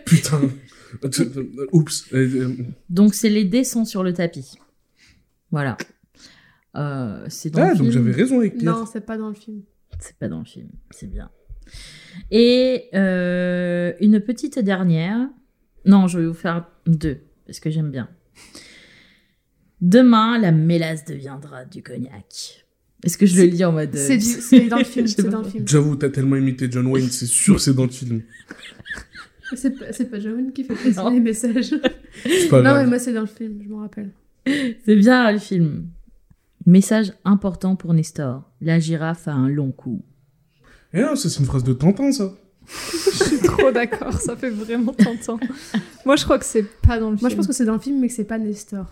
Putain. 0.06 0.40
Oups. 1.72 2.12
Euh, 2.12 2.16
euh, 2.16 2.56
Donc, 2.90 3.14
c'est 3.14 3.28
les 3.30 3.44
dés 3.44 3.64
sont 3.64 3.84
sur 3.84 4.02
le 4.02 4.12
tapis. 4.12 4.58
Voilà. 5.50 5.76
Euh, 6.76 7.24
c'est 7.28 7.50
dans 7.50 7.62
Ah, 7.62 7.72
le 7.72 7.78
donc 7.78 7.90
film. 7.90 7.92
j'avais 7.92 8.12
raison 8.12 8.38
avec 8.40 8.56
Pierre. 8.58 8.76
Non, 8.78 8.86
c'est 8.86 9.04
pas 9.06 9.16
dans 9.16 9.28
le 9.28 9.34
film. 9.34 9.62
C'est 10.00 10.16
pas 10.16 10.28
dans 10.28 10.40
le 10.40 10.44
film, 10.44 10.68
c'est 10.90 11.08
bien. 11.08 11.30
Et 12.30 12.88
euh, 12.94 13.92
une 14.00 14.20
petite 14.20 14.58
dernière. 14.58 15.28
Non, 15.86 16.08
je 16.08 16.18
vais 16.18 16.26
vous 16.26 16.34
faire 16.34 16.66
deux, 16.86 17.20
parce 17.46 17.60
que 17.60 17.70
j'aime 17.70 17.90
bien. 17.90 18.08
Demain, 19.80 20.38
la 20.38 20.50
mélasse 20.50 21.04
deviendra 21.04 21.64
du 21.64 21.82
cognac. 21.82 22.64
Est-ce 23.04 23.18
que 23.18 23.26
je 23.26 23.36
le 23.36 23.44
lis 23.48 23.64
en 23.64 23.72
mode. 23.72 23.94
euh, 23.94 24.18
C'est 24.20 24.60
dans 24.68 24.78
le 24.78 24.84
film. 24.84 25.06
J'avoue, 25.66 25.94
t'as 25.96 26.08
tellement 26.08 26.36
imité 26.36 26.68
John 26.70 26.86
Wayne, 26.86 27.08
c'est 27.10 27.26
sûr 27.26 27.60
c'est 27.60 27.74
dans 27.74 27.84
le 27.84 27.90
film. 27.90 28.22
C'est 29.52 29.78
pas, 29.78 29.92
c'est 29.92 30.10
pas 30.10 30.18
Joan 30.20 30.52
qui 30.52 30.64
fait 30.64 30.74
passer 30.92 31.10
les 31.10 31.20
messages. 31.20 31.72
Non, 31.72 32.60
grave. 32.60 32.84
mais 32.84 32.86
moi, 32.86 32.98
c'est 32.98 33.12
dans 33.12 33.20
le 33.22 33.26
film, 33.26 33.60
je 33.62 33.68
m'en 33.68 33.80
rappelle. 33.80 34.10
C'est 34.84 34.96
bien 34.96 35.30
le 35.30 35.38
film. 35.38 35.88
Message 36.66 37.12
important 37.24 37.76
pour 37.76 37.92
Nestor. 37.92 38.50
La 38.60 38.78
girafe 38.78 39.28
a 39.28 39.32
un 39.32 39.48
long 39.48 39.70
cou. 39.70 40.02
Eh 40.94 41.00
non, 41.00 41.16
ça 41.16 41.28
c'est 41.28 41.40
une 41.40 41.46
phrase 41.46 41.64
de 41.64 41.72
Tintin, 41.72 42.12
ça. 42.12 42.32
Je 42.66 43.24
suis 43.24 43.38
trop 43.38 43.70
d'accord, 43.70 44.14
ça 44.14 44.36
fait 44.36 44.48
vraiment 44.48 44.94
tentant. 44.94 45.38
Moi, 46.06 46.16
je 46.16 46.24
crois 46.24 46.38
que 46.38 46.46
c'est 46.46 46.62
pas 46.62 46.98
dans 46.98 47.10
le 47.10 47.16
film. 47.16 47.24
Moi, 47.24 47.28
je 47.30 47.36
pense 47.36 47.46
que 47.46 47.52
c'est 47.52 47.66
dans 47.66 47.74
le 47.74 47.78
film, 47.80 48.00
mais 48.00 48.08
que 48.08 48.14
c'est 48.14 48.24
pas 48.24 48.38
Nestor. 48.38 48.86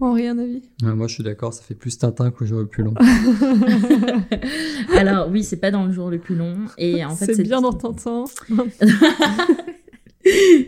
Henri, 0.00 0.26
un 0.26 0.38
avis 0.38 0.62
Ouais, 0.82 0.94
moi, 0.94 1.06
je 1.08 1.14
suis 1.14 1.22
d'accord, 1.22 1.52
ça 1.54 1.62
fait 1.62 1.74
plus 1.74 1.96
Tintin 1.98 2.30
que 2.30 2.38
le 2.44 2.46
jour 2.46 2.60
le 2.60 2.66
plus 2.66 2.82
long. 2.84 2.94
Alors 4.96 5.28
oui, 5.30 5.42
c'est 5.44 5.56
pas 5.56 5.70
dans 5.70 5.84
le 5.86 5.92
jour 5.92 6.10
le 6.10 6.18
plus 6.18 6.34
long. 6.34 6.54
Et 6.78 7.04
en 7.04 7.14
fait, 7.16 7.34
c'est 7.34 7.42
bien 7.42 7.60
dans 7.60 7.72
Tintin. 7.72 8.24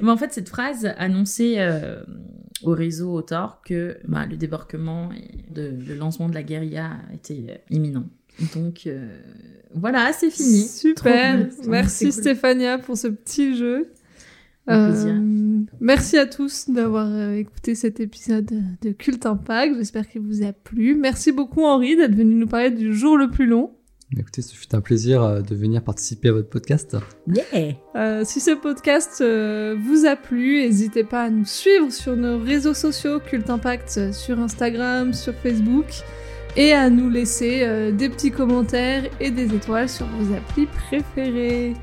Mais 0.00 0.10
en 0.10 0.16
fait, 0.16 0.32
cette 0.32 0.48
phrase 0.48 0.88
annonçait 0.98 1.56
euh, 1.58 2.00
au 2.62 2.70
réseau 2.72 3.12
Autor 3.12 3.60
que 3.64 3.98
bah, 4.06 4.24
le 4.28 4.36
débarquement 4.36 5.10
et 5.12 5.52
de- 5.52 5.74
le 5.86 5.94
lancement 5.94 6.28
de 6.28 6.34
la 6.34 6.42
guérilla 6.44 6.92
était 7.12 7.44
euh, 7.48 7.54
imminent. 7.70 8.04
Donc 8.54 8.86
euh, 8.86 9.08
voilà, 9.74 10.12
c'est 10.12 10.30
fini. 10.30 10.62
Super. 10.62 11.48
Merci 11.66 12.04
cool. 12.04 12.12
Stéphania 12.12 12.78
pour 12.78 12.96
ce 12.96 13.08
petit 13.08 13.56
jeu. 13.56 13.88
Euh, 14.68 15.60
merci 15.80 16.18
à 16.18 16.26
tous 16.26 16.68
d'avoir 16.68 17.06
euh, 17.06 17.34
écouté 17.34 17.74
cet 17.74 18.00
épisode 18.00 18.50
de 18.82 18.90
Culte 18.90 19.26
Impact. 19.26 19.76
J'espère 19.76 20.08
qu'il 20.08 20.22
vous 20.22 20.42
a 20.42 20.52
plu. 20.52 20.94
Merci 20.94 21.32
beaucoup 21.32 21.64
Henri 21.64 21.96
d'être 21.96 22.14
venu 22.14 22.34
nous 22.34 22.46
parler 22.46 22.70
du 22.70 22.92
jour 22.92 23.16
le 23.16 23.30
plus 23.30 23.46
long. 23.46 23.72
Écoutez, 24.16 24.40
ce 24.40 24.54
fut 24.54 24.74
un 24.74 24.80
plaisir 24.80 25.22
euh, 25.22 25.40
de 25.42 25.54
venir 25.54 25.82
participer 25.82 26.28
à 26.28 26.32
votre 26.32 26.48
podcast. 26.48 26.96
Yeah 27.26 27.74
Euh, 27.94 28.22
si 28.24 28.40
ce 28.40 28.52
podcast 28.52 29.18
euh, 29.20 29.76
vous 29.78 30.06
a 30.06 30.16
plu, 30.16 30.62
n'hésitez 30.62 31.04
pas 31.04 31.24
à 31.24 31.30
nous 31.30 31.44
suivre 31.44 31.90
sur 31.90 32.16
nos 32.16 32.38
réseaux 32.38 32.74
sociaux 32.74 33.20
Culte 33.20 33.50
Impact 33.50 34.12
sur 34.12 34.38
Instagram, 34.38 35.12
sur 35.12 35.34
Facebook 35.34 35.86
et 36.56 36.72
à 36.72 36.90
nous 36.90 37.10
laisser 37.10 37.60
euh, 37.62 37.92
des 37.92 38.08
petits 38.08 38.30
commentaires 38.30 39.04
et 39.20 39.30
des 39.30 39.54
étoiles 39.54 39.88
sur 39.88 40.06
vos 40.06 40.34
applis 40.34 40.66
préférées. 40.66 41.74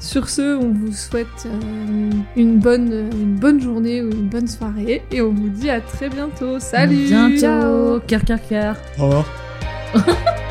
Sur 0.00 0.30
ce, 0.30 0.56
on 0.56 0.72
vous 0.72 0.92
souhaite 0.92 1.26
euh, 1.44 2.10
une, 2.34 2.58
bonne, 2.58 3.10
une 3.12 3.36
bonne 3.36 3.60
journée 3.60 4.00
ou 4.02 4.10
une 4.10 4.28
bonne 4.28 4.48
soirée 4.48 5.02
et 5.12 5.20
on 5.20 5.30
vous 5.30 5.50
dit 5.50 5.68
à 5.68 5.80
très 5.82 6.08
bientôt. 6.08 6.58
Salut 6.58 7.06
Bientôt. 7.06 7.36
Ciao. 7.38 8.00
Cœur, 8.06 8.24
cœur, 8.24 8.38
cœur. 8.48 8.76
Au 8.98 9.04
revoir. 9.06 9.26